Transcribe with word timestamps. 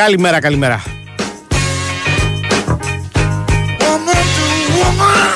Καλημέρα, 0.00 0.40
καλημέρα. 0.40 0.82
woman 3.80 4.22
to 4.36 4.46
woman. 4.78 5.30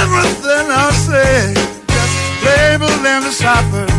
Everything 0.00 0.66
I 0.82 0.90
say, 1.06 1.54
just 1.94 2.16
label 2.46 2.92
and 3.12 3.24
decipher. 3.24 3.93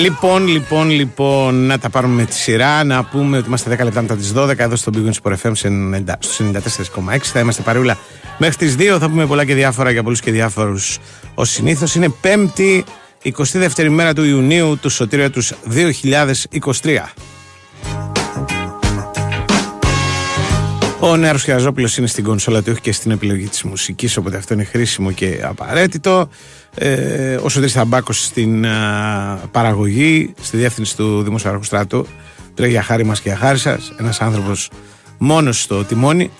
Λοιπόν, 0.00 0.46
λοιπόν, 0.46 0.90
λοιπόν, 0.90 1.66
να 1.66 1.78
τα 1.78 1.90
πάρουμε 1.90 2.14
με 2.14 2.24
τη 2.24 2.34
σειρά. 2.34 2.84
Να 2.84 3.04
πούμε 3.04 3.36
ότι 3.36 3.46
είμαστε 3.46 3.76
10 3.80 3.84
λεπτά 3.84 4.00
μετά 4.00 4.16
τις 4.16 4.32
12 4.36 4.58
εδώ 4.58 4.76
στο 4.76 4.92
Big 4.94 4.98
Wings 4.98 5.22
Sport 5.22 5.34
FM 5.42 5.50
σε 5.54 5.68
90 5.68 6.12
στο 6.18 6.44
94,6. 6.44 7.18
Θα 7.22 7.40
είμαστε 7.40 7.62
παρούλα 7.62 7.98
μέχρι 8.38 8.56
τις 8.56 8.76
2. 8.78 8.96
Θα 8.98 9.08
πούμε 9.08 9.26
πολλά 9.26 9.44
και 9.44 9.54
διάφορα 9.54 9.90
για 9.90 10.02
πολλούς 10.02 10.20
και 10.20 10.30
διάφορους 10.30 10.98
ως 11.34 11.50
συνήθως. 11.50 11.94
Είναι 11.94 12.12
5η, 12.22 12.82
22η 13.22 13.88
μέρα 13.88 14.14
του 14.14 14.24
Ιουνίου 14.24 14.78
του 14.80 14.88
Σωτήρια 14.88 15.30
τους 15.30 15.52
2023. 15.64 17.14
Ο 21.00 21.16
Νέαρος 21.16 21.42
Χιαζόπουλο 21.42 21.88
είναι 21.98 22.06
στην 22.06 22.24
κονσόλα 22.24 22.62
του, 22.62 22.68
όχι 22.72 22.80
και 22.80 22.92
στην 22.92 23.10
επιλογή 23.10 23.46
της 23.46 23.62
μουσικής, 23.62 24.16
οπότε 24.16 24.36
αυτό 24.36 24.54
είναι 24.54 24.64
χρήσιμο 24.64 25.12
και 25.12 25.40
απαραίτητο. 25.42 26.28
Ε, 26.74 27.34
ο 27.34 27.48
Σωτήρης 27.48 27.72
Θαμπάκος 27.72 28.24
στην 28.24 28.66
α, 28.66 29.40
παραγωγή, 29.50 30.34
στη 30.40 30.56
διεύθυνση 30.56 30.96
του 30.96 31.22
Δημοσιογραφικού 31.22 31.64
Στράτου. 31.64 32.06
Τρέχει 32.54 32.72
για 32.72 32.82
χάρη 32.82 33.04
μας 33.04 33.20
και 33.20 33.28
για 33.28 33.38
χάρη 33.38 33.58
σας. 33.58 33.92
Ένας 33.98 34.20
άνθρωπος 34.20 34.70
μόνος 35.18 35.62
στο 35.62 35.84
τιμόνι. 35.84 36.30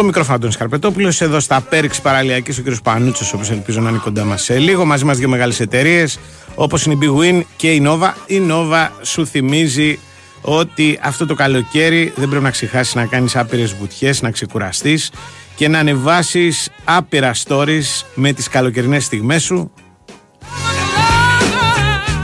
Στο 0.00 0.08
μικρόφωνο 0.08 0.36
Αντώνης 0.36 0.56
Καρπετόπουλος, 0.56 1.20
εδώ 1.20 1.40
στα 1.40 1.60
Πέριξ 1.60 2.00
Παραλιακής 2.00 2.58
ο 2.58 2.62
κ. 2.62 2.66
Πανούτσος, 2.82 3.32
όπως 3.32 3.50
ελπίζω 3.50 3.80
να 3.80 3.88
είναι 3.88 3.98
κοντά 3.98 4.24
μας 4.24 4.42
σε 4.42 4.58
λίγο. 4.58 4.84
Μαζί 4.84 5.04
μας 5.04 5.18
δύο 5.18 5.28
μεγάλες 5.28 5.60
εταιρείες, 5.60 6.18
όπως 6.54 6.84
είναι 6.84 6.94
η 6.94 6.98
Big 7.02 7.20
Win 7.20 7.42
και 7.56 7.72
η 7.72 7.82
Nova. 7.86 8.12
Η 8.26 8.42
Nova 8.48 8.88
σου 9.02 9.26
θυμίζει 9.26 9.98
ότι 10.40 10.98
αυτό 11.02 11.26
το 11.26 11.34
καλοκαίρι 11.34 12.12
δεν 12.16 12.28
πρέπει 12.28 12.44
να 12.44 12.50
ξεχάσεις 12.50 12.94
να 12.94 13.06
κάνεις 13.06 13.36
άπειρες 13.36 13.74
βουτιές, 13.74 14.22
να 14.22 14.30
ξεκουραστείς 14.30 15.10
και 15.54 15.68
να 15.68 15.78
ανεβάσεις 15.78 16.70
άπειρα 16.84 17.34
stories 17.46 18.04
με 18.14 18.32
τις 18.32 18.48
καλοκαιρινές 18.48 19.04
στιγμές 19.04 19.42
σου 19.42 19.72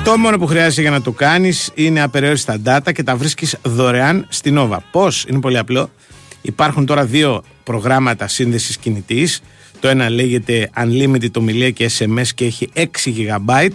το 0.05 0.17
μόνο 0.17 0.39
που 0.39 0.47
χρειάζεται 0.47 0.81
για 0.81 0.91
να 0.91 1.03
το 1.03 1.13
κάνεις 1.13 1.71
είναι 1.75 2.03
απεριόριστα 2.03 2.57
data 2.65 2.93
και 2.93 3.03
τα 3.03 3.17
βρίσκεις 3.17 3.57
δωρεάν 3.63 4.27
στην 4.29 4.59
Nova. 4.59 4.77
Πώς, 4.91 5.25
είναι 5.29 5.41
πολύ 5.41 5.59
απλό. 5.59 5.91
Υπάρχουν 6.43 6.87
τώρα 6.87 7.05
δύο 7.05 7.43
προγράμματα 7.63 8.29
σύνδεσης 8.29 8.77
κινητής. 8.77 9.43
Το 9.81 9.89
ένα 9.89 10.11
λέγεται 10.11 10.71
Unlimited 10.77 11.33
ομιλία 11.37 11.71
και 11.71 11.91
SMS 11.99 12.27
και 12.35 12.45
έχει 12.45 12.69
6 12.75 12.83
GB 13.05 13.69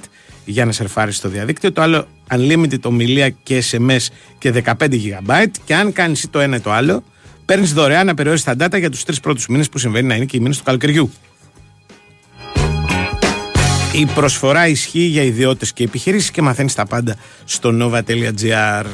για 0.45 0.65
να 0.65 0.71
σερφάρεις 0.71 1.15
στο 1.15 1.29
διαδίκτυο. 1.29 1.71
Το 1.71 1.81
άλλο 1.81 2.07
Unlimited 2.31 2.81
ομιλία 2.83 3.29
και 3.29 3.63
SMS 3.71 4.07
και 4.37 4.51
15 4.51 4.73
GB. 4.79 5.45
Και 5.65 5.75
αν 5.75 5.93
κάνεις 5.93 6.27
το 6.29 6.39
ένα 6.39 6.55
ή 6.55 6.59
το 6.59 6.71
άλλο, 6.71 7.03
παίρνεις 7.45 7.73
δωρεάν 7.73 8.09
απεριόριστα 8.09 8.55
data 8.59 8.79
για 8.79 8.89
τους 8.89 9.03
τρεις 9.03 9.19
πρώτους 9.19 9.47
μήνες 9.47 9.69
που 9.69 9.77
συμβαίνει 9.77 10.07
να 10.07 10.15
είναι 10.15 10.25
και 10.25 10.37
οι 10.37 10.39
μήνες 10.39 10.57
του 10.57 10.63
καλοκαιριού. 10.63 11.11
Η 13.93 14.05
προσφορά 14.05 14.67
ισχύει 14.67 14.99
για 14.99 15.23
ιδιώτες 15.23 15.73
και 15.73 15.83
επιχειρήσεις 15.83 16.31
και 16.31 16.41
μαθαίνεις 16.41 16.73
τα 16.73 16.85
πάντα 16.85 17.15
στο 17.45 17.69
nova.gr. 17.81 18.85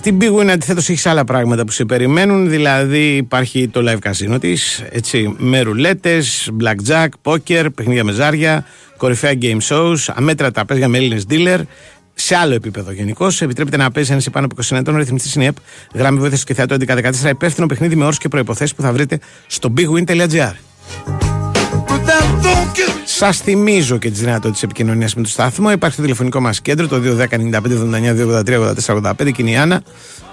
Στην 0.00 0.18
Big 0.20 0.40
Win 0.40 0.48
αντιθέτως 0.48 0.88
έχεις 0.88 1.06
άλλα 1.06 1.24
πράγματα 1.24 1.64
που 1.64 1.70
σε 1.70 1.84
περιμένουν, 1.84 2.50
δηλαδή 2.50 3.16
υπάρχει 3.16 3.68
το 3.68 3.80
live 3.86 4.10
casino 4.10 4.40
της, 4.40 4.84
έτσι, 4.90 5.34
με 5.38 5.60
ρουλέτες, 5.60 6.50
blackjack, 6.60 7.08
poker, 7.22 7.66
παιχνίδια 7.74 8.04
με 8.04 8.12
ζάρια, 8.12 8.64
κορυφαία 8.96 9.32
game 9.42 9.58
shows, 9.68 9.96
αμέτρητα 10.14 10.64
παίζια 10.64 10.88
με 10.88 10.98
Έλληνες 10.98 11.24
dealer, 11.30 11.60
σε 12.14 12.36
άλλο 12.36 12.54
επίπεδο 12.54 12.92
γενικώ. 12.92 13.26
Επιτρέπεται 13.40 13.76
να 13.76 13.90
παίζει 13.90 14.12
ένας 14.12 14.30
πάνω 14.30 14.46
από 14.46 14.62
20 14.62 14.76
ετών. 14.76 14.96
Ρυθμιστής 14.96 15.34
είναι 15.34 15.44
ΕΠ. 15.44 15.56
Γράμμη 15.94 16.18
βοήθειας 16.18 16.44
και 16.44 16.54
θεατό 16.54 16.76
1114. 16.78 17.28
Υπεύθυνο 17.28 17.66
παιχνίδι 17.66 17.96
με 17.96 18.04
όρους 18.04 18.18
και 18.18 18.28
προποθέσει 18.28 18.74
που 18.74 18.82
θα 18.82 18.92
βρείτε 18.92 19.18
στο 19.46 19.72
bigwin.gr. 19.76 20.52
Σας 23.22 23.38
θυμίζω 23.38 23.98
και 23.98 24.10
τις 24.10 24.20
δυνατότητες 24.20 24.62
επικοινωνίας 24.62 25.14
με 25.14 25.22
το 25.22 25.28
σταθμό. 25.28 25.70
Υπάρχει 25.70 25.96
το 25.96 26.02
τηλεφωνικό 26.02 26.40
μας 26.40 26.60
κέντρο, 26.60 26.88
το 26.88 27.00
210-95-79-283-84-85 28.86 29.32
και 29.32 29.42
είναι 29.42 29.50
η 29.50 29.56
Άννα. 29.56 29.82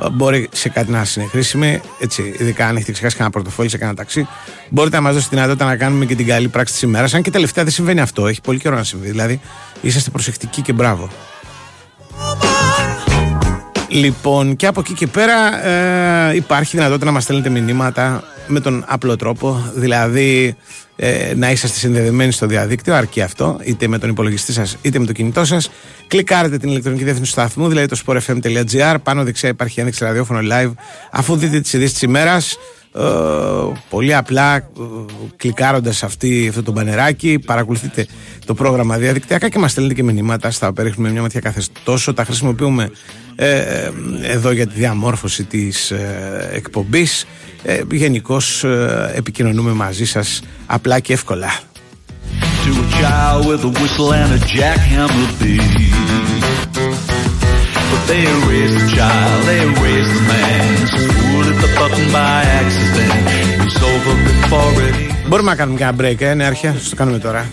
Ε, 0.03 0.09
Μπορεί 0.09 0.49
σε 0.51 0.69
κάτι 0.69 0.91
να 0.91 1.05
είναι 1.17 1.27
χρήσιμη, 1.27 1.81
έτσι, 1.99 2.35
ειδικά 2.39 2.67
αν 2.67 2.75
έχετε 2.75 2.91
ξεχάσει 2.91 3.15
κανένα 3.15 3.33
πορτοφόλι 3.33 3.69
σε 3.69 3.77
κανένα 3.77 3.97
ταξί. 3.97 4.27
Μπορείτε 4.69 4.95
να 4.95 5.01
μας 5.01 5.13
δώσετε 5.13 5.29
τη 5.29 5.35
δυνατότητα 5.35 5.65
να 5.65 5.75
κάνουμε 5.75 6.05
και 6.05 6.15
την 6.15 6.25
καλή 6.25 6.47
πράξη 6.47 6.73
της 6.73 6.81
ημέρας. 6.81 7.13
Αν 7.13 7.21
και 7.21 7.31
τελευταία 7.31 7.63
δεν 7.63 7.73
συμβαίνει 7.73 8.01
αυτό, 8.01 8.27
έχει 8.27 8.41
πολύ 8.41 8.59
καιρό 8.59 8.75
να 8.75 8.83
συμβεί. 8.83 9.09
Δηλαδή, 9.09 9.39
είσαστε 9.81 10.09
προσεκτικοί 10.09 10.61
και 10.61 10.73
μπράβο. 10.73 11.09
Λοιπόν, 13.89 14.55
και 14.55 14.67
από 14.67 14.79
εκεί 14.79 14.93
και 14.93 15.07
πέρα 15.07 15.65
ε, 15.65 16.35
υπάρχει 16.35 16.77
δυνατότητα 16.77 17.05
να 17.05 17.11
μας 17.11 17.23
στέλνετε 17.23 17.49
μηνύματα 17.49 18.23
με 18.47 18.59
τον 18.59 18.83
απλό 18.87 19.15
τρόπο, 19.15 19.71
δηλαδή 19.75 20.55
ε, 20.95 21.33
να 21.35 21.51
είσαστε 21.51 21.77
συνδεδεμένοι 21.77 22.31
στο 22.31 22.45
διαδίκτυο, 22.47 22.95
αρκεί 22.95 23.21
αυτό, 23.21 23.59
είτε 23.63 23.87
με 23.87 23.97
τον 23.97 24.09
υπολογιστή 24.09 24.51
σας 24.53 24.77
είτε 24.81 24.99
με 24.99 25.05
το 25.05 25.11
κινητό 25.11 25.45
σας. 25.45 25.69
Κλικάρετε 26.07 26.57
την 26.57 26.69
ηλεκτρονική 26.69 27.03
διεύθυνση 27.03 27.33
του 27.33 27.39
σταθμού, 27.39 27.67
δηλαδή 27.67 27.87
το 27.87 27.97
sportfm.gr, 28.05 28.95
πάνω 29.03 29.23
δεξιά 29.23 29.49
υπάρχει 29.49 29.79
ένδειξη 29.79 30.03
ραδιόφωνο 30.03 30.39
live, 30.51 30.71
αφού 31.11 31.35
δείτε 31.35 31.59
τις 31.59 31.73
ειδήσεις 31.73 31.93
της 31.93 32.01
ημέρας, 32.01 32.57
ε, 32.97 33.79
πολύ 33.89 34.15
απλά 34.15 34.55
ε, 34.55 34.61
κλικάροντας 35.35 36.03
αυτή, 36.03 36.45
αυτό 36.49 36.63
το 36.63 36.71
μπανεράκι 36.71 37.39
παρακολουθείτε 37.45 38.07
το 38.45 38.53
πρόγραμμα 38.53 38.97
διαδικτυακά 38.97 39.49
και 39.49 39.59
μας 39.59 39.71
στέλνετε 39.71 39.95
και 39.95 40.03
μηνύματα 40.03 40.51
στα 40.51 40.67
οποία 40.67 40.83
ρίχνουμε 40.83 41.09
μια 41.09 41.21
ματιά 41.21 41.39
κάθε 41.39 41.61
τόσο 41.83 42.13
τα 42.13 42.23
χρησιμοποιούμε 42.23 42.91
ε, 43.35 43.57
ε, 43.57 43.91
εδώ 44.21 44.51
για 44.51 44.67
τη 44.67 44.73
διαμόρφωση 44.73 45.43
της 45.43 45.91
ε, 45.91 46.49
εκπομπής 46.53 47.25
ε, 47.63 47.81
Γενικώς 47.91 48.65
επικοινωνούμε 49.15 49.71
μαζί 49.71 50.05
σας 50.05 50.41
απλά 50.65 50.99
και 50.99 51.13
εύκολα 51.13 51.49
to 52.65 52.73
a 52.73 52.87
child 52.99 53.45
with 53.49 53.63
a 53.63 53.71
whistle 53.79 54.11
and 54.21 54.29
a 54.33 54.41
jackhammer 54.55 55.29
beat. 55.39 55.61
But 57.91 58.01
they 58.11 58.25
raised 58.49 58.75
the 58.81 58.87
child, 58.95 59.39
they 59.49 59.63
raised 59.83 60.13
the 60.17 60.23
man. 60.31 61.26
Μπορούμε 65.27 65.49
να 65.49 65.55
κάνουμε 65.55 65.77
και 65.77 65.83
ένα 65.83 65.95
break, 65.99 66.21
ε, 66.21 66.33
ναι, 66.33 66.43
αρχιά, 66.43 66.75
στο 66.83 66.95
κάνουμε 66.95 67.19
τώρα. 67.19 67.49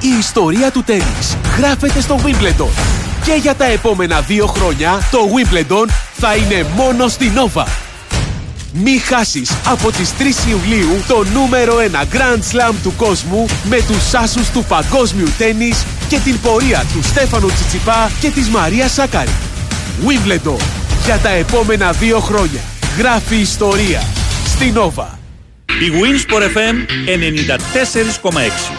Η 0.00 0.18
ιστορία 0.18 0.70
του 0.70 0.82
τέννις 0.82 1.36
γράφεται 1.58 2.00
στο 2.00 2.18
Wimbledon. 2.24 2.68
Και 3.24 3.32
για 3.40 3.54
τα 3.54 3.64
επόμενα 3.64 4.20
δύο 4.20 4.46
χρόνια 4.46 5.08
το 5.10 5.18
Wimbledon 5.18 5.88
θα 6.12 6.34
είναι 6.34 6.66
μόνο 6.76 7.08
στην 7.08 7.32
Nova. 7.34 7.87
Μη 8.72 8.98
χάσεις 8.98 9.50
από 9.66 9.90
τις 9.90 10.12
3 10.18 10.48
Ιουλίου 10.48 11.04
το 11.08 11.24
νούμερο 11.32 11.76
1 11.76 12.14
Grand 12.14 12.38
Slam 12.52 12.74
του 12.82 12.92
κόσμου 12.96 13.46
με 13.64 13.76
τους 13.76 14.14
άσους 14.14 14.50
του 14.50 14.64
παγκόσμιου 14.68 15.28
τέννις 15.38 15.84
και 16.08 16.18
την 16.18 16.40
πορεία 16.40 16.84
του 16.92 17.02
Στέφανου 17.02 17.46
Τσιτσιπά 17.46 18.10
και 18.20 18.30
της 18.30 18.48
Μαρίας 18.48 18.92
Σάκαρη. 18.92 19.30
Wimbledon. 20.06 20.60
Για 21.04 21.18
τα 21.18 21.28
επόμενα 21.28 21.92
δύο 21.92 22.20
χρόνια. 22.20 22.60
Γράφει 22.98 23.36
ιστορία. 23.36 24.02
Στην 24.46 24.74
Nova. 24.76 25.06
Η 25.66 25.90
Winsport 26.00 26.42
FM 26.42 26.74
94,6. 28.32 28.76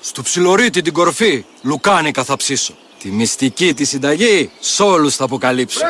Στο 0.00 0.22
ψιλορίτι 0.22 0.82
την 0.82 0.92
κορφή, 0.92 1.44
λουκάνικα 1.62 2.24
θα 2.24 2.36
ψήσω. 2.36 2.74
Τη 3.02 3.10
μυστική 3.10 3.74
τη 3.74 3.84
συνταγή 3.84 4.50
σ' 4.60 4.80
όλους 4.80 5.16
θα 5.16 5.24
αποκαλύψω. 5.24 5.80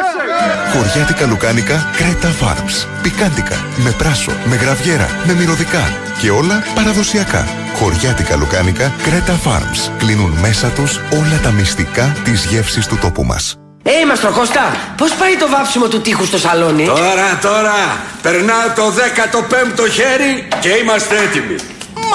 Χωριάτικα 0.73 1.27
λουκάνικα 1.27 1.91
Κρέτα 1.97 2.35
Farms. 2.41 2.87
Πικάντικα, 3.03 3.65
με 3.77 3.95
πράσο, 3.99 4.33
με 4.45 4.57
γραβιέρα, 4.57 5.09
με 5.27 5.33
μυρωδικά 5.33 5.93
και 6.21 6.31
όλα 6.31 6.63
παραδοσιακά. 6.75 7.49
Χωριάτικα 7.75 8.37
λουκάνικα 8.37 8.93
Κρέτα 9.03 9.41
Farms. 9.45 9.91
Κλείνουν 9.99 10.31
μέσα 10.31 10.69
τους 10.69 10.97
όλα 10.97 11.41
τα 11.43 11.51
μυστικά 11.51 12.17
της 12.25 12.45
γεύσης 12.45 12.87
του 12.87 12.99
τόπου 13.01 13.25
μας. 13.25 13.57
Ε, 13.83 14.07
Μαστροχώστα, 14.07 14.77
πώς 14.97 15.15
πάει 15.15 15.37
το 15.37 15.49
βάψιμο 15.49 15.89
του 15.89 16.01
τείχους 16.01 16.27
στο 16.27 16.39
σαλόνι; 16.39 16.85
Τώρα, 16.85 17.39
τώρα, 17.43 18.05
περνάω 18.23 18.69
το 18.77 18.93
15ο 18.93 19.89
χέρι 19.91 20.49
και 20.61 20.69
είμαστε 20.69 21.17
έτοιμοι. 21.17 21.57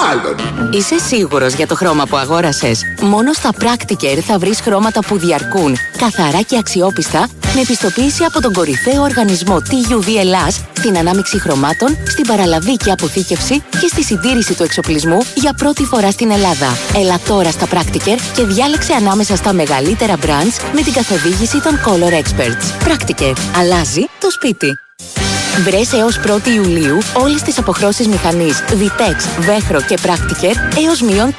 Μάλλον. 0.02 0.36
Είσαι 0.74 1.00
σίγουρος 1.00 1.54
για 1.54 1.68
το 1.68 1.76
χρώμα 1.76 2.06
που 2.06 2.18
αγόρασες; 2.18 2.82
Μόνο 3.02 3.34
στα 3.34 3.50
Practiker 3.60 4.20
θα 4.28 4.38
βρεις 4.38 4.60
χρώματα 4.60 5.00
που 5.00 5.18
διαρκούν, 5.18 5.78
καθαρά 5.98 6.42
και 6.42 6.58
αξιόπιστα, 6.58 7.28
με 7.56 7.62
επιστοποίηση 7.62 8.24
από 8.24 8.42
τον 8.42 8.54
κορυφαίο 8.54 9.02
οργανισμό 9.02 9.56
TUV 9.56 10.08
Ελλάς, 10.20 10.62
στην 10.78 10.98
ανάμειξη 10.98 11.40
χρωμάτων, 11.40 11.98
στην 12.08 12.28
παραλαβή 12.28 12.76
και 12.78 12.92
αποθήκευση 12.92 13.64
και 13.70 13.88
στη 13.88 14.04
συντήρηση 14.04 14.56
του 14.56 14.64
εξοπλισμού 14.64 15.18
για 15.36 15.54
πρώτη 15.54 15.84
φορά 15.84 16.12
στην 16.12 16.32
Ελλάδα. 16.32 16.78
Έλα 16.96 17.20
τώρα 17.28 17.52
στα 17.52 17.68
Practiker 17.68 18.18
και 18.36 18.44
διάλεξε 18.44 18.94
ανάμεσα 18.94 19.36
στα 19.36 19.54
μεγαλύτερα 19.54 20.16
brands 20.16 20.64
με 20.74 20.82
την 20.82 20.94
καθοδήγηση 20.94 21.62
των 21.62 21.80
Color 21.86 22.14
Experts. 22.14 22.88
Practiker. 22.88 23.34
Αλλάζει 23.60 24.02
το 24.20 24.32
σπίτι. 24.32 24.85
Βρες 25.64 25.94
έως 25.94 26.20
1η 26.26 26.48
Ιουλίου 26.48 26.98
όλες 27.14 27.42
τις 27.42 27.58
αποχρώσεις 27.58 28.08
μηχανής 28.08 28.64
Vitex, 28.70 29.40
Βέχρο 29.40 29.82
και 29.82 29.98
Practiker 30.04 30.56
έως 30.86 31.02
μείον 31.02 31.36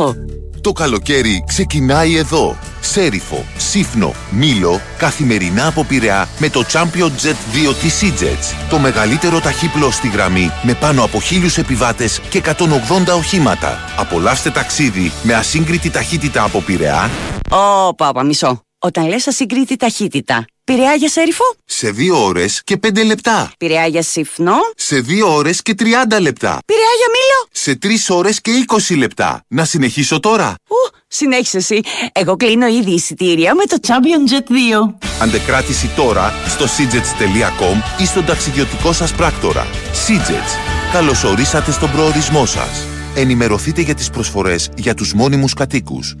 30%. 0.00 0.14
Το 0.60 0.72
καλοκαίρι 0.72 1.44
ξεκινάει 1.46 2.16
εδώ. 2.16 2.56
Σέριφο, 2.80 3.44
Σύφνο, 3.56 4.14
Μήλο, 4.30 4.80
καθημερινά 4.98 5.66
από 5.66 5.84
Πειραιά 5.84 6.28
με 6.38 6.48
το 6.48 6.64
Champion 6.72 7.10
Jet 7.22 7.68
2 7.70 7.74
της 7.80 8.00
EasyJets. 8.02 8.68
Το 8.70 8.78
μεγαλύτερο 8.78 9.40
ταχύπλο 9.40 9.90
στη 9.90 10.08
γραμμή 10.08 10.50
με 10.62 10.74
πάνω 10.74 11.04
από 11.04 11.20
χίλιους 11.20 11.58
επιβάτες 11.58 12.20
και 12.30 12.38
180 12.38 13.16
οχήματα. 13.16 13.78
Απολαύστε 13.96 14.50
ταξίδι 14.50 15.12
με 15.22 15.34
ασύγκριτη 15.34 15.90
ταχύτητα 15.90 16.42
από 16.42 16.60
Πειραιά 16.60 17.10
Ω, 17.50 17.94
πάπα, 17.94 18.22
μισό. 18.22 18.62
Όταν 18.78 19.06
λες 19.06 19.26
ασυγκρίτη 19.26 19.76
ταχύτητα, 19.76 20.44
πειραιά 20.64 20.94
για 20.94 21.08
σέριφο, 21.08 21.44
σε 21.64 21.90
2 21.90 22.24
ώρες 22.24 22.62
και 22.64 22.76
5 22.76 23.04
λεπτά. 23.04 23.52
πειραιά 23.58 23.86
για 23.86 24.02
συφνό, 24.02 24.56
Σε 24.76 25.00
2 25.00 25.22
ώρες 25.34 25.62
και 25.62 25.74
30 25.74 26.20
λεπτά. 26.20 26.58
πειραιά 26.66 26.92
για 26.98 27.08
μήλο. 27.12 27.48
Σε 27.52 27.74
3 27.74 28.10
ώρες 28.16 28.40
και 28.40 28.50
20 28.90 28.96
λεπτά. 28.96 29.44
Να 29.48 29.64
συνεχίσω 29.64 30.20
τώρα. 30.20 30.54
Ου, 30.68 30.96
συνέχισε 31.08 31.56
εσύ. 31.56 31.80
Εγώ 32.12 32.36
κλείνω 32.36 32.66
ήδη 32.66 32.90
εισιτήρια 32.90 33.54
με 33.54 33.62
το 33.64 33.76
Champion 33.86 34.32
Jet 34.32 34.52
2. 34.52 34.94
Αντεκράτηση 35.22 35.86
τώρα 35.96 36.34
στο 36.48 36.64
seajets.com 36.64 38.00
ή 38.02 38.06
στον 38.06 38.24
ταξιδιωτικό 38.24 38.92
σας 38.92 39.12
πράκτορα. 39.12 39.66
Seajets. 40.06 40.92
Καλωσορίσατε 40.92 41.72
στον 41.72 41.90
προορισμό 41.90 42.46
σας. 42.46 42.86
Ενημερωθείτε 43.14 43.80
για 43.80 43.94
τις 43.94 44.10
προσφορές 44.10 44.68
για 44.76 44.94
τους 44.94 45.14
μόνιμους 45.14 45.54
κατοίκους. 45.54 46.14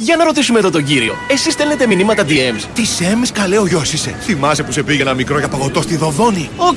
Για 0.00 0.16
να 0.16 0.24
ρωτήσουμε 0.24 0.58
εδώ 0.58 0.70
τον 0.70 0.84
κύριο. 0.84 1.16
Εσείς 1.28 1.52
στέλνετε 1.52 1.86
μηνύματα 1.86 2.22
DMs. 2.22 2.64
Τη 2.74 3.04
Έμυς 3.04 3.32
καλέ 3.32 3.58
ο 3.58 3.66
γιος 3.66 3.92
είσαι. 3.92 4.14
Θυμάσαι 4.20 4.62
που 4.62 4.72
σε 4.72 4.82
πήγαινα 4.82 5.14
μικρό 5.14 5.38
για 5.38 5.48
παγωτό 5.48 5.82
στη 5.82 5.96
Δωδώνη; 5.96 6.50
Οκ, 6.56 6.74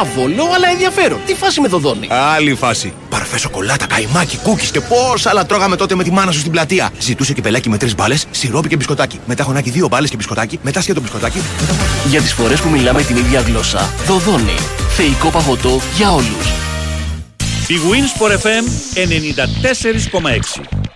άβολο, 0.00 0.44
αλλά 0.54 0.68
ενδιαφέρον. 0.72 1.18
Τι 1.26 1.34
φάση 1.34 1.60
με 1.60 1.68
Δωδώνη; 1.68 2.08
Άλλη 2.10 2.54
φάση. 2.54 2.92
Παρφέ 3.08 3.38
σοκολάτα, 3.38 3.86
καϊμάκι, 3.86 4.38
cookie 4.42 4.70
και 4.70 4.80
πόσα 4.80 5.30
άλλα 5.30 5.46
τρώγαμε 5.46 5.76
τότε 5.76 5.94
με 5.94 6.02
τη 6.02 6.10
μάνα 6.10 6.30
σου 6.30 6.38
στην 6.38 6.52
πλατεία. 6.52 6.90
Ζητούσε 6.98 7.32
κυπελλάκι 7.32 7.68
με 7.68 7.76
τρεις 7.76 7.94
μπάλες, 7.94 8.26
σιρόπι 8.30 8.68
και 8.68 8.76
μπισκοτάκι. 8.76 9.20
Μετά 9.26 9.44
χωνάκι 9.44 9.70
δύο 9.70 9.88
μπάλες 9.88 10.10
και 10.10 10.16
μπισκοτάκι. 10.16 10.58
Μετά 10.62 10.80
σκέτο 10.80 11.00
μπισκοτάκι. 11.00 11.40
Για 12.08 12.20
τις 12.20 12.32
φορές 12.32 12.60
που 12.60 12.68
μιλάμε 12.68 13.02
την 13.02 13.16
ίδια 13.16 13.40
γλώσσα. 13.40 13.92
Δωδώνη. 14.06 14.56
Θεϊκό 14.96 15.30
παγωτό 15.30 15.80
για 15.96 16.12
όλους. 16.12 16.52
Η 17.68 17.74
Winsport 17.90 18.32
FM 18.32 18.64
94,6. 18.94 20.88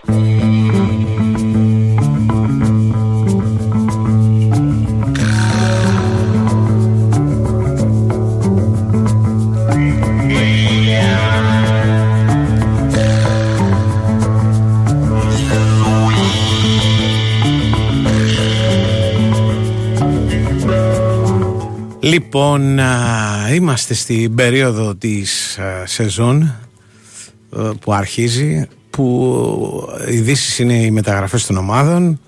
Λοιπόν, 22.03 22.79
α, 22.79 23.53
είμαστε 23.53 23.93
στην 23.93 24.35
περίοδο 24.35 24.95
της 24.95 25.57
α, 25.59 25.85
σεζόν 25.85 26.41
α, 26.43 27.75
που 27.75 27.93
αρχίζει 27.93 28.67
που 28.89 29.89
οι 30.09 30.15
ειδήσεις 30.15 30.59
είναι 30.59 30.73
οι 30.73 30.91
μεταγραφές 30.91 31.45
των 31.45 31.57
ομάδων. 31.57 32.19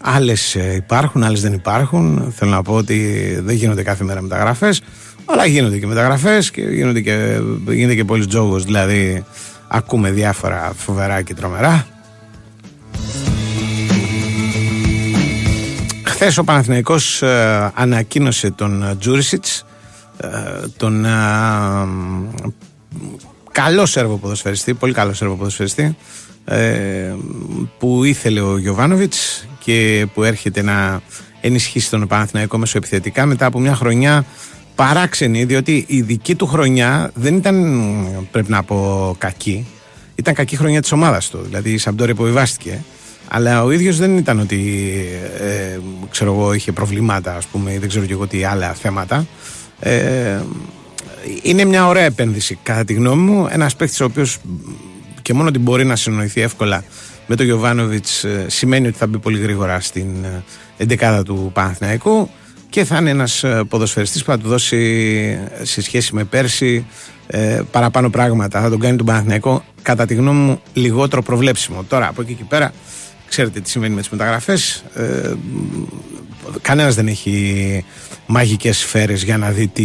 Άλλες 0.00 0.54
ε, 0.54 0.74
υπάρχουν, 0.76 1.22
άλλες 1.22 1.40
δεν 1.40 1.52
υπάρχουν. 1.52 2.32
Θέλω 2.36 2.50
να 2.50 2.62
πω 2.62 2.74
ότι 2.74 3.16
δεν 3.40 3.54
γίνονται 3.54 3.82
κάθε 3.82 4.04
μέρα 4.04 4.20
μεταγραφές 4.20 4.82
αλλά 5.24 5.46
γίνονται 5.46 5.78
και 5.78 5.86
μεταγραφές 5.86 6.50
και 6.50 6.60
γίνονται 6.62 7.00
και, 7.00 7.40
γίνεται 7.68 7.94
και 7.94 8.04
πολλοί 8.04 8.26
τζόγος. 8.26 8.64
Δηλαδή 8.64 9.24
ακούμε 9.68 10.10
διάφορα 10.10 10.72
φοβερά 10.76 11.22
και 11.22 11.34
τρομερά 11.34 11.86
Χθες 16.20 16.38
ο 16.38 16.44
Παναθηναϊκός 16.44 17.22
ε, 17.22 17.72
ανακοίνωσε 17.74 18.50
τον 18.50 18.82
ε, 18.82 18.96
Τζούρισιτς, 18.96 19.64
ε, 20.16 20.28
τον 20.76 21.04
ε, 21.04 21.10
καλό 23.52 23.86
Σέρβο 23.86 24.16
ποδοσφαιριστή, 24.16 24.74
πολύ 24.74 24.92
καλό 24.92 25.12
Σέρβο 25.12 25.34
ποδοσφαιριστή, 25.34 25.96
ε, 26.44 27.14
που 27.78 28.04
ήθελε 28.04 28.40
ο 28.40 28.58
Γιωβάνοβιτς 28.58 29.46
και 29.58 30.06
που 30.14 30.22
έρχεται 30.24 30.62
να 30.62 31.00
ενισχύσει 31.40 31.90
τον 31.90 32.06
Παναθηναϊκό 32.06 32.58
μεσοεπιθετικά 32.58 33.26
μετά 33.26 33.46
από 33.46 33.58
μια 33.60 33.74
χρονιά 33.74 34.24
παράξενη, 34.74 35.44
διότι 35.44 35.84
η 35.88 36.00
δική 36.00 36.34
του 36.34 36.46
χρονιά 36.46 37.10
δεν 37.14 37.36
ήταν, 37.36 37.84
πρέπει 38.30 38.50
να 38.50 38.62
πω, 38.62 39.14
κακή. 39.18 39.66
Ήταν 40.14 40.34
κακή 40.34 40.56
χρονιά 40.56 40.80
της 40.80 40.92
ομάδας 40.92 41.28
του. 41.30 41.38
Δηλαδή 41.44 41.70
η 41.70 41.78
Σαμπτόρια 41.78 42.12
υποβιβάστηκε. 42.12 42.84
Αλλά 43.28 43.64
ο 43.64 43.70
ίδιος 43.70 43.98
δεν 43.98 44.16
ήταν 44.16 44.38
ότι 44.40 44.94
ε, 45.40 45.78
ξέρω 46.10 46.32
εγώ 46.32 46.52
είχε 46.52 46.72
προβλήματα 46.72 47.36
ας 47.36 47.46
πούμε 47.46 47.72
ή 47.72 47.78
δεν 47.78 47.88
ξέρω 47.88 48.04
και 48.04 48.12
εγώ 48.12 48.26
τι 48.26 48.44
άλλα 48.44 48.72
θέματα. 48.72 49.26
Ε, 49.80 50.40
είναι 51.42 51.64
μια 51.64 51.86
ωραία 51.86 52.04
επένδυση 52.04 52.58
κατά 52.62 52.84
τη 52.84 52.92
γνώμη 52.92 53.30
μου. 53.30 53.48
Ένας 53.50 53.76
παίχτης 53.76 54.00
ο 54.00 54.04
οποίος 54.04 54.38
και 55.22 55.34
μόνο 55.34 55.48
ότι 55.48 55.58
μπορεί 55.58 55.84
να 55.84 55.96
συνοηθεί 55.96 56.40
εύκολα 56.40 56.84
με 57.26 57.36
τον 57.36 57.46
Γιωβάνοβιτς 57.46 58.24
ε, 58.24 58.46
σημαίνει 58.48 58.86
ότι 58.86 58.96
θα 58.98 59.06
μπει 59.06 59.18
πολύ 59.18 59.38
γρήγορα 59.38 59.80
στην 59.80 60.24
ε, 60.24 60.42
εντεκάδα 60.76 61.22
του 61.22 61.50
Παναθηναϊκού 61.54 62.30
και 62.70 62.84
θα 62.84 62.98
είναι 62.98 63.10
ένας 63.10 63.44
ε, 63.44 63.64
ποδοσφαιριστής 63.68 64.24
που 64.24 64.30
θα 64.30 64.38
του 64.38 64.48
δώσει 64.48 64.76
ε, 65.58 65.64
σε 65.64 65.82
σχέση 65.82 66.14
με 66.14 66.24
πέρσι 66.24 66.86
ε, 67.26 67.60
παραπάνω 67.70 68.10
πράγματα. 68.10 68.60
Θα 68.60 68.70
τον 68.70 68.80
κάνει 68.80 68.96
τον 68.96 69.06
Παναθηναϊκό 69.06 69.64
κατά 69.82 70.06
τη 70.06 70.14
γνώμη 70.14 70.40
μου 70.40 70.60
λιγότερο 70.72 71.22
προβλέψιμο. 71.22 71.84
Τώρα 71.88 72.08
από 72.08 72.20
εκεί 72.20 72.34
και 72.34 72.44
πέρα 72.48 72.72
ξέρετε 73.28 73.60
τι 73.60 73.70
συμβαίνει 73.70 73.94
με 73.94 74.00
τις 74.00 74.10
μεταγραφές 74.10 74.84
ε, 74.94 75.32
κανένας 76.62 76.94
δεν 76.94 77.06
έχει 77.06 77.84
μαγικές 78.26 78.78
σφαίρες 78.78 79.22
για 79.22 79.38
να 79.38 79.50
δει 79.50 79.66
τι 79.66 79.84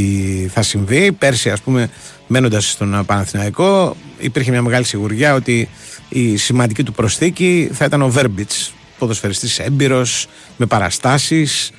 θα 0.53 0.61
συμβεί 0.61 1.11
πέρσι 1.11 1.49
ας 1.49 1.61
πούμε 1.61 1.89
μένοντας 2.27 2.71
στον 2.71 3.03
Παναθηναϊκό 3.05 3.95
υπήρχε 4.19 4.51
μια 4.51 4.61
μεγάλη 4.61 4.85
σιγουριά 4.85 5.33
ότι 5.33 5.69
η 6.09 6.37
σημαντική 6.37 6.83
του 6.83 6.93
προσθήκη 6.93 7.69
θα 7.73 7.85
ήταν 7.85 8.01
ο 8.01 8.09
Βέρμπιτς 8.09 8.73
ποδοσφαιριστής 8.97 9.59
έμπειρος 9.59 10.27
με 10.57 10.65
παραστάσεις 10.65 11.71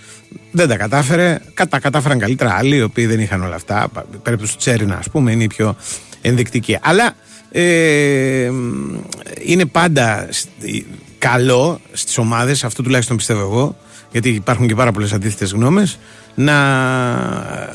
δεν 0.51 0.69
τα 0.69 0.77
κατάφερε. 0.77 1.41
Τα 1.69 1.79
κατάφεραν 1.79 2.19
καλύτερα 2.19 2.55
άλλοι, 2.55 2.77
οι 2.77 2.83
οποίοι 2.83 3.07
δεν 3.07 3.21
είχαν 3.21 3.43
όλα 3.43 3.55
αυτά. 3.55 3.91
Η 4.15 4.17
περίπτωση 4.23 4.53
του 4.53 4.59
Τσέρινα, 4.59 4.97
ας 4.97 5.11
πούμε, 5.11 5.33
είναι 5.33 5.43
η 5.43 5.47
πιο 5.47 5.77
ενδεικτική. 6.21 6.79
Αλλά 6.83 7.15
ε, 7.51 8.51
είναι 9.45 9.65
πάντα 9.65 10.29
καλό 11.29 11.81
στις 11.93 12.19
ομάδες, 12.19 12.65
αυτό 12.65 12.83
τουλάχιστον 12.83 13.17
πιστεύω 13.17 13.41
εγώ, 13.41 13.77
γιατί 14.13 14.29
υπάρχουν 14.29 14.67
και 14.67 14.75
πάρα 14.75 14.93
πολλές 14.93 15.13
αντίθετες 15.13 15.53
γνώμες, 15.53 15.99
να 16.35 16.57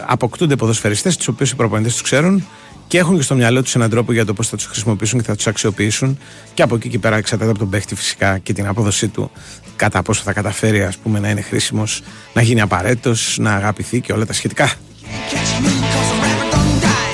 αποκτούνται 0.05 0.55
ποδοσφαιριστές 0.55 1.17
τους 1.17 1.27
οποίους 1.27 1.51
οι 1.51 1.55
προπονητές 1.55 1.91
τους 1.91 2.01
ξέρουν 2.01 2.47
και 2.87 2.97
έχουν 2.97 3.15
και 3.15 3.21
στο 3.21 3.35
μυαλό 3.35 3.63
τους 3.63 3.75
έναν 3.75 3.89
τρόπο 3.89 4.13
για 4.13 4.25
το 4.25 4.33
πώς 4.33 4.47
θα 4.47 4.55
τους 4.55 4.65
χρησιμοποιήσουν 4.65 5.19
και 5.19 5.25
θα 5.25 5.35
τους 5.35 5.47
αξιοποιήσουν. 5.47 6.19
Και 6.53 6.61
από 6.61 6.75
εκεί 6.75 6.89
και 6.89 6.99
πέρα 6.99 7.15
εξαρτάται 7.15 7.49
από 7.49 7.59
τον 7.59 7.69
παίχτη 7.69 7.95
φυσικά 7.95 8.37
και 8.37 8.53
την 8.53 8.67
απόδοσή 8.67 9.07
του, 9.07 9.31
κατά 9.75 10.01
πόσο 10.01 10.21
θα 10.23 10.33
καταφέρει 10.33 10.83
ας 10.83 10.97
πούμε, 10.97 11.19
να 11.19 11.29
είναι 11.29 11.41
χρήσιμος, 11.41 12.01
να 12.33 12.41
γίνει 12.41 12.61
απαραίτητος, 12.61 13.37
να 13.39 13.53
αγαπηθεί 13.53 14.01
και 14.01 14.13
όλα 14.13 14.25
τα 14.25 14.33
σχετικά. 14.33 14.71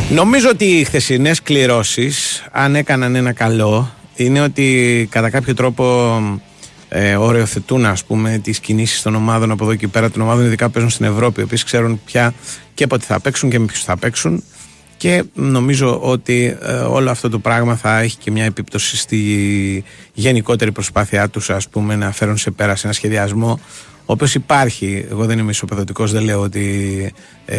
Νομίζω 0.09 0.49
ότι 0.49 0.65
οι 0.65 0.83
χθεσινές 0.83 1.41
κληρώσεις, 1.41 2.43
αν 2.51 2.75
έκαναν 2.75 3.15
ένα 3.15 3.31
καλό, 3.31 3.93
είναι 4.15 4.41
ότι 4.41 5.07
κατά 5.11 5.29
κάποιο 5.29 5.53
τρόπο 5.53 5.83
ε, 6.89 7.15
οριοθετούν 7.15 7.85
ας 7.85 8.03
πούμε 8.03 8.39
τις 8.43 8.59
κινήσεις 8.59 9.01
των 9.01 9.15
ομάδων 9.15 9.51
από 9.51 9.63
εδώ 9.63 9.75
και 9.75 9.87
πέρα 9.87 10.11
των 10.11 10.21
ομάδων 10.21 10.45
ειδικά 10.45 10.65
που 10.65 10.71
παίζουν 10.71 10.91
στην 10.91 11.05
Ευρώπη 11.05 11.41
οι 11.41 11.43
οποίες 11.43 11.63
ξέρουν 11.63 12.01
πια 12.05 12.33
και 12.73 12.87
πότε 12.87 13.05
θα 13.05 13.19
παίξουν 13.19 13.49
και 13.49 13.59
με 13.59 13.65
ποιους 13.65 13.83
θα 13.83 13.97
παίξουν. 13.97 14.43
Και 14.97 15.23
νομίζω 15.33 15.99
ότι 16.01 16.57
ε, 16.61 16.71
όλο 16.71 17.09
αυτό 17.09 17.29
το 17.29 17.39
πράγμα 17.39 17.75
θα 17.75 17.99
έχει 17.99 18.17
και 18.17 18.31
μια 18.31 18.45
επίπτωση 18.45 18.97
στη 18.97 19.83
γενικότερη 20.13 20.71
προσπάθειά 20.71 21.29
τους 21.29 21.49
ας 21.49 21.69
πούμε 21.69 21.95
να 21.95 22.11
φέρουν 22.11 22.37
σε 22.37 22.51
πέρα 22.51 22.75
σε 22.75 22.87
ένα 22.87 22.95
σχεδιασμό 22.95 23.59
ο 24.05 24.13
οποίος 24.13 24.35
υπάρχει, 24.35 25.05
εγώ 25.09 25.25
δεν 25.25 25.39
είμαι 25.39 25.51
ισοπεδωτικός 25.51 26.11
δεν 26.11 26.23
λέω 26.23 26.41
ότι 26.41 27.11
ε, 27.45 27.57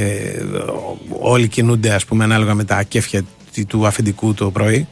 όλοι 1.20 1.48
κινούνται 1.48 1.90
ας 1.90 2.04
πούμε 2.04 2.24
ανάλογα 2.24 2.54
με 2.54 2.64
τα 2.64 2.82
κέφια 2.82 3.24
του 3.68 3.86
αφεντικού 3.86 4.34
το 4.34 4.50
πρωί 4.50 4.86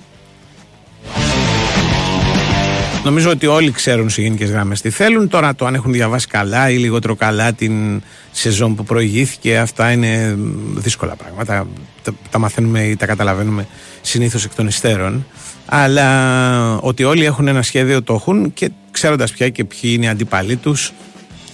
Νομίζω 3.05 3.31
ότι 3.31 3.47
όλοι 3.47 3.71
ξέρουν 3.71 4.11
σε 4.11 4.23
γενικές 4.23 4.51
γραμμές 4.51 4.81
τι 4.81 4.91
θέλουν. 4.91 5.29
Τώρα 5.29 5.55
το 5.55 5.67
αν 5.67 5.75
έχουν 5.75 5.93
διαβάσει 5.93 6.27
καλά 6.27 6.71
ή 6.71 6.77
λιγότερο 6.77 7.15
καλά 7.15 7.53
την 7.53 8.03
σεζόν 8.33 8.75
που 8.75 8.85
προηγήθηκε, 8.85 9.59
αυτά 9.59 9.93
είναι 9.93 10.39
δύσκολα 10.75 11.17
πράγματα. 11.17 11.67
Τα, 12.03 12.13
τα 12.31 12.39
μαθαίνουμε 12.39 12.83
ή 12.83 12.97
τα 12.97 13.07
καταλαβαίνουμε 13.07 13.67
συνήθως 14.01 14.45
εκ 14.45 14.55
των 14.55 14.67
υστέρων. 14.67 15.27
Αλλά 15.67 16.79
ότι 16.79 17.05
όλοι 17.05 17.25
έχουν 17.25 17.49
ένα 17.49 17.63
σχέδιο 17.63 18.03
το 18.03 18.15
έχουν 18.15 18.53
και 18.53 18.71
ξέροντας 18.91 19.33
πια 19.33 19.49
και 19.49 19.65
ποιοι 19.65 19.91
είναι 19.95 20.05
οι 20.05 20.09
αντίπαλοι 20.09 20.57
τους, 20.57 20.93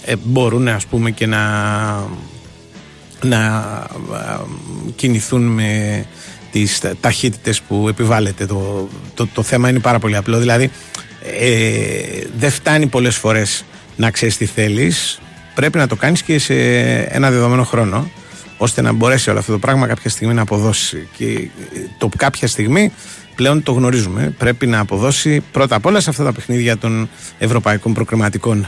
ε, 0.05 0.13
μπορούν 0.23 0.67
ας 0.67 0.85
πούμε 0.85 1.11
και 1.11 1.25
να, 1.25 1.43
να 3.21 3.63
κινηθούν 4.95 5.41
με 5.41 6.05
τις 6.51 6.81
ταχύτητες 7.01 7.61
που 7.61 7.87
επιβάλλεται. 7.87 8.45
Το, 8.45 8.89
το, 9.13 9.27
το 9.27 9.43
θέμα 9.43 9.69
είναι 9.69 9.79
πάρα 9.79 9.99
πολύ 9.99 10.15
απλό. 10.15 10.39
Δηλαδή 10.39 10.71
ε, 11.39 11.47
δεν 12.37 12.51
φτάνει 12.51 12.87
πολλές 12.87 13.15
φορές 13.15 13.65
να 13.95 14.11
ξέρεις 14.11 14.37
τι 14.37 14.45
θέλεις. 14.45 15.19
Πρέπει 15.55 15.77
να 15.77 15.87
το 15.87 15.95
κάνεις 15.95 16.21
και 16.21 16.39
σε 16.39 16.53
ένα 16.99 17.31
δεδομένο 17.31 17.63
χρόνο 17.63 18.11
ώστε 18.57 18.81
να 18.81 18.91
μπορέσει 18.91 19.29
όλο 19.29 19.39
αυτό 19.39 19.51
το 19.51 19.59
πράγμα 19.59 19.87
κάποια 19.87 20.09
στιγμή 20.09 20.33
να 20.33 20.41
αποδώσει. 20.41 21.07
Και 21.17 21.49
το 21.97 22.09
κάποια 22.17 22.47
στιγμή 22.47 22.91
πλέον 23.35 23.63
το 23.63 23.71
γνωρίζουμε. 23.71 24.33
Πρέπει 24.37 24.67
να 24.67 24.79
αποδώσει 24.79 25.43
πρώτα 25.51 25.75
απ' 25.75 25.85
όλα 25.85 25.99
σε 25.99 26.09
αυτά 26.09 26.23
τα 26.23 26.33
παιχνίδια 26.33 26.77
των 26.77 27.09
ευρωπαϊκών 27.37 27.93
προκριματικών. 27.93 28.67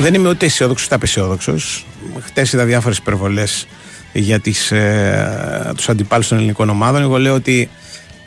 Δεν 0.00 0.14
είμαι 0.14 0.28
ούτε 0.28 0.46
αισιόδοξος 0.46 0.86
ούτε 0.86 0.94
απεσιόδοξος. 0.94 1.86
Χτες 2.20 2.52
είδα 2.52 2.64
διάφορες 2.64 2.98
υπερβολές 2.98 3.66
για 4.12 4.40
τις, 4.40 4.70
ε, 4.70 5.72
τους 5.76 5.88
αντιπάλους 5.88 6.28
των 6.28 6.38
ελληνικών 6.38 6.68
ομάδων. 6.70 7.02
Εγώ 7.02 7.18
λέω 7.18 7.34
ότι 7.34 7.68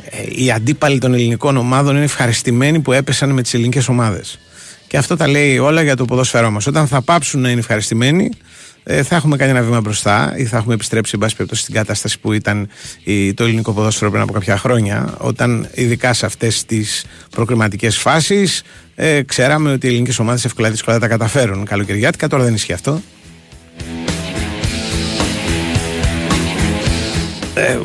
ε, 0.09 0.43
οι 0.43 0.51
αντίπαλοι 0.51 0.99
των 0.99 1.13
ελληνικών 1.13 1.57
ομάδων 1.57 1.95
είναι 1.95 2.03
ευχαριστημένοι 2.03 2.79
που 2.79 2.91
έπεσαν 2.91 3.29
με 3.29 3.41
τις 3.41 3.53
ελληνικές 3.53 3.87
ομάδες. 3.87 4.39
Και 4.87 4.97
αυτό 4.97 5.17
τα 5.17 5.27
λέει 5.27 5.57
όλα 5.57 5.81
για 5.81 5.95
το 5.95 6.05
ποδόσφαιρό 6.05 6.51
μας. 6.51 6.67
Όταν 6.67 6.87
θα 6.87 7.01
πάψουν 7.01 7.41
να 7.41 7.49
είναι 7.49 7.59
ευχαριστημένοι, 7.59 8.29
ε, 8.83 9.03
θα 9.03 9.15
έχουμε 9.15 9.37
κάνει 9.37 9.51
ένα 9.51 9.61
βήμα 9.61 9.81
μπροστά 9.81 10.33
ή 10.37 10.45
θα 10.45 10.57
έχουμε 10.57 10.73
επιστρέψει, 10.73 11.11
εν 11.13 11.19
πάση 11.19 11.35
περιπτώσει, 11.35 11.61
στην 11.61 11.73
κατάσταση 11.73 12.19
που 12.19 12.33
ήταν 12.33 12.67
η, 13.03 13.33
το 13.33 13.43
ελληνικό 13.43 13.73
ποδόσφαιρο 13.73 14.11
πριν 14.11 14.21
από 14.21 14.33
κάποια 14.33 14.57
χρόνια. 14.57 15.13
Όταν, 15.17 15.67
ειδικά 15.73 16.13
σε 16.13 16.25
αυτές 16.25 16.65
τις 16.65 17.05
προκριματικές 17.29 17.97
φάσεις, 17.97 18.63
ε, 18.95 19.21
ξέραμε 19.21 19.71
ότι 19.71 19.85
οι 19.85 19.89
ελληνικές 19.89 20.19
ομάδες 20.19 20.45
εύκολα 20.45 20.69
δύσκολα 20.69 20.99
τα 20.99 21.07
καταφέρουν. 21.07 21.65
Καλοκαιριάτικα, 21.65 22.27
τώρα 22.27 22.43
δεν 22.43 22.53
ισχύει 22.53 22.73
αυτό. 22.73 23.01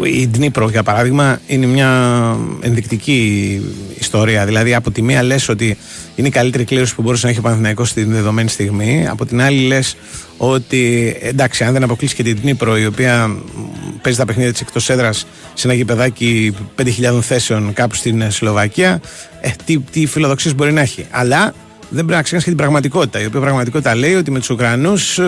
Η 0.03 0.29
Ντνίπρο 0.29 0.69
για 0.69 0.83
παράδειγμα 0.83 1.41
είναι 1.47 1.67
μια 1.67 1.91
ενδεικτική 2.61 3.61
ιστορία 3.99 4.45
δηλαδή 4.45 4.75
από 4.75 4.91
τη 4.91 5.03
μία 5.03 5.23
λες 5.23 5.49
ότι 5.49 5.77
είναι 6.15 6.29
η 6.29 6.31
καλύτερη 6.31 6.65
κλήρωση 6.65 6.95
που 6.95 7.03
μπορούσε 7.03 7.25
να 7.25 7.31
έχει 7.31 7.39
ο 7.39 7.43
Παναθηναϊκός 7.43 7.89
στην 7.89 8.13
δεδομένη 8.13 8.49
στιγμή 8.49 9.07
από 9.09 9.27
την 9.27 9.41
άλλη 9.41 9.67
λες 9.67 9.97
ότι 10.37 11.17
εντάξει 11.21 11.65
αν 11.65 11.73
δεν 11.73 11.83
αποκλείσει 11.83 12.15
και 12.15 12.23
την 12.23 12.37
Ντνίπρο 12.41 12.79
η 12.79 12.87
οποία 12.87 13.37
παίζει 14.03 14.19
τα 14.19 14.25
παιχνίδια 14.25 14.53
της 14.53 14.61
εκτός 14.61 14.89
έδρας 14.89 15.27
σε 15.55 15.67
ένα 15.67 15.77
γηπεδάκι 15.77 16.55
5.000 16.77 17.19
θέσεων 17.21 17.73
κάπου 17.73 17.95
στην 17.95 18.31
Σλοβακία 18.31 19.01
ε, 19.41 19.51
τι, 19.65 19.79
τι 19.79 20.07
φιλοδοξίες 20.07 20.55
μπορεί 20.55 20.73
να 20.73 20.81
έχει 20.81 21.07
αλλά 21.11 21.55
δεν 21.89 22.05
πρέπει 22.05 22.13
να 22.13 22.23
ξεχάσει 22.23 22.45
και 22.45 22.51
την 22.51 22.59
πραγματικότητα. 22.59 23.21
Η 23.21 23.27
οποία 23.27 23.41
πραγματικότητα 23.41 23.95
λέει 23.95 24.15
ότι 24.15 24.31
με 24.31 24.39
τους 24.39 24.51
Ουκρανούς 24.51 25.19
ε, 25.19 25.23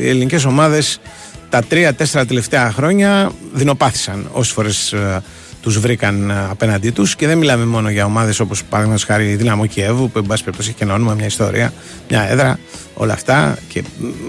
οι 0.00 0.08
ελληνικές 0.08 0.44
ομάδες 0.44 1.00
τα 1.48 1.62
τρία-τέσσερα 1.62 2.26
τελευταία 2.26 2.72
χρόνια 2.72 3.30
δεινοπάθησαν 3.52 4.28
όσες 4.32 4.52
φορές 4.52 4.92
ε, 4.92 5.22
τους 5.62 5.78
βρήκαν 5.78 6.30
ε, 6.30 6.46
απέναντί 6.50 6.90
τους 6.90 7.16
και 7.16 7.26
δεν 7.26 7.38
μιλάμε 7.38 7.64
μόνο 7.64 7.90
για 7.90 8.04
ομάδες 8.04 8.40
όπως 8.40 8.64
παραδείγματος 8.64 9.06
χάρη 9.06 9.30
η 9.30 9.36
Δύναμο 9.36 9.66
Κιέβου, 9.66 10.10
που 10.10 10.18
εν 10.18 10.24
πάση 10.24 10.44
περιπτώσει 10.44 10.68
έχει 10.68 10.78
και 10.78 10.84
ένα 10.84 10.94
όνομα, 10.94 11.14
μια 11.14 11.26
ιστορία, 11.26 11.72
μια 12.08 12.30
έδρα, 12.30 12.58
όλα 12.94 13.12
αυτά. 13.12 13.58
Και 13.68 13.84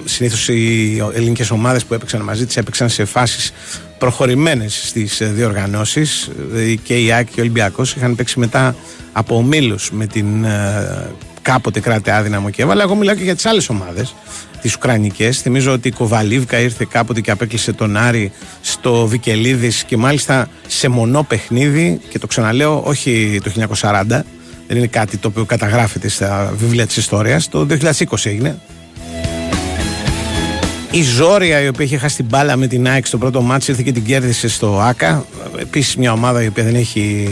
συνήθως 0.05 0.47
οι 0.47 0.97
ελληνικές 1.13 1.51
ομάδες 1.51 1.85
που 1.85 1.93
έπαιξαν 1.93 2.21
μαζί 2.21 2.45
τη 2.45 2.59
έπαιξαν 2.59 2.89
σε 2.89 3.05
φάσεις 3.05 3.53
προχωρημένες 3.97 4.81
στις 4.88 5.21
ε, 5.21 5.25
διοργανώσεις. 5.25 6.29
Και 6.83 6.97
η 6.97 7.11
ΑΕΚ 7.11 7.25
και 7.27 7.39
ο 7.39 7.41
Ολυμπιακός 7.43 7.95
είχαν 7.95 8.15
παίξει 8.15 8.39
μετά 8.39 8.75
από 9.11 9.35
ομίλους 9.35 9.91
με 9.91 10.05
την 10.07 10.45
κάποτε 11.41 11.79
κράτη 11.79 12.12
Δύναμο 12.24 12.50
Κιέβου. 12.50 12.72
Αλλά 12.72 12.84
εγώ 12.84 12.96
μιλάω 12.96 13.15
και 13.15 13.24
για 13.24 13.36
τις 13.36 13.46
άλλες 13.46 13.69
ομάδες 13.69 14.15
τις 14.62 14.75
Ουκρανικές. 14.75 15.41
Θυμίζω 15.41 15.72
ότι 15.72 15.88
η 15.88 15.91
Κοβαλίβκα 15.91 16.60
ήρθε 16.60 16.88
κάποτε 16.89 17.22
και 17.22 17.31
απέκλεισε 17.31 17.74
τον 17.74 17.98
Άρη 17.98 18.31
στο 18.62 19.08
Βικελίδης 19.08 19.84
και 19.84 19.98
μάλιστα 19.98 20.50
σε 20.67 20.88
μονό 20.88 21.24
παιχνίδι. 21.24 22.01
Και 22.10 22.19
το 22.19 22.27
ξαναλέω, 22.27 22.81
όχι 22.86 23.39
το 23.43 23.51
1940, 23.81 24.25
δεν 24.67 24.77
είναι 24.77 24.88
κάτι 24.88 25.17
το 25.17 25.27
οποίο 25.27 25.46
καταγράφεται 25.46 26.08
στα 26.08 26.53
βιβλία 26.58 26.88
της 26.88 26.98
ιστορίας. 26.98 27.50
Το 27.50 27.65
2020 27.65 28.29
έγινε. 28.29 28.60
Η 30.91 31.03
Ζόρια, 31.03 31.62
η 31.62 31.67
οποία 31.67 31.86
είχε 31.86 31.98
χάσει 31.98 32.15
την 32.15 32.25
μπάλα 32.25 32.55
με 32.55 32.67
την 32.67 32.88
ΑΕΚ 32.88 33.05
στο 33.05 33.17
πρώτο 33.17 33.41
μάτσο, 33.41 33.72
ήρθε 33.72 33.84
και 33.84 33.91
την 33.91 34.03
κέρδισε 34.03 34.48
στο 34.48 34.79
ΑΚΑ. 34.79 35.25
Επίσης, 35.60 35.96
μια 35.96 36.12
ομάδα 36.12 36.43
η 36.43 36.48
οποία 36.48 36.63
δεν 36.63 36.75
έχει 36.75 37.27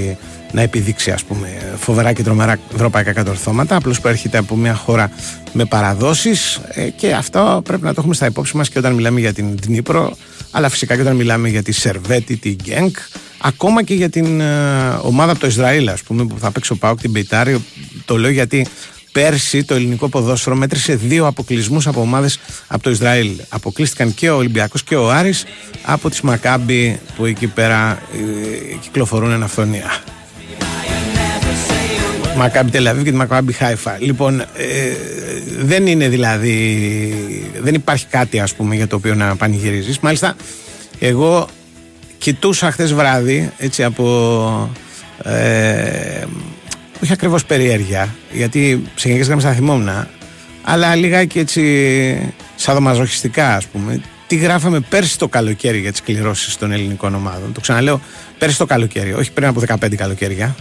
να 0.52 0.62
επιδείξει 0.62 1.12
ας 1.12 1.24
πούμε, 1.24 1.48
φοβερά 1.78 2.14
και 2.14 2.24
τρομερά 2.24 2.60
ευρωπαϊκά 2.74 3.14
κατορθώματα. 3.14 3.76
Απλώς 3.76 4.02
προέρχεται 4.02 4.38
από 4.38 4.56
μια 4.56 4.74
χώρα 4.74 5.12
με 5.54 5.66
παραδόσεις 5.66 6.62
ε, 6.74 6.90
και 6.90 7.14
αυτό 7.14 7.62
πρέπει 7.64 7.84
να 7.84 7.90
το 7.94 7.96
έχουμε 8.00 8.14
στα 8.14 8.26
υπόψη 8.26 8.58
μας 8.58 8.70
και 8.70 8.80
όταν 8.80 8.94
μιλάμε 8.94 9.20
για 9.20 9.34
την 9.34 9.58
Δνήπρο, 9.62 10.18
αλλά 10.52 10.70
φυσικά 10.70 10.96
και 10.96 11.02
όταν 11.02 11.16
μιλάμε 11.16 11.50
για 11.50 11.64
τη 11.64 11.72
Σερβέτη, 11.72 12.38
την 12.38 12.56
Γκένκ, 12.64 12.98
ακόμα 13.38 13.84
και 13.84 13.94
για 13.94 14.10
την 14.10 14.42
ε, 14.42 15.00
ομάδα 15.02 15.32
από 15.32 15.40
το 15.40 15.48
Ισραήλ, 15.48 15.90
ας 15.90 16.02
πούμε, 16.02 16.26
που 16.26 16.36
θα 16.40 16.52
παίξει 16.52 16.72
ο 16.72 16.76
Πάοκ 16.76 17.00
την 17.00 17.12
Μπεϊτάρη. 17.12 17.66
Το 18.06 18.18
λέω 18.18 18.32
γιατί 18.32 18.68
πέρσι 19.12 19.64
το 19.64 19.76
ελληνικό 19.76 20.10
ποδόσφαιρο 20.10 20.56
μέτρησε 20.56 20.96
δύο 20.96 21.28
αποκλεισμούς 21.28 21.88
από 21.88 22.02
ομάδες 22.02 22.40
από 22.68 22.84
το 22.84 22.90
Ισραήλ. 22.90 23.32
Αποκλείστηκαν 23.50 24.14
και 24.14 24.30
ο 24.30 24.36
Ολυμπιακός 24.36 24.84
και 24.84 24.96
ο 24.96 25.12
Άρης 25.12 25.46
από 25.82 26.10
τις 26.10 26.22
Μακάμπι 26.22 27.00
που 27.16 27.26
εκεί 27.26 27.48
πέρα 27.48 27.92
ε, 27.92 28.76
κυκλοφορούν 28.76 29.32
εν 29.32 29.44
αυθονία. 29.44 30.04
Μακάμπι 32.38 32.72
Τελαβίβ 32.72 33.04
και 33.04 33.12
τη 33.12 33.16
Μακάμπι 33.16 33.54
Χάιφα. 33.54 33.98
Λοιπόν, 34.00 34.40
ε, 34.40 34.46
δεν 35.60 35.88
είναι 35.88 36.08
δηλαδή. 36.08 37.14
Δεν 37.62 37.74
υπάρχει 37.74 38.06
κάτι 38.06 38.40
ας 38.40 38.54
πούμε 38.54 38.76
για 38.76 38.88
το 38.88 38.96
οποίο 38.96 39.16
να 39.16 39.36
πανηγυρίζεις. 39.36 40.00
Μάλιστα, 40.00 40.36
εγώ 41.00 41.48
κοιτούσα 42.18 42.72
χθες 42.72 42.94
βράδυ 42.94 43.52
έτσι 43.58 43.84
από. 43.84 44.70
Ε, 45.24 46.24
όχι 47.04 47.12
ακριβώς 47.12 47.46
περιέργεια, 47.46 48.16
γιατί 48.32 48.84
σε 48.96 49.08
γενικές 49.08 49.26
γραμμές 49.28 49.46
θα 49.46 49.52
θυμόμουν, 49.52 50.08
αλλά 50.64 50.96
λιγάκι 50.96 51.40
έτσι 51.40 52.34
σαδομαζοχιστικά 52.56 53.56
ας 53.56 53.66
πούμε. 53.66 54.02
Τι 54.28 54.36
γράφαμε 54.36 54.80
πέρσι 54.80 55.18
το 55.18 55.28
καλοκαίρι 55.28 55.80
για 55.80 55.92
τις 55.92 56.02
κληρώσεις 56.02 56.58
των 56.58 56.72
ελληνικών 56.72 57.16
ομάδων. 57.16 57.54
Το 57.54 57.60
ξαναλέω, 57.60 58.02
πέρσι 58.38 58.58
το 58.58 58.66
καλοκαίρι, 58.66 59.14
όχι 59.14 59.32
πριν 59.32 59.48
από 59.48 59.62
15 59.68 59.96
καλοκαίρια 59.96 60.56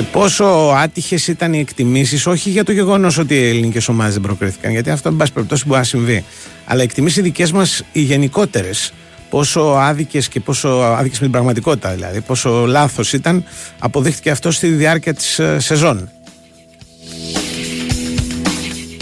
και 0.00 0.06
πόσο 0.06 0.44
άτυχες 0.76 1.26
ήταν 1.26 1.52
οι 1.52 1.58
εκτιμήσεις, 1.58 2.26
όχι 2.26 2.50
για 2.50 2.64
το 2.64 2.72
γεγονός 2.72 3.18
ότι 3.18 3.34
οι 3.34 3.48
ελληνικές 3.48 3.88
ομάδες 3.88 4.12
δεν 4.12 4.22
προκρίθηκαν, 4.22 4.70
γιατί 4.70 4.90
αυτό, 4.90 5.08
εν 5.08 5.16
πάση 5.16 5.32
περιπτώσει, 5.32 5.64
μπορεί 5.66 5.78
να 5.78 5.84
συμβεί. 5.84 6.24
Αλλά 6.64 6.80
οι 6.80 6.84
εκτιμήσεις 6.84 7.22
δικές 7.22 7.52
μας, 7.52 7.82
οι 7.92 8.00
γενικότερες, 8.00 8.92
πόσο 9.30 9.60
άδικες 9.60 10.28
και 10.28 10.40
πόσο 10.40 10.68
άδικες 10.68 11.18
με 11.18 11.24
την 11.24 11.30
πραγματικότητα 11.30 11.90
δηλαδή, 11.90 12.20
πόσο 12.20 12.66
λάθος 12.66 13.12
ήταν, 13.12 13.44
αποδείχτηκε 13.78 14.30
αυτό 14.30 14.50
στη 14.50 14.68
διάρκεια 14.68 15.14
της 15.14 15.38
ε, 15.38 15.58
σεζόν. 15.60 16.10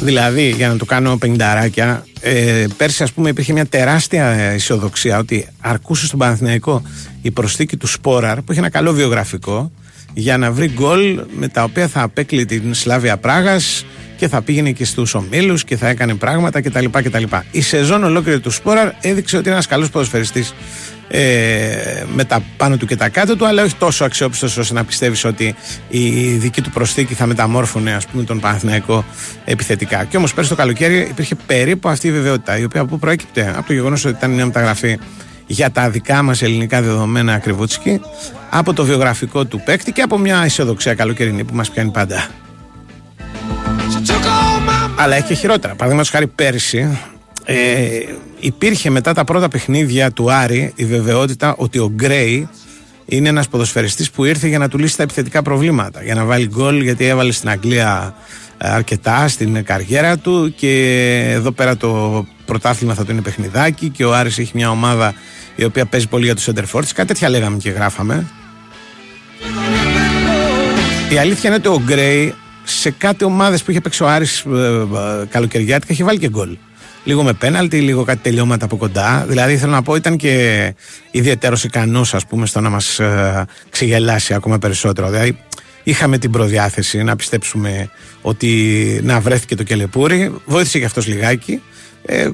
Δηλαδή, 0.03 0.51
για 0.51 0.69
να 0.69 0.77
το 0.77 0.85
κάνω 0.85 1.17
πενηνταράκια, 1.17 2.05
ε, 2.21 2.67
πέρσι 2.77 3.03
ας 3.03 3.13
πούμε 3.13 3.29
υπήρχε 3.29 3.53
μια 3.53 3.67
τεράστια 3.67 4.27
αισιοδοξία 4.27 5.19
ότι 5.19 5.49
αρκούσε 5.61 6.07
στον 6.07 6.19
Παναθηναϊκό 6.19 6.83
η 7.23 7.31
προσθήκη 7.31 7.77
του 7.77 7.87
Σπόραρ 7.87 8.43
που 8.43 8.53
είχε 8.53 8.61
ένα 8.61 8.71
καλό 8.71 8.93
βιογραφικό 8.93 9.71
για 10.15 10.39
να 10.39 10.53
βρει 10.53 10.71
γκολ 10.75 11.21
με 11.31 11.49
τα 11.49 11.63
οποία 11.63 11.89
θα 11.89 12.03
απέκλει 12.03 12.45
την 12.45 12.75
Σλάβια 12.75 13.17
Πράγας 13.17 13.85
και 14.17 14.29
θα 14.29 14.43
πήγαινε 14.43 14.71
και 14.71 14.85
στους 14.85 15.15
ομίλους 15.15 15.65
και 15.65 15.77
θα 15.77 15.89
έκανε 15.89 16.15
πράγματα 16.15 16.61
κτλ. 16.61 16.85
κτλ. 16.91 17.23
Η 17.51 17.61
σεζόν 17.61 18.05
ολόκληρη 18.05 18.41
του 18.41 18.51
Σπόραρ 18.51 18.91
έδειξε 19.01 19.37
ότι 19.37 19.45
είναι 19.45 19.55
ένας 19.55 19.67
καλός 19.67 19.91
ποδοσφαιριστής. 19.91 20.55
ε, 21.11 22.05
με 22.15 22.25
τα 22.25 22.43
πάνω 22.57 22.77
του 22.77 22.87
και 22.87 22.97
τα 22.97 23.09
κάτω 23.09 23.37
του, 23.37 23.47
αλλά 23.47 23.63
όχι 23.63 23.75
τόσο 23.75 24.05
αξιόπιστος 24.05 24.57
ώστε 24.57 24.75
να 24.75 24.85
πιστεύεις 24.85 25.25
ότι 25.25 25.55
η 25.89 26.29
δική 26.29 26.61
του 26.63 26.71
προσθήκη 26.71 27.15
θα 27.15 27.27
μεταμόρφωνε 27.27 27.93
ας 27.95 28.07
πούμε, 28.07 28.23
τον 28.23 28.41
Παναθηναϊκό 28.41 29.05
επιθετικά. 29.45 30.05
Και 30.05 30.17
όμως 30.17 30.35
πέρσι 30.35 30.51
το 30.51 30.57
καλοκαίρι 30.57 31.07
υπήρχε 31.11 31.35
περίπου 31.47 31.89
αυτή 31.89 32.07
η 32.09 32.13
βεβαιότητα, 32.13 32.59
η 32.59 32.65
οποία 32.65 32.81
από 32.81 32.91
πού 32.91 32.99
προέκυπτε, 32.99 33.55
από 33.57 33.67
το 33.67 33.73
γεγονός 33.73 34.05
ότι 34.05 34.17
ήταν 34.17 34.31
μια 34.31 34.47
μεταγραφή 34.47 34.99
για 35.51 35.71
τα 35.71 35.91
δικά 35.91 36.23
μας 36.23 36.43
ελληνικά 36.43 36.83
δεδομένα 36.83 37.33
ακριβούτσικη, 37.33 38.01
από 38.51 38.73
το 38.73 38.85
βιογραφικό 38.85 39.45
του 39.45 39.63
παίκτη 39.65 39.93
και 39.93 40.03
από 40.03 40.19
μια 40.19 40.43
αισιοδοξία 40.45 40.95
καλοκαιρινή 40.95 41.45
που 41.45 41.55
μας 41.55 41.71
πιάνει 41.71 41.91
πάντα. 41.91 42.27
Αλλά 44.97 45.17
έχει 45.17 45.27
και 45.27 45.35
χειρότερα. 45.35 45.73
Παραδείγματος 45.73 46.11
χάρη 46.11 46.27
πέρσι, 46.27 46.99
ε, 47.45 47.55
υπήρχε 48.41 48.91
μετά 48.91 49.13
τα 49.15 49.25
πρώτα 49.25 49.49
παιχνίδια 49.49 50.11
του 50.11 50.33
Άρη 50.33 50.73
η 50.75 50.85
βεβαιότητα 50.85 51.55
ότι 51.57 51.79
ο 51.79 51.91
Γκρέι 51.95 52.49
είναι 53.07 53.29
ένας 53.29 53.49
ποδοσφαιριστής 53.49 54.11
που 54.11 54.25
ήρθε 54.25 54.49
για 54.49 54.59
να 54.59 54.69
του 54.69 54.79
λύσει 54.79 54.97
τα 54.97 55.03
επιθετικά 55.03 55.43
προβλήματα. 55.43 56.03
Για 56.03 56.15
να 56.15 56.25
βάλει 56.25 56.47
γκολ, 56.47 56.81
γιατί 56.81 57.05
έβαλε 57.05 57.33
στην 57.33 57.49
Αγγλία 57.49 58.15
ε, 58.15 58.48
αρκετά 58.59 59.29
στην 59.29 59.65
καριέρα 59.65 60.19
του 60.19 60.55
και 60.57 60.73
εδώ 61.33 61.51
πέρα 61.51 61.77
το 61.77 62.27
πρωτάθλημα 62.45 62.95
θα 62.95 63.05
το 63.05 63.13
είναι 63.13 63.23
παιχνιδάκι 63.23 63.89
και 63.89 64.05
ο 64.05 64.15
Άρης 64.15 64.39
έχει 64.39 64.53
μια 64.55 64.71
ομάδα 64.71 65.15
η 65.57 65.65
οποία 65.65 65.87
παίζει 65.87 66.09
πολύ 66.09 66.25
για 66.25 66.35
τους 66.35 66.45
Σεντερφόρτς. 66.45 66.93
Κάτι 66.93 67.09
τέτοια 67.09 67.29
λέγαμε 67.29 67.57
και 67.57 67.71
γράφαμε. 67.71 68.27
Η 71.13 71.19
αλήθεια 71.19 71.51
είναι 71.51 71.59
ότι 71.59 71.69
ο 71.69 71.83
Γκρέι 71.85 72.35
σε 72.65 72.91
κάτι 72.91 73.25
ομάδες 73.25 73.63
που 73.63 73.71
είχε 73.71 73.81
παίξει 73.81 74.03
ο 74.03 74.09
Άρης 74.09 74.41
ε, 74.41 74.59
ε, 75.23 75.27
καλοκαιριάτικα 75.31 75.93
είχε 75.93 76.05
βάλει 76.05 76.19
και 76.19 76.29
γκολ 76.29 76.57
λίγο 77.09 77.23
με 77.23 77.33
πέναλτι, 77.33 77.81
λίγο 77.81 78.05
κάτι 78.05 78.19
τελειώματα 78.23 78.65
από 78.65 78.77
κοντά. 78.77 79.25
Δηλαδή, 79.29 79.57
θέλω 79.57 79.73
να 79.73 79.83
πω, 79.83 79.95
ήταν 79.95 80.17
και 80.17 80.75
ιδιαίτερος 81.11 81.65
ικανός, 81.65 82.15
ας 82.15 82.27
πούμε, 82.27 82.47
στο 82.47 82.61
να 82.61 82.69
μας 82.69 82.99
ε, 82.99 83.45
ξεγελάσει 83.71 84.35
ακόμα 84.35 84.59
περισσότερο. 84.59 85.09
Δηλαδή, 85.09 85.39
είχαμε 85.89 86.19
την 86.19 86.31
προδιάθεση 86.31 87.03
να 87.03 87.17
πιστέψουμε 87.17 87.91
ότι 88.23 89.01
να 89.03 89.21
βρέθηκε 89.21 89.55
το 89.55 89.63
κελεπούρι. 89.63 90.35
Βοήθησε 90.45 90.79
και 90.79 90.85
αυτός 90.85 91.07
λιγάκι. 91.07 91.63
Ε, 92.03 92.29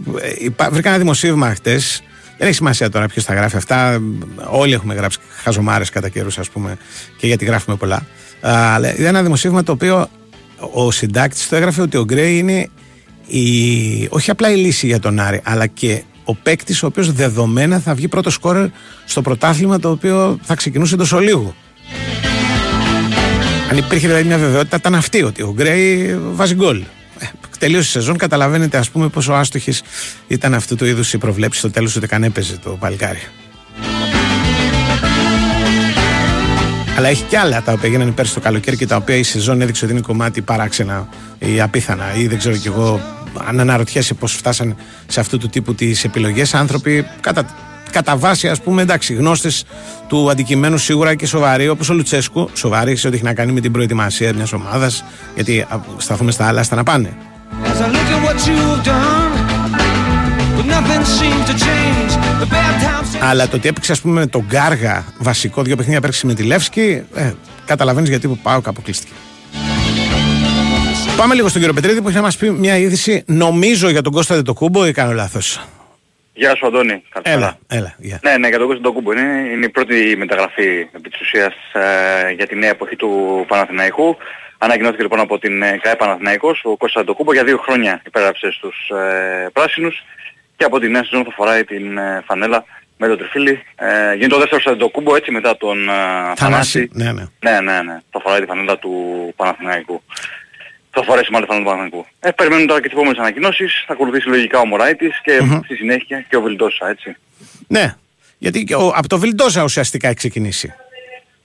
βρήκα 0.71 0.89
ένα 0.89 0.99
δημοσίευμα 0.99 1.55
χτες. 1.55 2.03
Δεν 2.39 2.47
έχει 2.47 2.57
σημασία 2.57 2.91
τώρα 2.91 3.07
ποιος 3.07 3.25
θα 3.25 3.35
γράφει 3.35 3.57
αυτά. 3.57 4.03
Όλοι 4.51 4.73
έχουμε 4.73 4.95
γράψει 4.95 5.19
χαζομάρες 5.43 5.91
κατά 5.91 6.09
καιρούς, 6.09 6.39
ας 6.39 6.49
πούμε, 6.49 6.77
και 7.17 7.27
γιατί 7.27 7.45
γράφουμε 7.45 7.77
πολλά. 7.77 8.07
Αλλά 8.41 8.99
είναι 8.99 9.09
ένα 9.09 9.23
δημοσίευμα 9.23 9.63
το 9.63 9.73
οποίο 9.73 10.09
ο 10.73 10.91
συντάκτης 10.91 11.49
το 11.49 11.57
έγραφε 11.57 11.81
ότι 11.81 11.97
ο 11.97 12.05
Γκρέι 12.05 12.39
είναι 12.39 12.69
η, 13.27 14.09
όχι 14.11 14.31
απλά 14.31 14.53
η 14.53 14.57
λύση 14.57 14.87
για 14.87 14.99
τον 14.99 15.21
Άρη, 15.21 15.41
αλλά 15.45 15.67
και 15.67 16.03
ο 16.25 16.35
παίκτης 16.35 16.83
ο 16.83 16.87
οποίος 16.87 17.13
δεδομένα 17.13 17.79
θα 17.79 17.95
βγει 17.95 18.09
πρώτο 18.09 18.31
σκόρερ 18.31 18.67
στο 19.05 19.23
πρωτάθλημα 19.23 19.79
το 19.79 19.91
οποίο 19.91 20.39
θα 20.43 20.55
ξεκινούσε 20.55 20.97
τόσο 20.97 21.19
λίγο. 21.19 21.55
Αν 23.71 23.77
υπήρχε 23.77 24.07
δηλαδή 24.07 24.27
μια 24.27 24.39
βεβαιότητα, 24.39 24.77
ήταν 24.77 24.95
αυτή 24.95 25.23
ότι 25.23 25.43
ο 25.43 25.53
Γκρέι 25.55 26.19
βάζει 26.33 26.55
γκολ. 26.55 26.83
Ε, 27.19 27.27
τελείωσε 27.59 27.89
η 27.89 27.91
σεζόν, 27.91 28.17
καταλαβαίνετε 28.17 28.79
ας 28.79 28.91
πούμε 28.91 29.09
πόσο 29.09 29.33
άστοχης 29.33 29.83
ήταν 30.27 30.55
αυτού 30.55 30.77
του 30.77 30.85
είδους 30.85 31.13
η 31.13 31.19
προβλέψη 31.19 31.59
στο 31.59 31.71
τέλος 31.71 31.97
ότι 31.97 32.07
καν 32.07 32.23
έπαιζε 32.23 32.57
το 32.57 32.71
παλικάρι. 32.71 33.21
Αλλά 36.97 37.09
έχει 37.09 37.23
και 37.23 37.39
άλλα 37.39 37.63
τα 37.63 37.73
οποία 37.73 37.89
έγιναν 37.89 38.15
πέρσι 38.15 38.35
το 38.35 38.41
καλοκαίρι 38.41 38.77
και 38.77 38.87
τα 38.87 38.97
οποία 38.97 39.17
η 39.17 39.23
σεζόν 39.23 39.61
έδειξε 39.61 39.85
ότι 39.85 39.95
είναι 39.95 40.03
κομμάτι 40.03 40.43
παράξενα 40.43 41.09
ή 41.39 41.61
απίθανα 41.61 42.15
ή 42.15 42.27
δεν 42.27 42.39
ξέρω 42.39 42.57
κι 42.57 42.67
εγώ 42.67 43.01
αν 43.47 43.61
αναρωτιέσαι 43.61 44.15
πώς 44.15 44.33
φτάσαν 44.33 44.77
σε 45.07 45.21
αυτού 45.21 45.39
του 45.39 45.49
τύπου 45.49 45.75
τις 45.75 46.05
επιλογές 46.05 46.55
άνθρωποι 46.55 47.07
κατά, 47.21 47.47
κατά 47.95 48.17
βάση 48.17 48.49
ας 48.49 48.61
πούμε 48.61 48.83
εντάξει 48.83 49.15
γνώστες 49.15 49.65
του 50.07 50.31
αντικειμένου 50.31 50.79
σίγουρα 50.79 51.15
και 51.15 51.27
σοβαροί 51.27 51.69
όπως 51.69 51.89
ο 51.89 51.95
Λουτσέσκου 51.95 52.51
σοβαροί 52.55 52.97
σε 52.97 53.07
ό,τι 53.07 53.17
έχει 53.17 53.25
να 53.25 53.35
κάνει 53.35 53.53
με 53.53 53.61
την 53.61 53.73
προετοιμασία 53.73 54.35
μιας 54.35 54.53
ομάδας 54.53 55.05
γιατί 55.35 55.67
σταθούμε 55.97 56.31
στα 56.31 56.47
άλλα 56.47 56.63
στα 56.63 56.77
να 56.77 56.83
πάνε 56.83 57.17
αλλά 63.21 63.49
το 63.49 63.57
ότι 63.57 63.69
έπαιξε, 63.69 63.93
ας 63.93 64.01
πούμε, 64.01 64.21
με 64.21 64.27
τον 64.27 64.45
Γκάργα 64.47 65.05
βασικό 65.19 65.63
δύο 65.63 65.77
παιχνίδια 65.77 66.01
πέρσι 66.01 66.27
με 66.27 66.35
τη 66.35 66.43
Λεύσκη, 66.43 67.03
ε, 67.15 67.33
καταλαβαίνεις 67.65 68.09
γιατί 68.09 68.29
που 68.29 68.39
πάω 68.39 68.61
κάπου 68.61 68.83
κλείστηκε. 68.83 69.13
Πάμε 71.17 71.35
λίγο 71.35 71.49
στον 71.49 71.61
κύριο 71.61 71.75
Πετρίδη 71.75 72.03
που 72.03 72.09
έχει 72.09 72.17
να 72.17 72.23
μας 72.23 72.37
πει 72.37 72.51
μια 72.51 72.77
είδηση, 72.79 73.23
νομίζω 73.27 73.89
για 73.89 74.03
τον 74.03 74.13
Κώστα 74.13 74.35
Δετοκούμπο 74.35 74.87
ή 74.87 74.93
κάνω 74.93 75.13
λάθος. 75.13 75.61
Γεια 76.37 76.57
σου 76.57 76.67
Αντώνη. 76.67 77.03
Έλα, 77.23 77.59
έλα. 77.69 77.95
Yeah. 78.03 78.19
Ναι, 78.23 78.37
ναι, 78.37 78.49
για 78.49 78.59
τον 78.59 78.67
Κώστα 78.67 78.83
Δετοκούμπο 78.83 79.13
είναι, 79.13 79.49
είναι 79.53 79.65
η 79.65 79.69
πρώτη 79.69 80.15
μεταγραφή 80.17 80.89
επί 80.93 81.09
της 81.11 81.21
ουσίας 81.21 81.55
ε, 81.73 82.31
για 82.31 82.47
τη 82.47 82.57
νέα 82.57 82.71
εποχή 82.71 82.97
του 82.97 83.45
Παναθηναϊκού. 83.49 84.17
Ανακοινώθηκε 84.59 85.03
λοιπόν 85.03 85.21
από 85.21 85.39
την 85.39 85.63
ε, 85.63 85.79
ΚΑΕ 85.83 85.97
Παναθηναϊκός 85.97 86.61
ο 86.65 86.77
Κώστας 86.77 87.03
Δετοκούμπο 87.03 87.33
για 87.33 87.45
δύο 87.45 87.59
χρόνια 87.59 88.03
υπέγραψες 88.07 88.55
στους 88.55 88.89
ε, 88.89 89.49
πράσινους 89.53 90.05
και 90.57 90.65
από 90.65 90.79
τη 90.79 90.89
νέα 90.89 91.05
σεζόν 91.05 91.25
θα 91.25 91.31
φοράει 91.31 91.65
την 91.65 91.99
ε, 91.99 92.23
φανέλα 92.27 92.65
με 92.97 93.07
το 93.09 93.17
τριφύλι. 93.17 93.63
Ε, 93.77 94.15
γίνεται 94.15 94.35
ο 94.35 94.39
δεύτερος 94.39 94.67
Αντοκούμπο 94.67 95.17
έτσι 95.17 95.31
μετά 95.31 95.57
τον 95.57 95.89
ε, 95.89 95.93
Θανάση. 96.37 96.89
Ναι, 96.93 97.13
ναι. 97.13 97.23
ναι, 97.41 97.61
ναι, 97.61 97.83
ναι. 97.83 98.01
Θα 98.11 98.21
φοράει 98.21 98.41
τη 98.41 98.47
φανέλα 98.47 98.79
του 98.79 98.93
Παναθηναϊκού. 99.37 100.03
Θα 100.95 101.03
φορέσει 101.03 101.31
μάλλον 101.33 101.49
τη 101.49 101.55
φανέλα 101.55 101.71
του 101.71 101.77
Παναθηναϊκού. 101.77 102.07
Ε, 102.21 102.31
περιμένουν 102.31 102.67
τώρα 102.67 102.81
και 102.81 102.89
τις 102.89 102.97
επόμενες 102.97 103.19
ανακοινώσεις. 103.19 103.85
Θα 103.87 103.93
ακολουθήσει 103.93 104.29
λογικά 104.29 104.59
ο 104.59 104.67
Μωράιτης 104.67 105.21
και 105.23 105.39
mm-hmm. 105.43 105.61
στη 105.65 105.75
συνέχεια 105.75 106.25
και 106.29 106.37
ο 106.37 106.41
Βιλντόσα, 106.41 106.89
έτσι. 106.89 107.17
Ναι. 107.67 107.95
Γιατί 108.39 108.65
και 108.65 108.75
ο, 108.75 108.93
από 108.95 109.09
το 109.09 109.19
Βιλντόσα 109.19 109.63
ουσιαστικά 109.63 110.07
έχει 110.09 110.17
ξεκινήσει. 110.17 110.75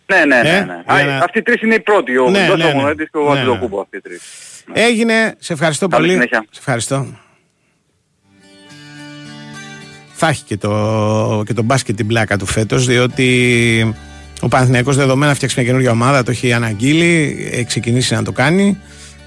Ναι, 0.05 0.25
ναι, 0.25 0.41
ναι. 0.41 0.59
ναι. 0.59 0.99
Ε, 0.99 1.03
ναι. 1.03 1.19
Αυτοί 1.23 1.37
οι 1.37 1.41
τρεις 1.41 1.61
είναι 1.61 1.75
οι 1.75 1.79
πρώτοι. 1.79 2.17
Ο 2.17 2.29
ναι, 2.29 2.39
Βιλντόσα, 2.39 2.67
ναι, 2.67 2.71
ο 2.71 2.75
Μωράιτης 2.75 3.09
και 3.11 3.17
ο 3.17 3.33
ναι, 3.33 3.39
Αντοκούμπο 3.39 3.75
ναι. 3.75 3.81
αυτοί 3.81 3.97
οι 3.97 4.01
τρεις. 4.01 4.21
Έγινε. 4.73 5.35
Σε 5.39 5.53
ευχαριστώ 5.53 5.87
Καλή 5.87 6.01
πολύ. 6.01 6.13
Συνέχεια. 6.13 6.45
Σε 6.49 6.59
ευχαριστώ. 6.59 7.07
θα 10.19 10.27
έχει 10.27 10.43
και 10.43 10.57
το, 10.57 11.43
και 11.45 11.53
το 11.53 11.63
μπάσκετ 11.63 11.95
την 11.95 12.07
πλάκα 12.07 12.37
του 12.37 12.45
φέτος, 12.45 12.85
διότι 12.85 13.95
ο 14.41 14.47
Παναθηναϊκός 14.47 14.95
δεδομένα 14.95 15.33
φτιάξει 15.33 15.55
μια 15.57 15.67
καινούργια 15.67 15.91
ομάδα, 15.91 16.23
το 16.23 16.31
έχει 16.31 16.53
αναγγείλει, 16.53 17.47
έχει 17.51 17.65
ξεκινήσει 17.65 18.13
να 18.13 18.23
το 18.23 18.31
κάνει. 18.31 18.77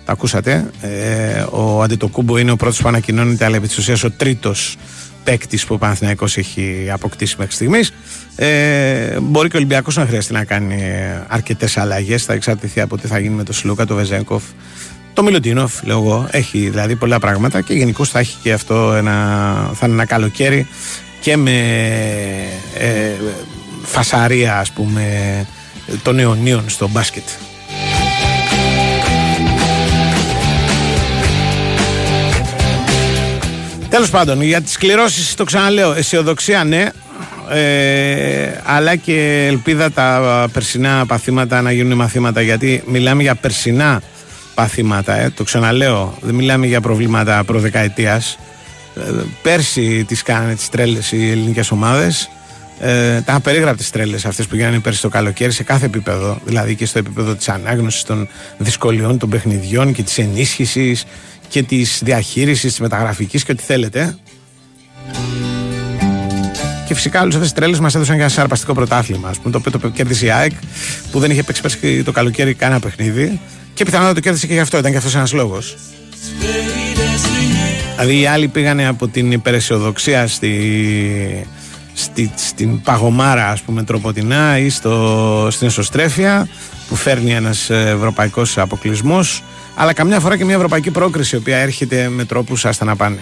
Τα 0.05 0.13
ακούσατε. 0.13 0.71
Ε, 0.81 1.45
ο 1.51 1.83
Αντετοκούμπο 1.83 2.39
είναι 2.39 2.51
ο 2.51 2.57
πρώτος 2.57 2.81
που 2.81 2.89
ανακοινώνεται, 2.89 3.45
αλλά 3.45 3.57
επί 3.57 3.67
της 3.67 3.79
ουσίας 3.79 4.05
ο 4.05 4.11
τρίτος 4.11 4.77
παίκτης 5.25 5.65
που 5.65 5.75
ο 5.75 5.79
Παναθηναϊκός 5.79 6.37
έχει 6.37 6.89
αποκτήσει 6.93 7.35
μέχρι 7.39 7.55
στιγμής. 7.55 7.93
Ε, 8.37 9.21
μπορεί 9.21 9.49
και 9.49 9.57
ο 9.57 9.59
Ολυμπιακός 9.59 9.97
να 9.97 10.07
χρειαστεί 10.07 10.33
να 10.33 10.45
κάνει 10.45 10.83
αρκετές 11.29 11.77
αλλαγές. 11.77 12.25
Θα 12.25 12.33
εξαρτηθεί 12.33 12.81
από 12.81 12.99
τι 12.99 13.07
θα 13.07 13.19
γίνει 13.19 13.35
με 13.35 13.45
τον 13.45 13.55
Σλούκα, 13.55 13.87
τον 13.87 13.97
Βεζέγκοφ, 13.97 14.43
το 15.15 15.23
Μιλοντίνοφ, 15.23 15.83
λέω 15.83 15.99
εγώ, 15.99 16.29
έχει 16.31 16.59
δηλαδή 16.59 16.97
πολλά 16.97 17.19
πράγματα 17.19 17.61
και 17.61 17.75
γενικώς 17.75 18.09
θα 18.09 18.19
έχει 18.19 18.37
και 18.43 18.53
αυτό 18.53 18.93
ένα, 18.93 19.13
θα 19.75 19.87
είναι 19.87 19.95
ένα 19.95 20.05
καλοκαίρι 20.05 20.67
και 21.21 21.37
με 21.37 21.61
ε, 22.79 23.11
φασαρία 23.83 24.59
ας 24.59 24.71
πούμε 24.71 25.03
των 26.03 26.19
αιωνίων 26.19 26.65
στο 26.69 26.89
μπάσκετ. 26.89 27.25
Τέλος 33.93 34.11
πάντων, 34.11 34.43
για 34.43 34.61
τις 34.61 34.77
κληρώσεις 34.77 35.35
το 35.35 35.45
ξαναλέω, 35.45 35.93
αισιοδοξία 35.93 36.65
ναι, 36.65 36.89
ε, 37.51 38.61
αλλά 38.65 38.97
και 38.97 39.47
ελπίδα 39.49 39.91
τα 39.91 40.49
περσινά 40.53 41.07
παθήματα 41.07 41.63
να 41.63 41.73
γίνουν 41.73 41.97
μαθήματα 41.97 42.41
γιατί 42.41 42.83
μιλάμε 42.87 43.23
για 43.23 43.35
περσινά 43.35 44.03
παθήματα. 44.55 45.15
Ε. 45.15 45.31
Το 45.31 45.45
ξαναλέω, 45.45 46.19
δεν 46.21 46.35
μιλάμε 46.35 46.67
για 46.67 46.81
προβλήματα 46.81 47.45
προδεκαετίας. 47.45 48.39
Ε, 48.97 49.01
πέρσι 49.43 50.05
τις 50.05 50.23
κάνανε 50.23 50.55
τις 50.55 50.69
τρέλες 50.69 51.13
οι 51.13 51.31
ελληνικές 51.31 51.71
ομάδες. 51.71 52.31
Ε, 52.81 53.21
τα 53.21 53.35
απερίγραπτες 53.35 53.91
τρέλες 53.91 54.25
αυτές 54.25 54.47
που 54.47 54.57
γίνανε 54.57 54.79
πέρσι 54.79 55.01
το 55.01 55.09
καλοκαίρι 55.09 55.53
σε 55.53 55.63
κάθε 55.63 55.87
επίπεδο. 55.87 56.39
Δηλαδή 56.45 56.75
και 56.75 56.87
στο 56.87 56.99
επίπεδο 56.99 57.35
της 57.35 57.49
ανάγνωσης 57.49 58.03
των 58.03 58.29
δυσκολιών 58.59 59.19
των 59.19 59.29
παιχνιδιών 59.29 59.93
και 59.93 60.03
της 60.03 60.19
ενίσχυσης 60.19 61.05
και 61.53 61.63
της 61.63 62.01
διαχείρισης, 62.05 62.71
της 62.71 62.81
μεταγραφικής 62.81 63.45
και 63.45 63.53
ό,τι 63.53 63.63
θέλετε. 63.63 64.17
Και 66.87 66.95
φυσικά 66.95 67.21
όλες 67.21 67.35
αυτές 67.35 67.51
τι 67.53 67.55
τρέλες 67.55 67.81
μας 67.81 67.95
έδωσαν 67.95 68.15
για 68.15 68.25
ένα 68.25 68.33
σαρπαστικό 68.33 68.75
πρωτάθλημα. 68.75 69.29
Ας 69.29 69.39
πούμε, 69.39 69.51
το 69.51 69.59
οποίο 69.59 69.79
το 69.79 69.89
κέρδισε 69.89 70.27
η 70.27 70.31
ΑΕΚ 70.31 70.53
που 71.11 71.19
δεν 71.19 71.31
είχε 71.31 71.43
παίξει 71.43 71.63
πέρσι 71.63 72.03
το 72.03 72.13
καλοκαίρι 72.13 72.55
κανένα 72.55 72.81
παιχνίδι. 72.81 73.41
Και 73.75 73.85
πιθανότατα 73.85 74.15
το 74.15 74.21
κέρδισε 74.21 74.47
και 74.47 74.53
γι' 74.53 74.59
αυτό, 74.61 74.79
ήταν 74.79 74.91
και 74.91 74.97
αυτός 74.97 75.15
ένας 75.15 75.33
λόγος. 75.33 75.77
Δηλαδή 77.97 78.21
οι 78.21 78.27
άλλοι 78.27 78.49
πήγανε 78.49 78.87
από 78.87 79.09
την 79.09 79.33
υπεραισιοδοξία 79.33 80.27
στη, 80.27 81.47
στη, 81.95 82.33
στην 82.35 82.83
παγωμάρα 82.83 83.49
ας 83.49 83.61
πούμε 83.61 83.83
τροποτινά 83.83 84.59
ή 84.59 84.69
στο, 84.69 85.49
στην 85.51 85.67
εσωστρέφεια 85.67 86.49
που 86.89 86.97
φέρνει 86.97 87.33
ένας 87.33 87.71
ευρωπαϊκός 87.71 88.59
αποκλεισμός, 88.59 89.43
αλλά 89.75 89.93
καμιά 89.93 90.21
φορά 90.21 90.37
και 90.37 90.45
μια 90.45 90.55
ευρωπαϊκή 90.55 90.91
πρόκριση 90.91 91.37
η 91.37 91.39
οποία 91.39 91.57
έρχεται 91.57 92.09
με 92.09 92.25
τρόπους 92.25 92.65
άστα 92.65 92.85
να 92.85 92.97
πάνε. 92.97 93.21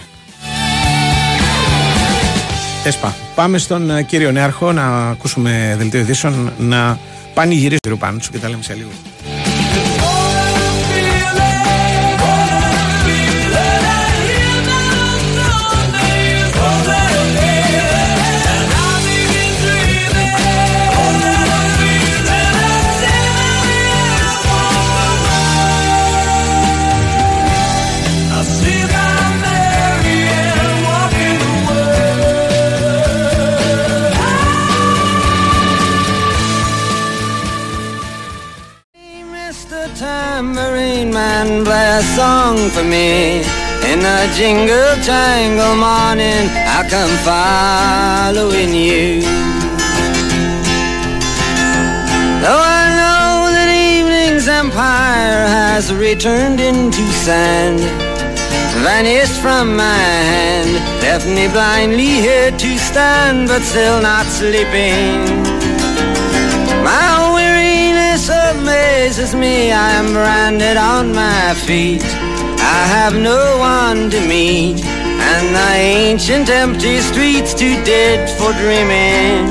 Έσπα. 2.83 3.15
Πάμε 3.35 3.57
στον 3.57 3.89
ε, 3.89 4.03
κύριο 4.03 4.31
Νέαρχο 4.31 4.71
να 4.71 5.09
ακούσουμε 5.09 5.75
δελτίο 5.77 5.99
ειδήσεων 5.99 6.53
να 6.57 6.99
πανηγυρίσει 7.33 7.79
τον 7.79 7.91
κύριο 7.91 7.97
Πάντσο 7.97 8.29
και 8.31 8.37
τα 8.37 8.49
λέμε 8.49 8.63
σε 8.63 8.73
λίγο. 8.73 8.89
Man, 41.43 41.65
play 41.65 41.97
a 41.97 42.01
song 42.15 42.69
for 42.69 42.83
me. 42.83 43.39
In 43.91 43.99
a 43.99 44.19
jingle 44.37 44.93
jangle 45.01 45.75
morning, 45.75 46.45
I 46.77 46.85
come 46.87 47.13
following 47.25 48.71
you. 48.75 49.21
Though 52.43 52.63
I 52.81 52.83
know 52.99 53.49
that 53.55 53.69
evening's 53.73 54.47
empire 54.47 55.47
has 55.47 55.91
returned 55.91 56.59
into 56.59 57.03
sand, 57.25 57.79
vanished 58.85 59.41
from 59.41 59.75
my 59.75 60.03
hand, 60.33 60.73
left 61.01 61.25
me 61.25 61.47
blindly 61.47 62.21
here 62.27 62.51
to 62.51 62.77
stand, 62.77 63.47
but 63.47 63.63
still 63.63 63.99
not 63.99 64.27
sleeping. 64.27 65.50
Amazes 69.11 69.33
me. 69.43 69.55
I 69.87 69.89
am 70.01 70.07
branded 70.13 70.77
on 70.93 71.05
my 71.21 71.53
feet. 71.65 72.03
I 72.77 72.81
have 72.97 73.13
no 73.31 73.41
one 73.77 73.99
to 74.13 74.19
meet, 74.33 74.77
and 75.31 75.45
the 75.57 75.69
ancient 76.07 76.47
empty 76.63 76.95
streets 77.09 77.51
too 77.61 77.75
dead 77.91 78.19
for 78.37 78.51
dreaming. 78.61 79.43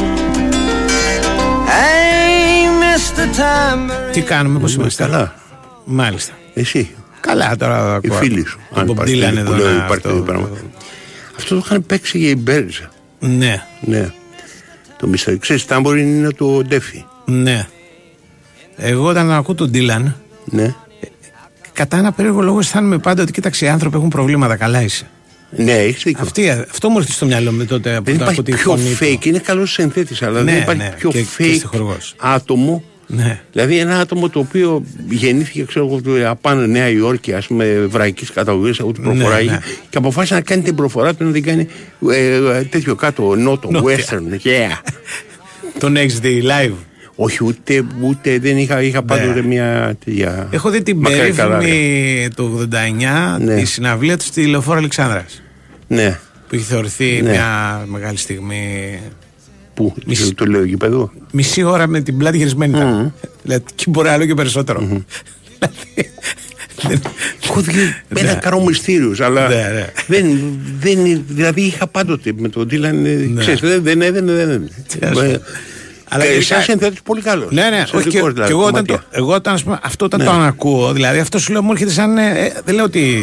Hey, 1.74 2.68
Mr. 2.82 3.24
Tambourine. 3.38 4.12
Τι 4.12 4.20
κάνουμε, 4.20 4.58
πώς 4.58 4.74
είμαστε. 4.74 5.02
Καλά. 5.04 5.34
Μάλιστα. 5.84 6.32
Εσύ; 6.54 6.94
Καλά 7.20 7.56
τώρα. 7.56 7.98
Οι 8.02 8.06
ακούω. 8.06 8.16
φίλοι 8.18 8.44
σου. 8.46 8.60
Τον 8.74 8.84
Bob 8.84 8.88
υπάρχει 8.90 9.14
Dylan 9.16 9.20
τέτοιο 9.20 9.40
εδώ 9.40 9.50
που 9.50 9.56
λέω, 9.56 9.66
να- 9.66 9.72
υπάρχει 9.72 9.92
αυτό- 9.92 10.08
τέτοιο 10.08 10.22
πράγμα. 10.22 10.48
Αυτό 11.36 11.54
το 11.54 11.62
είχαν 11.64 11.86
παίξει 11.86 12.18
για 12.18 12.28
η 12.28 12.36
Μπέρζα. 12.36 12.90
Ναι. 13.18 13.62
Ναι. 13.80 14.10
Το 14.98 15.06
μισθό. 15.06 15.38
Ξέρεις, 15.38 15.66
τάμποrin 15.66 16.06
είναι 16.06 16.30
το 16.32 16.62
ντέφι. 16.62 17.04
Ναι. 17.24 17.66
Εγώ 18.82 19.06
όταν 19.06 19.30
ακούω 19.32 19.54
τον 19.54 19.70
Ντίλαν, 19.70 20.16
Ναι. 20.44 20.74
κατά 21.72 21.96
ένα 21.96 22.12
περίεργο 22.12 22.40
λόγο 22.40 22.58
αισθάνομαι 22.58 22.98
πάντα 22.98 23.22
ότι 23.22 23.32
κοίταξε 23.32 23.64
οι 23.64 23.68
άνθρωποι 23.68 23.96
έχουν 23.96 24.08
προβλήματα. 24.08 24.56
Καλά 24.56 24.82
είσαι. 24.82 25.06
Ναι, 25.56 25.72
έχεις 25.72 26.02
δίκιο. 26.02 26.22
Αυτή, 26.22 26.50
αυτό 26.50 26.88
μου 26.88 26.98
έρθει 26.98 27.12
στο 27.12 27.26
μυαλό 27.26 27.52
μου 27.52 27.64
τότε 27.64 27.94
από 27.96 28.04
Δεν 28.04 28.14
όταν 28.20 28.32
υπάρχει 28.34 28.40
ακούω 28.40 28.42
τη 28.56 28.62
πιο 28.62 28.70
φωνή 28.76 28.94
του. 29.14 29.18
fake. 29.20 29.26
Είναι 29.26 29.38
καλός 29.38 29.72
συνθέτης, 29.72 30.22
αλλά 30.22 30.42
Ναι, 30.42 30.52
δεν 30.52 30.60
υπάρχει 30.62 30.82
ναι, 30.82 30.94
πιο 30.98 31.10
και- 31.10 31.18
και 31.20 31.26
fake 31.38 31.54
στιχουργός. 31.56 32.14
άτομο. 32.18 32.82
Ναι. 33.06 33.40
Δηλαδή 33.52 33.78
ένα 33.78 33.98
άτομο 33.98 34.28
το 34.28 34.38
οποίο 34.38 34.84
γεννήθηκε 35.08 35.64
ξέρω, 35.64 35.86
εγώ, 35.86 36.00
του- 36.00 36.28
απάνω 36.28 36.66
Νέα 36.66 36.88
Υόρκη, 36.88 37.32
ας 37.32 37.46
πούμε, 37.46 37.64
εβραϊκής 37.64 38.30
καταγωγής, 38.30 38.80
ούτε 38.80 39.00
προχωράει. 39.00 39.46
ναι. 39.46 39.58
Και 39.90 39.98
αποφάσισε 39.98 40.34
να 40.34 40.40
κάνει 40.40 40.62
την 40.62 40.74
προφορά 40.74 41.14
του 41.14 41.24
να 41.24 41.32
την 41.32 41.42
κάνει 41.42 41.66
ε, 42.10 42.34
ε, 42.34 42.62
τέτοιο 42.62 42.94
κάτω, 42.94 43.34
νότο, 43.36 43.70
Νότια. 43.70 43.96
western. 43.96 44.46
Yeah. 44.46 44.78
Τον 45.80 45.96
έχεις 45.96 46.18
δει 46.20 46.42
live; 46.44 46.72
Όχι, 47.22 47.44
ούτε, 47.44 47.84
ούτε 48.00 48.38
δεν 48.38 48.58
είχα, 48.58 48.82
είχα 48.82 49.02
πάντοτε 49.02 49.42
μια 49.42 49.96
τέτοια. 50.04 50.30
Ναι. 50.50 50.56
Έχω 50.56 50.70
δει 50.70 50.82
την 50.82 50.98
μακριά 50.98 51.30
καλάρια. 51.30 51.68
περίφημη 51.68 52.28
του 52.36 52.68
89 52.72 53.38
Ναι. 53.40 53.54
τη 53.56 53.64
συναυλία 53.64 54.16
του 54.16 54.24
στη 54.24 54.46
Λεωφόρο 54.46 54.78
Αλεξάνδρας 54.78 55.42
Ναι. 55.88 56.18
που 56.48 56.54
είχε 56.54 56.64
θεωρηθεί 56.64 57.20
Ναι. 57.22 57.30
μια 57.30 57.80
μεγάλη 57.86 58.16
στιγμή. 58.16 58.98
Πού, 59.74 59.94
το, 60.06 60.34
το 60.34 60.44
λέω 60.44 60.64
γηπεδού. 60.64 61.10
Μισή 61.32 61.62
ώρα 61.62 61.86
με 61.86 62.00
την 62.00 62.16
πλάτη 62.16 62.36
γυρισμένη 62.36 62.76
ήταν. 62.76 63.14
Δηλαδή, 63.42 63.64
και 63.74 63.84
μπορεί 63.88 64.08
άλλο 64.08 64.24
και 64.26 64.34
περισσότερο. 64.34 65.02
Έχω 67.42 67.60
δει 67.60 67.72
Ναι. 68.08 68.20
ένα 68.20 68.34
καρό 68.34 68.64
μυστήριους, 68.64 69.20
αλλά 69.20 69.48
Ναι, 69.48 69.54
ναι. 69.54 69.86
δεν, 70.06 70.38
δεν, 70.80 71.22
δηλαδή 71.28 71.60
είχα 71.60 71.86
πάντοτε 71.86 72.32
με 72.36 72.48
τον 72.48 72.66
Ντίλαν. 72.66 73.00
Ναι. 73.02 73.40
Ξέρεις, 73.40 73.60
δεν 73.60 73.82
δεν 73.82 74.02
έδαινε, 74.02 74.32
δεν 74.32 74.48
έδαινε. 74.48 74.68
ας 75.02 75.10
πούμε. 75.12 75.40
Αλλά 76.12 76.22
Και 76.24 76.30
γενικά- 76.30 76.54
σαν 76.54 76.62
συνθέτης 76.62 77.02
πολύ 77.02 77.20
καλό. 77.22 77.48
Ναι, 77.50 77.68
ναι, 77.70 77.84
όχι, 77.94 78.08
και, 78.08 78.18
και 78.20 78.50
εγώ, 78.50 78.64
όταν 78.64 78.86
το, 78.86 79.00
εγώ 79.10 79.32
όταν, 79.34 79.54
ας 79.54 79.62
πούμε, 79.62 79.78
αυτό 79.82 80.04
όταν 80.04 80.20
Ναι. 80.20 80.26
το 80.26 80.30
ανακούω, 80.32 80.92
δηλαδή 80.92 81.18
αυτό 81.18 81.38
σου 81.38 81.52
λέω 81.52 81.62
μου 81.62 81.72
έρχεται 81.72 81.90
σαν. 81.90 82.18
ε, 82.18 82.30
ε, 82.30 82.52
δεν 82.64 82.74
λέω 82.74 82.84
ότι, 82.84 83.22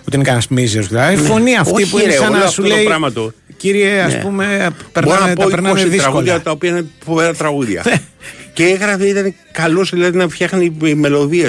ότι 0.00 0.14
είναι 0.14 0.24
κανένας 0.24 0.48
μίζεο. 0.48 0.82
Δηλαδή, 0.82 1.14
η 1.14 1.16
φωνή 1.16 1.56
αυτή 1.56 1.72
Ναι. 1.72 1.80
Όχι, 1.82 1.90
που 1.90 1.98
είναι 1.98 2.06
ρε, 2.10 2.16
σαν 2.16 2.24
όλο 2.28 2.32
να 2.32 2.38
αυτό 2.38 2.50
σου 2.50 2.62
το 2.68 2.74
λέει. 2.74 2.84
πράγμα 2.84 3.12
το- 3.12 3.32
Κύριε, 3.56 4.00
ας 4.00 4.12
Ναι. 4.12 4.20
πούμε, 4.20 4.46
Μπορώ 4.58 4.74
περνάμε, 4.92 5.20
να 5.20 5.34
τα 5.34 5.42
πω 5.42 5.48
περνάμε 5.50 5.80
20 5.80 5.96
τραγούδια 5.96 6.22
δύσκολα. 6.22 6.40
τα 6.42 6.50
οποία 6.50 6.70
είναι 6.70 6.86
φοβερά 7.04 7.34
τραγούδια. 7.34 7.82
Ναι. 7.86 7.94
και 8.52 8.64
έγραφε, 8.64 9.06
ήταν 9.06 9.34
καλός 9.52 9.90
δηλαδή 9.90 10.18
να 10.18 10.28
φτιάχνει 10.28 10.76
μελωδίε. 10.94 11.48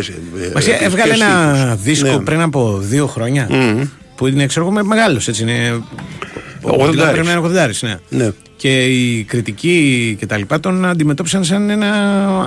Μα 0.54 0.62
έβγαλε 0.80 1.14
ένα 1.14 1.76
δίσκο 1.82 2.08
Ναι. 2.12 2.20
πριν 2.24 2.42
από 2.42 2.78
δύο 2.82 3.08
χρόνια. 3.08 3.50
Που 4.16 4.28
είναι, 4.28 4.46
ξέρω 4.46 4.66
εγώ, 4.72 4.86
μεγάλος 4.86 5.30
έτσι. 6.74 6.80
Είναι. 6.80 6.84
Ο 6.84 6.88
Ογδοντάρης. 6.88 6.92
Ντίλαν 6.96 7.12
πρέπει 7.12 7.26
να 7.26 7.32
είναι 7.32 7.40
ογδοντάρης, 7.42 7.82
ναι. 7.82 7.96
Ναι. 8.10 8.30
Και 8.58 8.84
οι 8.86 9.24
κριτικοί 9.24 10.16
και 10.20 10.26
τα 10.26 10.38
λοιπά 10.38 10.60
τον 10.60 10.86
αντιμετώπισαν 10.86 11.44
σαν 11.44 11.70
ένα 11.70 11.90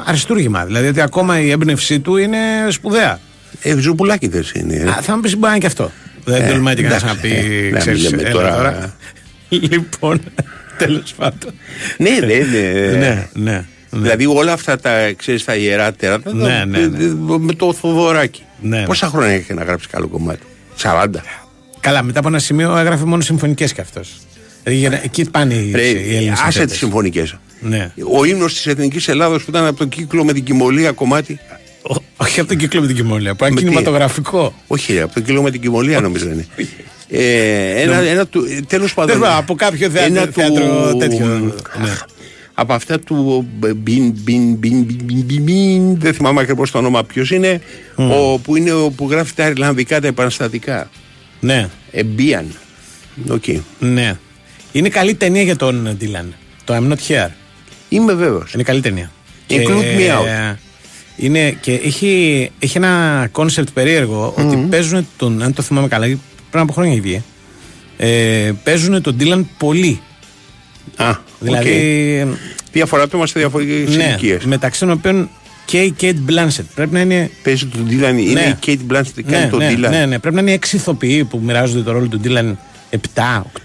αριστούργημα. 0.06 0.64
Δηλαδή 0.64 0.86
ότι 0.88 1.00
ακόμα 1.00 1.40
η 1.40 1.50
έμπνευσή 1.50 2.00
του 2.00 2.16
είναι 2.16 2.38
σπουδαία. 2.68 3.20
Ε, 3.62 3.76
ζουπουλάκι 3.78 4.28
δεν 4.28 4.44
είναι. 4.54 4.74
ε. 4.74 4.88
Α, 4.88 4.98
θα 5.02 5.14
μου 5.14 5.20
πεις 5.20 5.32
μπορεί 5.32 5.44
να 5.44 5.50
είναι 5.50 5.58
και 5.58 5.66
αυτό. 5.66 5.90
Δεν 6.24 6.42
Ε, 6.42 6.48
τολμάει 6.50 6.74
και 6.74 6.82
κανένας 6.82 7.02
να 7.02 7.10
εντάξει, 7.10 7.28
πει. 7.48 7.66
ε, 7.66 7.70
να 7.70 7.78
ξέρεις, 7.78 8.02
μην 8.02 8.10
λέμε 8.16 8.28
έλα 8.28 8.32
τώρα. 8.50 8.94
λοιπόν, 9.48 10.20
τέλος 10.78 11.12
πάντων. 11.16 11.50
Ναι, 11.96 12.18
δεν 12.20 12.30
είναι. 12.30 12.96
Ναι, 12.98 13.28
ναι. 13.32 13.64
Δηλαδή 13.90 14.26
όλα 14.26 14.52
αυτά 14.52 14.78
τα, 14.78 15.12
ξέρεις, 15.16 15.44
τα 15.44 15.54
ιερά 15.54 15.92
τεράτα 15.92 16.34
Ναι, 16.34 16.64
ναι, 16.66 16.78
ναι. 16.86 17.38
με 17.38 17.52
το 17.52 17.72
Θοδωράκι. 17.72 18.42
Ναι, 18.60 18.82
Πόσα 18.84 19.06
χρόνια 19.06 19.34
έχει 19.34 19.54
να 19.54 19.62
γράψει 19.64 19.88
καλό 19.88 20.06
κομμάτι; 20.08 20.40
40. 20.82 21.06
Καλά, 21.80 22.02
μετά 22.02 22.18
από 22.18 22.28
ένα 22.28 22.38
σημείο 22.38 22.76
έγραφε 22.76 23.04
μόνο 23.04 23.22
συμφωνικές 23.22 23.72
κι 23.72 23.80
αυτός. 23.80 24.08
Εκεί 25.02 25.30
πάνε 25.30 25.54
οι, 25.54 25.72
Ρε, 25.74 25.86
οι 25.88 26.16
Έλληνες. 26.16 26.40
άσε 26.40 26.64
τις 26.66 26.78
συμφωνικές. 26.78 27.34
Ναι. 27.60 27.92
Ο 28.12 28.24
ύμνος 28.24 28.54
της 28.54 28.66
Εθνικής 28.66 29.08
Ελλάδος 29.08 29.44
που 29.44 29.50
ήταν 29.50 29.66
από 29.66 29.78
τον 29.78 29.88
κύκλο 29.88 30.24
με 30.24 30.32
την 30.32 30.44
κοιμωλία 30.44 30.90
κομμάτι. 30.92 31.38
Όχι 32.16 32.40
από 32.40 32.48
τον 32.48 32.58
κύκλο 32.58 32.80
με 32.80 32.86
την 32.86 32.96
κοιμωλία, 32.96 33.34
που 33.34 33.44
είναι 33.44 33.54
Με 33.54 33.60
τι; 33.60 33.66
κινηματογραφικό. 33.66 34.54
Όχι, 34.66 34.92
ρε, 34.92 35.00
από 35.02 35.14
τον 35.14 35.22
κύκλο 35.24 35.42
με 35.42 35.50
την 35.50 35.60
κοιμωλία 35.60 36.00
νομίζω 36.00 36.26
είναι. 36.30 36.46
Ε, 37.08 37.80
ένα, 37.82 37.98
ένα 38.00 38.26
του, 38.26 38.40
τέλος 38.44 38.64
Τέλος 38.66 38.94
πάντων. 38.94 39.20
πάντων, 39.20 39.36
από 39.36 39.54
κάποιο 39.54 39.90
θέατρο- 39.90 40.16
ένα 40.16 40.30
θέατρο 40.32 40.96
τέτοιο, 40.98 41.26
ναι. 41.26 41.96
Από 42.54 42.72
αυτά 42.72 42.98
του 42.98 43.46
μπιν, 43.58 43.74
μπιν, 43.76 44.12
μπιν, 44.12 44.52
μπιν, 44.54 44.82
μπιν, 44.84 45.22
μπιν, 45.24 45.42
μπιν, 45.42 46.00
δεν 46.00 46.14
θυμάμαι 46.14 46.40
ακριβώς 46.40 46.70
το 46.70 46.78
όνομα 46.78 47.04
ποιος 47.04 47.30
είναι, 47.30 47.60
ο, 47.96 48.38
που 48.38 48.56
είναι 48.56 48.72
ο 48.72 48.90
που 48.90 49.10
γράφει 49.10 49.34
τα 49.34 49.46
Ιρλανδικά 49.48 50.00
τα 50.00 50.06
επαναστατικά. 50.06 50.90
Ναι. 51.40 51.68
Εμπίαν. 51.90 52.54
Οκ. 53.28 53.44
Ναι. 53.78 54.16
Είναι 54.72 54.88
καλή 54.88 55.14
ταινία 55.14 55.42
για 55.42 55.56
τον 55.56 55.96
Ντίλαν. 55.96 56.34
Το 56.64 56.76
I'm 56.76 56.92
not 56.92 57.08
here. 57.08 57.30
Είμαι 57.88 58.12
βέβαιος. 58.12 58.52
Είναι 58.52 58.62
καλή 58.62 58.80
ταινία. 58.80 59.10
Include 59.48 59.98
me 59.98 60.10
out. 60.10 60.56
Είναι, 61.16 61.50
και 61.50 61.72
έχει, 61.72 62.50
έχει 62.58 62.76
ένα 62.76 63.28
concept 63.32 63.68
περίεργο 63.70 64.34
ότι 64.36 64.56
παίζουν 64.56 65.06
τον, 65.16 65.42
αν 65.42 65.52
το 65.52 65.62
θυμάμαι 65.62 65.88
καλά, 65.88 66.18
πριν 66.50 66.62
από 66.62 66.72
χρόνια 66.72 66.92
έχει 66.92 67.00
βγει, 67.00 67.22
ε, 67.96 68.52
παίζουν 68.62 69.02
τον 69.02 69.14
Ντίλαν 69.14 69.48
πολύ. 69.58 70.00
Α, 70.96 71.14
Δηλαδή, 71.40 72.26
οκ. 72.30 72.36
Διαφορά 72.72 73.08
του 73.08 73.16
είμαστε 73.16 73.40
διαφορετικές 73.40 73.96
ναι, 73.96 74.04
ηλικίες. 74.04 74.44
μεταξύ 74.44 74.80
των 74.80 74.90
οποίων 74.90 75.30
και 75.70 75.80
η 75.82 75.90
Κέιτ 75.90 76.16
Μπλάνσετ. 76.18 76.64
Πρέπει 76.74 76.92
να 76.94 77.00
είναι. 77.00 77.30
Παίζει 77.42 77.66
τον 77.66 77.84
Ντίλαν, 77.86 78.18
είναι 78.18 78.40
η 78.40 78.56
Κέιτ 78.60 78.80
Μπλάνσετ 78.82 79.14
που 79.20 79.24
κάνει 79.30 79.44
ναι, 79.44 79.50
τον 79.50 79.58
ναι, 79.58 79.68
Ντίλαν. 79.68 79.90
ναι, 79.90 80.06
ναι, 80.06 80.18
πρέπει 80.18 80.34
να 80.36 80.40
είναι 80.40 80.52
έξι 80.52 80.76
ηθοποιοί 80.76 81.24
που 81.24 81.40
μοιράζονται 81.44 81.82
το 81.82 81.92
ρόλο 81.92 82.06
του 82.08 82.18
Ντίλαν 82.20 82.58
7, 82.90 82.96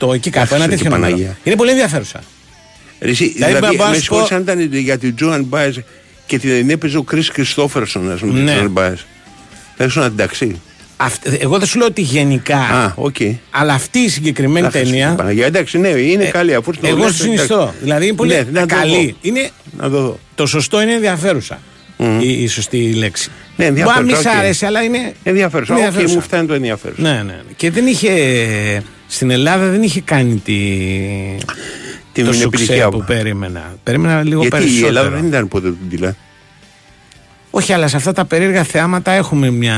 8, 0.07 0.13
εκεί 0.13 0.29
κάπου. 0.29 0.45
Άχι, 0.45 0.53
Ένα 0.55 0.63
και 0.63 0.69
τέτοιο 0.75 0.89
νούμερο. 0.89 1.11
Παναγία. 1.11 1.37
Είναι 1.43 1.55
πολύ 1.55 1.69
ενδιαφέρουσα. 1.69 2.19
Ρε, 2.99 3.09
Εσύ, 3.09 3.27
Δηλαδή, 3.29 3.53
δηλαδή, 3.53 3.75
μπορώ 3.75 3.89
να 3.89 3.95
με 3.95 4.01
σου 4.01 4.09
πω- 4.09 4.17
συγχωρείς 4.25 4.49
αν 4.49 4.59
ήταν 4.59 4.79
για 4.81 4.97
την 4.97 5.15
Τζόαν 5.15 5.47
Μπάεζ 5.49 5.73
και 6.25 6.39
την 6.39 6.69
έπαιζε 6.69 6.97
ο 6.97 7.03
Κρι 7.03 7.21
Κριστόφερσον, 7.31 8.11
ας 8.11 8.19
πούμε, 8.19 8.33
την 8.33 8.43
Ναι. 8.43 8.51
Τζόαν 8.51 8.71
Μπάez. 8.75 8.97
Θα 9.77 9.83
ήσουν 9.83 10.03
ανταξύ. 10.03 10.61
Αυτή- 10.97 11.37
εγώ 11.41 11.57
δεν 11.57 11.67
σου 11.67 11.77
λέω 11.77 11.87
ότι 11.87 12.01
γενικά. 12.01 12.57
Α, 12.57 12.91
οκ. 12.95 13.15
Αλλά 13.51 13.73
αυτή 13.73 13.99
η 13.99 14.09
συγκεκριμένη 14.09 14.65
Άχι, 14.67 14.77
ταινία. 14.77 15.13
Παναγία, 15.17 15.45
εντάξει, 15.45 15.77
ναι, 15.77 15.87
είναι 15.87 16.23
Ε, 16.23 16.29
καλή. 16.29 16.53
Αφού 16.55 16.71
το 16.71 16.87
Εγώ 16.87 16.97
λες, 17.03 17.11
σου 17.15 17.21
συνιστώ. 17.21 17.55
εντάξει. 17.55 17.77
Δηλαδή 17.81 18.05
είναι 18.05 18.15
πολύ 18.15 18.33
Ναι, 18.33 18.45
να 18.51 18.65
το 18.65 18.75
καλή. 18.75 19.05
δω. 19.05 19.17
Είναι, 19.29 19.49
Να 19.77 19.89
το 19.89 20.01
δω. 20.01 20.19
το 20.35 20.45
σωστό 20.45 20.81
είναι 20.81 20.93
ενδιαφέρουσα. 20.93 21.59
Η, 22.19 22.43
η 22.43 22.47
σωστή 22.47 22.93
λέξη. 22.93 23.29
Ναι, 23.55 23.65
Μπορεί 23.71 23.79
να 23.79 23.93
ενδιαφέρουσα, 23.93 24.03
μην 24.03 24.15
σ' 24.15 24.25
οκ. 24.25 24.39
άρεσε, 24.39 24.65
αλλά 24.65 24.83
είναι. 24.83 25.13
Ενδιαφέρουσα. 25.23 25.73
Οκ, 25.73 25.79
ενδιαφέρουσα. 25.79 26.15
μου 26.15 26.21
φτάνει 26.21 26.47
το 26.47 26.53
ενδιαφέρον. 26.53 26.95
Ναι, 26.99 27.21
ναι. 27.25 27.41
Και 27.55 27.71
δεν 27.71 27.87
είχε. 27.87 28.11
Στην 29.07 29.29
Ελλάδα 29.29 29.69
δεν 29.69 29.81
είχε 29.83 30.01
κάνει 30.01 30.35
τη. 30.45 30.53
Την 32.13 32.25
το 32.25 32.29
επιτυχία 32.31 32.65
σουξέ 32.65 32.83
μου. 32.85 32.89
που 32.91 33.03
περίμενα. 33.07 33.75
Περίμενα 33.83 34.23
λίγο 34.23 34.41
Γιατί 34.41 34.57
περισσότερο. 34.57 34.85
η 34.85 34.87
Ελλάδα 34.87 35.09
δεν 35.09 35.25
ήταν 35.25 35.47
ποτέ 35.47 35.67
του 35.67 35.77
Ντίλαν. 35.89 36.15
Όχι, 37.49 37.73
αλλά 37.73 37.87
σε 37.87 37.95
αυτά 37.95 38.11
τα 38.11 38.25
περίεργα 38.25 38.63
θεάματα 38.63 39.11
έχουμε 39.11 39.49
μια... 39.49 39.75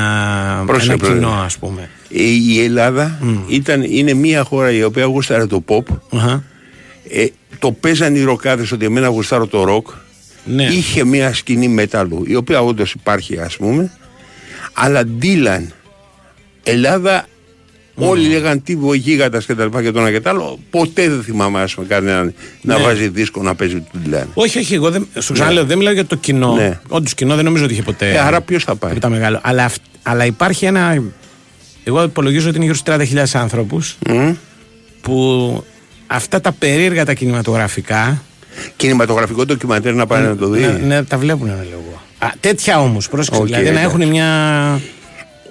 Πρόσεχε, 0.65 0.89
ένα 0.91 0.97
πρόεδρε. 0.99 1.19
κοινό, 1.19 1.31
ας 1.33 1.57
πούμε. 1.57 1.89
Η, 2.07 2.53
η 2.53 2.63
Ελλάδα 2.63 3.19
ήταν, 3.47 3.83
είναι 3.83 4.13
μια 4.13 4.43
χώρα 4.43 4.71
η 4.71 4.83
οποία 4.83 5.05
γούσταρε 5.05 5.45
το 5.45 5.63
pop. 5.67 5.83
Αχα. 6.11 6.43
Ε, 7.09 7.25
το 7.59 7.71
παίζαν 7.71 8.15
οι 8.15 8.21
ροκάδες 8.23 8.71
ότι 8.71 8.85
εμένα 8.85 9.07
γουστάρω 9.07 9.47
το 9.47 9.63
ροκ. 9.63 9.87
Ναι. 10.47 10.63
Είχε 10.63 11.03
μια 11.05 11.33
σκηνή 11.33 11.67
μετάλλου, 11.67 12.23
η 12.27 12.35
οποία 12.35 12.61
όντως 12.61 12.91
υπάρχει 12.93 13.39
ας 13.39 13.57
πούμε. 13.57 13.91
Αλλά 14.73 15.05
Ντίλαν, 15.05 15.73
Ελλάδα, 16.63 17.25
όλοι 17.95 18.27
λέγαν 18.27 18.63
τι 18.63 18.77
γίγαντας 18.95 19.45
και 19.45 19.55
τα 19.55 19.63
λοιπά 19.63 19.81
και 19.81 19.91
το 19.91 19.99
ένα 19.99 20.11
και 20.11 20.19
το 20.21 20.29
άλλο. 20.29 20.59
Ποτέ 20.69 21.09
δεν 21.09 21.23
θυμάμαι 21.23 21.61
ας 21.61 21.73
πούμε 21.73 21.87
κανέναν 21.87 22.33
να 22.61 22.77
Ναι. 22.77 22.83
βάζει 22.83 23.07
δίσκο 23.07 23.41
να 23.41 23.55
παίζει 23.55 23.75
του 23.75 23.99
Ντίλαν. 24.03 24.29
Όχι, 24.33 24.57
όχι, 24.59 24.73
εγώ 24.73 24.91
δεν, 24.91 25.07
σου 25.19 25.33
ξαναλέω, 25.33 25.65
δεν 25.65 25.77
μιλάω 25.77 25.93
για 25.93 26.05
το 26.05 26.15
κοινό. 26.15 26.53
Ναι. 26.55 26.79
Όντως 26.87 27.13
κοινό 27.13 27.35
δεν 27.35 27.43
νομίζω 27.45 27.63
ότι 27.63 27.73
είχε 27.73 27.81
ποτέ. 27.81 28.11
Ε, 28.11 28.17
άρα 28.19 28.41
ποιος 28.41 28.63
θα 28.63 28.75
πάει; 28.75 28.93
τίποτα 28.93 29.09
μεγάλο. 29.13 29.39
Αλλά, 29.43 29.63
αυ- 29.63 29.81
αλλά 30.03 30.25
υπάρχει 30.25 30.65
ένα. 30.65 31.03
Εγώ 31.83 32.03
υπολογίζω 32.03 32.47
ότι 32.47 32.55
είναι 32.55 32.65
γύρω 32.65 32.77
στους 32.77 32.95
30.000 33.33 33.39
άνθρωπου 33.39 33.81
που 35.01 35.63
αυτά 36.07 36.41
τα 36.41 36.51
περίεργα 36.51 37.05
τα 37.05 37.13
κινηματογραφικά. 37.13 38.21
Κινηματογραφικό 38.75 39.45
ντοκιμαντέρ 39.45 39.93
να 39.93 40.05
πάει 40.05 40.21
να 40.23 40.35
το 40.35 40.47
δει. 40.49 40.59
Ναι, 40.59 40.67
ναι, 40.67 41.03
τα 41.03 41.17
βλέπουν 41.17 41.47
ένα 41.47 41.61
λίγο. 41.63 42.01
Α, 42.19 42.27
τέτοια 42.39 42.79
όμως, 42.81 43.09
πρόσεξε. 43.09 43.39
Οκ, 43.41 43.45
δηλαδή 43.47 43.63
να 43.63 43.69
εντάξει. 43.69 43.87
έχουν 43.87 44.07
μια. 44.09 44.25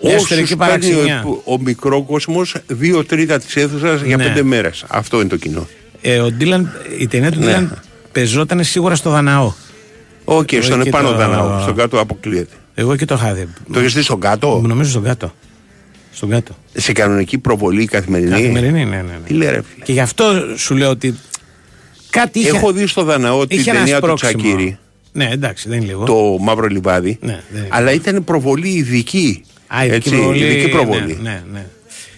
Μια 0.02 0.14
Όσους 0.14 0.14
εσωτερική 0.30 0.56
παίρνει 0.56 0.72
παραξενιά. 0.72 1.24
ο, 1.44 1.52
ο 1.52 1.58
μικρό 1.60 2.02
κόσμος 2.02 2.54
δύο 2.66 3.04
τρίτα 3.04 3.38
της 3.38 3.56
αίθουσας 3.56 4.00
για 4.02 4.16
Ναι. 4.16 4.24
πέντε 4.24 4.42
μέρες. 4.42 4.84
Αυτό 4.88 5.20
είναι 5.20 5.28
το 5.28 5.36
κοινό. 5.36 5.66
Ε, 6.00 6.18
ο 6.18 6.30
Ντίλαν, 6.30 6.72
η 6.98 7.06
ταινία 7.08 7.30
του 7.32 7.38
Ναι. 7.38 7.44
Ντίλαν 7.44 7.82
παιζόταν 8.12 8.64
σίγουρα 8.64 8.94
στο 8.94 9.10
Δαναό. 9.10 9.52
Οκ, 10.24 10.52
Εγώ 10.52 10.62
στον 10.62 10.78
εκεί 10.80 10.88
επάνω 10.88 11.08
το- 11.10 11.16
Δαναού, 11.16 11.60
στον 11.62 11.74
κάτω 11.76 12.00
αποκλείεται. 12.00 12.54
Εγώ 12.74 12.92
εκεί 12.92 13.04
το 13.04 13.14
είχα 13.14 13.32
δει. 13.32 13.48
Το 13.72 13.78
έχεις 13.78 13.94
δει 13.94 14.02
στον 14.02 14.20
κάτω, 14.20 14.62
Νομίζω 14.66 14.90
στον 14.90 15.02
κάτω. 15.02 15.32
Στον 16.12 16.28
κάτω. 16.30 16.56
σε 16.74 16.92
κανονική 16.92 17.38
προβολή 17.38 17.84
καθημερινή; 17.86 18.30
Καθημερινή, 18.30 18.84
ναι, 18.84 18.96
ναι. 18.96 19.02
ναι. 19.02 19.18
Τι 19.26 19.34
λέει 19.34 19.48
ρε 19.48 19.60
φίλε; 19.72 19.84
Και 19.84 19.92
γι' 19.92 20.00
αυτό 20.00 20.24
σου 20.56 20.74
λέω 20.74 20.90
ότι 20.90 21.14
κάτι 22.18 22.38
είχε. 22.38 22.48
Έχω 22.48 22.72
δει 22.72 22.86
στο 22.86 23.02
Δαναό 23.02 23.46
την 23.46 23.58
είχε 23.58 23.70
ένα 23.70 23.78
ταινία 23.78 24.00
του 24.00 24.02
σπρώξιμο. 24.04 24.30
Τσακίρη, 24.42 24.78
Ναι, 25.12 25.28
εντάξει, 25.32 25.68
δεν 25.68 25.78
είναι 25.78 25.86
λίγο. 25.86 26.04
το 26.04 26.36
Μαύρο 26.40 26.66
Λιβάδι, 26.66 27.18
Ναι, 27.20 27.40
δεν 27.50 27.58
είναι. 27.60 27.68
αλλά 27.70 27.92
ήταν 27.92 28.24
προβολή 28.24 28.68
ειδική. 28.68 29.42
Α, 29.66 29.84
ειδική 29.84 29.96
έτσι, 29.96 30.10
προβολή. 30.10 30.44
ειδική 30.44 30.68
προβολή. 30.68 31.18
Ναι, 31.22 31.30
ναι, 31.30 31.42
ναι. 31.52 31.66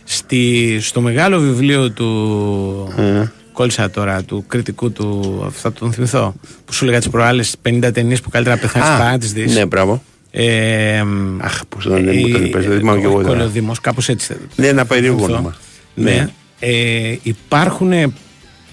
Στη, 0.04 0.76
στο 0.80 1.00
μεγάλο 1.00 1.38
βιβλίο 1.38 1.90
του. 1.90 3.28
Κόλλησα 3.52 3.90
τώρα 3.90 4.22
του 4.22 4.44
κριτικού 4.48 4.92
του. 4.92 5.46
Θα 5.54 5.72
τον 5.72 5.92
θυμηθώ. 5.92 6.34
Που 6.64 6.72
σου 6.72 6.84
έλεγα 6.84 6.98
τις 6.98 7.08
προάλλες 7.08 7.56
50 7.68 7.90
ταινίες 7.92 8.20
που 8.20 8.30
καλύτερα 8.30 8.56
πεθάνει 8.56 8.84
Α, 8.84 8.96
παρά 8.98 9.10
να 9.10 9.18
τι 9.18 9.26
δεις. 9.26 9.54
Ναι, 9.54 9.66
μπράβο. 9.66 10.02
Ε, 10.30 11.02
Αχ, 11.40 11.60
πώς 11.68 11.84
τον 11.84 12.04
λένε, 12.04 12.20
μου 12.20 12.28
τον 12.28 12.44
είπες, 12.44 12.66
δεν 12.66 12.78
θυμάμαι 12.78 12.98
κι 12.98 13.04
εγώ 13.04 13.22
τώρα. 13.22 13.28
Κολοδήμο, 13.36 13.72
κάπως 13.80 14.08
έτσι. 14.08 14.36
Ναι, 14.56 14.66
ένα 14.66 14.84
περίεργο 14.84 15.16
θυμηθώ. 15.16 15.34
όνομα. 15.34 15.56
Ναι. 15.94 16.10
Ναι. 16.10 16.28
Ε, 16.60 17.16
υπάρχουν 17.22 17.92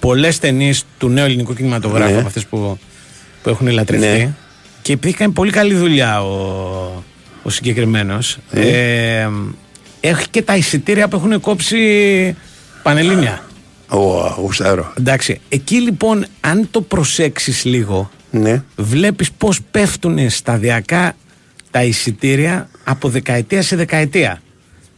πολλές 0.05 0.39
ταινίες 0.39 0.85
του 0.97 1.09
νέου 1.09 1.25
ελληνικού 1.25 1.53
κινηματογράφου 1.53 2.11
Ναι. 2.11 2.17
από 2.17 2.27
αυτές 2.27 2.45
που, 2.45 2.77
που 3.43 3.49
έχουν 3.49 3.67
λατρευτεί. 3.67 4.05
Ναι. 4.07 4.33
Και 4.81 4.93
επειδή 4.93 5.13
κάνει 5.13 5.33
πολύ 5.33 5.51
καλή 5.51 5.73
δουλειά 5.75 6.21
ο, 6.23 7.03
ο 7.43 7.49
συγκεκριμένος, 7.49 8.37
Ναι. 8.51 8.61
ε, 8.61 9.29
έχει 9.99 10.29
και 10.29 10.41
τα 10.41 10.55
εισιτήρια 10.55 11.07
που 11.07 11.15
έχουν 11.15 11.39
κόψει 11.41 12.35
πανελλήνια. 12.83 13.43
Ο 13.89 13.99
Γουστάρο. 14.41 14.93
Εντάξει, 14.99 15.39
εκεί 15.49 15.75
λοιπόν, 15.81 16.25
αν 16.41 16.67
το 16.71 16.81
προσέξεις 16.81 17.65
λίγο, 17.65 18.09
Ναι. 18.31 18.63
βλέπεις 18.75 19.31
πώς 19.31 19.59
πέφτουν 19.71 20.29
σταδιακά 20.29 21.15
τα 21.71 21.83
εισιτήρια 21.83 22.69
από 22.83 23.09
δεκαετία 23.09 23.61
σε 23.61 23.75
δεκαετία. 23.75 24.41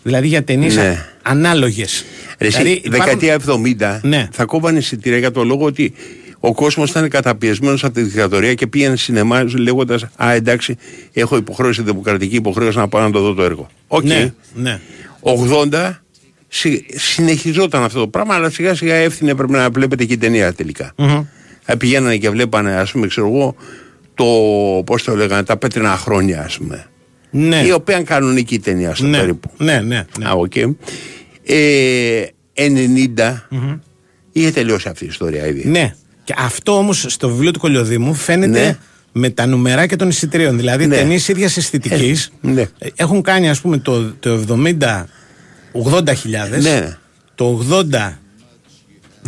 Δηλαδή 0.08 0.28
για 0.28 0.43
ταινίες 0.43 0.76
Ναι. 0.76 1.06
ανάλογες. 1.22 2.06
Ρε, 2.39 2.48
εσύ, 2.48 2.58
Δηλαδή 2.58 2.82
υπάρχουν- 2.84 3.20
δεκαετία 3.20 3.34
70 3.34 4.00
Ναι. 4.04 4.28
θα 4.32 4.46
κόβανε 4.46 4.78
εισιτήρια 4.78 5.17
για 5.17 5.32
το 5.32 5.43
λόγο 5.43 5.65
ότι 5.65 5.93
ο 6.39 6.54
κόσμος 6.54 6.89
ήταν 6.89 7.10
καταπιεσμένος 7.10 7.84
από 7.84 7.93
τη 7.93 8.02
δικτατορία 8.02 8.54
και 8.54 8.67
πήγαινε 8.67 8.96
σινεμά 8.96 9.43
λέγοντας 9.58 10.06
Α, 10.15 10.32
εντάξει, 10.34 10.76
έχω 11.13 11.38
υποχρέωση, 11.38 11.82
δημοκρατική 11.82 12.36
υποχρέωση 12.36 12.78
να 12.78 12.88
πάω 12.88 13.02
να 13.02 13.12
το 13.12 13.20
δω 13.22 13.34
το 13.34 13.43
έργο. 13.43 13.67
Οκ. 13.88 14.04
Ναι, 14.04 14.34
ναι. 14.54 14.80
80 15.22 16.02
συ- 16.48 16.84
συνεχιζόταν 17.00 17.84
αυτό 17.84 18.00
το 18.00 18.08
πράγμα, 18.08 18.34
αλλά 18.36 18.50
σιγά 18.50 18.76
σιγά 18.76 18.96
έφθινε 18.96 19.36
πρέπει 19.36 19.52
να 19.52 19.70
βλέπετε 19.70 20.06
και 20.06 20.13
η 20.13 20.17
ταινία 20.17 20.54
τελικά. 20.54 20.91
Μμμ. 20.98 21.22
Ε, 21.65 21.76
Πηγαίνανε 21.76 22.17
και 22.17 22.30
βλέπανε, 22.30 22.76
ας 22.76 22.91
πούμε, 22.91 23.08
ξέρω 23.08 23.28
εγώ, 23.28 23.56
το, 24.13 24.26
πώς 24.86 25.04
το 25.04 25.15
λέγανε, 25.15 25.43
τα 25.43 25.58
πέτρινα 25.58 25.89
χρόνια, 25.98 26.41
ας 26.43 26.58
πούμε. 26.58 26.86
Ναι. 27.32 27.63
Η 27.66 27.72
οποία 27.72 27.96
είναι 27.96 28.04
κανονική 28.04 28.60
ταινία 28.60 28.96
στο 28.96 29.06
Ναι, 29.06 29.18
περίπου. 29.18 29.50
ναι, 29.58 29.80
ναι, 29.80 30.06
ναι. 30.20 30.28
Α, 30.28 30.32
οκ. 30.32 30.56
Ε, 31.44 32.26
90 32.54 33.48
είχε 34.32 34.52
τελειώσει 34.52 34.90
αυτή 34.90 35.04
η 35.04 35.08
ιστορία 35.08 35.48
ήδη. 35.48 35.68
Ναι. 35.68 35.94
Και 36.24 36.34
αυτό 36.38 36.78
όμως 36.78 37.06
στο 37.08 37.30
βιβλίο 37.30 37.52
του 37.52 37.60
Κολιοδήμου 37.60 38.13
φαίνεται 38.13 38.60
Ναι. 38.66 38.78
με 39.12 39.30
τα 39.30 39.46
νουμεράκια 39.46 39.98
των 39.98 40.08
εισιτηρίων. 40.10 40.58
Δηλαδή 40.58 40.88
Ναι. 40.88 40.96
ταινίες 40.96 41.28
ίδιας 41.28 41.58
αισθητικής 41.58 42.26
Ε, 42.44 42.48
ναι. 42.50 42.62
ε, 42.78 42.88
έχουν 42.96 43.22
κάνει 43.22 43.50
ας 43.50 43.62
πούμε 43.62 43.78
το, 43.78 44.12
το 44.12 44.44
70 44.80 45.06
80 45.72 46.13
χιλιάδες, 46.16 46.63
Ναι. 46.63 46.98
το 47.36 47.66
80 47.70 48.20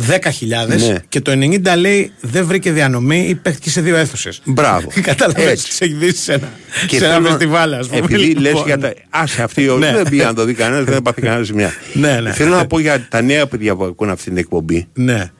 10 0.08 0.30
χιλιάδες 0.32 0.88
Ναι. 0.88 0.98
και 1.08 1.20
το 1.20 1.30
90 1.32 1.76
λέει 1.76 2.12
δεν 2.20 2.46
βρήκε 2.46 2.72
διανομή 2.72 3.26
ή 3.28 3.34
παίχτηκε 3.34 3.70
σε 3.70 3.80
δύο 3.80 3.96
αίθουσες. 3.96 4.40
Μπράβο. 4.44 4.88
Κατάλαβες, 5.02 5.44
Έτσι. 5.50 5.68
τις 5.68 5.80
έχει 5.80 5.92
δει 5.94 6.14
σε 6.14 6.32
ένα, 6.32 6.48
Και 6.86 6.96
σε 6.98 7.04
ένα 7.04 7.14
θέλω- 7.14 7.28
φεστιβάλ 7.28 7.74
ας 7.74 7.86
πούμε. 7.86 7.98
Επειδή 7.98 8.22
Λοιπόν. 8.22 8.42
λες 8.42 8.62
για 8.66 8.78
τα. 8.78 8.92
Άσε 9.10 9.42
αυτή 9.42 9.62
η 9.62 9.66
Ναι. 9.78 9.92
δεν 9.92 10.08
πήγε 10.10 10.24
να 10.24 10.34
το 10.34 10.44
δει 10.44 10.54
κανένας, 10.54 10.84
δεν 10.84 10.94
έπαθε 10.96 11.20
κανένα 11.24 11.42
ζημιά. 11.42 11.72
Ναι, 11.92 12.20
ναι. 12.20 12.32
Θέλω 12.32 12.54
να 12.54 12.66
πω 12.66 12.78
για 12.80 13.06
τα 13.10 13.22
νέα 13.22 13.46
παιδιά 13.46 13.76
που 13.76 13.84
ακούν 13.84 14.10
αυτή 14.10 14.24
την 14.24 14.36
εκπομπή 14.36 14.86
Ναι. 14.94 15.30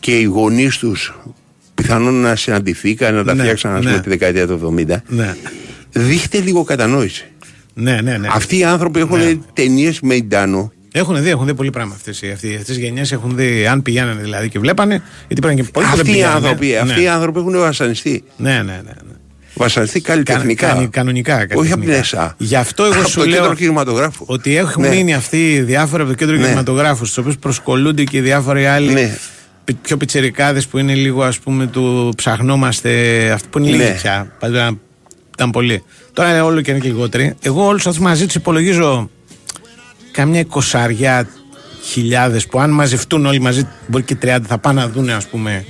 και 0.00 0.18
οι 0.18 0.22
γονείς 0.22 0.76
τους 0.78 1.18
πιθανόν 1.74 2.14
να 2.14 2.36
συναντηθήκαν, 2.36 3.14
να 3.14 3.24
τα 3.24 3.34
Ναι, 3.34 3.42
φτιάξαν 3.42 3.74
ας 3.74 3.84
ναι. 3.84 3.90
πούμε, 3.90 4.02
τη 4.02 4.08
δεκαετία 4.08 4.46
του 4.46 4.52
70. 4.52 5.02
Ναι. 5.08 5.34
Δείχτε 5.92 6.40
λίγο 6.40 6.64
κατανόηση. 6.64 7.24
Ναι, 7.74 8.00
ναι, 8.00 8.16
ναι. 8.16 8.28
Αυτοί 8.30 8.58
οι 8.58 8.64
άνθρωποι 8.64 9.00
έχουν 9.00 9.18
Ναι. 9.18 9.34
ταινίες 9.52 10.00
με 10.00 10.14
Ιντάνο. 10.14 10.72
Έχουν 10.98 11.22
δει, 11.22 11.28
έχουν 11.30 11.46
δει 11.46 11.54
πολύ 11.54 11.70
πράγμα 11.70 11.94
αυτές 11.94 12.22
οι 12.22 12.80
γενιές. 12.80 13.12
Έχουν 13.12 13.36
δει, 13.36 13.66
αν 13.66 13.82
πηγαίνανε 13.82 14.22
δηλαδή 14.22 14.48
και 14.48 14.58
βλέπανε, 14.58 15.02
γιατί 15.26 15.40
πάνε 15.42 15.54
και 15.54 15.62
πολλοί 15.62 15.86
που 15.86 15.90
δεν 15.96 16.00
Αυτοί 16.00 16.10
οι 16.10 16.12
πηγαίνανε. 16.12 16.34
άνθρωποι, 16.34 16.66
Ναι. 16.66 16.76
αυτοί 16.78 17.02
οι 17.02 17.08
άνθρωποι 17.08 17.38
έχουν 17.38 17.58
βασανιστεί. 17.58 18.24
Ναι, 18.36 18.50
ναι, 18.52 18.60
ναι. 18.62 18.72
ναι. 18.82 19.14
Βασανιστεί 19.54 20.00
καλλιτεχνικά. 20.00 20.66
Κα- 20.74 20.86
κανονικά, 20.90 21.34
Όχι 21.34 21.42
από 21.44 21.50
την 21.60 21.68
καλλιτεχνικά. 21.68 21.98
ΕΣΑ. 21.98 22.34
Γι' 22.38 22.56
αυτό 22.56 22.84
εγώ 22.84 22.94
από 23.00 23.08
σου 23.08 23.18
το 23.20 23.26
λέω 23.26 23.40
κέντρο 23.40 23.54
κινηματογράφου. 23.54 24.24
Ότι 24.28 24.56
έχουν 24.56 24.82
Ναι. 24.82 24.88
μείνει 24.88 25.14
αυτοί 25.14 25.52
οι 25.52 25.60
διάφοροι 25.60 26.02
από 26.02 26.10
το 26.10 26.16
κέντρο 26.16 26.36
Ναι. 26.36 26.42
κινηματογράφου, 26.42 27.04
στους 27.04 27.18
οποίους 27.18 27.36
προσκολούνται 27.38 28.04
και 28.04 28.16
οι 28.16 28.20
διάφοροι 28.20 28.66
άλλοι 28.66 28.92
Ναι. 28.92 29.16
πι- 29.64 29.76
πιο 29.82 29.96
πιτσερικάδε 29.96 30.62
που 30.70 30.78
είναι 30.78 30.94
λίγο 30.94 31.22
ας 31.22 31.38
πούμε 31.38 31.66
του 31.66 32.12
ψαχνόμαστε. 32.16 32.90
Αυτοί 33.30 33.48
που 33.48 33.58
είναι 33.58 33.68
λίγοι 33.68 33.82
Ναι. 33.82 33.90
πια. 33.90 34.32
Παλιά 34.38 34.78
ήταν 35.34 35.50
πολλοί. 35.50 35.82
Τώρα 36.12 36.30
είναι 36.30 36.40
όλο 36.40 36.60
και 36.60 36.70
είναι 36.70 36.80
και 36.80 36.88
λιγότεροι. 36.88 37.34
Εγώ 37.42 37.66
όλους 37.66 37.86
αυτούς 37.86 38.02
μαζί 38.02 38.26
τους 38.26 38.34
υπολογίζω 38.34 39.10
καμιά 40.16 40.40
εικοσαριά 40.40 41.28
χιλιάδες 41.82 42.46
που 42.46 42.60
αν 42.60 42.70
μαζευτούν 42.70 43.26
όλοι 43.26 43.40
μαζί, 43.40 43.68
μπορεί 43.86 44.04
και 44.04 44.16
30, 44.22 44.38
θα 44.46 44.58
πάνε 44.58 44.80
να 44.80 44.88
δουν 44.88 45.10
ας 45.10 45.26
πούμε 45.26 45.64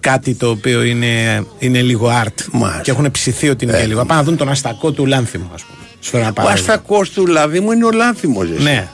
κάτι 0.00 0.34
το 0.34 0.50
οποίο 0.50 0.82
είναι, 0.82 1.44
είναι 1.58 1.82
λίγο 1.82 2.08
art. 2.22 2.44
Μάλιστα. 2.52 2.82
Και 2.82 2.90
έχουν 2.90 3.10
ψηθεί 3.10 3.48
ότι 3.48 3.64
είναι 3.64 3.78
και 3.80 3.86
λίγο. 3.86 3.98
Θα 3.98 4.06
πάνε 4.06 4.20
να 4.20 4.26
δουν 4.26 4.36
τον 4.36 4.48
αστακό 4.48 4.90
του 4.92 5.06
Λάνθιμου, 5.06 5.50
ας 5.54 5.62
πούμε. 5.62 5.78
Σου 6.00 6.10
φέρω 6.10 6.22
ένα 6.22 6.30
Ο 6.30 6.34
παράδειγμα. 6.34 6.72
αστακός 6.72 7.10
του 7.10 7.26
λάδι 7.26 7.60
μου 7.60 7.72
είναι 7.72 7.84
ο 7.84 7.90
λάνθιμος. 7.90 8.48
Ναι. 8.58 8.88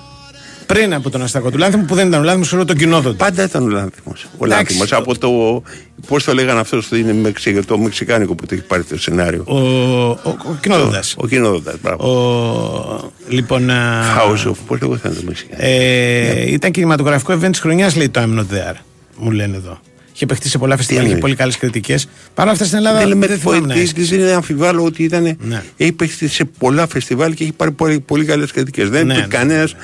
Πριν 0.72 0.94
από 0.94 1.11
τον 1.11 1.22
αστακό 1.22 1.50
του 1.50 1.59
Λάνθιμου 1.59 1.85
που 1.85 1.94
δεν 1.94 2.09
ήταν 2.09 2.20
ο 2.20 2.22
Λάνθιμος, 2.22 2.46
ξέρω 2.46 2.64
τον 2.64 2.76
κοινόδοντα. 2.76 3.24
Πάντα 3.24 3.42
ήταν 3.42 3.62
ο 3.62 3.68
λάνθιμος. 3.68 4.26
Ο 4.38 4.44
Εντάξει. 4.44 4.48
λάνθιμος 4.76 4.92
από 4.92 5.18
το. 5.18 5.62
Πώς 6.06 6.24
το 6.24 6.35
λέγανε 6.35 6.61
αυτός 6.61 6.85
στο 6.85 6.96
είναι 6.96 7.12
Μεξι- 7.12 7.64
το 7.66 7.78
μεξικάνικο 7.78 8.35
που 8.35 8.46
το 8.46 8.54
έχει 8.54 8.62
πάρει 8.64 8.83
το 8.83 8.98
σενάριο. 8.98 9.42
Ο, 9.46 9.59
ο, 9.59 10.18
ο 10.24 10.56
κοινόδοντα. 10.61 11.02
Ο 11.16 11.26
κοινόδοντα, 11.26 11.74
μπράβο. 11.83 12.04
Ο, 12.09 13.12
λοιπόν. 13.28 13.70
α, 13.70 14.02
House 14.18 14.48
of. 14.50 14.54
Πώς 14.66 14.80
λέγονταν 14.80 15.14
το 15.14 15.20
μεξικάνικο; 15.26 15.66
Ε, 15.68 16.50
Ήταν 16.52 16.70
κινηματογραφικό 16.70 17.33
event 17.33 17.50
της 17.50 17.61
χρονιάς, 17.61 17.96
λέει 17.96 18.09
το 18.09 18.20
I'm 18.20 18.38
not 18.38 18.54
there. 18.56 18.74
Μου 19.16 19.30
λένε 19.30 19.56
εδώ. 19.56 19.80
Είχε 20.22 20.28
παιχτεί 20.28 20.48
σε 20.48 20.59
πολλά 20.59 20.76
φεστιβάλ, 20.76 21.02
είχε 21.04 21.12
εννοείς; 21.12 21.24
πολύ 21.24 21.37
καλές 21.37 21.56
κριτικές. 21.56 22.09
Παρ' 22.35 22.44
όλα 22.44 22.52
αυτά 22.52 22.64
στην 22.64 22.76
Ελλάδα 22.76 22.98
Δεν 22.98 23.09
λέμε 23.09 23.26
δεν 23.26 23.38
θυμάμαι 23.38 23.61
να 23.61 23.66
ποετή, 23.66 23.80
έσκησε. 23.80 24.16
δεν 24.16 24.35
αμφιβάλλω 24.35 24.85
ότι 24.85 25.02
ήταν. 25.02 25.37
Ναι. 25.40 25.62
Έχει 25.76 25.92
παίξει 25.92 26.28
σε 26.28 26.44
πολλά 26.59 26.87
φεστιβάλ 26.87 27.35
και 27.35 27.42
έχει 27.42 27.52
πάρει 27.52 27.70
πολύ, 27.70 28.00
πολύ 28.00 28.24
καλές 28.24 28.52
κριτικές. 28.52 28.88
Δεν 28.90 29.06
Ναι, 29.06 29.12
είναι 29.12 29.22
ναι. 29.22 29.28
κανένας. 29.28 29.74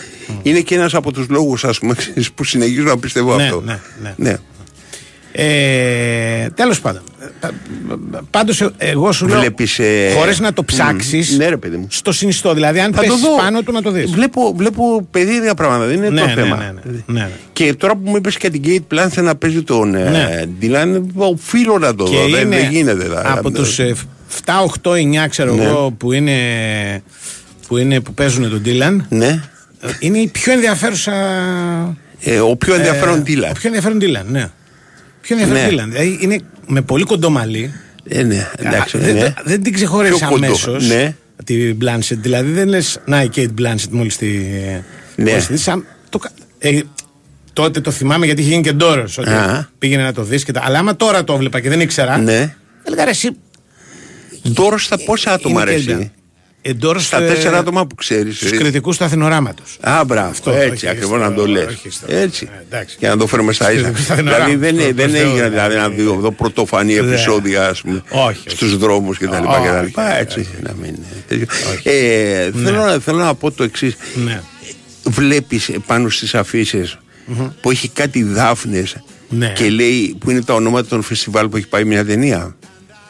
Είναι 0.42 0.60
και 0.60 0.74
ένας 0.74 0.94
από 0.94 1.12
τους 1.12 1.28
λόγους, 1.28 1.64
ας 1.64 1.78
πούμε, 1.78 1.94
που 2.34 2.44
συνεχίζω 2.44 2.82
να 2.82 2.98
πιστεύω 2.98 3.36
Ναι, 3.36 3.42
αυτό. 3.44 3.60
ναι, 3.60 3.78
ναι. 4.16 4.36
Ε, 5.38 6.48
Τέλος 6.54 6.80
πάντων. 6.80 7.02
Πάντως, 8.30 8.68
εγώ 8.76 9.12
σου 9.12 9.26
λέω. 9.26 9.38
Βλέπεις, 9.38 9.78
ε, 9.78 10.10
Χωρίς 10.18 10.40
να 10.40 10.52
το 10.52 10.64
ψάξεις. 10.64 11.34
μ, 11.34 11.36
ναι, 11.36 11.48
ρε 11.48 11.56
παιδί 11.56 11.76
μου. 11.76 11.86
Στο 11.90 12.12
συνιστό. 12.12 12.54
Δηλαδή, 12.54 12.78
αν 12.80 12.92
Θα 12.94 13.02
το 13.02 13.08
πέσει 13.08 13.20
δω. 13.20 13.36
πάνω 13.36 13.62
του 13.62 13.72
να 13.72 13.82
το 13.82 13.90
δεις. 13.90 14.10
Βλέπω, 14.10 14.52
βλέπω 14.56 15.06
περίεργα 15.10 15.54
πράγματα, 15.54 15.84
δεν 15.86 15.96
είναι 15.96 16.08
Ναι, 16.10 16.20
το 16.20 16.26
ναι, 16.26 16.32
θέμα. 16.32 16.56
ναι, 16.56 16.64
ναι, 16.84 16.92
ναι, 17.06 17.20
ναι. 17.20 17.28
Και 17.52 17.74
τώρα 17.74 17.94
που 17.96 18.10
μου 18.10 18.16
είπες 18.16 18.36
και 18.36 18.50
την 18.50 18.62
Kate 18.66 18.94
Blanchett 18.94 19.22
να 19.22 19.36
παίζει 19.36 19.62
τον 19.62 19.90
Ναι. 19.90 19.98
ναι. 20.04 20.42
Dylan, 20.62 21.02
οφείλω 21.14 21.78
να 21.78 21.94
το 21.94 22.04
Και 22.04 22.16
δω. 22.16 22.28
Δεν, 22.28 22.40
είναι 22.46 22.56
δεν 22.56 22.70
γίνεται. 22.70 23.02
δηλαδή. 23.02 23.28
από 23.38 23.50
τους 23.50 23.78
7, 23.78 24.60
8, 24.82 24.90
9, 24.94 25.28
ξέρω 25.28 25.54
Ναι. 25.54 25.64
εγώ, 25.64 25.90
που 25.90 26.12
είναι, 26.12 26.32
που, 27.68 27.76
είναι, 27.76 28.00
που 28.00 28.14
παίζουν 28.14 28.50
τον 28.50 28.62
Dylan. 28.64 28.96
Ναι. 29.08 29.40
Είναι 29.98 30.18
η 30.18 30.26
πιο 30.28 30.52
ενδιαφέρουσα. 30.52 31.12
Ε, 32.20 32.38
ο 32.40 32.56
πιο 32.56 32.74
ενδιαφέρον 32.74 33.22
Dylan. 33.26 33.48
Ο 33.50 33.52
πιο 33.52 33.62
ενδιαφέρον 33.62 33.98
Dylan, 34.00 34.24
ναι. 34.30 34.50
Πιο 35.26 35.36
ενδιαφέρον 35.38 35.74
Ναι. 35.74 35.82
Dylan. 35.82 35.88
Δηλαδή 35.88 36.18
είναι 36.20 36.40
με 36.66 36.80
πολύ 36.82 37.04
κοντό 37.04 37.30
μαλί. 37.30 37.72
Ε, 38.08 38.22
ναι, 38.22 38.50
εντάξει, 38.56 38.96
Α, 38.96 39.00
ναι. 39.00 39.12
δεν, 39.12 39.34
δεν 39.44 39.62
την 39.62 39.72
ξεχωρίζει 39.72 40.16
Πιο 40.18 40.28
κοντό, 40.28 40.46
αμέσως 40.46 40.88
ναι. 40.88 41.16
τη 41.44 41.72
Blanchett. 41.80 42.16
Δηλαδή 42.18 42.50
δεν 42.50 42.68
λες, 42.68 43.00
να 43.04 43.22
η 43.22 43.28
Kate 43.34 43.48
Blanchett 43.60 43.88
μόλις 43.90 44.16
τη. 44.16 44.26
Ναι. 44.26 44.82
μόλις 45.30 45.46
τη 45.46 45.52
δεις, 45.52 45.62
σαν- 45.62 45.84
το 46.08 46.18
κα- 46.18 46.30
ε, 46.58 46.80
τότε 47.52 47.80
το 47.80 47.90
θυμάμαι 47.90 48.26
γιατί 48.26 48.40
είχε 48.40 48.50
γίνει 48.50 48.62
και 48.62 48.72
ντόρος. 48.72 49.18
Ότι 49.18 49.30
Α. 49.30 49.68
πήγαινε 49.78 50.02
να 50.02 50.12
το 50.12 50.22
δεις 50.22 50.44
και 50.44 50.52
τα. 50.52 50.62
Αλλά 50.64 50.78
άμα 50.78 50.96
τώρα 50.96 51.24
το 51.24 51.32
έβλεπα 51.32 51.60
και 51.60 51.68
δεν 51.68 51.80
ήξερα. 51.80 52.18
Ναι. 52.18 52.54
Έλεγα 52.82 53.04
ρε, 53.04 53.10
εσύ. 53.10 53.30
Ντόρος 54.52 54.84
στα 54.84 54.98
πόσα 55.04 55.32
άτομα 55.32 55.62
είναι 55.62 55.70
αρέσει. 55.70 56.10
Kate 56.66 56.68
Ε, 56.68 56.72
ντόρος, 56.74 57.04
Στα 57.06 57.22
ε, 57.22 57.26
τέσσερα 57.26 57.58
άτομα 57.58 57.86
που 57.86 57.94
ξέρεις. 57.94 58.36
Στους 58.36 58.50
κριτικούς 58.50 58.96
του 58.96 59.04
Αθηνοράματος. 59.04 59.76
Α, 59.80 60.04
μπράβο, 60.04 60.28
Αυτό, 60.30 60.50
έτσι 60.50 60.70
όχι, 60.72 60.88
ακριβώς 60.88 61.08
στο- 61.20 61.28
να 61.28 61.34
το 61.34 61.46
λες. 61.46 61.64
όχι 61.66 61.90
στο- 61.90 62.06
Έτσι. 62.08 62.48
Ε, 62.52 62.62
εντάξει. 62.68 62.96
Για 62.98 63.08
να 63.08 63.16
το 63.16 63.26
φέρουμε 63.26 63.52
στα 63.52 63.72
ίσα. 63.72 63.86
Στους- 63.88 64.04
στα 64.04 64.14
Δηλαδή 64.14 64.40
Αθηνοράματος, 64.42 64.70
δεν, 64.84 64.94
προς 64.94 65.06
δεν 65.06 65.10
Θεού, 65.20 65.26
έγινε 65.28 65.42
ναι. 65.42 65.48
δηλαδή 65.48 65.76
να 65.76 65.88
δει 65.88 66.02
εδώ 66.02 66.32
πρωτοφανή 66.32 66.92
Ναι. 66.94 66.98
επεισόδια 67.08 67.68
ας 67.68 67.80
πούμε, 67.80 68.02
Όχι, 68.08 68.22
όχι. 68.46 68.50
στους 68.50 68.76
δρόμους 68.76 69.18
κτλ. 69.18 69.26
Όχι, 69.32 69.90
κτλ. 69.90 70.00
Έτσι, 70.20 70.46
να 70.62 70.72
μην 70.80 70.88
είναι 70.88 71.06
τέτοιο. 71.28 71.46
Ε, 71.82 72.50
θέλω, 72.64 72.84
να- 72.84 72.98
θέλω 72.98 73.18
να 73.18 73.34
πω 73.34 73.50
το 73.50 73.62
εξής. 73.64 73.96
Ναι. 74.24 74.40
Βλέπεις 75.04 75.70
πάνω 75.86 76.08
στις 76.08 76.34
αφήσει 76.34 76.90
που 77.60 77.70
έχει 77.70 77.88
κάτι 77.88 78.22
δάφνες 78.22 78.96
Ναι. 79.28 79.52
και 79.56 79.68
λέει 79.70 80.16
που 80.20 80.30
είναι 80.30 80.42
τα 80.42 80.54
ονόματα 80.54 80.88
των 80.88 81.02
φεστιβάλ 81.02 81.48
που 81.48 81.56
έχει 81.56 81.66
πάει 81.68 81.84
μια 81.84 82.04
ταινία; 82.04 82.56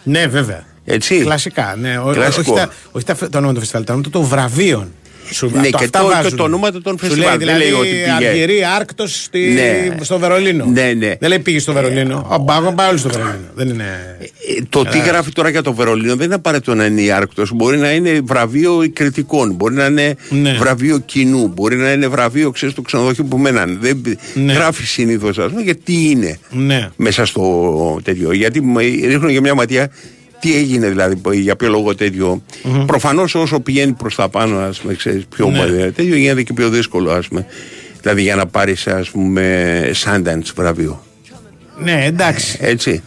Ναι, 0.02 0.26
βέβαια. 0.26 0.64
Έτσι; 0.88 1.18
Κλασικά. 1.18 1.76
Ναι. 1.80 1.98
Ο- 1.98 2.10
Κλασικό. 2.12 2.52
Όχι, 2.52 2.60
τα, 2.60 2.70
όχι 2.92 3.04
τα, 3.04 3.14
το 3.28 3.38
όνομα 3.38 3.52
του 3.52 3.60
φεστιβάλ, 3.60 3.84
το 3.84 3.92
όνομα 3.92 4.08
των 4.10 4.22
βραβείων. 4.22 4.92
Σου, 5.30 5.50
Ναι, 5.54 5.68
το- 5.70 5.78
και 5.78 5.84
αυτά 5.84 6.00
το- 6.00 6.08
και 6.08 6.14
βάζουν. 6.14 6.36
το 6.36 6.42
ονόματα 6.42 6.82
των 6.82 6.98
Σου 6.98 7.06
φεστιβάλ. 7.06 7.38
Λέει, 7.38 7.46
Δεν 7.46 7.56
δηλαδή, 7.56 7.70
λέει 7.72 7.80
ότι 7.80 7.88
πήγε. 8.16 8.28
Αργυρή, 8.28 8.64
Άρκτος 8.76 9.22
στη... 9.22 9.38
Ναι. 9.38 9.96
στο 10.04 10.18
Βερολίνο. 10.18 10.64
Ναι, 10.64 10.92
ναι. 10.96 11.14
Δεν 11.20 11.28
λέει 11.28 11.38
πήγε 11.38 11.58
στο 11.58 11.72
Βερολίνο. 11.72 12.26
Ο 12.30 12.38
Μπάγον 12.38 12.74
πάει 12.74 12.88
όλοι 12.88 12.98
στο 12.98 13.08
Βερολίνο. 13.08 13.38
Δεν 13.54 13.68
είναι. 13.68 13.84
Ε, 14.58 14.62
Το 14.68 14.84
τι 14.84 14.98
γράφει 14.98 15.30
τώρα 15.32 15.48
για 15.48 15.62
το 15.62 15.72
Βερολίνο 15.74 16.16
δεν 16.16 16.26
είναι 16.26 16.34
απαραίτητο 16.34 16.74
να 16.74 16.84
είναι 16.84 17.00
η 17.00 17.10
Άρκτος. 17.10 17.50
Μπορεί 17.54 17.76
να 17.78 17.90
είναι 17.90 18.20
βραβείο 18.24 18.90
κριτικών, 18.92 19.52
μπορεί 19.52 19.74
να 19.74 19.84
είναι 19.86 20.14
Ναι. 20.30 20.52
βραβείο 20.52 20.98
κοινού, 20.98 21.48
μπορεί 21.48 21.76
να 21.76 21.92
είναι 21.92 22.06
βραβείο 22.06 22.50
ξέρεις, 22.50 22.74
του 22.74 22.82
ξενοδοχείου 22.82 23.26
που 23.28 23.38
μέναν. 23.38 23.78
Δεν 23.80 24.02
Ναι. 24.34 24.52
γράφει 24.52 24.84
συνήθως, 24.86 25.38
ας 25.38 25.48
πούμε, 25.50 25.62
γιατί 25.62 26.10
είναι 26.10 26.38
Ναι. 26.50 26.88
μέσα 26.96 27.24
στο 27.24 27.98
τέτοιο. 28.02 28.32
Γιατί 28.32 28.60
μ- 28.62 28.78
ρίχνουν 28.78 29.28
για 29.30 29.40
μια 29.40 29.54
ματιά 29.54 29.90
τι 30.46 30.56
έγινε 30.56 30.88
δηλαδή, 30.88 31.16
που- 31.16 31.32
για 31.32 31.56
ποιο 31.56 31.68
λόγο 31.68 31.94
τέτοιο. 31.94 32.42
Προφανώς 32.86 33.34
όσο 33.34 33.60
πηγαίνει 33.60 33.92
προς 33.92 34.14
τα 34.14 34.28
πάνω, 34.28 34.58
ας 34.58 34.78
πούμε, 34.78 34.94
ξέρεις, 34.94 35.24
πιο 35.36 35.50
Ναι. 35.50 35.64
ναι. 35.64 35.90
τέτοιο 35.90 36.16
γίνεται 36.16 36.42
και 36.42 36.52
πιο 36.52 36.68
δύσκολο, 36.68 37.10
ας 37.10 37.28
πούμε. 37.28 37.46
Δηλαδή 38.00 38.22
για 38.22 38.34
να 38.36 38.46
πάρεις, 38.46 38.86
ας 38.86 39.10
πούμε, 39.10 39.80
Sundance 40.04 40.52
βραβείο. 40.56 41.04
Ναι, 41.82 42.04
εντάξει. 42.04 42.58
Έτσι. 42.60 43.02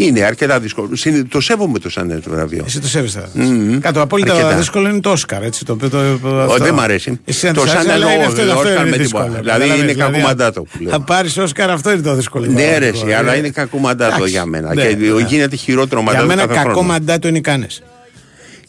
Είναι 0.00 0.22
αρκετά 0.24 0.60
δύσκολο. 0.60 0.96
Συνη- 0.96 1.24
Το 1.28 1.40
σέβομαι 1.40 1.78
το 1.78 1.90
Sundance 1.94 2.22
βραβείο. 2.28 2.62
Εσύ 2.66 2.80
το 2.80 2.88
σέβεσαι. 2.88 3.28
Μμμ. 3.32 3.78
Κάτω 3.78 4.00
απόλυτα 4.00 4.32
Αρκετά. 4.32 4.56
δύσκολο 4.56 4.88
είναι 4.88 5.00
το 5.00 5.10
Όσκαρ. 5.10 5.42
Έτσι, 5.42 5.64
το, 5.64 5.76
το, 5.76 5.88
το, 5.88 5.98
Ω, 6.22 6.28
αυτό. 6.40 6.64
δεν 6.64 6.74
μ' 6.74 6.80
αρέσει. 6.80 7.20
Εσύ 7.24 7.48
αν 7.48 7.54
Το 7.54 7.60
σ' 7.60 7.70
αρέσει, 7.70 7.86
Sundance 7.86 7.90
αλλά 7.92 8.12
είναι 8.14 8.24
ο- 8.24 8.26
αυτό, 8.26 8.40
ο 8.42 8.44
αυτό 8.44 8.58
Όσκαρ 8.58 8.72
είναι 8.80 8.90
με 8.90 8.96
δύσκολο. 8.96 9.24
τίποτα. 9.24 9.40
Δηλαδή 9.40 9.58
Καταλαβαίνεις, 9.60 9.92
είναι 9.92 10.02
κακό 10.04 10.18
μαντάτο 10.18 10.62
που 10.62 10.78
λέω. 10.82 10.90
Θα 10.90 11.00
πάρεις 11.00 11.36
Όσκαρ, 11.38 11.70
αυτό 11.70 11.90
είναι 11.90 12.00
το 12.02 12.14
δύσκολο. 12.14 12.46
Ναι, 12.46 12.78
ρε, 12.78 12.86
Εγώ, 12.86 12.98
εσύ, 13.06 13.12
αλλά 13.12 13.32
ε. 13.34 13.38
είναι 13.38 13.48
κακό 13.50 13.78
μαντάτο 13.78 14.14
Εντάξει, 14.14 14.30
για 14.32 14.44
μένα. 14.46 14.74
ναι, 14.74 14.82
Και 14.86 14.96
ναι. 14.96 15.20
γίνεται 15.26 15.56
χειρότερο 15.56 16.00
Για 16.00 16.10
μαντάτο. 16.10 16.26
μένα 16.26 16.40
κάθε 16.46 16.54
κακό 16.54 16.70
χρόνο. 16.70 16.86
μαντάτο 16.86 17.28
είναι 17.28 17.38
οι 17.38 17.40
κάνες. 17.40 17.82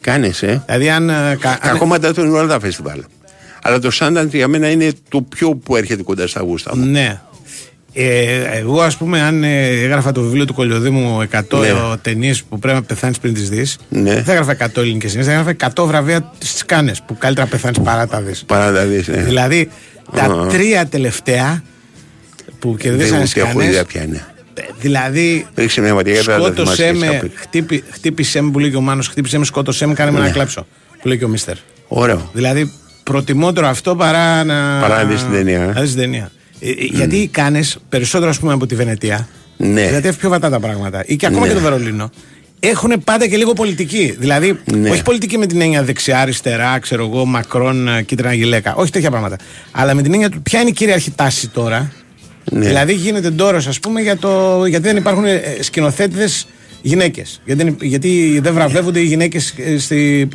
Κάνες, 0.02 0.42
ε. 0.44 0.64
Δηλαδή, 0.66 0.90
αν. 0.90 1.10
ε, 1.10 1.38
κα- 1.40 1.50
αν- 1.50 1.60
Κακό 1.62 1.86
μαντάτο 1.86 2.22
είναι 2.26 2.38
όλα 2.38 2.48
τα 2.48 2.60
φεστιβάλ. 2.60 3.04
Αλλά 3.64 3.80
το 3.80 3.90
Sundance 4.00 4.28
για 4.32 4.48
μένα 4.48 4.70
είναι 4.70 4.92
το 5.10 5.22
πιο 5.22 5.56
που 5.56 5.76
έρχεται 5.76 6.04
κοντά 6.04 6.28
στα 6.28 6.42
γούστα 6.42 6.76
μου. 6.76 6.86
Ναι. 6.86 7.22
Ε, 7.94 8.42
εγώ, 8.58 8.82
ας 8.82 8.98
πούμε, 8.98 9.22
αν 9.22 9.44
ε, 9.44 9.68
έγραφα 9.68 10.12
το 10.12 10.22
βιβλίο 10.22 10.46
του 10.46 10.54
Κολιοδήμου 10.54 11.22
100 11.22 11.58
Ναι. 11.60 11.98
ταινίες 12.02 12.44
που 12.44 12.60
πρέπει 12.60 12.78
να 12.78 12.84
πεθάνεις 12.84 13.20
πριν 13.20 13.34
τις 13.34 13.50
δεις, 13.50 13.78
Ναι. 13.90 14.14
δεν 14.14 14.24
θα 14.24 14.32
έγραφα 14.32 14.52
100 14.52 14.82
ελληνικές 14.82 15.10
ταινίες, 15.12 15.28
θα 15.28 15.32
έγραφα 15.40 15.50
100 15.50 15.86
βραβεία 15.88 16.32
στι 16.38 16.66
κάνες 16.66 17.02
που 17.02 17.18
καλύτερα 17.18 17.48
πεθάνεις 17.48 17.80
παρά 17.80 18.08
τα 18.08 18.22
δεις. 18.22 18.44
Παρά 18.48 18.72
τα 18.74 18.86
δεις, 18.86 19.08
ναι. 19.08 19.18
Δηλαδή, 19.22 19.70
τα 20.16 20.24
Α. 20.24 20.48
τρία 20.48 20.86
τελευταία 20.88 21.64
που 22.60 22.70
Δεν 22.70 22.78
κερδίσανε 22.78 23.26
στι 23.26 23.40
ούτε 23.42 23.50
έχω 23.50 23.62
ιδέα 23.62 23.72
κάνε. 23.72 23.86
ποια 23.88 24.04
είναι. 24.04 24.26
Δηλαδή, 24.80 25.48
Ρίξε 25.56 25.82
μια 25.82 25.94
ματιά 25.94 26.14
γιατί 26.14 26.28
δεν 26.32 26.38
τα 26.40 26.46
σκότωσέ 26.46 26.84
θυμάσαι 26.84 27.00
με, 27.00 27.06
εσύ 27.16 27.26
απ' 27.26 27.32
χτύπη, 27.40 27.84
χτύπησε 27.92 28.42
με 28.42 28.52
που 28.52 28.60
λέει 28.60 28.70
και 28.70 28.76
ο 28.76 28.82
Μάνος, 28.82 29.08
χτύπησε 29.08 29.38
με, 29.38 29.46
σκότωσέ 29.46 29.86
με, 29.86 29.94
κάνε 29.94 30.12
με 30.12 30.20
να 30.20 30.26
Ναι. 30.26 30.32
κλάψω. 30.32 30.68
Που 31.02 31.08
λέει 31.08 31.18
και 31.18 31.26
ο 31.26 31.28
Μίστερ. 31.28 31.56
Ωραίο. 31.88 32.30
Δηλαδή, 32.34 32.74
προτιμότερο 33.04 33.68
αυτό 33.68 33.96
παρά 33.96 34.44
να. 34.44 34.80
Παρά 34.82 34.96
να 34.96 35.04
δεις 35.04 35.22
την 35.22 35.32
ταινία, 35.32 35.62
ε. 35.62 35.66
Να 35.66 35.82
δεις 35.82 35.90
την 35.92 36.00
ταινία. 36.00 36.32
Ε, 36.60 36.70
ε, 36.70 36.74
Γιατί 36.92 37.16
οι 37.18 37.28
κάνε 37.28 37.62
περισσότερο, 37.90 38.30
ας 38.30 38.40
πούμε, 38.40 38.54
από 38.54 38.66
τη 38.66 38.76
Βενετία. 38.76 39.28
Ναι. 39.58 39.90
Γιατί 39.90 40.08
έχει 40.08 40.18
πιο 40.18 40.30
βατά 40.30 40.50
τα 40.50 40.60
πράγματα. 40.60 41.04
Ή 41.06 41.16
και 41.16 41.26
ακόμα 41.26 41.42
Ναι. 41.42 41.48
και 41.48 41.54
το 41.54 41.62
Βερολίνο. 41.62 42.10
Έχουν 42.60 43.02
πάντα 43.04 43.28
και 43.28 43.38
λίγο 43.38 43.54
πολιτική. 43.54 44.16
Δηλαδή, 44.20 44.60
Ναι. 44.76 44.90
όχι 44.90 45.02
πολιτική 45.02 45.38
με 45.38 45.46
την 45.46 45.62
έννοια 45.62 45.84
δεξιά, 45.84 46.20
αριστερά, 46.20 46.80
ξέρω 46.80 47.06
εγώ, 47.06 47.26
μακρόν, 47.26 47.88
ε, 47.88 48.02
κίτρινα 48.02 48.34
γυλαίκα. 48.34 48.76
Όχι 48.76 48.92
τέτοια 48.92 49.10
πράγματα. 49.10 49.36
Αλλά 49.72 49.94
με 49.94 50.02
την 50.02 50.14
έννοια 50.14 50.30
του 50.30 50.42
ποια 50.42 50.60
είναι 50.60 50.70
η 50.70 50.74
κυρίαρχη 50.74 51.12
τάση 51.12 51.48
τώρα. 51.48 51.92
Ναι. 52.52 52.66
Δηλαδή 52.66 52.94
γίνεται 52.94 53.30
ντόρος, 53.30 53.68
ας 53.68 53.80
πούμε, 53.80 54.02
για 54.02 54.18
το, 54.18 54.66
γιατί 54.66 54.88
δεν 54.88 54.98
υπάρχουν 54.98 55.24
σκηνοθέτηδες 55.60 56.48
γυναίκες. 56.82 57.42
Γιατί, 57.46 57.64
δεν- 57.64 57.78
γιατί 57.82 58.40
δεν 58.44 58.54
βραβεύονται 58.54 59.00
οι 59.00 59.06
γυναίκες 59.06 59.54
στι. 59.78 60.28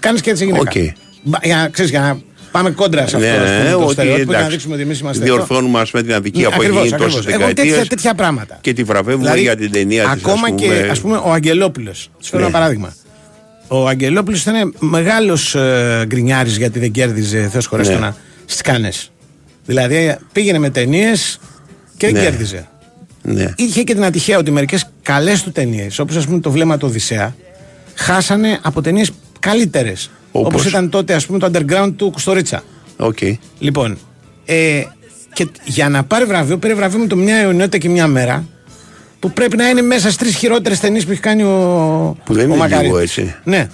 Κάνεις 0.00 0.20
και 0.20 0.30
έτσι 0.30 0.44
γυναίκα. 0.44 0.70
Οκ. 0.70 0.94
Μπα- 1.22 1.38
Για, 1.42 1.56
να- 1.56 1.68
ξέρεις, 1.68 1.90
για 1.90 2.00
να 2.00 2.18
πάμε 2.50 2.70
κόντρα 2.70 3.06
σε 3.06 3.16
αυτό 3.16 3.28
Ναι, 3.28 3.34
ας 3.36 3.38
πούμε, 3.50 3.62
ναι, 3.62 3.70
το 3.70 3.78
ότι 3.82 3.92
στερεότυπο 3.92 4.24
και 4.24 4.30
να 4.32 4.36
εντάξει, 4.36 4.50
δείξουμε 4.50 4.74
ότι 4.74 4.82
εμείς 4.82 5.00
είμαστε. 5.00 5.24
διορθώνουμε 5.24 5.80
ας 5.80 5.90
πούμε 5.90 6.02
την 6.02 6.14
αδικία 6.14 6.48
Ναι, 6.48 6.54
που 6.54 6.62
έχει 6.62 6.70
ακριβώς, 6.70 6.86
γίνει 6.88 6.98
τόσες 7.00 7.18
ακριβώς. 7.18 7.40
Εγώ 7.40 7.46
τέτοια, 7.48 7.64
δεκαετίες 7.64 7.88
τέτοια 7.88 8.14
πράγματα. 8.14 8.58
και 8.60 8.72
τη 8.72 8.82
βραβεύουμε 8.82 9.22
Δηλαδή, 9.22 9.40
για 9.40 9.56
την 9.56 9.70
ταινία 9.72 10.02
της 10.02 10.12
Ακόμα 10.12 10.32
ας 10.34 10.40
πούμε. 10.40 10.60
και 10.82 10.88
ας 10.90 11.00
πούμε, 11.00 11.16
ο 11.16 11.32
Αγγελόπουλος. 11.32 11.98
Σου 12.20 12.28
φέρω 12.30 12.42
Ναι. 12.42 12.48
ένα 12.48 12.58
παράδειγμα. 12.58 12.94
Ο 13.68 13.86
Αγγελόπουλος 13.88 14.42
ήταν 14.42 14.74
μεγάλος 14.78 15.54
ε, 15.54 16.04
γκρινιάρης 16.06 16.56
γιατί 16.56 16.78
δεν 16.78 16.90
κέρδιζε, 16.90 17.48
Θεός 17.52 17.66
χωρί 17.66 17.86
Ναι. 17.86 17.94
να 17.94 18.16
στις 18.44 18.60
Κάννες. 18.60 19.10
Δηλαδή 19.66 20.16
πήγαινε 20.32 20.58
με 20.58 20.70
ταινίες 20.70 21.38
και 21.96 22.06
δεν 22.06 22.14
Ναι. 22.14 22.20
κέρδιζε. 22.28 22.68
Ναι. 23.22 23.52
Είχε 23.56 23.82
και 23.82 23.94
την 23.94 24.04
ατυχία 24.04 24.38
ότι 24.38 24.50
μερικές 24.50 24.84
καλές 25.02 25.42
του 25.42 25.52
ταινίες, 25.52 25.98
όπως 25.98 26.16
ας 26.16 26.26
πούμε 26.26 26.40
το 26.40 26.50
βλέμμα 26.50 26.76
του 26.78 26.86
Οδυσσέα, 26.88 27.34
χάσανε 27.94 28.58
από 28.62 28.82
ταινίες 28.82 29.10
καλύτερες. 29.40 30.10
Όπως; 30.32 30.52
Όπως 30.52 30.66
ήταν 30.66 30.90
τότε 30.90 31.14
ας 31.14 31.26
πούμε 31.26 31.38
το 31.38 31.50
underground 31.52 31.92
του 31.96 32.10
Κουστουρίτσα. 32.10 32.62
Οκ. 32.96 33.18
Λοιπόν, 33.58 33.98
ε, 34.44 34.82
και 35.32 35.46
για 35.64 35.88
να 35.88 36.04
πάρει 36.04 36.24
βραβείο, 36.24 36.58
πήρε 36.58 36.74
βραβείο 36.74 36.98
με 36.98 37.06
το 37.06 37.16
μια 37.16 37.36
αιωνιότητα 37.36 37.78
και 37.78 37.88
μια 37.88 38.06
μέρα, 38.06 38.44
που 39.20 39.30
πρέπει 39.32 39.56
να 39.56 39.68
είναι 39.68 39.82
μέσα 39.82 40.00
στις 40.10 40.16
τρεις 40.16 40.30
χειρότερες 40.32 40.80
ταινίες 40.80 41.04
που 41.04 41.10
έχει 41.12 41.20
κάνει 41.20 41.42
ο, 41.42 42.16
Που 42.24 42.34
δεν 42.34 42.44
ο 42.44 42.46
είναι 42.48 42.56
μακαρίτης. 42.56 42.86
λίγο 42.86 42.98
έτσι. 42.98 43.34
Ναι. 43.44 43.68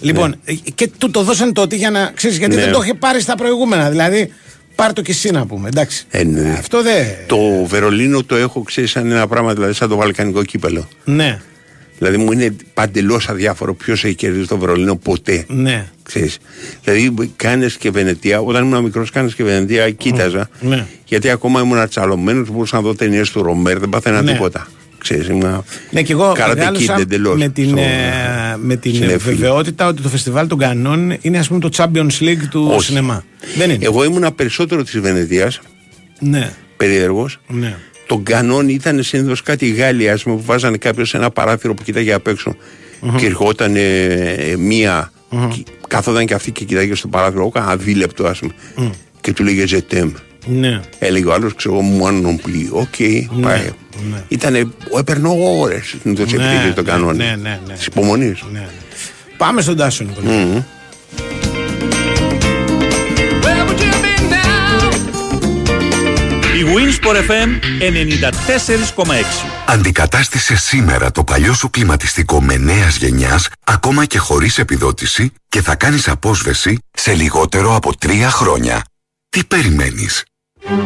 Λοιπόν, 0.00 0.36
ε, 0.44 0.52
και 0.74 0.90
του 0.98 1.10
το 1.10 1.22
δώσαν 1.22 1.52
τότε 1.52 1.76
για 1.76 1.90
να 1.90 2.10
ξέρεις, 2.14 2.38
γιατί 2.38 2.54
Ναι. 2.54 2.60
δεν 2.62 2.72
το 2.72 2.80
είχε 2.82 2.94
πάρει 2.94 3.20
στα 3.20 3.34
προηγούμενα. 3.34 3.90
Δηλαδή, 3.90 4.32
πάρ 4.74 4.92
το 4.92 5.02
και 5.02 5.10
εσύ 5.10 5.30
να 5.30 5.46
πούμε. 5.46 5.68
Εντάξει. 5.68 6.04
Ε, 6.10 6.24
ναι. 6.24 6.54
Αυτό 6.58 6.82
δεν. 6.82 7.06
Το 7.26 7.64
Βερολίνο 7.66 8.22
το 8.24 8.36
έχω 8.36 8.62
ξέρεις 8.62 8.90
σαν 8.90 9.10
ένα 9.10 9.26
πράγμα, 9.26 9.52
δηλαδή 9.54 9.72
σαν 9.72 9.88
το 9.88 9.96
βαλκανικό 9.96 10.44
κύπελο. 10.44 10.88
Ναι, 11.04 11.40
Δηλαδή 11.98 12.16
μου 12.16 12.32
είναι 12.32 12.56
παντελώς 12.74 13.28
αδιάφορο 13.28 13.74
ποιος 13.74 14.04
έχει 14.04 14.14
κερδίσει 14.14 14.48
το 14.48 14.58
Βερολίνο 14.58 14.96
ποτέ. 14.96 15.44
ναι. 15.48 15.86
Ξέρεις. 16.02 16.38
Δηλαδή 16.84 17.32
κάνες 17.36 17.76
και 17.76 17.90
Βενετία, 17.90 18.40
όταν 18.40 18.64
ήμουν 18.64 18.82
μικρός, 18.82 19.10
κάνες 19.10 19.34
και 19.34 19.44
Βενετία, 19.44 19.90
κοίταζα. 19.90 20.48
Ναι. 20.60 20.86
Γιατί 21.06 21.30
ακόμα 21.30 21.60
ήμουν 21.60 21.88
τσαλωμένο, 21.88 22.44
μπορούσα 22.52 22.76
να 22.76 22.82
δω 22.82 22.94
ταινίες 22.94 23.30
του 23.30 23.42
Ρομέρ, 23.42 23.78
δεν 23.78 23.88
πάθαινα 23.88 24.22
Ναι. 24.22 24.32
τίποτα. 24.32 24.66
Ξέρεις, 24.98 25.28
ήμουν 25.28 25.64
Ναι, 25.90 26.02
και 26.02 26.12
εγώ 26.12 26.32
Karate 26.32 26.54
μεγάλωσα 26.56 26.96
Kid 26.96 27.00
εντελώς 27.00 27.38
με 27.38 27.48
την, 27.48 27.68
στο- 27.68 27.78
ε, 27.80 28.56
με 28.60 28.76
την 28.76 28.94
συνέφιλο. 28.94 29.36
βεβαιότητα 29.36 29.86
ότι 29.86 30.02
το 30.02 30.08
φεστιβάλ 30.08 30.46
των 30.46 30.58
Κανών 30.58 31.16
είναι 31.20 31.38
ας 31.38 31.48
πούμε 31.48 31.60
το 31.60 31.68
Champions 31.76 32.20
League 32.20 32.42
του 32.50 32.68
Όχι. 32.72 32.84
σινεμά. 32.86 33.24
Δεν 33.56 33.70
είναι. 33.70 33.84
Εγώ 33.84 34.04
ήμουν 34.04 34.34
περισσότερο 34.34 34.82
της 34.82 35.00
Βενετίας, 35.00 35.60
Ναι, 36.18 36.52
περίεργος. 36.76 37.40
ναι. 37.48 37.76
Τον 38.12 38.22
κανόν 38.22 38.68
ήταν 38.68 39.02
συνήθως 39.02 39.42
κάτι 39.42 39.68
Γάλλοι, 39.70 40.10
ας 40.10 40.22
πούμε, 40.22 40.36
που 40.36 40.42
βάζανε 40.42 40.76
κάποιος 40.76 41.08
σε 41.08 41.16
ένα 41.16 41.30
παράθυρο 41.30 41.74
που 41.74 41.82
κοιτάγε 41.82 42.12
απ' 42.12 42.26
έξω. 42.26 42.56
Και 43.16 43.26
ερχόταν 43.26 43.74
ε, 43.76 44.54
μία, 44.58 45.12
και 45.30 45.64
καθόταν 45.88 46.26
και 46.26 46.34
αυτή 46.34 46.50
και 46.50 46.64
κοιτάγε 46.64 46.94
στο 46.94 47.08
παράθυρο, 47.08 47.46
έκανα 47.54 47.76
δίλεπτο, 47.76 48.26
ας 48.26 48.38
πούμε. 48.38 48.52
Και 49.20 49.32
του 49.32 49.44
λέγε 49.44 49.66
Ζετέμ. 49.66 50.10
Ναι. 50.46 50.80
Έλεγε 50.98 51.26
ο 51.26 51.32
άλλος, 51.32 51.54
ξέρω 51.54 51.74
εγώ, 51.74 51.82
μου 51.82 52.06
ανοπλή. 52.06 52.68
Οκ, 52.72 52.98
Ναι, 52.98 53.42
πάει. 53.42 53.70
ναι. 54.10 54.22
Ήτανε, 54.28 54.66
έπαιρνε 54.98 55.28
ώρες 55.60 55.94
στην 55.98 56.14
τόσο 56.14 56.36
Ναι, 56.36 56.44
επιτυχία 56.44 56.72
των 56.74 56.84
ναι, 56.84 56.90
κανόνων. 56.90 57.16
ναι, 57.16 57.36
ναι, 57.42 57.60
ναι. 57.66 57.74
Της 57.74 57.86
υπομονής. 57.86 58.42
Ναι. 58.52 58.66
Πάμε 59.36 59.60
στον 59.60 59.76
Τάσο 59.76 60.04
Νικολάη. 60.04 60.36
Μμμ. 60.44 60.62
Winsport 66.74 67.16
FM 67.28 67.50
94,6. 67.80 69.24
Αντικατάστησε 69.66 70.56
σήμερα 70.56 71.10
το 71.10 71.24
παλιό 71.24 71.54
σου 71.54 71.70
κλιματιστικό 71.70 72.42
με 72.42 72.56
νέας 72.56 72.96
γενιάς, 72.96 73.48
ακόμα 73.64 74.04
και 74.04 74.18
χωρίς 74.18 74.58
επιδότηση 74.58 75.32
και 75.48 75.62
θα 75.62 75.74
κάνεις 75.74 76.08
απόσβεση 76.08 76.78
σε 76.90 77.14
λιγότερο 77.14 77.74
από 77.76 77.96
τρία 77.96 78.30
χρόνια. 78.30 78.84
Τι 79.28 79.44
περιμένεις; 79.44 80.24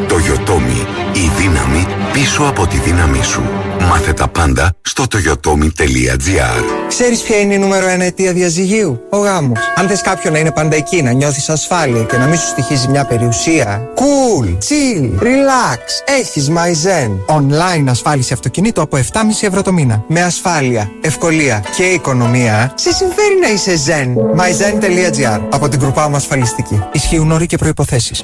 Το 0.08 0.16
Yotomi, 0.16 0.86
η 1.16 1.30
δύναμη 1.36 1.86
πίσω 2.12 2.42
από 2.42 2.66
τη 2.66 2.78
δύναμή 2.78 3.24
σου. 3.24 3.42
Μάθε 3.88 4.12
τα 4.12 4.28
πάντα 4.28 4.72
στο 4.82 5.04
toyotomi.gr 5.12 6.86
Ξέρεις 6.88 7.20
ποια 7.20 7.40
είναι 7.40 7.54
η 7.54 7.58
νούμερο 7.58 7.86
ένα 7.88 8.04
αιτία 8.04 8.32
διαζυγίου; 8.32 9.00
Ο 9.10 9.16
γάμος. 9.16 9.58
Αν 9.74 9.88
θες 9.88 10.00
κάποιον 10.00 10.32
να 10.32 10.38
είναι 10.38 10.50
πάντα 10.50 10.76
εκεί, 10.76 11.02
να 11.02 11.12
νιώθεις 11.12 11.48
ασφάλεια 11.48 12.02
και 12.02 12.16
να 12.16 12.26
μην 12.26 12.38
σου 12.38 12.46
στοιχίζει 12.46 12.88
μια 12.88 13.04
περιουσία. 13.04 13.88
Cool, 13.94 14.44
chill, 14.46 15.22
relax. 15.22 15.80
Έχεις 16.18 16.50
MyZen. 16.50 17.34
Online 17.36 17.84
ασφάλιση 17.88 18.32
αυτοκινήτου 18.32 18.80
από 18.80 18.96
7,5 18.96 19.02
ευρώ 19.40 19.62
το 19.62 19.72
μήνα. 19.72 20.04
Με 20.08 20.22
ασφάλεια, 20.22 20.90
ευκολία 21.00 21.64
και 21.76 21.84
οικονομία. 21.84 22.72
Σε 22.74 22.92
συμφέρει 22.92 23.38
να 23.40 23.48
είσαι 23.48 23.72
Zen. 23.86 24.40
MyZen.gr 24.40 25.40
Από 25.50 25.68
την 25.68 25.80
Κρουπά 25.80 26.08
μου 26.08 26.16
ασφαλιστική. 26.16 26.82
Ισχύουν 26.92 27.32
όροι 27.32 27.46
και 27.46 27.56
προϋποθέσεις. 27.56 28.22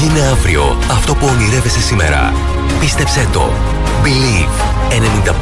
Γίνε 0.00 0.20
αύριο 0.20 0.78
αυτό 0.90 1.14
που 1.14 1.26
ονειρεύεσαι 1.26 1.80
σήμερα. 1.80 2.32
Πίστεψέ 2.80 3.28
το. 3.32 3.50
Believe. 4.04 4.78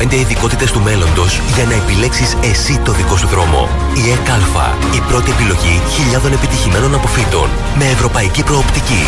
95 0.09 0.13
ειδικότητες 0.13 0.73
του 0.73 0.81
μέλλοντος 0.81 1.41
για 1.55 1.65
να 1.65 1.75
επιλέξεις 1.75 2.37
εσύ 2.43 2.79
το 2.79 2.93
δικό 2.93 3.17
σου 3.17 3.27
δρόμο. 3.27 3.69
Η 3.95 4.11
ΕΚΑΛΦΑ. 4.11 4.77
Η 4.95 5.01
πρώτη 5.09 5.31
επιλογή 5.31 5.81
χιλιάδων 5.89 6.33
επιτυχημένων 6.33 6.95
αποφύτων. 6.95 7.49
Με 7.79 7.85
ευρωπαϊκή 7.85 8.43
προοπτική. 8.43 9.05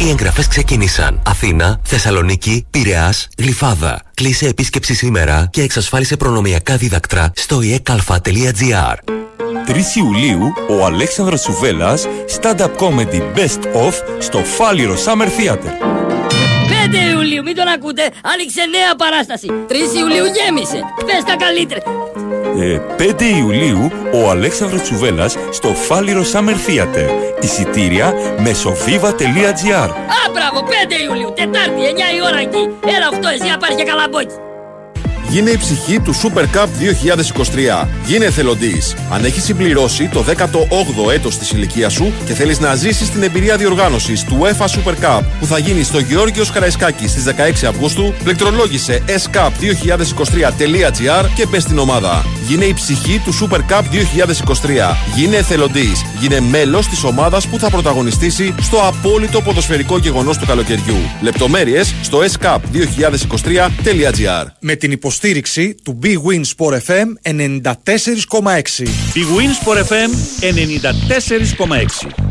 Οι 0.00 0.08
εγγραφές 0.08 0.48
ξεκίνησαν. 0.48 1.22
Αθήνα, 1.26 1.80
Θεσσαλονίκη, 1.82 2.66
Πειραιάς, 2.70 3.28
Γλυφάδα. 3.38 4.00
Κλείσε 4.14 4.46
επίσκεψη 4.46 4.94
σήμερα 4.94 5.48
και 5.50 5.62
εξασφάλισε 5.62 6.16
προνομιακά 6.16 6.76
δίδακτρα 6.76 7.32
στο 7.34 7.58
ekalfa.gr. 7.62 8.94
3 9.66 9.96
Ιουλίου, 9.96 10.52
ο 10.68 10.84
Αλέξανδρος 10.84 11.40
Σουβέλλας, 11.40 12.06
stand-up 12.40 12.70
comedy 12.78 13.20
best 13.36 13.86
of 13.86 13.92
στο 14.18 14.38
Φάληρο 14.38 14.94
Summer 14.94 15.26
Theater. 15.26 15.72
5 16.68 17.10
Ιουλίου, 17.12 17.42
μην 17.42 17.54
τον 17.54 17.68
ακούτε, 17.68 18.02
άνοιξε 18.02 18.64
νέα 18.70 18.94
παράσταση. 18.96 19.46
3 19.68 19.94
Ιουλίου 19.98 20.24
γέμισε. 20.24 20.80
Πες 21.06 21.24
τα 21.26 21.36
καλύτερα. 21.36 21.82
Ε, 22.56 22.80
5 22.96 23.20
Ιουλίου, 23.38 23.90
ο 24.12 24.30
Αλέξανδρος 24.30 24.82
Τσουβέλλας 24.82 25.36
στο 25.50 25.68
Φάληρο 25.68 26.22
Summer 26.32 26.54
Theater. 26.68 27.08
Εισιτήρια 27.40 28.14
μεσοβίβα.gr 28.38 29.90
Α, 29.90 30.30
μπράβο, 30.32 30.66
5 30.66 31.02
Ιουλίου, 31.08 31.32
Τετάρτη, 31.36 31.80
9 31.80 32.14
η 32.16 32.20
ώρα 32.26 32.38
εκεί. 32.38 32.68
Έλα 32.96 33.08
8, 33.10 33.32
εσύ 33.34 33.50
να 33.50 33.58
πάρει 33.58 33.74
και 33.74 33.84
καλαμπόκι. 33.84 34.34
Γίνε 35.30 35.50
η 35.50 35.56
ψυχή 35.56 36.00
του 36.00 36.14
Super 36.14 36.42
Cup 36.42 36.66
2023. 37.82 37.86
Γίνε 38.04 38.24
εθελοντής. 38.24 38.94
Αν 39.10 39.24
έχεις 39.24 39.44
συμπληρώσει 39.44 40.08
το 40.08 40.24
18ο 40.28 41.10
έτος 41.12 41.38
της 41.38 41.50
ηλικίας 41.50 41.92
σου 41.92 42.12
και 42.24 42.34
θέλεις 42.34 42.60
να 42.60 42.74
ζήσεις 42.74 43.10
την 43.10 43.22
εμπειρία 43.22 43.56
διοργάνωσης 43.56 44.24
του 44.24 44.38
UEFA 44.40 44.66
Super 44.66 44.94
Cup 45.04 45.20
που 45.40 45.46
θα 45.46 45.58
γίνει 45.58 45.82
στο 45.82 45.98
Γεώργιος 45.98 46.50
Καραϊσκάκη 46.50 47.08
στις 47.08 47.24
16 47.24 47.30
Αυγούστου, 47.68 48.14
πληκτρολόγησε 48.24 49.02
scup2023.gr 49.06 51.26
και 51.34 51.46
μπες 51.46 51.62
στην 51.62 51.78
ομάδα. 51.78 52.24
Γίνε 52.46 52.64
η 52.64 52.74
ψυχή 52.74 53.22
του 53.24 53.34
Super 53.34 53.60
Cup 53.70 53.82
2023. 53.82 53.86
Γίνε 55.16 55.36
εθελοντής. 55.36 56.04
Γίνε 56.20 56.40
μέλος 56.40 56.88
της 56.88 57.04
ομάδας 57.04 57.46
που 57.46 57.58
θα 57.58 57.70
πρωταγωνιστήσει 57.70 58.54
στο 58.60 58.76
απόλυτο 58.76 59.40
ποδοσφαιρικό 59.40 59.98
γεγονός 59.98 60.38
του 60.38 60.46
καλοκαιριού. 60.46 60.96
Λεπτομέρειες 61.20 61.94
στο 62.02 62.18
scup2023.gr 62.18 64.46
Με 64.60 64.74
την 64.74 64.92
υποστήριξη 64.92 65.16
του 65.84 65.98
Big 66.02 66.16
Win 66.16 66.42
Sport 66.56 66.78
FM 66.86 67.08
94,6. 67.22 67.32
Big 69.14 69.28
Win 69.36 69.52
Sport 69.60 69.78
FM 69.88 70.10
94,6. 70.40 72.28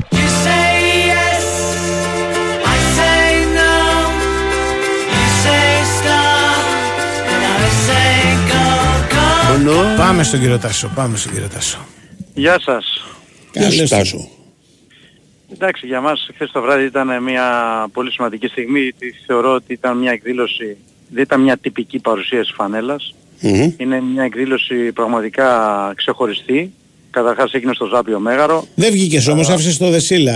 Πάμε 9.97 10.23
στον 10.23 10.39
κύριο 10.39 10.57
Τάσο, 10.59 10.91
πάμε 10.95 11.17
στον 11.17 11.31
κύριο 11.31 11.47
Τάσο. 11.47 11.85
Γεια 12.33 12.59
σας. 12.59 13.05
Καλώς 13.51 13.89
Τάσο. 13.89 14.29
Εντάξει, 15.53 15.85
για 15.85 16.01
μας 16.01 16.29
χθες 16.33 16.51
το 16.51 16.61
βράδυ 16.61 16.83
ήταν 16.83 17.23
μια 17.23 17.45
πολύ 17.93 18.11
σημαντική 18.11 18.47
στιγμή. 18.47 18.91
Τη 18.91 19.11
θεωρώ 19.25 19.53
ότι 19.53 19.73
ήταν 19.73 19.97
μια 19.97 20.11
εκδήλωση, 20.11 20.77
δεν 21.09 21.23
ήταν 21.23 21.41
μια 21.41 21.57
τυπική 21.57 21.99
παρουσίαση 21.99 22.53
φανέλας. 22.53 23.15
Είναι 23.77 24.01
μια 24.01 24.23
εκδήλωση 24.23 24.91
πραγματικά 24.91 25.91
ξεχωριστή. 25.95 26.73
Καταρχάς 27.11 27.51
έγινε 27.53 27.73
στο 27.73 27.85
Ζάπιο 27.93 28.19
Μέγαρο. 28.19 28.67
Δεν 28.75 28.91
βγήκες 28.91 29.27
όμως, 29.27 29.49
άφησες 29.49 29.77
το 29.77 29.89
Δεσίλα 29.89 30.33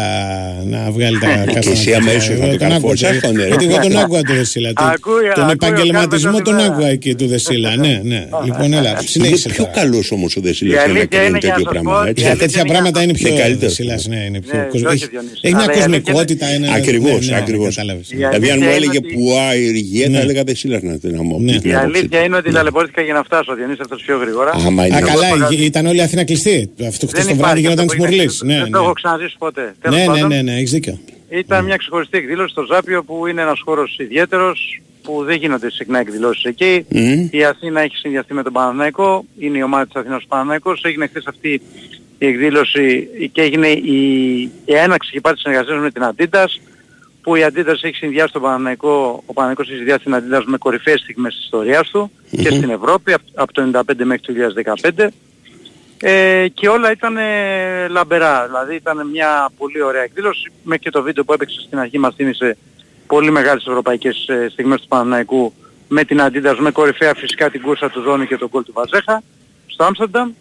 να 0.65 0.91
βγάλει 0.91 1.19
τα 1.19 1.27
κάστανα. 1.27 1.59
Και 1.65 1.69
εσύ 1.69 1.93
αμέσως 1.93 2.39
να 2.39 2.47
το 2.49 2.57
καρφώσεις 2.57 3.07
αυτό, 3.09 3.31
ναι. 3.31 3.45
Γιατί 3.47 3.65
εγώ 3.65 3.77
τον 3.79 3.97
άκουγα 3.97 4.21
το 4.21 4.33
Δεσίλα. 4.33 4.73
Τον- 4.73 4.87
Ακούει, 4.87 5.13
Τον 5.35 5.43
ακούει, 5.43 5.53
επαγγελματισμό 5.53 6.37
ο 6.37 6.41
τον 6.41 6.55
κάθε 6.57 6.67
άκουγα 6.67 6.87
εκεί 6.87 7.15
του 7.15 7.27
Δεσίλα. 7.27 7.75
Ναι, 7.85 8.01
ναι. 8.03 8.27
Λοιπόν, 8.45 8.73
έλα, 8.73 8.89
Είναι 8.89 8.99
συνέχισε. 9.05 9.49
πιο 9.49 9.63
τώρα. 9.65 9.75
καλός 9.79 10.11
όμως 10.11 10.35
ο 10.35 10.39
Η 10.39 10.47
Δεσίλα 10.47 10.69
για 10.73 10.79
να 10.85 10.91
αλήθεια 10.91 11.05
κάνει 11.07 11.27
είναι, 11.27 11.37
για 11.37 11.49
να 11.49 11.55
τέτοιο 11.55 11.63
σας 11.63 11.81
πράγμα. 11.83 12.01
πω, 12.01 12.07
έτσι. 12.09 12.23
Για 12.23 12.35
τέτοια 12.37 12.65
πράγματα 12.65 13.01
είναι 13.03 13.13
πιο 13.13 13.27
Είναι 13.29 13.39
καλύτερο. 13.39 13.67
Δεσίλας, 13.67 14.07
ναι, 14.07 14.15
είναι 14.27 14.39
πιο 14.41 14.57
Ναι, 14.59 14.63
κοσμο- 14.71 14.87
όχι, 14.91 14.95
έχει- 15.03 15.11
Διονύση. 15.11 15.39
Έχει 15.41 15.53
μια 15.55 15.63
Αλλά 15.63 15.73
η 15.73 15.81
αλήθεια 15.81 15.99
κοσμικότητα. 16.01 16.53
είναι- 16.53 16.65
ένα- 16.67 16.75
Ακριβώς, 16.75 17.25
ναι, 17.27 17.31
ναι, 17.33 17.37
ακριβώς. 17.41 17.75
κατάλαβες. 17.75 18.11
Η 18.11 18.15
Δηλαδή, 18.15 18.35
αν 18.35 18.39
μου 18.41 18.49
αλήθεια 18.51 18.69
έλεγε 18.75 18.97
είναι 18.97 19.07
ότι- 19.07 19.13
που 19.15 19.37
αεργέ, 19.49 20.03
θα 20.03 20.09
Ναι. 20.09 20.19
έλεγα 20.19 20.43
Δεσίλα 20.43 20.79
να 20.81 20.97
την 20.99 21.15
άμα. 21.19 21.35
Ναι. 21.39 21.55
Η 21.63 21.73
αλήθεια 21.73 22.19
είναι 22.25 22.35
ότι 22.37 22.51
ταλαιπωρήθηκα 22.51 23.01
για 23.01 23.13
να 23.13 23.23
φτάσω, 23.23 23.55
Διονύση, 23.55 23.79
αυτός 23.81 24.01
πιο 24.05 24.17
γρήγορα. 24.17 24.51
Άμα 24.67 24.85
είναι 24.85 24.95
Α, 24.95 24.99
αυτό. 25.03 25.11
καλά, 25.11 25.27
ήταν 25.69 25.85
όλη 25.85 25.97
η 25.97 26.01
Αθήνα 26.01 26.23
κλειστή. 26.23 26.60
Αυτό 26.87 27.07
χθες 27.07 27.25
Δεν 27.25 27.35
το 27.35 27.41
βράδυ 27.41 27.59
υπάρχει 27.59 27.59
γινόταν 27.59 27.85
αυτό 27.85 27.95
της 27.97 28.05
που 28.05 28.13
είναι. 28.13 28.23
Μουρλή. 28.23 28.55
Ναι, 28.55 28.63
Δεν 28.63 28.71
το 28.71 28.77
έχω 28.77 28.93
ξαναζήσει 28.93 29.35
ποτέ. 29.37 29.75
Τέλος 29.81 29.97
ναι, 29.97 30.05
ναι, 30.05 30.11
πάντων, 30.11 30.27
ναι, 30.27 30.41
ναι, 30.41 30.55
έχεις 30.55 30.71
δίκιο. 30.71 30.99
Ήταν 31.29 31.65
μια 31.65 31.75
ξεχωριστή 31.75 32.17
εκδήλωση 32.17 32.51
στο 32.51 32.63
Ζάπιο 32.63 33.03
που 33.03 33.27
είναι 33.27 33.41
ένας 33.41 33.59
χώρος 33.63 33.97
ιδιαίτερος 33.99 34.81
που 35.03 35.23
δεν 35.23 35.35
γίνονται 35.35 35.71
συχνά 35.71 35.99
εκδηλώσεις 35.99 36.43
εκεί. 36.43 36.85
Μμμ. 36.89 37.27
Η 37.31 37.43
Αθήνα 37.43 37.81
έχει 37.81 37.95
συνδυαστεί 37.95 38.33
με 38.33 38.43
τον 38.43 38.53
Παναθηναϊκό, 38.53 39.25
είναι 39.39 39.57
η 39.57 39.61
ομάδα 39.61 39.85
της 39.85 39.95
Αθήνας 39.95 40.23
ο 40.23 40.27
Παναθηναϊκός. 40.27 40.83
Έγινε 40.83 41.07
χθες 41.07 41.25
αυτή 41.27 41.61
η 42.17 42.25
εκδήλωση 42.25 43.09
και 43.31 43.41
έγινε 43.41 43.67
η, 43.67 44.41
η 44.65 44.73
έναξη 44.73 45.11
και 45.11 45.21
πάλι 45.21 45.35
της 45.35 45.43
συνεργασίας 45.43 45.81
με 45.81 45.91
την 45.91 46.03
Αντίτας 46.03 46.61
που 47.21 47.35
η 47.35 47.43
Αντίτας 47.43 47.83
έχει 47.83 47.95
συνδυάσει 47.95 48.33
τον 48.33 48.41
Παναθηναϊκό, 48.41 49.23
ο 49.25 49.33
Παναθηναϊκός 49.33 49.67
έχει 49.67 49.75
συνδυάσει 49.75 50.03
την 50.03 50.15
Αντίτας 50.15 50.45
με 50.45 50.57
κορυφαίες 50.57 50.99
στιγμές 50.99 51.35
της 51.35 51.43
ιστορίας 51.43 51.89
του 51.89 52.11
και 52.31 52.49
στην 52.51 52.69
Ευρώπη 52.69 53.13
από, 53.13 53.23
από 53.33 53.53
το 53.53 53.71
1995 53.73 54.03
μέχρι 54.03 54.21
το 54.21 54.33
2015 54.95 55.07
ε, 56.01 56.47
και 56.47 56.69
όλα 56.69 56.91
ήταν 56.91 57.17
ε, 57.17 57.87
λαμπερά. 57.87 58.45
Δηλαδή 58.45 58.75
ήταν 58.75 59.07
μια 59.07 59.51
πολύ 59.57 59.81
ωραία 59.81 60.01
εκδήλωση. 60.01 60.51
Μέχρι 60.63 60.83
και 60.83 60.89
το 60.89 61.01
βίντεο 61.01 61.23
που 61.23 61.33
έπαιξε 61.33 61.61
στην 61.61 61.79
αρχή 61.79 61.97
μας 61.99 62.15
θύμισε 62.15 62.57
πολύ 63.07 63.31
μεγάλες 63.31 63.65
ευρωπαϊκές 63.65 64.27
ε, 64.27 64.47
στιγμές 64.51 64.81
του 64.81 64.87
Παναναϊκού 64.87 65.53
με 65.87 66.03
την 66.03 66.21
Αντίδας, 66.21 66.59
με 66.59 66.71
κορυφαία 66.71 67.13
φυσικά 67.13 67.49
την 67.49 67.61
κούρσα 67.61 67.89
του 67.89 68.01
Ζώνη 68.01 68.27
και 68.27 68.37
τον 68.37 68.49
γκολ 68.51 68.63
του 68.63 68.73
Βαζέχα 68.73 69.23
στο 69.67 69.83
Άμστερνταμ. 69.83 70.31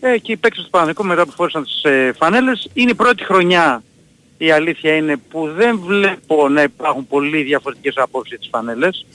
Ε, 0.00 0.18
και 0.18 0.32
οι 0.32 0.36
παίκτες 0.36 0.64
του 0.64 0.70
Παναναϊκού 0.70 1.04
μετά 1.04 1.24
που 1.26 1.32
φόρησαν 1.32 1.64
τις 1.64 1.82
ε, 1.82 2.12
φανέλες. 2.16 2.68
Είναι 2.72 2.90
η 2.90 2.94
πρώτη 2.94 3.24
χρονιά 3.24 3.82
η 4.38 4.50
αλήθεια 4.50 4.96
είναι 4.96 5.16
που 5.16 5.48
δεν 5.56 5.80
βλέπω 5.86 6.48
να 6.48 6.62
υπάρχουν 6.62 7.06
πολύ 7.06 7.42
διαφορετικές 7.42 7.94
απόψεις 7.96 8.28
για 8.28 8.38
τις 8.38 8.48
φανέλες. 8.50 9.06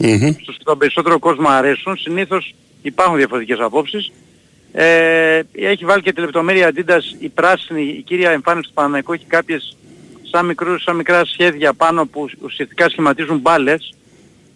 Στους 0.41 0.57
τον 0.63 0.77
περισσότερο 0.77 1.19
κόσμο 1.19 1.49
αρέσουν. 1.49 1.97
Συνήθως 1.97 2.55
υπάρχουν 2.81 3.17
διαφορετικές 3.17 3.59
απόψεις. 3.59 4.11
Ε, 4.77 5.41
έχει 5.51 5.85
βάλει 5.85 6.01
και 6.01 6.13
τη 6.13 6.21
λεπτομέρεια 6.21 6.67
Αντίντας 6.67 7.15
η 7.19 7.29
πράσινη, 7.29 7.81
η 7.81 8.01
κύρια 8.01 8.31
εμφάνιση 8.31 8.67
του 8.67 8.73
Παναναϊκού 8.73 9.13
έχει 9.13 9.25
κάποιες 9.25 9.77
σαν, 10.31 10.45
μικρούς, 10.45 10.83
σαν 10.83 10.95
μικρά 10.95 11.25
σχέδια 11.25 11.73
πάνω 11.73 12.05
που 12.05 12.29
ουσιαστικά 12.41 12.89
σχηματίζουν 12.89 13.37
μπάλες. 13.39 13.93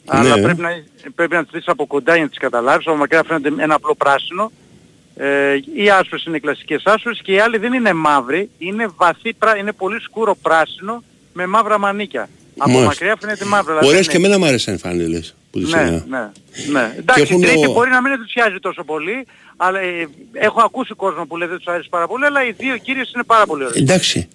Αλλά 0.06 0.36
Ναι. 0.36 0.42
πρέπει 0.42 0.62
να, 0.62 0.70
πρέπει 1.16 1.34
να 1.36 1.42
τις 1.44 1.52
δεις 1.52 1.68
από 1.68 1.88
κοντά 1.88 2.14
για 2.14 2.24
να 2.24 2.30
τις 2.30 2.38
καταλάβεις. 2.38 2.88
Από 2.88 2.96
μακριά 2.96 3.24
φαίνεται 3.24 3.64
ένα 3.64 3.74
απλό 3.76 3.96
πράσινο. 3.96 4.52
Ε, 5.16 5.56
οι 5.76 5.90
άσπρες 5.90 6.24
είναι 6.24 6.38
οι 6.38 6.40
κλασικές 6.40 6.82
άσπρες 6.86 7.20
και 7.24 7.32
οι 7.32 7.40
άλλοι 7.40 7.58
δεν 7.58 7.74
είναι 7.74 7.94
μαύροι. 7.94 8.50
Είναι 8.58 8.88
βαθύ, 8.96 9.34
πρά- 9.34 9.58
είναι 9.58 9.72
πολύ 9.74 10.02
σκούρο 10.02 10.36
πράσινο 10.42 11.04
με 11.34 11.46
μαύρα 11.48 11.80
μανίκια. 11.80 12.30
Από 12.58 12.70
Μάλιστα. 12.70 12.86
μακριά 12.88 13.16
φαίνεται 13.22 13.46
μαύρο. 13.46 13.68
δηλαδή 13.68 13.88
Ωραίες 13.88 14.02
είναι- 14.06 14.12
και 14.12 14.18
εμένα 14.18 14.40
μου 14.40 14.46
άρεσαν 14.46 14.74
οι 14.74 14.78
φανέλες 14.78 15.36
που 15.52 15.60
τις 15.60 15.74
ναι, 15.74 15.82
είδα. 15.82 16.06
ναι, 16.10 16.30
ναι. 16.80 16.94
Εντάξει, 16.98 17.22
έχουν 17.22 17.42
η 17.42 17.46
τρίτη 17.46 17.66
ο- 17.68 17.72
μπορεί 17.72 17.90
να 17.90 18.02
μην 18.02 18.12
ενθουσιάζει 18.12 18.58
τόσο 18.60 18.84
πολύ, 18.84 19.26
αλλά 19.58 19.80
ε, 19.80 20.08
έχω 20.34 20.62
ακούσει 20.62 20.94
κόσμο 20.94 21.26
που 21.26 21.38
λέει 21.38 21.48
δεν 21.48 21.58
τους 21.58 21.68
αρέσει 21.68 21.90
πάρα 21.90 22.08
πολύ, 22.08 22.26
αλλά 22.26 22.46
οι 22.48 22.52
δύο 22.58 22.78
κύριες 22.78 23.12
είναι 23.16 23.24
πάρα 23.24 23.46
πολύ 23.46 23.64
ωραίες. 23.64 23.82
Εντάξει. 23.82 24.28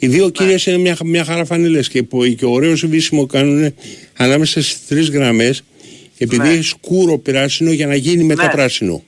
Οι 0.00 0.06
δύο 0.06 0.28
κυρίες 0.30 0.66
είναι 0.66 0.78
μια, 0.78 0.96
μια 1.04 1.24
χαρά 1.24 1.44
φανέλες 1.44 1.88
και, 1.88 2.02
που- 2.02 2.26
και 2.26 2.44
ωραίο 2.46 2.76
σβήσιμο 2.76 3.26
κάνουν 3.26 3.74
ανάμεσα 4.16 4.62
στις 4.62 4.86
τρεις 4.86 5.10
γραμμές 5.10 5.62
επειδή 6.18 6.42
Ναι. 6.42 6.48
έχει 6.52 6.62
σκούρο 6.62 7.18
πράσινο 7.18 7.70
για 7.72 7.86
να 7.86 7.94
γίνει 7.94 8.24
μετά 8.24 8.42
Ναι. 8.44 8.50
πράσινο. 8.50 9.02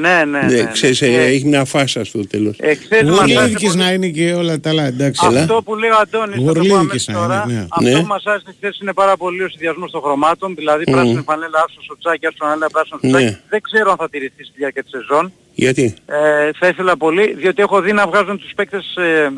Ναι, 0.00 0.24
ναι, 0.24 0.40
ναι. 0.40 0.62
ναι. 0.62 0.70
ξέρεις, 0.72 1.02
ε, 1.02 1.08
Και 1.08 1.16
έχει 1.20 1.44
μια 1.46 1.64
φάσα 1.64 2.04
στο 2.04 2.26
τέλος. 2.26 2.56
εχθές 2.60 3.02
μας 3.02 3.18
άρεσε 3.18 3.34
Γορλίδικης 3.34 3.68
πολύ- 3.68 3.82
να 3.82 3.92
είναι 3.92 4.08
και 4.08 4.32
όλα 4.32 4.60
τα 4.60 4.70
άλλα, 4.70 4.84
εντάξει. 4.84 5.26
Αυτό 5.26 5.62
που 5.64 5.74
λέει 5.74 5.90
ο 5.90 5.96
Αντώνης, 6.02 6.34
θα 6.34 6.40
το 6.40 6.44
πω 6.44 6.52
Γορλίδικης 6.52 7.08
αμέσως 7.08 7.08
να 7.08 7.12
είναι, 7.18 7.26
τώρα, 7.26 7.46
ναι. 7.46 7.66
αυτό 7.70 7.90
Ναι. 7.90 8.00
που 8.00 8.06
μας 8.06 8.24
άρεσε 8.26 8.54
χθες 8.56 8.78
είναι 8.82 8.92
πάρα 8.92 9.16
πολύ 9.16 9.42
ο 9.42 9.48
συνδυασμός 9.48 9.90
των 9.90 10.00
χρωμάτων, 10.02 10.54
δηλαδή 10.54 10.84
Μμμ. 10.86 10.94
πράσινη 10.94 11.22
φανέλα, 11.24 11.58
άσο 11.68 11.80
σοτσάκι, 11.88 12.26
άσο 12.26 12.36
φανέλα, 12.40 12.66
πράσινο 12.70 12.98
Ναι. 13.02 13.10
σοτσάκι. 13.10 13.36
Δεν 13.48 13.60
ξέρω 13.60 13.90
αν 13.90 13.96
θα 13.96 14.08
τηρηθεί 14.08 14.42
στη 14.44 14.52
διάρκεια 14.56 14.82
της 14.82 14.90
σεζόν. 14.90 15.32
Γιατί; 15.54 15.94
Ε, 16.06 16.50
θα 16.58 16.66
ήθελα 16.68 16.96
πολύ, 16.96 17.34
διότι 17.34 17.62
έχω 17.62 17.80
δει 17.80 17.92
να 17.92 18.06
βγάζουν 18.06 18.38
τους 18.38 18.52
παίκτες 18.56 18.96
ε, 18.96 19.30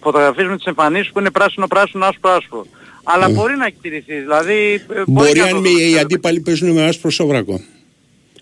φωτογραφίες 0.00 0.46
με 0.48 0.56
τις 0.56 0.64
εμφανίσεις 0.66 1.10
που 1.12 1.18
είναι 1.20 1.30
πράσινο, 1.30 1.66
πράσινο, 1.66 2.04
άσπρο, 2.06 2.30
άσπρο. 2.30 2.66
Αλλά 3.06 3.28
μπορεί 3.28 3.56
να 3.56 3.70
τηρηθεί, 3.82 4.14
δηλαδή... 4.14 4.82
ε, 4.94 5.02
Μπορεί 5.06 5.38
να 5.38 5.44
αν 5.44 5.50
το 5.50 5.60
με, 5.60 5.68
δούμε. 5.68 5.80
οι 5.82 5.98
αντίπαλοι 5.98 6.40
παίζουν 6.40 6.70
με 6.70 6.82
άσπρο 6.86 7.10
σόβρακο. 7.10 7.60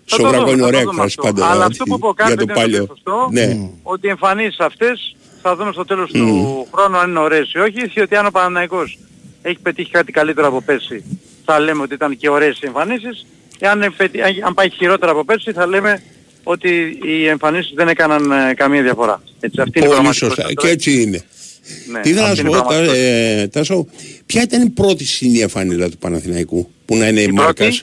Θα 0.05 0.17
το 0.17 0.23
Σόβρακο 0.23 0.39
δούμε, 0.45 0.51
είναι 0.53 0.61
θα 0.61 0.63
το 0.63 0.67
ωραία 0.67 0.81
δούμε 0.81 0.93
έκφραση 0.93 1.17
αυτό. 1.19 1.23
πάντα. 1.33 1.45
Αλλά 1.45 1.53
δηλαδή, 1.53 1.73
αυτό 1.73 1.85
που 1.85 1.95
είπε 1.95 2.07
ο 2.07 2.15
για 2.17 2.25
Κάρπεντερ 2.25 2.55
το 2.57 2.61
είναι 2.61 2.71
παλιό. 2.71 2.87
σωστό, 2.87 3.29
Ναι. 3.33 3.69
ότι 3.83 4.07
οι 4.07 4.11
εμφανίσεις 4.11 4.59
αυτές 4.61 5.17
θα 5.43 5.57
δούμε 5.57 5.73
στο 5.73 5.85
τέλος 5.85 6.11
του 6.11 6.67
χρόνου 6.75 6.97
αν 6.97 7.11
είναι 7.11 7.19
ωραίες 7.19 7.53
ή 7.53 7.59
όχι, 7.59 7.87
διότι 7.95 8.17
αν 8.17 8.27
ο 8.27 8.31
Παναναϊκός 8.31 8.99
έχει 9.43 9.59
πετύχει 9.63 9.91
κάτι 9.91 10.13
καλύτερο 10.13 10.47
από 10.47 10.61
πέρσι, 10.63 11.05
θα 11.45 11.59
λέμε 11.61 11.83
ότι 11.83 11.95
ήταν 11.95 12.17
και 12.17 12.29
ωραίες 12.29 12.57
οι 12.63 12.67
εμφανίσεις, 12.67 13.27
εάν 13.59 13.83
επετύ- 13.83 14.23
αν- 14.23 14.43
αν 14.45 14.55
πάει 14.55 14.71
χειρότερα 14.71 15.13
από 15.13 15.25
πέρσι 15.25 15.53
θα 15.53 15.67
λέμε 15.67 16.03
ότι 16.43 16.99
οι 17.05 17.27
εμφανίσεις 17.27 17.73
δεν 17.75 17.89
έκαναν 17.89 18.31
ε, 18.31 18.55
καμία 18.55 18.83
διαφορά. 18.83 19.23
Έτσι, 19.41 19.61
αυτή 19.61 19.79
είναι 19.79 19.87
η 19.87 19.91
Πολύ 19.91 20.01
πραγματικότητα. 20.03 20.43
σωστά. 20.43 20.63
Και 20.67 20.69
έτσι 20.73 21.03
είναι. 21.03 21.23
Ναι, 21.93 22.01
Τι 22.01 22.11
ήθελα 22.11 22.25
να 22.27 22.33
αυτή 22.33 22.41
σου 22.41 22.47
είναι 22.47 22.57
η 22.57 22.61
πω, 22.61 22.67
Τα- 22.67 22.67
πραγματικότητα. 22.69 23.07
ε, 23.43 23.49
Τάσο, 23.49 23.87
ποια 24.27 24.43
ήταν 24.43 24.63
η 24.63 24.69
πρώτη 24.71 25.05
συνήθεια 25.05 25.49
φανέλα 25.49 25.89
του 25.89 25.99
Παναθηναϊκού 25.99 26.71
που 26.85 26.97
να 26.97 27.09
είναι 27.09 27.21
Η 27.21 27.27
μάρκας; 27.33 27.55
πρώτη; 27.79 27.83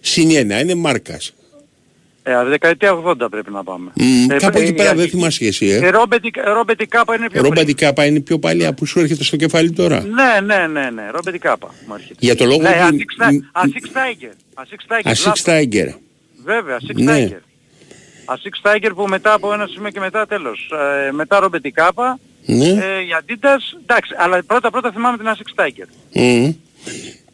Συνήθεια, 0.00 0.44
να 0.44 0.58
είναι 0.60 0.74
μάρκας. 0.74 1.34
Ε, 2.26 2.44
δεκαετία 2.44 2.92
80 3.04 3.14
πρέπει 3.30 3.50
να 3.50 3.62
πάμε. 3.64 3.90
Μμ, 3.94 4.30
Ε, 4.30 4.36
κάπου 4.36 4.58
ε, 4.58 4.60
εκεί 4.60 4.70
η 4.70 4.74
πέρα 4.74 4.88
δεν 4.88 4.98
αρχική- 4.98 5.16
θυμάσαι 5.18 5.38
και 5.38 5.46
εσύ, 5.46 5.64
Η 5.66 5.70
ε. 5.72 5.88
Ρόμπετη, 5.90 6.30
Ρόμπετη 6.54 6.86
Κάπα 6.86 7.14
είναι 7.14 7.28
πιο 7.30 7.42
Ρόμπαντι 7.42 7.74
Κάπα 7.74 8.04
είναι 8.06 8.20
πιο 8.20 8.38
παλιά 8.38 8.74
που 8.74 8.86
σου 8.86 9.00
έρχεται 9.00 9.24
στο 9.24 9.36
κεφάλι 9.36 9.70
τώρα; 9.72 10.00
Ναι, 10.04 10.40
ναι, 10.54 10.66
ναι, 10.66 10.90
ναι. 10.90 11.10
Ρόμπετη 11.10 11.38
Κάπα 11.38 11.74
μου 11.86 11.94
έρχεται. 11.94 12.14
Για 12.18 12.36
το 12.36 12.44
λόγο 12.44 12.60
Ναι, 12.62 12.68
ότι- 12.68 12.80
Ασίξ 12.80 13.16
Τάι- 13.16 13.40
Ασίξ 13.52 13.92
Τάιγκερ. 13.92 14.30
Ασίξ 14.54 14.84
Τάιγκερ. 14.86 15.10
Ασίξ 15.12 15.26
λάθος. 15.26 15.42
Τάιγκερ. 15.42 15.88
Βέβαια, 16.44 16.76
Ασίξ 16.76 17.00
Ναι. 17.02 17.10
Τάιγκερ. 17.12 17.38
Ασίξ 18.24 18.60
Τάιγκερ 18.60 18.92
που 18.94 19.06
μετά 19.08 19.32
από 19.32 19.52
ένα 19.52 19.66
σημείο 19.66 19.90
και 19.90 20.00
μετά 20.00 20.26
τέλος. 20.26 20.70
Ε, 21.08 21.12
μετά 21.12 21.38
Ρόμπετη 21.38 21.70
Κάπα. 21.70 22.18
Ναι. 22.46 22.68
Ε, 22.68 23.04
η 23.08 23.12
Αντίτας, 23.18 23.76
εντάξει, 23.82 24.14
αλλά 24.18 24.42
πρώτα 24.46 24.70
πρώτα 24.70 24.90
θυμάμαι 24.92 25.16
την 25.16 25.28
Ασίξ 25.28 25.54
Τάιγκερ. 25.54 25.86
Μμ. 26.12 26.50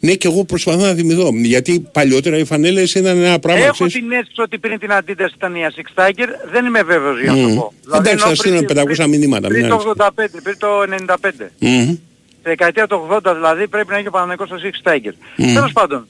Ναι, 0.02 0.14
και 0.14 0.28
εγώ 0.28 0.44
προσπαθώ 0.44 0.84
να 0.86 0.94
θυμηθώ. 0.94 1.30
Γιατί 1.34 1.88
παλιότερα 1.92 2.36
οι 2.38 2.44
φανέλες 2.44 2.94
ήταν 2.94 3.22
ένα 3.22 3.38
πράγμα. 3.38 3.62
Έχω 3.62 3.72
ξέρεις, 3.72 3.92
την 3.92 4.10
αίσθηση 4.12 4.40
ότι 4.40 4.58
πριν 4.58 4.78
την 4.78 4.92
Αντίτας 4.92 5.32
ήταν 5.36 5.54
η 5.54 5.64
Ασίξ 5.64 5.92
Τάιγκερ, 5.94 6.28
δεν 6.52 6.64
είμαι 6.64 6.82
βέβαιος 6.82 7.20
για 7.20 7.32
να 7.32 7.36
Μμ. 7.38 7.48
το 7.48 7.54
πω. 7.54 7.72
Δηλαδή, 7.84 7.98
Εντάξει, 8.08 8.12
ενώ 8.12 8.28
θα 8.28 8.34
στείλω 8.34 8.54
πριν- 8.62 8.66
500 8.68 9.06
μηνύματα. 9.06 9.48
Πριν 9.48 9.60
μην 9.60 9.68
το 9.68 9.74
ανησυχείς. 9.74 10.00
85, 10.00 10.40
πριν 10.42 10.58
το 10.58 10.68
95. 10.86 11.50
Μμ. 11.58 11.82
Στη 11.82 11.98
δεκαετία 12.42 12.86
του 12.86 13.06
80 13.10 13.34
δηλαδή 13.34 13.68
πρέπει 13.68 13.88
να 13.90 13.96
έχει 13.96 14.06
ο 14.06 14.10
Παναγικός 14.10 14.50
Ασίξ 14.50 14.80
Τάιγκερ. 14.82 15.12
Μμ. 15.36 15.54
Τέλος 15.54 15.72
πάντων. 15.72 16.06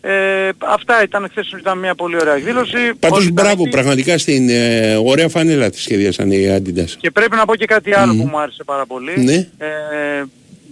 Ε, 0.00 0.48
αυτά 0.58 1.02
ήταν 1.02 1.28
χθες 1.30 1.50
ήταν 1.58 1.78
μια 1.78 1.94
πολύ 1.94 2.16
ωραία 2.20 2.34
εκδήλωση. 2.34 2.76
Πάντως 2.98 3.18
Όλοι 3.18 3.26
ήταν 3.28 3.44
μπράβο, 3.44 3.62
εκεί. 3.62 3.70
πραγματικά 3.70 4.18
στην 4.18 4.48
ε, 4.48 4.96
ωραία 5.04 5.28
φανέλα 5.28 5.70
τη 5.70 5.80
σχεδιάσαν 5.80 6.30
οι 6.30 6.50
Αντίτας. 6.50 6.96
Και 7.00 7.10
πρέπει 7.10 7.36
να 7.36 7.44
πω 7.44 7.56
και 7.56 7.64
κάτι 7.64 7.94
άλλο 7.94 8.14
που 8.14 8.26
μου 8.30 8.38
άρεσε 8.40 8.64
πάρα 8.64 8.86
πολύ. 8.86 9.12
Ναι. 9.16 9.34
Ε, 9.34 10.24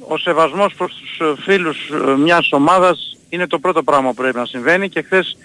ο 0.09 0.19
σεβασμός 0.19 0.75
προς 0.75 0.95
τους 0.95 1.19
ε, 1.21 1.43
φίλους 1.43 1.91
ε, 1.91 2.17
μιας 2.17 2.53
ομάδας 2.53 3.17
είναι 3.29 3.47
το 3.47 3.59
πρώτο 3.59 3.83
πράγμα 3.83 4.09
που 4.09 4.15
πρέπει 4.15 4.37
να 4.37 4.47
συμβαίνει 4.47 4.89
και 4.89 5.03
χθες 5.03 5.37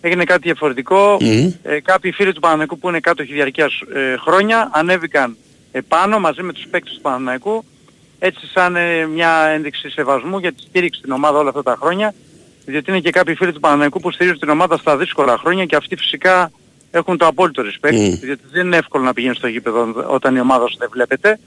έγινε 0.00 0.24
κάτι 0.24 0.40
διαφορετικό. 0.42 1.16
Μμ. 1.20 1.50
Ε, 1.62 1.80
κάποιοι 1.80 2.12
φίλοι 2.12 2.32
του 2.32 2.40
Παναναϊκού 2.40 2.78
που 2.78 2.88
είναι 2.88 3.00
κάτω 3.00 3.24
διαρκείας 3.24 3.80
ε, 3.94 4.16
χρόνια 4.16 4.70
ανέβηκαν 4.72 5.36
επάνω 5.72 6.18
μαζί 6.18 6.42
με 6.42 6.52
τους 6.52 6.66
παίκτες 6.70 6.94
του 6.94 7.00
Παναναϊκού 7.00 7.64
έτσι 8.18 8.46
σαν 8.46 8.76
ε, 8.76 9.06
μια 9.06 9.30
ένδειξη 9.54 9.90
σεβασμού 9.90 10.38
για 10.38 10.52
τη 10.52 10.62
στήριξη 10.62 11.00
στην 11.00 11.12
ομάδα 11.12 11.38
όλα 11.38 11.48
αυτά 11.48 11.62
τα 11.62 11.76
χρόνια 11.80 12.14
διότι 12.66 12.90
είναι 12.90 13.00
και 13.00 13.10
κάποιοι 13.10 13.34
φίλοι 13.34 13.52
του 13.52 13.60
Παναναϊκού 13.60 14.00
που 14.00 14.10
στηρίζουν 14.10 14.38
την 14.38 14.48
ομάδα 14.48 14.76
στα 14.76 14.96
δύσκολα 14.96 15.38
χρόνια 15.38 15.64
και 15.64 15.76
αυτοί 15.76 15.96
φυσικά 15.96 16.50
έχουν 16.90 17.16
το 17.16 17.26
απόλυτο 17.26 17.62
respect 17.62 17.92
Μμ. 17.92 18.18
διότι 18.20 18.42
δεν 18.50 18.66
είναι 18.66 18.76
εύκολο 18.76 19.04
να 19.04 19.12
πηγαίνει 19.12 19.34
στο 19.34 19.46
γήπεδο 19.46 20.04
όταν 20.06 20.36
η 20.36 20.40
ομάδα 20.40 20.68
σου 20.68 20.76
δεν 20.78 20.88
βλέπετε 20.92 21.38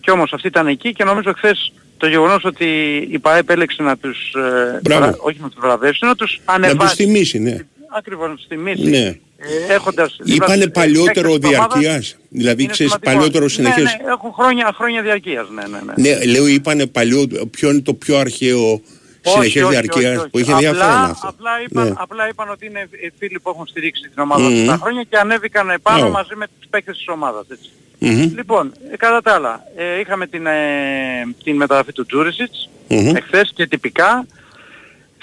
και 0.00 0.10
όμως 0.10 0.32
αυτοί 0.32 0.46
ήταν 0.46 0.66
εκεί 0.66 0.92
και 0.92 1.04
νομίζω 1.04 1.32
χθες 1.32 1.72
το 1.96 2.06
γεγονός 2.06 2.44
ότι 2.44 2.96
η 3.10 3.18
ΠαΕ 3.18 3.38
επέλεξε 3.38 3.82
να 3.82 3.96
τους, 3.96 4.34
ε, 4.34 4.80
Μπράβο. 4.82 5.04
βρα- 5.04 5.16
όχι 5.20 5.38
να 5.40 5.48
τους 5.48 5.60
βραβεύσει, 5.60 6.04
να 6.04 6.14
τους 6.14 6.40
Να 6.46 6.52
ανεβάσει. 6.54 6.96
τους 6.96 7.06
τιμήσει, 7.06 7.38
ναι. 7.38 7.56
Ακριβώς, 7.96 8.28
να 8.28 8.34
τους 8.34 8.46
τιμήσει. 8.46 8.88
Ναι. 8.88 9.14
Ε, 9.38 9.72
έχοντας 9.74 10.16
δίπλα 10.20 10.34
Είπανε 10.34 10.56
τους, 10.56 10.66
ε, 10.66 10.70
παλιότερο 10.70 11.28
παίκτες 11.32 11.48
της 11.50 11.58
ομάδας, 11.58 11.78
διαρκείας. 11.80 12.16
Δηλαδή, 12.28 12.62
είναι 12.62 12.72
ξέρεις, 12.72 12.92
σημαντικό. 12.92 13.16
παλιότερος 13.18 13.52
συνεχές. 13.52 13.84
Ναι, 13.84 13.90
ναι, 14.04 14.10
έχουν 14.10 14.32
χρόνια, 14.32 14.72
χρόνια 14.76 15.02
διαρκείας, 15.02 15.46
ναι, 15.50 15.62
ναι, 15.66 15.78
ναι. 15.86 15.92
Ναι, 16.18 16.24
λέω, 16.24 16.46
είπανε 16.46 16.86
παλιό, 16.86 17.26
ποιο 17.50 17.70
είναι 17.70 17.80
το 17.80 17.94
πιο 17.94 18.18
αρχαίο 18.18 18.80
συνεχές 19.20 19.62
όχι, 19.62 19.70
διαρκείας 19.70 20.10
όχι, 20.10 20.16
όχι. 20.20 20.28
που 20.30 20.38
είχε 20.38 20.52
Απλά- 20.52 20.68
ενδιαφέρον 20.68 21.10
αυτό. 21.10 21.28
Απλά 21.28 21.50
είπαν, 21.68 21.84
Ναι. 21.88 21.92
απλά 21.96 22.28
είπαν 22.28 22.50
ότι 22.50 22.66
είναι 22.66 22.80
ε, 22.80 23.08
φίλοι 23.18 23.40
που 23.40 23.48
έχουν 23.50 23.66
στηρίξει 23.66 24.02
την 24.02 24.22
ομάδα 24.22 24.42
Μμμ. 24.48 24.60
αυτά 24.60 24.72
τα 24.72 24.78
χρόνια 24.82 25.02
και 25.10 25.16
ανέβηκαν 25.16 25.70
επάνω 25.70 25.98
Μπράβο. 25.98 26.12
μαζί 26.12 26.34
με 26.36 26.46
τους 26.58 26.68
παίκτες 26.70 26.96
της 26.96 27.08
ομάδας. 27.08 27.46
Έτσι. 27.50 27.70
Μμμ. 27.98 28.32
Λοιπόν, 28.36 28.72
ε, 28.92 28.96
κατά 28.96 29.20
τα 29.22 29.32
άλλα, 29.34 29.62
ε, 29.76 30.00
είχαμε 30.00 30.26
την, 30.26 30.46
ε, 30.46 30.52
την 31.44 31.56
μεταγραφή 31.56 31.92
του 31.92 32.06
Τζούρισιτς 32.06 32.68
Μμμ. 32.88 33.16
εχθές 33.16 33.52
και 33.54 33.66
τυπικά. 33.66 34.26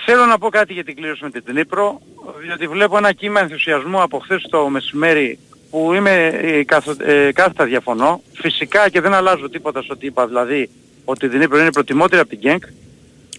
Θέλω 0.06 0.26
να 0.26 0.38
πω 0.38 0.50
κάτι 0.50 0.74
για 0.74 0.84
την 0.84 0.96
κλήρωση 0.96 1.24
με 1.24 1.30
την 1.30 1.44
Τνίπρο, 1.46 2.02
διότι 2.46 2.68
βλέπω 2.68 2.98
ένα 2.98 3.12
κύμα 3.14 3.40
ενθουσιασμού 3.40 4.02
από 4.02 4.20
χθες 4.20 4.46
το 4.50 4.68
μεσημέρι 4.70 5.40
που 5.70 5.94
είμαι 5.94 6.28
ε, 6.28 6.64
καθο- 6.64 6.96
ε, 7.00 7.32
κάθετα 7.32 7.66
διαφωνώ. 7.66 8.22
Φυσικά 8.34 8.90
και 8.90 9.02
δεν 9.02 9.14
αλλάζω 9.14 9.50
τίποτα 9.50 9.82
στο 9.82 9.94
ότι 9.94 10.06
είπα, 10.06 10.28
δηλαδή 10.28 10.70
ότι 11.06 11.26
η 11.26 11.30
Δνήπρο 11.30 11.60
είναι 11.60 11.72
προτιμότερη 11.72 12.22
από 12.22 12.30
την 12.30 12.40
Γκένκ. 12.40 12.64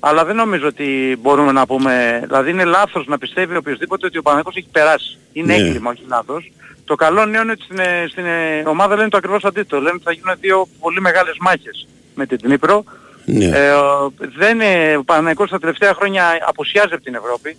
Αλλά 0.00 0.24
δεν 0.24 0.36
νομίζω 0.36 0.66
ότι 0.66 1.16
μπορούμε 1.20 1.52
να 1.52 1.66
πούμε, 1.66 2.20
δηλαδή 2.26 2.50
είναι 2.50 2.64
λάθος 2.64 3.06
να 3.06 3.18
πιστεύει 3.18 3.56
οποιοδήποτε 3.56 4.06
ότι 4.06 4.18
ο 4.18 4.22
Παναγικός 4.22 4.56
έχει 4.56 4.68
περάσει. 4.72 5.18
Είναι 5.32 5.56
Ναι. 5.56 5.62
έγκλημα, 5.62 5.90
όχι 5.90 6.02
λάθος. 6.08 6.52
Το 6.84 6.94
καλό 6.94 7.26
νέο 7.26 7.42
είναι 7.42 7.52
ότι 7.52 7.62
στην, 7.62 7.78
ε, 7.78 8.06
στην 8.08 8.24
ε, 8.26 8.62
ομάδα 8.66 8.96
λένε 8.96 9.08
το 9.08 9.16
ακριβώς 9.16 9.44
αντίθετο. 9.44 9.76
Λένε 9.76 9.94
ότι 9.94 10.02
θα 10.04 10.12
γίνουν 10.12 10.34
δύο 10.40 10.66
πολύ 10.80 11.00
μεγάλες 11.00 11.36
μάχες 11.40 11.86
με 12.14 12.26
την 12.26 12.38
Δνήπρο. 12.42 12.84
Ναι. 13.24 13.44
Ε, 13.44 13.70
ο- 13.72 14.12
δεν, 14.36 14.60
ε, 14.60 14.96
ο 14.96 15.04
Παναγικός 15.04 15.50
τα 15.50 15.58
τελευταία 15.58 15.94
χρόνια 15.94 16.38
απουσιάζει 16.46 16.94
από 16.94 17.02
την 17.04 17.14
Ευρώπη. 17.14 17.56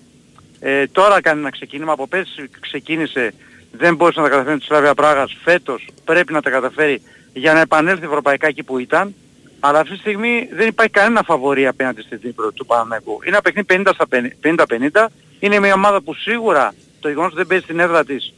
Ε, 0.59 0.87
τώρα 0.87 1.21
κάνει 1.21 1.39
ένα 1.39 1.49
ξεκίνημα. 1.49 1.91
Από 1.91 2.07
πέρσι 2.07 2.49
ξεκίνησε, 2.59 3.33
δεν 3.71 3.95
μπορούσε 3.95 4.19
να 4.19 4.25
τα 4.25 4.31
καταφέρει 4.31 4.57
τη 4.59 4.65
Σλάβια 4.65 4.93
Πράγας. 4.93 5.37
Φέτος 5.43 5.87
πρέπει 6.05 6.33
να 6.33 6.41
τα 6.41 6.49
καταφέρει 6.49 7.01
για 7.33 7.53
να 7.53 7.59
επανέλθει 7.59 8.05
ευρωπαϊκά 8.05 8.47
εκεί 8.47 8.63
που 8.63 8.77
ήταν. 8.79 9.15
Αλλά 9.59 9.79
αυτή 9.79 9.93
τη 9.93 9.99
στιγμή 9.99 10.49
δεν 10.53 10.67
υπάρχει 10.67 10.91
κανένα 10.91 11.23
φαβορή 11.23 11.67
απέναντι 11.67 12.01
στην 12.01 12.19
Δνήπρο 12.21 12.51
του 12.51 12.65
Παναγικού. 12.65 13.11
Είναι 13.25 13.37
ένα 13.37 13.41
παιχνίδι 13.41 13.83
50 13.85 13.91
στα 13.93 14.05
50-50. 14.41 15.05
Είναι 15.39 15.59
μια 15.59 15.73
ομάδα 15.73 16.01
που 16.01 16.13
σίγουρα 16.13 16.73
το 16.99 17.07
γεγονός 17.07 17.29
ότι 17.31 17.37
δεν 17.37 17.47
παίζει 17.47 17.63
στην 17.63 17.79
έδρα 17.79 18.05
της 18.05 18.33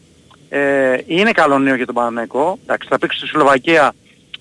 ε, 0.49 0.97
είναι 1.07 1.31
καλό 1.31 1.59
νέο 1.59 1.75
για 1.75 1.85
τον 1.85 1.95
Παναναϊκό. 1.95 2.59
Εντάξει, 2.63 2.87
θα 2.91 2.99
παίξει 2.99 3.17
στη 3.17 3.27
Σλοβακία 3.27 3.93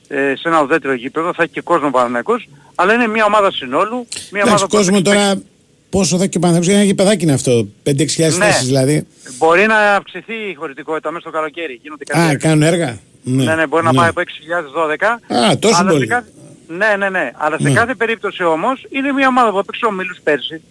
ε, 0.08 0.32
σε 0.36 0.48
ένα 0.48 0.62
ουδέτερο 0.62 0.94
γήπεδο, 0.94 1.34
θα 1.34 1.42
έχει 1.42 1.52
και 1.52 1.60
κόσμο 1.60 1.90
Παναναϊκός, 1.90 2.48
αλλά 2.74 2.94
είναι 2.94 3.06
μια 3.08 3.24
ομάδα 3.24 3.50
συνόλου. 3.52 3.96
Μια 4.30 4.42
Εντάξει, 4.42 4.48
ομάδα 4.48 4.66
που 4.66 4.76
κόσμο 4.76 4.96
θα 4.96 5.02
παίξει- 5.02 5.18
τώρα 5.18 5.42
πόσο 5.90 6.16
θα 6.16 6.22
έχει 6.22 6.30
και 6.30 6.36
ο 6.36 6.40
Παναθηναϊκός, 6.40 6.66
για 6.66 6.76
ένα 6.76 6.84
γηπεδάκι 6.84 7.22
είναι 7.24 7.32
αυτό. 7.32 7.66
5-6 7.82 8.36
Ναι. 8.38 8.44
θέσεις 8.44 8.66
δηλαδή. 8.66 9.06
Μπορεί 9.38 9.66
να 9.66 9.94
αυξηθεί 9.94 10.34
η 10.34 10.54
χωρητικότητα 10.54 11.10
μέσα 11.10 11.20
στο 11.28 11.30
καλοκαίρι. 11.30 11.78
Γίνονται 11.82 12.04
κάτι 12.04 12.20
Α, 12.20 12.24
έργα. 12.24 12.36
κάνουν 12.36 12.62
έργα; 12.62 12.98
Ναι, 13.22 13.54
ναι, 13.54 13.66
μπορεί 13.66 13.84
να 13.84 13.92
πάει 13.94 14.08
από 14.08 14.20
6.012. 14.20 15.18
Α, 15.36 15.58
τόσο 15.58 15.76
αλλά 15.80 15.90
πολύ. 15.90 16.00
σε 16.00 16.06
κάθε... 16.06 16.28
Ναι, 16.68 16.94
ναι, 16.98 17.08
ναι. 17.08 17.30
Αλλά 17.36 17.56
σε 17.58 17.68
Ναι. 17.68 17.74
κάθε 17.74 17.94
περίπτωση 17.94 18.42
όμως 18.44 18.86
είναι 18.90 19.12
μια 19.12 19.28
ομάδα 19.28 19.50
που 19.50 19.58
έπαιξε 19.58 19.86
ο 19.86 19.90
Μίλους 19.90 20.18
πέρσι. 20.22 20.62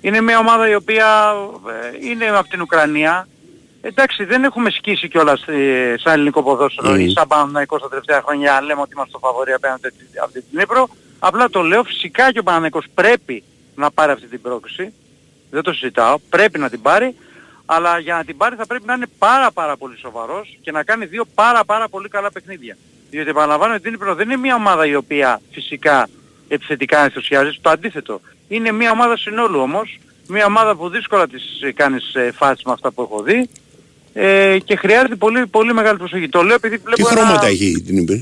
Είναι 0.00 0.20
μια 0.20 0.38
ομάδα 0.38 0.68
η 0.70 0.74
οποία 0.74 1.06
ε, 2.02 2.06
είναι 2.08 2.24
από 2.38 2.48
την 2.48 2.60
Ουκρανία. 2.60 3.28
Εντάξει, 3.82 4.24
δεν 4.24 4.44
έχουμε 4.44 4.70
σκίσει 4.70 5.08
κιόλας 5.08 5.42
ε, 5.46 5.94
σαν 5.98 6.12
ελληνικό 6.12 6.42
ποδόσφαιρο 6.42 6.94
ή 6.96 7.10
σαν 7.10 7.26
Παναναϊκός 7.28 7.82
τα 7.82 7.88
τελευταία 7.88 8.22
χρόνια 8.22 8.56
αν 8.56 8.64
λέμε 8.64 8.80
ότι 8.80 8.90
είμαστε 8.92 9.18
στο 9.18 9.26
φαβορή 9.26 9.52
απέναντι 9.52 9.88
από 10.22 10.32
την 10.32 10.42
Νύπρο. 10.50 10.88
Απλά 11.18 11.50
το 11.50 11.62
λέω 11.62 11.82
φυσικά 11.82 12.32
και 12.32 12.38
ο 12.38 12.42
Παναναϊκός 12.42 12.84
πρέπει 12.94 13.42
να 13.74 13.90
πάρει 13.90 14.12
αυτή 14.12 14.26
την 14.26 14.40
πρόκληση. 14.40 14.92
Δεν 15.50 15.62
το 15.62 15.72
συζητάω. 15.72 16.18
Πρέπει 16.30 16.58
να 16.58 16.70
την 16.70 16.82
πάρει. 16.82 17.16
Αλλά 17.66 17.98
για 17.98 18.14
να 18.14 18.24
την 18.24 18.36
πάρει 18.36 18.56
θα 18.56 18.66
πρέπει 18.66 18.86
να 18.86 18.94
είναι 18.94 19.06
πάρα 19.18 19.50
πάρα 19.52 19.76
πολύ 19.76 19.96
σοβαρός 19.96 20.58
και 20.60 20.70
να 20.70 20.82
κάνει 20.82 21.04
δύο 21.04 21.24
πάρα 21.34 21.64
πάρα 21.64 21.88
πολύ 21.88 22.08
καλά 22.08 22.32
παιχνίδια. 22.32 22.76
Διότι 23.10 23.30
επαναλαμβάνω 23.30 23.74
ότι 23.74 23.88
η 23.88 23.90
Νύπρο 23.90 24.14
δεν 24.14 24.30
είναι 24.30 24.36
μια 24.40 24.54
ομάδα 24.54 24.86
η 24.86 24.94
οποία 24.94 25.40
φυσικά 25.50 26.08
επιθετικά 26.48 27.04
ενθουσιάζει. 27.04 27.58
Το 27.60 27.70
αντίθετο. 27.70 28.20
Είναι 28.48 28.72
μια 28.72 28.90
ομάδα 28.90 29.16
συνόλου 29.16 29.60
όμως. 29.60 29.98
Μια 30.28 30.46
ομάδα 30.46 30.76
που 30.76 30.88
δύσκολα 30.88 31.28
τις 31.28 31.60
ε, 31.62 31.72
κάνεις 31.72 32.14
ε, 32.14 32.32
φάσεις 32.32 32.64
με 32.64 32.72
αυτά 32.72 32.92
που 32.92 33.02
έχω 33.02 33.22
δει. 33.22 33.48
Ε, 34.12 34.58
και 34.64 34.76
χρειάζεται 34.76 35.14
πολύ, 35.14 35.46
πολύ 35.46 35.72
μεγάλη 35.74 35.98
προσοχή. 35.98 36.28
Το 36.28 36.42
λέω 36.42 36.54
επειδή 36.54 36.76
Τι 36.78 36.82
βλέπω 36.84 37.08
ένα- 37.10 37.20
χρώματα 37.20 37.46
έχει 37.46 37.82
την 37.86 37.96
Ήπειρ. 37.96 38.18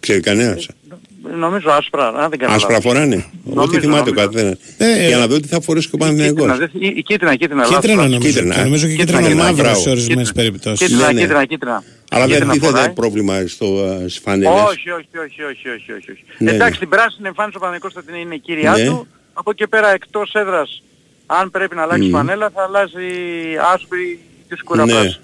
Ξέρει 0.00 0.20
κανένας; 0.20 0.68
Νομίζω 1.38 1.70
άσπρα, 1.70 2.08
αν 2.08 2.30
δεν 2.30 2.38
κάνω 2.38 2.54
Άσπρα 2.54 2.72
λάθος. 2.72 2.92
φοράνε. 2.92 3.14
Όχι 3.16 3.54
Νομίζω, 3.54 3.80
θυμάται 3.80 4.10
ο 4.10 4.12
νομίζω. 4.12 4.26
καθένας. 4.28 4.56
Ε, 4.78 5.06
Για 5.06 5.16
να 5.16 5.26
δω 5.26 5.40
τι 5.40 5.48
θα 5.48 5.60
φορέσει 5.60 5.88
και 5.88 5.94
ο 5.94 5.98
Παναθηναϊκός. 5.98 6.42
Κίτρινα, 6.50 6.68
δεν- 6.72 6.82
ή- 6.82 6.94
ή 6.96 7.02
κίτρινα, 7.02 7.34
κίτρινα. 7.36 7.60
λάθος, 7.60 7.74
Κίτρινο 7.76 7.96
λάθος. 7.96 8.12
νομίζω. 8.12 8.30
Κίτρινα, 8.32 8.54
Και 8.54 8.60
ε. 8.60 8.64
νομίζω 8.64 8.86
και 8.86 8.94
Κίτρινα, 8.94 9.18
κίτρινο 9.20 9.28
κίτρινα, 9.40 9.50
μαύρο 9.52 9.62
μπράβο. 9.64 9.80
σε 9.80 9.90
ορισμένες 9.90 10.26
Κίτρινα. 10.28 10.48
περιπτώσεις. 10.50 10.78
Κίτρινα, 10.86 11.06
Ναι, 11.06 11.12
ναι. 11.12 11.20
κίτρινα, 11.20 11.44
κίτρινα. 11.44 11.78
Αλλά 12.10 12.24
δεν 12.26 12.32
Κίτρινα 12.32 12.52
τίθεται 12.52 12.72
φοράει. 12.72 12.90
πρόβλημα 13.00 13.34
στο, 13.46 13.66
ε, 13.84 14.08
στις 14.08 14.18
φανέλες. 14.24 14.60
Όχι, 14.70 14.88
όχι, 14.98 15.14
όχι, 15.24 15.40
όχι, 15.50 15.66
όχι, 15.76 15.88
όχι, 15.96 16.08
όχι. 16.12 16.22
Ναι, 16.38 16.50
Εντάξει, 16.50 16.72
ναι. 16.72 16.78
την 16.84 16.88
πράσινη 16.88 17.26
εμφάνιση 17.32 17.56
ο 17.56 17.60
Παναθηναϊκός 17.60 17.92
θα 17.92 18.02
την 18.02 18.14
είναι 18.14 18.36
κύρια 18.36 18.72
Ναι. 18.76 18.84
του. 18.84 19.06
Από 19.32 19.50
εκεί 19.50 19.66
πέρα 19.68 19.88
εκτός 19.98 20.28
έδρας, 20.34 20.82
αν 21.26 21.50
πρέπει 21.50 21.74
να 21.78 21.82
αλλάξει 21.82 22.08
Μμ. 22.08 22.10
φανέλα, 22.16 22.50
θα 22.54 22.62
αλλάζει 22.68 23.08
άσπρη 23.74 24.18
και 24.48 24.56
σκούρα 24.58 24.84
Ναι. 24.84 24.92
πράσινη. 24.92 25.16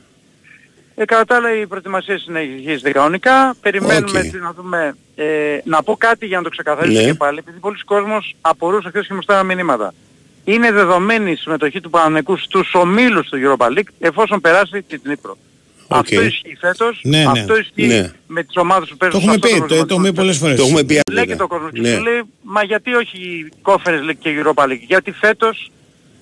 Ε, 0.95 1.05
κατά 1.05 1.25
τα 1.25 1.37
άλλα 1.37 1.57
η 1.61 1.67
προετοιμασία 1.67 2.19
συνεχίζεται 2.19 2.91
κανονικά. 2.91 3.55
Περιμένουμε 3.61 4.19
Οκ. 4.19 4.25
τι 4.31 4.39
να 4.39 4.53
δούμε. 4.53 4.97
Ε, 5.15 5.25
να 5.65 5.83
πω 5.83 5.97
κάτι 5.97 6.27
για 6.27 6.37
να 6.37 6.43
το 6.43 6.49
ξεκαθαρίσω 6.49 7.01
Ναι. 7.01 7.07
και 7.07 7.15
πάλι, 7.15 7.39
επειδή 7.39 7.59
πολλοί 7.59 7.79
κόσμος 7.85 8.35
απορούσε 8.41 8.89
χθες 8.89 9.07
και 9.07 9.15
μου 9.15 9.23
στέλναν 9.23 9.47
μηνύματα. 9.47 9.95
Είναι 10.45 10.73
δεδομένη 10.73 11.31
η 11.31 11.37
συμμετοχή 11.37 11.81
του 11.81 11.91
Παναθηναϊκού 11.91 12.37
στους 12.37 12.75
ομίλους 12.75 13.29
του 13.29 13.39
Europa 13.45 13.67
League 13.67 13.89
εφόσον 13.99 14.41
περάσει 14.41 14.83
την 14.83 15.01
Ντνίπρο. 15.05 15.37
Οκ. 15.89 15.99
Αυτό 15.99 16.23
ισχύει 16.23 16.57
φέτος, 16.61 17.01
Ναι, 17.03 17.19
ναι. 17.19 17.25
αυτό 17.41 17.57
ισχύει 17.59 17.87
Ναι. 17.87 18.13
με 18.27 18.43
τις 18.45 18.57
ομάδες 18.57 18.89
που 18.89 18.97
Το 18.97 19.11
παίζουν 19.11 19.21
έχουμε 19.21 19.33
σε 19.33 19.39
αυτό 19.39 19.47
πει, 19.49 19.53
το, 19.53 19.59
πρωταθλητικό 19.59 19.87
το 19.87 19.95
έχουμε 19.95 20.09
πει 20.11 20.17
πολλές 20.17 20.37
φορές. 20.39 20.57
Το 20.57 20.63
έχουμε 20.63 20.85
πει 20.85 20.93
Λέει 20.93 21.03
και 21.27 21.33
άπειρα. 21.33 21.37
το 21.37 21.47
κόσμο 21.47 21.71
και 21.71 21.81
Ναι. 21.81 21.95
σου 21.95 22.03
λέει, 22.03 22.23
μα 22.43 22.63
γιατί 22.65 22.95
όχι 22.95 23.19
η 23.19 23.53
Conference 23.63 24.11
League 24.11 24.17
και 24.19 24.29
η 24.29 24.43
Europa 24.45 24.65
League. 24.65 24.81
Γιατί 24.87 25.13
φέτος, 25.13 25.71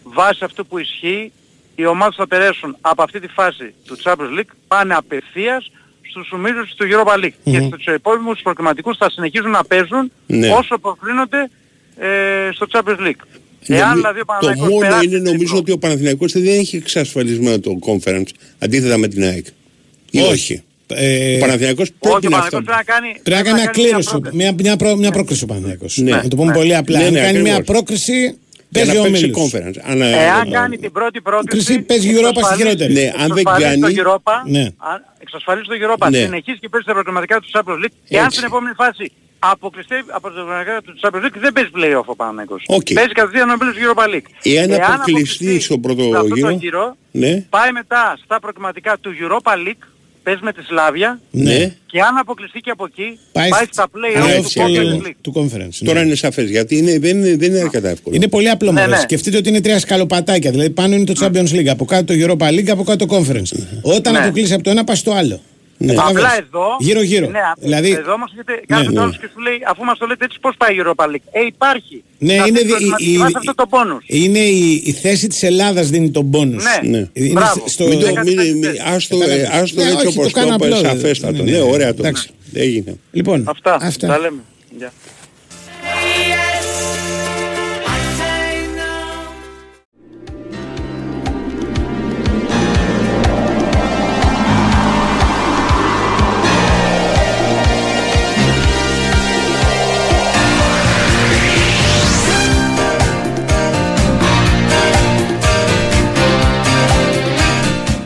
βάσει 0.03 0.45
αυτού 0.45 0.67
που 0.67 0.79
ισχύει, 0.79 1.33
οι 1.81 1.87
ομάδες 1.87 2.15
θα 2.17 2.27
περάσουν 2.27 2.77
από 2.81 3.03
αυτή 3.03 3.21
τη 3.21 3.29
φάση 3.29 3.75
του 3.87 3.97
Champions 4.03 4.39
League, 4.39 4.53
πάνε 4.69 4.95
απευθείας 4.95 5.71
στους 6.11 6.31
ομίλους 6.33 6.75
του 6.75 6.87
Europa 6.91 7.25
League. 7.25 7.37
Και 7.45 7.61
στους 7.61 7.85
επόμενους 7.85 8.41
προκριματικούς 8.43 8.97
θα 8.97 9.11
συνεχίζουν 9.11 9.51
να 9.51 9.65
παίζουν 9.65 10.13
Ναι. 10.27 10.49
όσο 10.49 10.79
προκρίνονται 10.79 11.51
ε, 11.97 12.09
στο 12.53 12.67
Champions 12.73 13.01
League. 13.07 13.23
Εάν 13.67 13.89
Νομι- 13.89 13.95
δηλαδή 13.97 14.21
ο 14.21 14.25
το 14.25 14.33
Παναθηναϊκός 14.33 14.69
μόνο 14.69 14.79
περάσει 14.81 15.05
είναι 15.05 15.15
την 15.15 15.23
νομίζω 15.25 15.43
Νύπρο, 15.45 15.59
ότι 15.59 15.73
ο 15.73 15.79
Παναθηναϊκός 15.79 16.33
δεν 16.33 16.59
έχει 16.59 16.77
εξασφαλισμένο 16.77 17.59
το 17.61 17.79
conference 17.87 18.29
αντίθετα 18.59 18.97
με 18.99 19.09
την 19.09 19.23
ΑΕΚ. 19.23 19.47
Ή 20.11 20.21
όχι. 20.21 20.63
Ε, 20.87 21.37
Ο 21.37 21.39
Παναθηναϊκός 21.39 21.89
όχι, 21.99 21.99
πρέπει 21.99 22.27
ο 22.27 22.31
να 22.31 22.37
Παναθηναϊκός 22.37 22.45
αυτό. 22.45 22.63
πρέπει 22.63 22.77
να 22.77 22.83
κάνει, 22.83 23.21
Πρέπει 23.23 23.37
να 23.39 23.43
κάνει 23.45 23.61
μια 23.61 23.63
μια 23.63 23.71
κλήρωση, 23.71 24.11
πρόταση. 24.11 24.37
μια, 24.37 24.55
μια, 24.59 24.77
προ- 24.77 24.97
μια 24.97 25.11
πρόκριση 25.11 25.45
ο 25.45 25.47
Παναθηναϊκός. 25.47 25.97
Ναι. 25.97 26.11
Να 26.11 26.29
το 26.29 26.37
πούμε 26.37 26.51
Ναι. 26.53 26.57
πολύ 26.59 26.77
απλά. 26.77 26.99
Ναι, 26.99 27.05
Αν 27.07 27.13
ναι, 27.13 27.21
κάνει 27.21 27.41
μια 27.41 27.55
ακριβώς. 27.57 27.67
Πρόκριση, 28.73 28.83
Για 28.83 28.85
παίζει 28.85 28.97
να 28.97 29.01
ο 29.01 29.05
παίξει 29.11 29.25
Μίλους. 29.27 29.39
conference. 29.53 29.79
Αν, 29.91 30.01
Εάν 30.03 30.51
κάνει 30.51 30.77
την 30.79 30.93
πρώτη 30.93 31.21
πρόκριση, 31.21 31.65
Κρίση 31.67 31.81
παίζει 31.83 32.09
η 32.09 32.15
Europa 32.19 32.41
στη 32.45 32.57
χειρότερη. 32.57 32.93
Ναι, 32.93 33.13
αν 33.23 33.29
δεν 33.29 33.37
εξασφαλίζει 33.45 33.81
κάνει- 33.81 33.97
το 33.97 34.03
Europa, 34.03 34.33
Ναι. 34.47 34.61
αν 34.93 34.99
εξασφαλίζει 35.19 35.67
το 35.73 35.75
Europa, 35.83 36.11
Ναι. 36.11 36.19
συνεχίζει 36.19 36.59
και 36.59 36.69
παίζει 36.69 36.87
τα 36.87 36.93
προκριματικά 36.93 37.41
του 37.41 37.49
Champions 37.55 37.81
League. 37.85 37.97
Εάν 38.09 38.25
Έτσι. 38.25 38.37
στην 38.37 38.49
επόμενη 38.51 38.75
φάση 38.75 39.13
αποκλειστεί 39.39 39.95
από 40.17 40.27
τα 40.31 40.35
προκριματικά 40.35 40.81
του 40.83 40.93
Champions 41.03 41.25
League, 41.27 41.39
δεν 41.45 41.53
παίζει 41.53 41.71
play-off 41.77 42.05
ο 42.05 42.17
Παναγικός. 42.17 42.63
Οκ. 42.67 42.89
Παίζει 42.95 43.13
κατευθείαν 43.13 43.51
ο 43.51 43.55
Europa 43.61 43.79
Europa 43.89 44.05
League. 44.15 44.29
Εάν 44.43 44.71
αποκλειστεί 44.93 45.61
στο 45.61 45.79
πρώτο 45.79 46.03
σε 46.03 46.17
αυτό 46.17 46.35
γύρο, 46.35 46.49
το 46.49 46.55
γύρο, 46.55 46.97
ναι. 47.11 47.45
πάει 47.51 47.73
μετά 47.73 48.19
στα 48.25 48.41
προκριματικά 48.41 48.99
του 49.01 49.11
Europa 49.23 49.53
League, 49.53 49.83
παίζει 50.23 50.41
με 50.43 50.53
τη 50.53 50.63
Σλάβια 50.65 51.21
Ναι. 51.31 51.75
και 51.87 52.01
αν 52.01 52.17
αποκλειστεί 52.21 52.61
και 52.61 52.71
από 52.71 52.85
εκεί, 52.85 53.19
Πάει 53.33 53.49
πάει, 53.49 53.63
στη- 53.65 53.73
στα 53.73 53.87
play-off 53.95 54.27
Ναι, 54.27 54.37
του 54.37 54.43
του, 54.43 54.51
Conference 54.61 55.07
League. 55.07 55.15
του 55.21 55.33
conference. 55.37 55.79
ναι. 55.81 55.89
Τώρα 55.89 56.03
είναι 56.03 56.15
σαφές 56.15 56.51
γιατί 56.51 56.77
είναι, 56.77 56.99
δεν, 56.99 57.17
είναι, 57.19 57.37
δεν 57.37 57.51
είναι 57.51 57.61
αρκετά 57.61 57.89
εύκολο. 57.89 58.17
Είναι 58.17 58.29
πολύ 58.29 58.49
απλό 58.51 58.73
Ναι, 58.73 58.81
μωρέ. 58.81 58.93
ναι. 58.93 59.01
Σκεφτείτε 59.01 59.37
ότι 59.37 59.49
είναι 59.49 59.61
τρία 59.61 59.79
σκαλοπατάκια. 59.79 60.51
Δηλαδή 60.51 60.71
πάνω 60.71 60.95
είναι 60.95 61.05
το 61.05 61.15
Champions 61.21 61.55
League, 61.55 61.67
από 61.69 61.85
κάτω 61.85 62.05
το 62.05 62.27
Europa 62.27 62.49
League, 62.49 62.69
από 62.71 62.83
κάτω 62.83 63.07
το 63.07 63.17
Conference. 63.17 63.53
Όταν 63.83 64.13
Ναι. 64.13 64.19
αποκλείσει 64.19 64.53
από 64.55 64.63
το 64.63 64.71
ένα, 64.71 64.85
πας 64.85 64.99
στο 64.99 65.13
άλλο. 65.13 65.41
Καταλαβες. 65.87 66.23
Απλά 66.23 66.37
εδώ, 66.39 66.67
Γύρω-γύρω. 66.79 67.27
Ναι, 67.31 67.41
δηλαδή, 67.59 67.91
εδώ 67.91 68.13
όμως 68.13 68.31
γιατί 68.35 68.53
κάθε 68.67 68.91
ναι. 68.91 69.05
ναι, 69.05 69.11
και 69.11 69.29
σου 69.33 69.41
λέει, 69.41 69.59
αφού 69.67 69.85
μας 69.85 69.99
το 69.99 70.07
λέτε 70.07 70.25
έτσι 70.25 70.39
πώς 70.41 70.55
πάει 70.59 70.75
η 70.75 70.79
Europa 70.85 71.05
League; 71.05 71.27
Ε, 71.33 71.41
υπάρχει. 71.47 72.03
Ναι, 72.19 72.35
Να 72.35 72.47
είναι, 72.47 72.59
δεις 72.61 72.63
δι- 72.63 72.71
προβληματική 72.71 73.13
η- 73.13 73.17
βάση 73.19 73.33
η- 73.33 73.37
αυτό 73.39 73.55
το 73.55 73.67
πόνους. 73.67 74.05
είναι 74.07 74.39
η, 74.39 74.83
η 74.85 74.93
θέση 74.93 75.27
της 75.29 75.43
Ελλάδας 75.43 75.89
δίνει 75.91 76.11
τον 76.11 76.31
πόνους. 76.31 76.65
Ναι. 76.65 76.89
Ναι. 76.99 77.09
Είναι 77.13 77.33
Μπράβο. 77.33 77.63
στο, 77.67 77.85
Μην 77.87 77.99
το, 78.01 78.07
Δέκα 78.07 78.23
μην, 78.25 78.37
τέσσερις. 78.37 78.55
μην, 78.59 78.81
άστο, 78.95 79.17
ε, 79.17 79.19
Κατάλαβες. 79.21 79.49
άστο 79.63 79.81
Ναι, 79.83 79.91
έτσι 79.91 80.07
όχι, 80.07 80.15
το 80.15 80.21
όπως 80.21 80.33
κάνω 80.33 80.57
το 80.57 80.67
είπες, 80.67 80.79
απλό, 80.79 80.89
σαφέστατο. 80.91 81.33
ναι, 81.43 81.51
Ναι, 81.51 81.59
ναι, 81.59 81.63
ωραία 81.65 81.95
το. 81.95 82.03
εντάξει. 82.03 82.29
Έγινε. 82.55 82.95
Λοιπόν, 83.13 83.45
Αυτά. 83.49 83.79
αυτά. 83.81 84.07
Τα 84.07 84.19
λέμε. 84.19 84.41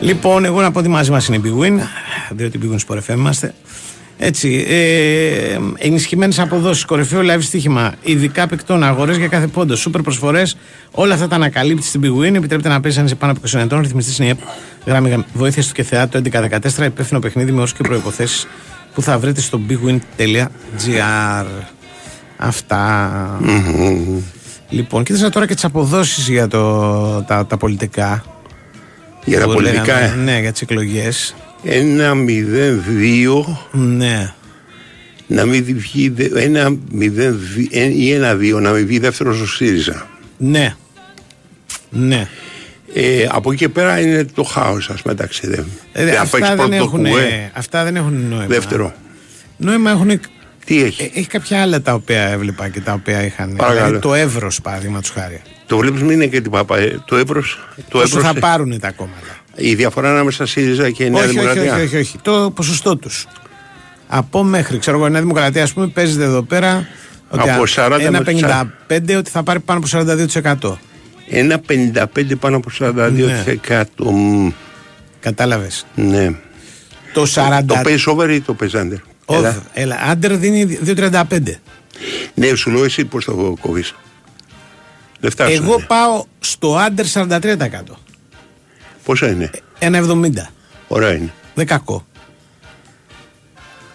Λοιπόν, 0.05 0.45
εγώ 0.45 0.61
να 0.61 0.71
πω 0.71 0.79
ότι 0.79 0.87
μαζί 0.87 1.11
μας 1.11 1.27
είναι 1.27 1.37
η 1.37 1.41
Big 1.43 1.63
Win, 1.63 1.79
διότι 2.29 2.59
Big 2.61 2.75
Win 2.75 2.79
Sport 2.87 2.99
FM 2.99 3.17
είμαστε. 3.17 3.53
Έτσι, 4.17 4.65
ε, 4.67 5.57
ενισχυμένες 5.77 6.39
αποδόσεις, 6.39 6.85
κορυφαίο 6.85 7.21
live 7.21 7.41
στοίχημα, 7.41 7.93
ειδικά 8.01 8.47
παικτών, 8.47 8.83
αγορές 8.83 9.17
για 9.17 9.27
κάθε 9.27 9.47
πόντο, 9.47 9.75
σούπερ 9.75 10.01
προσφορές. 10.01 10.57
Όλα 10.91 11.13
αυτά 11.13 11.27
τα 11.27 11.35
ανακαλύπτει 11.35 11.85
στην 11.85 12.01
Big 12.03 12.21
Win. 12.21 12.33
Επιτρέπεται 12.33 12.69
να 12.69 12.79
παίζει 12.79 12.99
αν 12.99 13.05
είσαι 13.05 13.15
πάνω 13.15 13.31
από 13.31 13.41
20 13.41 13.59
ετών. 13.59 13.81
Ρυθμιστής 13.81 14.17
είναι 14.17 14.27
η 14.27 14.29
ΕΠ. 14.29 14.39
Γράμμη 14.85 15.25
βοήθειας 15.33 15.67
του 15.67 15.73
και 15.73 15.83
θεά 15.83 16.07
το 16.07 16.17
1114. 16.17 16.85
Υπεύθυνο 16.85 17.19
παιχνίδι 17.19 17.51
με 17.51 17.61
όρου 17.61 17.71
και 17.71 17.83
προποθέσει 17.83 18.47
που 18.93 19.01
θα 19.01 19.19
βρείτε 19.19 19.41
στο 19.41 19.59
bigwin.gr. 19.69 21.45
Αυτά. 22.37 23.39
Λοιπόν, 24.69 25.03
κοίταζα 25.03 25.29
τώρα 25.29 25.47
και 25.47 25.53
τις 25.53 25.63
αποδόσεις 25.63 26.29
για 26.29 26.47
το, 26.47 27.23
τα, 27.23 27.45
τα 27.45 27.57
πολιτικά. 27.57 28.23
Για 29.25 29.39
τα 29.39 29.45
Που 29.45 29.53
πολιτικά, 29.53 29.83
λέγαμε, 29.99 30.21
ε. 30.21 30.23
Ναι, 30.23 30.39
για 30.39 30.51
τις 30.51 30.61
εκλογές. 30.61 31.35
Ένα 31.63 32.13
0-2 32.13 33.57
Ναι. 33.71 34.33
να 35.27 35.45
μην 35.45 35.63
βγει 35.77 36.09
δε- 36.09 36.41
ένα 36.43 36.77
0 36.91 37.33
ή 37.93 38.11
ένα 38.11 38.35
2 38.35 38.59
να 38.59 38.71
μην 38.71 38.87
βγει 38.87 38.99
δεύτερος 38.99 39.41
ο 39.41 39.45
ΣΥΡΙΖΑ. 39.47 40.07
Ναι. 40.37 40.75
Ναι. 41.89 42.27
Ε, 42.93 43.27
από 43.31 43.51
εκεί 43.51 43.59
και 43.59 43.69
πέρα 43.69 43.99
είναι 43.99 44.23
το 44.23 44.43
χάος, 44.43 44.89
ας 44.89 45.01
πούμε, 45.01 45.15
ταξιδεύει. 45.15 45.69
Ε, 45.93 46.05
Δεν 46.05 46.17
αυτά, 46.19 46.37
παίξεις 46.37 46.55
δεν 46.55 46.67
πρώτο 46.67 46.75
έχουν, 46.83 47.03
κουβέ. 47.05 47.51
αυτά 47.53 47.83
δεν 47.83 47.95
έχουν 47.95 48.25
νόημα. 48.29 48.45
Δεύτερο. 48.45 48.93
Νόημα 49.57 49.91
έχουν. 49.91 50.19
Τι 50.65 50.83
έχει; 50.83 51.03
Ε, 51.03 51.19
έχει 51.19 51.27
κάποια 51.27 51.61
άλλα 51.61 51.81
τα 51.81 51.93
οποία 51.93 52.21
έβλεπα 52.27 52.69
και 52.69 52.79
τα 52.81 52.93
οποία 52.93 53.25
είχαν. 53.25 53.53
Παρακαλώ. 53.55 53.85
Δηλαδή 53.85 54.01
το 54.01 54.13
εύρος, 54.13 54.61
παραδείγματος 54.61 55.09
χάρη. 55.09 55.41
Το 55.65 55.77
βλέπεις 55.77 56.01
μην 56.01 56.11
είναι 56.11 56.27
και 56.27 56.41
την 56.41 56.51
παπα. 56.51 56.77
ε, 56.77 57.01
Το 57.05 57.15
εύρο. 57.15 57.41
Το 57.41 57.83
Πόσο 57.89 58.03
Εύρος- 58.17 58.23
θα 58.23 58.33
πάρουν 58.39 58.79
τα 58.79 58.91
κόμματα; 58.91 59.37
Η 59.55 59.75
διαφορά 59.75 60.09
ανάμεσα 60.09 60.45
ΣΥΡΙΖΑ 60.45 60.89
και 60.89 61.03
η 61.03 61.09
Νέα 61.09 61.19
όχι, 61.19 61.29
όχι, 61.29 61.37
Δημοκρατία. 61.39 61.73
όχι, 61.75 61.83
όχι, 61.83 61.97
όχι. 61.97 62.17
Το 62.21 62.51
ποσοστό 62.55 62.97
τους. 62.97 63.27
Από 64.07 64.43
μέχρι, 64.43 64.77
ξέρω 64.77 64.97
εγώ, 64.97 65.07
η 65.07 65.09
Νέα 65.09 65.21
Δημοκρατία, 65.21 65.63
ας 65.63 65.73
πούμε, 65.73 65.87
παίζεται 65.87 66.23
εδώ 66.23 66.41
πέρα. 66.41 66.87
Ότι 67.29 67.49
Από 67.49 67.61
α- 67.63 67.67
40 67.67 67.99
ένα 67.99 68.11
με 68.11 68.23
55 68.87 69.15
ότι 69.17 69.29
θα 69.29 69.43
πάρει 69.43 69.59
πάνω 69.59 69.79
από 69.79 69.87
42%. 69.87 70.77
Ένα 71.29 71.59
55 71.59 72.35
πάνω 72.35 72.57
από 72.57 72.69
42%. 72.69 74.11
Μμ, 74.11 74.49
Κατάλαβες. 75.19 75.85
Ναι. 75.95 76.29
Το 77.13 77.25
40. 77.25 77.65
Το 77.65 77.79
παίζει 77.83 78.03
over 78.09 78.29
ή 78.29 78.41
το 78.41 78.53
παίζει 78.53 78.77
under; 78.81 78.99
Όχι, 79.25 79.39
Έλα. 79.39 79.63
έλα. 79.73 79.99
Άντερ 80.01 80.37
δίνει 80.37 80.79
2,35. 80.85 81.59
Ναι, 82.33 82.55
σου 82.55 82.71
λέω 82.71 82.83
εσύ 82.83 83.05
πώς 83.05 83.25
το 83.25 83.55
κόβεις. 83.61 83.95
Δεν 85.19 85.31
φτάσουν. 85.31 85.63
Εγώ 85.63 85.79
πάω 85.87 86.25
στο 86.39 86.75
under 86.77 87.05
43%. 87.13 87.97
Πόσο 89.03 89.27
είναι; 89.27 89.49
1,70. 89.79 90.51
Ωραίο 90.87 91.11
είναι. 91.13 91.33
Δεν 91.53 91.65
κακό. 91.65 92.05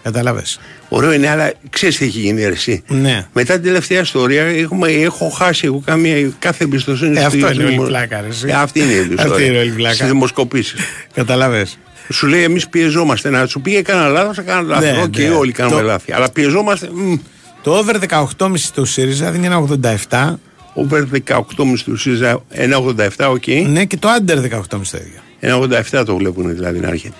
Κατάλαβε. 0.03 0.43
Ωραίο 0.89 1.11
είναι, 1.11 1.27
αλλά 1.29 1.51
ξέρεις 1.69 1.97
τι 1.97 2.05
έχει 2.05 2.19
γίνει 2.19 2.41
εσύ. 2.41 2.83
Ναι. 2.87 3.27
Μετά 3.33 3.53
την 3.53 3.63
τελευταία 3.63 4.01
ιστορία 4.01 4.43
έχουμε, 4.43 4.87
έχω 4.87 5.29
χάσει 5.29 5.65
εγώ 5.65 5.81
καμία, 5.85 6.31
κάθε 6.39 6.63
εμπιστοσύνη 6.63 7.11
Ε, 7.11 7.15
στη- 7.15 7.25
αυτό 7.25 7.37
είναι 7.37 7.47
όλη 7.63 7.63
η 7.63 7.65
δημο- 7.75 7.85
πλάκα, 7.87 8.21
ρε, 8.21 8.27
εσύ. 8.27 8.47
Ε, 8.47 8.53
αυτή 8.53 8.79
είναι 8.79 8.91
η 8.91 8.95
ιστορία. 8.95 9.23
Αυτή 9.25 9.43
είναι 9.45 9.57
όλη 9.57 9.67
η 9.69 9.71
πλάκα. 9.73 9.93
Στις 9.95 10.07
δημοσκοπήσεις. 10.07 10.79
Κατάλαβε. 11.13 11.67
Σου 12.11 12.27
λέει 12.27 12.43
εμείς 12.43 12.67
πιεζόμαστε. 12.69 13.29
Να 13.29 13.45
σου 13.47 13.61
πει 13.61 13.75
έκανα 13.75 14.07
λάθος, 14.07 14.37
έκανα 14.37 14.61
λάθος. 14.61 14.83
Ναι, 14.91 15.01
Οκ, 15.01 15.17
ναι. 15.17 15.29
όλοι 15.29 15.51
κάνουμε 15.51 15.77
Το- 15.81 15.85
λάθη. 15.87 16.13
Αλλά 16.13 16.31
πιεζόμαστε. 16.31 16.89
μ, 16.93 17.13
Το 17.63 17.71
over 17.77 17.95
18,5 17.99 18.71
του 18.73 18.85
ΣΥΡΙΖΑ 18.85 19.31
δίνει 19.31 19.45
ένα 19.45 19.57
87. 19.57 20.39
Over 20.73 21.03
18,5 21.11 21.83
του 21.83 21.95
ΣΥΡΙΖΑ 21.97 22.43
1,87, 22.49 23.27
οκ. 23.29 23.47
Ναι, 23.67 23.85
και 23.85 23.97
το 23.97 24.07
under 24.09 24.39
18,5 24.39 24.91
το 24.91 24.97
ίδιο. 24.97 25.19
1,87 25.39 26.03
το 26.05 26.15
βλέπουν 26.15 26.53
δηλαδή 26.55 26.79
να 26.79 26.87
έρχεται. 26.87 27.15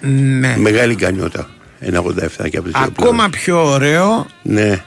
Ναι. 0.00 0.56
Μεγάλη 0.58 0.94
γκανιότα. 0.94 1.48
1,87 1.80 2.48
και 2.50 2.56
από 2.56 2.68
τις 2.68 2.72
δύο 2.78 2.82
Ακόμα 2.82 3.28
πιο 3.30 3.64
ωραίο 3.70 4.26
πλευρές. 4.42 4.70
Ναι. 4.70 4.82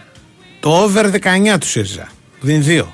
το 0.60 0.70
over 0.70 1.06
19 1.06 1.58
του 1.60 1.68
ΣΥΡΙΖΑ. 1.68 2.08
Δίνει 2.42 2.64
2. 2.68 2.86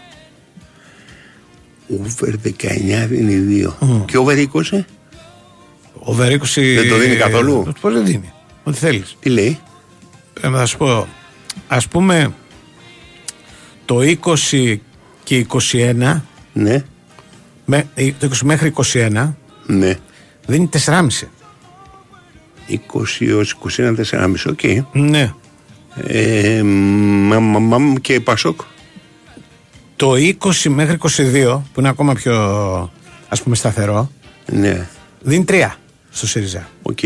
Over 1.88 2.34
19 2.44 3.06
δίνει 3.08 3.66
2. 3.80 4.06
Και 4.06 4.18
over 4.18 4.38
20. 4.38 4.86
Over 6.06 6.32
20. 6.32 6.76
Δεν 6.76 6.90
το 6.90 6.98
δίνει 6.98 7.16
καθόλου; 7.16 7.74
Πώ 7.82 7.92
δεν 7.92 8.06
δίνει. 8.06 8.32
Ό,τι 8.64 8.78
θέλεις. 8.78 9.18
Τι 9.20 9.30
λέει; 9.30 9.60
Ε, 10.42 10.50
θα 10.50 10.66
σου 10.66 10.78
πω. 10.78 11.08
Ας 11.68 11.88
πούμε 11.88 12.34
το 13.86 14.00
20 14.52 14.76
και 15.24 15.46
21 15.72 16.22
Ναι. 16.54 16.84
με, 17.66 17.88
ε, 17.94 18.12
το 18.20 18.30
20 18.32 18.38
μέχρι 18.44 18.74
21 18.94 19.36
Ναι. 19.66 19.98
δίνει 20.46 20.68
4,5. 20.86 21.30
20 22.68 23.28
έως 23.28 23.56
21, 23.78 23.94
4,5. 23.96 24.50
Οκ. 24.50 24.60
Ναι. 24.94 25.34
Ε, 25.96 26.62
μα, 26.64 27.40
μα, 27.40 27.78
μα, 27.78 28.00
και 28.00 28.20
Πασόκ; 28.20 28.62
Το 29.96 30.14
20 30.16 30.70
μέχρι 30.70 30.98
22 31.18 31.62
που 31.74 31.80
είναι 31.80 31.90
ακόμα 31.90 32.14
πιο 32.14 32.36
ας 33.30 33.42
πούμε 33.44 33.56
σταθερό 33.56 34.12
Ναι. 34.52 34.88
δίνει 35.22 35.46
3 35.48 35.70
στο 36.14 36.28
ΣΥΡΙΖΑ. 36.28 36.68
Οκ. 36.82 37.00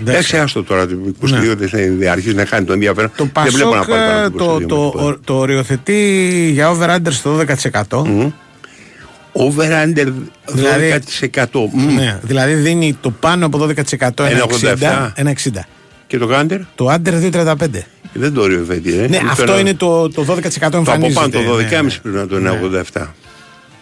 Εντάξει, 0.00 0.36
άστο 0.36 0.62
τώρα 0.62 0.86
το 0.86 0.94
22 1.22 1.28
Ναι. 1.30 1.54
δεν 1.54 1.98
δεν 1.98 2.08
αρχίζει 2.10 2.34
να 2.34 2.46
χάνει 2.46 2.66
το 2.66 2.72
ενδιαφέρον. 2.72 3.10
Το 3.16 3.28
δεν 3.34 3.52
βλέπω 3.52 3.74
να 3.74 3.84
Πασόκ 3.84 3.88
πάει 3.90 3.98
πάνω 4.08 4.20
ε, 4.20 4.24
από 4.24 4.38
το, 4.38 4.54
22 4.54 4.66
το, 4.66 4.92
μέχρι 4.94 5.06
ο- 5.06 5.18
το 5.24 5.34
οριοθετεί 5.38 6.50
για 6.52 6.70
over-under 6.76 7.10
στο 7.10 7.38
12%. 7.88 8.32
Over-under 9.32 10.12
Δηλαδή- 10.52 10.94
12%. 11.30 11.44
Μμ. 11.72 11.94
Ναι, 11.94 12.18
δηλαδή 12.22 12.52
δίνει 12.54 12.96
το 13.00 13.10
πάνω 13.10 13.46
από 13.46 13.58
12% 13.58 14.24
ένα 14.24 14.44
1,87. 14.48 14.76
60, 14.80 15.12
ένα 15.14 15.30
60. 15.30 15.64
Και 16.06 16.18
το 16.18 16.26
κάντερ. 16.26 16.60
Το 16.74 16.92
under 16.92 17.30
2,35. 17.32 17.54
Δεν 18.12 18.32
το 18.34 18.40
οριοθετεί. 18.42 18.98
Ε. 18.98 19.06
Ναι, 19.08 19.18
το 19.18 19.26
αυτό 19.30 19.42
ένα- 19.42 19.58
είναι 19.60 19.74
το, 19.74 20.08
το 20.10 20.22
12% 20.28 20.50
Το 20.60 20.66
από 20.66 20.76
εμφανίζεται. 20.76 21.14
πάνω 21.20 21.30
το 21.30 21.56
12,5 21.56 21.70
ναι, 21.70 21.80
ναι. 21.82 21.90
πρέπει 22.02 22.16
να 22.16 22.26
το 22.26 22.38
είναι 22.38 22.82
87. 22.92 23.06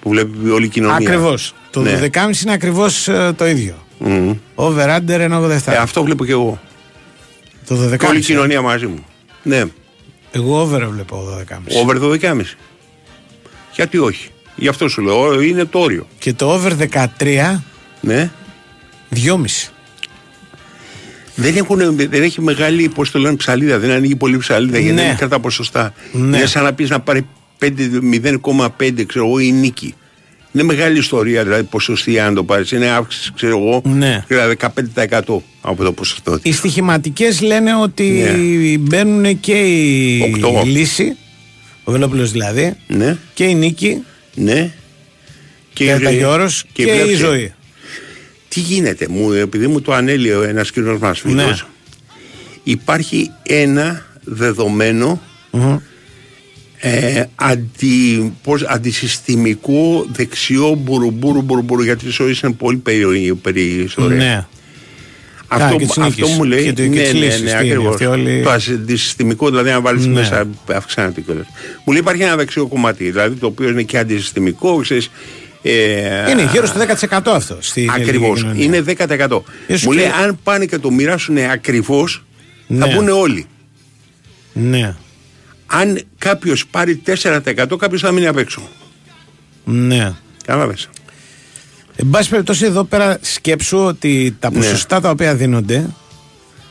Που 0.01 0.09
βλέπει 0.11 0.49
όλη 0.51 0.65
η 0.65 0.69
κοινωνία. 0.69 0.97
Ακριβώς. 0.97 1.55
Το 1.71 1.81
Ναι. 1.81 1.99
12,5 2.13 2.43
είναι 2.43 2.53
ακριβώς 2.53 3.09
το 3.37 3.47
ίδιο. 3.47 3.82
Μμ. 4.05 4.33
Over-under 4.55 5.29
1,87. 5.31 5.73
Ε, 5.73 5.77
αυτό 5.77 6.03
βλέπω 6.05 6.25
και 6.25 6.33
εγώ. 6.33 6.61
Το 7.67 7.75
Και 7.75 8.07
όλη 8.07 8.17
η 8.19 8.21
12,5. 8.21 8.25
κοινωνία 8.25 8.63
μαζί 8.63 8.87
μου. 8.87 9.05
Ναι. 9.43 9.65
Εγώ 10.33 10.61
over 10.61 10.87
βλέπω 10.87 11.25
12,5. 11.49 11.83
Over 11.83 11.97
12,5. 12.01 12.41
Γιατί 13.75 13.99
όχι; 13.99 14.29
Γι' 14.57 14.69
αυτό 14.69 14.89
σου 14.89 15.03
λέω. 15.03 15.41
Είναι 15.41 15.65
το 15.65 15.79
όριο. 15.79 16.07
Και 16.19 16.33
το 16.33 16.53
over 16.53 16.73
13, 17.19 17.63
Ναι. 18.01 18.31
2,5. 19.15 19.71
Δεν, 21.35 21.57
έχουν, 21.57 21.97
δεν 21.97 22.23
έχει 22.23 22.41
μεγάλη, 22.41 22.89
πώς 22.89 23.11
το 23.11 23.19
λένε, 23.19 23.37
ψαλίδα. 23.37 23.79
Δεν 23.79 23.91
ανοίγει 23.91 24.17
πολύ 24.17 24.37
ψαλίδα 24.39 24.79
γιατί 24.79 24.95
Ναι. 24.95 25.07
δεν 25.07 25.17
κρατά 25.17 25.41
ποσοστά. 25.41 25.93
Ναι. 26.13 26.37
Είναι 26.37 26.47
σαν 26.47 26.63
να 26.65 26.73
πεις 26.73 26.91
να 26.91 27.01
πάρει 27.01 27.27
5, 27.59 28.01
0,5 28.01 29.05
ξέρω 29.07 29.27
εγώ 29.27 29.39
η 29.39 29.53
νίκη. 29.53 29.95
Είναι 30.53 30.63
μεγάλη 30.63 30.99
ιστορία, 30.99 31.43
δηλαδή 31.45 31.63
ποσοστή 31.63 32.19
αν 32.19 32.35
το 32.35 32.45
πάρεις. 32.45 32.71
Είναι 32.71 32.87
αύξηση, 32.89 33.33
ξέρω 33.35 33.59
εγώ, 33.59 33.83
Ναι. 33.85 34.25
δηλαδή 34.29 34.55
15% 34.55 35.43
από 35.61 35.85
το 35.85 35.93
ποσοστό. 35.93 36.39
Οι 36.43 36.53
στοιχηματικές 36.53 37.41
λένε 37.41 37.75
ότι 37.75 38.05
Ναι. 38.05 38.77
μπαίνουν 38.79 39.41
και 39.41 39.53
η 39.53 40.21
Οκτώ. 40.35 40.63
λύση, 40.65 41.17
ο 41.85 41.93
Βελόπουλος 41.93 42.31
δηλαδή, 42.31 42.75
Ναι. 42.87 43.17
και 43.35 43.45
η 43.45 43.55
νίκη, 43.55 44.03
Ναι. 44.35 44.71
και, 45.73 45.85
η 45.85 45.87
η 45.87 45.91
ζωή. 45.91 46.03
Ταγιώρος 46.05 46.65
και, 46.73 46.83
η 46.83 46.87
η 46.87 46.91
πλεύση. 46.91 47.15
ζωή. 47.15 47.53
Τι 48.49 48.61
γίνεται, 48.61 49.09
μου, 49.09 49.33
επειδή 49.33 49.67
μου 49.67 49.81
το 49.81 49.93
ανέλυε 49.93 50.35
ένας 50.49 50.71
κύριο 50.71 50.99
μας 51.01 51.21
φίλος, 51.21 51.45
Ναι. 51.45 51.57
υπάρχει 52.63 53.31
ένα 53.43 54.07
δεδομένο 54.25 55.21
Μμμ. 55.51 55.77
Ε, 56.85 57.25
αντι, 57.35 58.33
πώς, 58.43 58.63
αντισυστημικό 58.63 60.07
δεξιό 60.13 60.75
μπουρουμπουρου 60.75 61.43
μπουρουμπουρου 61.43 61.83
γιατί 61.83 62.07
η 62.07 62.11
ζωή 62.11 62.37
είναι 62.45 62.53
πολύ 62.53 62.77
περίεργη 62.77 63.35
περίεργη 63.35 63.83
ιστορία. 63.83 64.17
Ναι. 64.17 64.47
Αυτό, 65.47 65.65
Καλά, 65.67 65.79
και 65.79 65.87
της 65.87 65.99
αυτό 65.99 66.05
νίκης. 66.23 66.37
μου 66.37 66.45
λέει 66.45 66.65
Και 66.65 66.73
το- 66.73 66.83
και 66.83 66.89
ναι, 66.89 67.03
της 67.03 67.13
ναι, 67.13 67.19
λύσης, 67.19 67.41
ναι, 67.41 67.47
τι 67.47 67.51
είναι 67.51 67.59
ακριβώς. 67.59 67.93
αυτή 67.93 68.07
όλη- 68.07 68.43
Το 68.43 68.51
αντισυστημικό 68.51 69.49
δηλαδή 69.51 69.71
να 69.71 69.81
βάλεις 69.81 70.07
Ναι. 70.07 70.13
μέσα 70.13 70.49
αυξάνεται 70.75 71.21
κιόλας. 71.21 71.47
Μου 71.85 71.93
λέει 71.93 72.01
υπάρχει 72.01 72.23
ένα 72.23 72.37
δεξιό 72.37 72.67
κομμάτι 72.67 73.05
δηλαδή 73.11 73.35
το 73.37 73.47
οποίο 73.47 73.69
είναι 73.69 73.83
και 73.83 73.99
αντισυστημικό 73.99 74.77
ξέρεις, 74.77 75.11
ε, 75.63 75.71
Είναι 76.31 76.49
γύρω 76.53 76.67
στο 76.67 76.79
10% 76.79 77.33
αυτό. 77.35 77.57
Στην 77.61 77.91
Ακριβώς. 77.91 78.09
ελληνική 78.19 78.41
κοινωνία. 78.41 78.65
Είναι 78.65 78.81
10%. 78.81 79.45
Ίσως 79.67 79.85
Μου 79.85 79.91
και- 79.93 79.97
λέει 79.99 80.07
αν 80.23 80.39
πάνε 80.43 80.67
και 80.67 80.79
το 80.79 80.91
μοιράσουν 80.91 81.39
ακριβώς 81.39 82.25
θα 82.69 82.87
Ναι. 82.87 82.95
μπουν 82.95 83.09
όλοι. 83.09 83.47
Ναι. 84.53 84.95
Αν 85.75 86.03
κάποιος 86.19 86.67
πάρει 86.67 87.03
4% 87.07 87.77
κάποιος 87.79 88.01
θα 88.01 88.11
μείνει 88.13 88.27
απ' 88.27 88.39
έξω. 88.39 88.63
Ναι. 89.65 90.13
Κατάλαβες. 90.45 90.89
Εν 91.97 92.09
πάση 92.11 92.29
περιπτώσει, 92.29 92.65
εδώ 92.65 92.85
πέρα 92.85 93.19
σκέψου 93.21 93.79
ότι 93.79 94.37
τα 94.39 94.51
Ναι. 94.51 94.57
ποσοστά 94.57 95.01
τα 95.01 95.11
οποία 95.11 95.35
δίνονται 95.35 95.87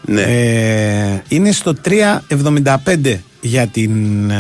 Ναι. 0.02 0.22
ε, 0.22 1.24
είναι 1.28 1.52
στο 1.52 1.74
3,75 1.82 3.20
για 3.41 3.68
την 3.68 4.30
ε, 4.30 4.36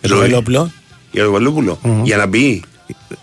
για 0.00 0.08
το 0.08 0.08
Ζωή. 0.08 0.20
Βελόπουλο. 0.20 0.70
Για 1.10 1.24
το 1.24 1.32
βελοπουλο 1.32 1.78
Για 2.02 2.16
να 2.16 2.26
μπει. 2.26 2.62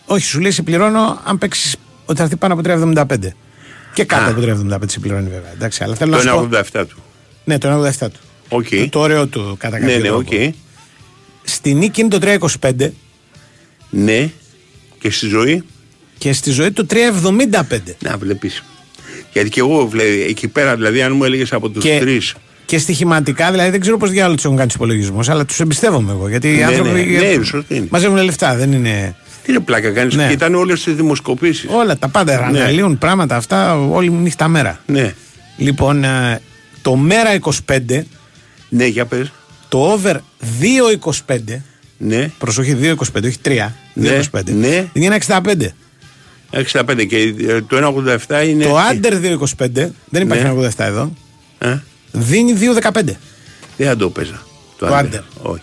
Όχι, 0.05 0.25
σου 0.25 0.39
λέει 0.39 0.51
σε 0.51 0.61
πληρώνω 0.61 1.19
αν 1.23 1.37
παίξεις 1.37 1.75
ότι 2.05 2.17
θα 2.17 2.23
έρθει 2.23 2.35
πάνω 2.35 2.53
από 2.53 2.61
3,75. 2.65 3.17
Και 3.93 4.03
κάτω 4.03 4.23
Α. 4.23 4.27
από 4.29 4.41
3,75 4.41 4.77
σε 4.85 4.99
πληρώνει 4.99 5.29
βέβαια. 5.29 5.51
Εντάξει, 5.53 5.83
αλλά 5.83 5.95
θέλω 5.95 6.11
να 6.11 6.17
Το 6.17 6.23
σου 6.23 6.47
πω. 6.49 6.57
1,87 6.81 6.85
του. 6.87 6.97
Ναι, 7.43 7.57
το 7.57 7.67
1,87 7.99 8.07
του. 8.11 8.19
Οκ. 8.55 8.67
Το, 8.69 8.89
το 8.89 8.99
ωραίο 8.99 9.27
του 9.27 9.55
κατά 9.59 9.79
κάποιο 9.79 9.93
Ναι, 9.95 10.01
ναι, 10.01 10.07
τρόπο. 10.07 10.35
οκ. 10.35 10.53
Στη 11.43 11.73
νίκη 11.73 12.01
είναι 12.01 12.09
το 12.09 12.19
3,25 12.61 12.89
Ναι. 13.89 14.29
Και 14.99 15.11
στη 15.11 15.27
ζωή; 15.27 15.63
και 16.17 16.33
στη 16.33 16.51
ζωή 16.51 16.71
το 16.71 16.85
3,75. 16.89 17.77
Να 17.99 18.17
βλέπεις. 18.17 18.63
Γιατί 19.33 19.49
και 19.49 19.59
εγώ 19.59 19.87
βλέ, 19.87 20.03
εκεί 20.03 20.47
πέρα, 20.47 20.75
δηλαδή, 20.75 21.01
αν 21.01 21.13
μου 21.15 21.23
έλεγες 21.23 21.53
από 21.53 21.69
τους 21.69 21.83
Και- 21.83 21.97
τρει. 21.99 22.21
Και 22.65 22.77
στοιχηματικά, 22.77 23.51
δηλαδή 23.51 23.69
δεν 23.69 23.79
ξέρω 23.79 23.97
πώς 23.97 24.09
διάλογο 24.09 24.35
τους 24.35 24.43
έχουν 24.45 24.55
κάνει 24.57 24.67
τους 24.67 24.77
υπολογισμούς, 24.77 25.29
αλλά 25.29 25.45
τους 25.45 25.59
εμπιστεύομαι 25.59 26.11
εγώ. 26.11 26.27
Γιατί 26.29 26.53
οι 26.53 26.55
Ναι, 26.57 26.63
άνθρωποι 26.63 26.89
ναι, 26.89 27.35
ναι, 27.37 27.43
σωστή 27.43 27.75
είναι. 27.75 27.87
μαζεύουν 27.89 28.23
λεφτά, 28.23 28.55
δεν 28.55 28.71
είναι. 28.71 29.15
Τι 29.43 29.51
είναι 29.51 29.59
πλάκα 29.61 29.89
κάνεις; 29.91 30.15
Ναι. 30.15 30.27
Κοιτάνε 30.29 30.55
όλες 30.55 30.83
τις 30.83 30.93
δημοσκοπήσεις. 30.95 31.65
Όλα 31.69 31.97
τα 31.97 32.07
πάντα 32.07 32.49
Ναι. 32.51 32.59
αναλύουν 32.59 32.97
πράγματα 32.97 33.35
αυτά 33.35 33.79
όλη 33.79 34.09
νύχτα 34.09 34.47
μέρα. 34.47 34.79
Ναι. 34.85 35.13
Λοιπόν, 35.57 36.03
ε, 36.03 36.41
το 36.81 36.95
μέρα 36.95 37.33
25, 37.33 38.05
Ναι, 38.75 38.85
για 38.85 39.05
πες. 39.05 39.31
το 39.69 39.91
over 39.91 40.15
2,25. 41.25 41.61
Ναι. 41.97 42.31
Προσοχή, 42.37 42.77
2,25, 42.81 42.95
όχι 43.23 43.37
3. 43.45 43.71
Ναι, 43.93 44.19
2,25. 44.31 44.43
ναι. 44.45 44.87
Είναι 44.93 45.05
ένα 45.05 45.15
65. 45.15 45.73
65 46.51 47.05
και 47.07 47.17
ε, 47.47 47.61
το 47.61 48.03
1,87 48.27 48.47
είναι. 48.47 48.63
Το 48.63 48.75
under 48.77 49.13
2,25, 49.13 49.67
δεν 50.09 50.21
υπάρχει 50.21 50.43
Ναι. 50.43 50.49
ένα 50.49 50.53
87 50.53 50.69
εδώ, 50.77 51.13
Ε, 51.57 51.77
δίνει 52.11 52.53
2,15. 52.53 53.17
δεν 53.77 53.87
θα 53.87 53.95
το 53.95 54.09
παίζα. 54.09 54.41
Το, 54.77 54.85
Το 54.85 54.97
under. 54.97 55.01
under. 55.03 55.21
Όχι. 55.41 55.61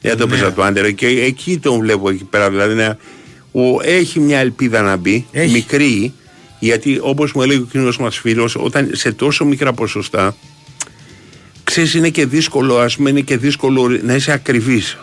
Δεν 0.00 0.10
θα 0.10 0.16
το 0.16 0.24
Ναι. 0.26 0.30
παίζα 0.30 0.52
το 0.52 0.66
under. 0.66 0.94
Και 0.94 1.06
εκεί 1.06 1.58
τον 1.58 1.78
βλέπω 1.78 2.10
εκεί 2.10 2.24
πέρα. 2.24 2.50
Δηλαδή 2.50 2.74
να, 2.74 2.96
ο, 3.52 3.62
έχει 3.82 4.20
μια 4.20 4.38
ελπίδα 4.38 4.82
να 4.82 4.96
μπει. 4.96 5.26
Έχει. 5.32 5.52
Μικρή. 5.52 6.12
Γιατί 6.58 6.98
όπως 7.02 7.32
μου 7.32 7.42
έλεγε 7.42 7.60
ο 7.60 7.66
κοινός 7.70 7.98
μας 7.98 8.16
φίλος, 8.18 8.56
όταν 8.56 8.90
σε 8.92 9.12
τόσο 9.12 9.44
μικρά 9.44 9.72
ποσοστά. 9.72 10.36
Ξέρεις 11.74 11.94
είναι 11.94 12.08
και 12.08 12.26
δύσκολο, 12.26 12.78
ας 12.78 12.96
πούμε, 12.96 13.10
είναι 13.10 13.20
και 13.20 13.36
δύσκολο 13.36 13.88
να 14.02 14.14
είσαι 14.14 14.32
ακριβής. 14.32 14.96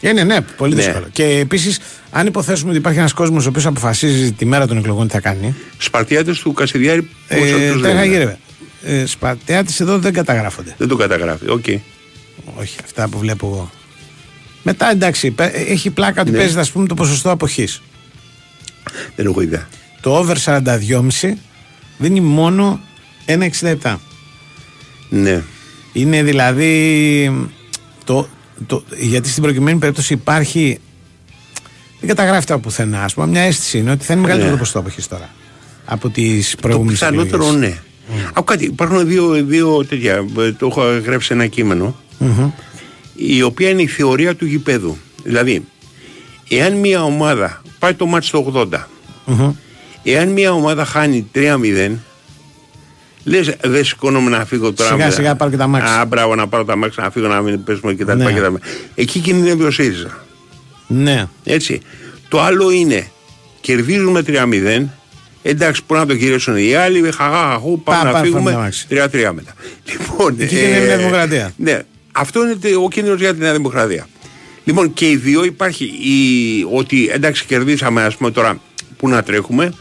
Είναι, 0.00 0.24
ναι, 0.24 0.40
πολύ 0.40 0.74
Ναι. 0.74 0.82
δύσκολο. 0.82 1.06
Και 1.12 1.24
επίσης, 1.24 1.78
αν 2.10 2.26
υποθέσουμε 2.26 2.70
ότι 2.70 2.78
υπάρχει 2.78 2.98
ένας 2.98 3.12
κόσμος 3.12 3.46
ο 3.46 3.48
οποίος 3.48 3.66
αποφασίζει 3.66 4.32
τη 4.32 4.44
μέρα 4.44 4.66
των 4.66 4.76
εκλογών 4.76 5.06
τι 5.06 5.12
θα 5.12 5.20
κάνει. 5.20 5.54
Σπαρτιάτες 5.78 6.38
του 6.38 6.52
Κασιδιάρη 6.52 7.08
πόσο 7.28 7.42
Ε, 7.56 7.72
τους 7.72 7.82
τα 7.82 7.88
λένε; 7.88 8.06
γύρευε. 8.06 8.38
Ε, 8.82 9.06
Σπαρτιάτες 9.06 9.80
εδώ 9.80 9.98
δεν 9.98 10.12
καταγράφονται. 10.12 10.74
Δεν 10.78 10.88
το 10.88 10.96
καταγράφει, 10.96 11.48
οκ. 11.50 11.64
Όχι, 12.54 12.76
αυτά 12.84 13.08
που 13.08 13.18
βλέπω 13.18 13.46
εγώ. 13.46 13.70
Μετά 14.62 14.90
εντάξει, 14.90 15.30
πε- 15.30 15.54
έχει 15.54 15.90
πλάκα 15.90 16.20
ότι 16.20 16.30
Ναι. 16.30 16.36
παίζει 16.38 16.58
ας 16.58 16.70
πούμε, 16.70 16.86
το 16.86 16.94
ποσοστό 16.94 17.30
αποχής. 17.30 17.82
Δεν 19.16 19.26
έχω 19.26 19.40
ιδέα. 19.40 19.68
Το 20.00 20.16
over 20.18 20.36
42,5 20.44 21.38
δίνει 21.98 22.20
μόνο 22.20 22.80
1,67. 23.26 24.00
Ναι. 25.08 25.42
Είναι 25.92 26.22
δηλαδή. 26.22 27.48
Το, 28.04 28.28
το, 28.66 28.84
γιατί 28.98 29.28
στην 29.28 29.42
προκειμένη 29.42 29.78
περίπτωση 29.78 30.12
υπάρχει. 30.12 30.78
Δεν 32.00 32.08
καταγράφεται 32.08 32.52
από 32.52 32.62
πουθενά. 32.62 33.02
Ας 33.04 33.14
πούμε, 33.14 33.26
μια 33.26 33.40
αίσθηση 33.40 33.78
είναι 33.78 33.90
ότι 33.90 34.04
θα 34.04 34.12
είναι 34.12 34.22
μεγαλύτερο 34.22 34.50
Ναι. 34.52 34.56
το 34.56 34.62
ποσοστό 34.64 34.78
αποχή 34.80 35.08
τώρα. 35.08 35.28
Από 35.84 36.08
τις 36.10 36.50
Το 36.50 36.56
προηγούμενες 36.60 36.98
πιθανότερο 36.98 37.52
ναι. 37.52 37.78
Άκου 38.28 38.44
κάτι, 38.44 38.64
υπάρχουν 38.64 39.06
δύο, 39.06 39.30
δύο 39.32 39.84
τέτοια. 39.86 40.24
ε, 40.38 40.52
Το 40.52 40.66
έχω 40.66 40.82
γράψει 41.04 41.26
σε 41.26 41.32
ένα 41.32 41.46
κείμενο. 41.46 41.96
Η 43.14 43.42
οποία 43.42 43.68
είναι 43.68 43.82
η 43.82 43.86
θεωρία 43.86 44.34
του 44.36 44.46
γηπέδου. 44.46 44.96
Δηλαδή, 45.22 45.64
εάν 46.48 46.72
μια 46.76 47.02
ομάδα 47.04 47.62
πάει 47.78 47.94
το 47.94 48.06
μάτς 48.06 48.26
στο 48.26 48.52
80, 48.72 48.88
εάν 50.02 50.28
μια 50.28 50.52
ομάδα 50.52 50.84
χάνει 50.84 51.26
3-0, 51.34 51.90
λες 53.24 53.56
δεν 53.62 53.84
σηκώνομαι 53.84 54.30
να 54.30 54.44
φύγω 54.44 54.72
τώρα. 54.72 54.90
Σιγά, 54.90 55.06
με- 55.06 55.12
σιγά 55.12 55.34
πάρω 55.34 55.50
και 55.50 55.56
τα 55.56 55.66
μάξι. 55.66 55.92
Α, 55.92 56.04
μπράβο, 56.04 56.34
να 56.34 56.46
πάρω 56.48 56.64
τα 56.64 56.76
μάξι, 56.76 57.00
να 57.00 57.10
φύγω 57.10 57.26
να 57.28 57.40
μην 57.40 57.64
πέσουμε 57.64 57.94
κτλ. 57.94 58.16
Ναι. 58.16 58.32
κτλ. 58.32 58.54
Εκεί 58.94 59.18
κινδυνεύει 59.18 59.62
ο 59.64 59.70
ΣΥΡΙΖΑ. 59.70 60.24
Ναι. 60.86 61.26
Έτσι. 61.44 61.80
Το 62.28 62.40
άλλο 62.42 62.70
είναι 62.70 63.10
κερδίζουμε 63.60 64.22
3-0 64.26 64.84
Εντάξει, 65.42 65.80
μπορεί 65.86 66.00
να 66.00 66.06
το 66.06 66.14
γυρίσουν 66.14 66.56
οι 66.56 66.74
άλλοι. 66.74 67.02
Χαχαχαχού, 67.02 67.82
πάμε 67.82 67.98
Πά, 67.98 68.04
να 68.04 68.12
πά, 68.12 68.18
φύγουμε. 68.22 68.42
φάμε 68.42 68.54
αμάξι. 68.54 68.86
3-3 68.90 69.32
μετά. 69.34 69.54
Λοιπόν, 69.92 70.34
Εκεί 70.38 70.54
είναι 70.58 70.76
η 70.76 70.86
Νέα 70.86 70.96
Δημοκρατία. 70.96 71.52
Ναι, 71.56 71.78
αυτό 72.12 72.42
είναι 72.44 72.54
τε- 72.54 72.76
ο 72.76 72.88
κίνδυνος 72.88 73.20
για 73.20 73.34
τη 73.34 73.40
Νέα 73.40 73.52
Δημοκρατία. 73.52 74.06
Λοιπόν, 74.64 74.92
και 74.92 75.08
οι 75.10 75.16
δύο 75.16 75.44
υπάρχει 75.44 75.84
η, 75.84 76.16
ότι 76.74 77.08
εντάξει, 77.12 77.44
κερδίσαμε, 77.44 78.02
ας 78.02 78.16
πούμε 78.16 78.30
τώρα 78.30 78.60
που 78.96 79.08
να 79.08 79.22
τρέχουμε, 79.22 79.72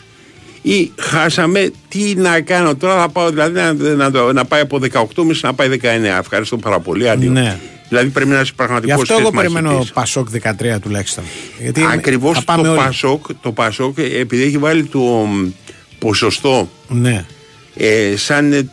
ή 0.61 0.91
χάσαμε, 0.99 1.71
τι 1.87 2.15
να 2.15 2.41
κάνω 2.41 2.75
τώρα, 2.75 2.99
θα 2.99 3.09
πάω 3.09 3.29
δηλαδή 3.29 3.53
να, 3.53 3.73
να, 3.73 4.11
το- 4.11 4.33
να 4.33 4.45
πάει 4.45 4.61
από 4.61 4.79
18,5 4.91 5.05
να 5.41 5.53
πάει 5.53 5.69
19. 5.81 5.85
Ευχαριστώ 6.19 6.57
πάρα 6.57 6.79
πολύ. 6.79 7.09
Αντίο. 7.09 7.31
Ναι. 7.31 7.59
Δηλαδή 7.89 8.09
πρέπει 8.09 8.29
να 8.29 8.35
είσαι 8.35 8.43
Γι' 8.45 8.53
πραγματικό 8.55 9.01
αυτό 9.01 9.17
εγώ 9.19 9.31
περιμένω 9.31 9.85
Πασόκ 9.93 10.27
13 10.43 10.79
τουλάχιστον. 10.81 11.23
Γιατί 11.61 11.85
Ακριβώς 11.91 12.33
θα 12.33 12.39
το 12.39 12.45
πάμε 12.45 12.67
όλοι. 12.67 12.77
Πασόκ, 12.77 13.25
το 13.41 13.51
Πασόκ, 13.51 13.97
ε, 13.97 14.19
επειδή 14.19 14.43
έχει 14.43 14.57
βάλει 14.57 14.83
το 14.83 14.99
μ, 14.99 15.47
ποσοστό 15.99 16.69
Ναι. 16.87 17.25
ε, 17.75 18.13
σαν, 18.15 18.53
ε, 18.53 18.63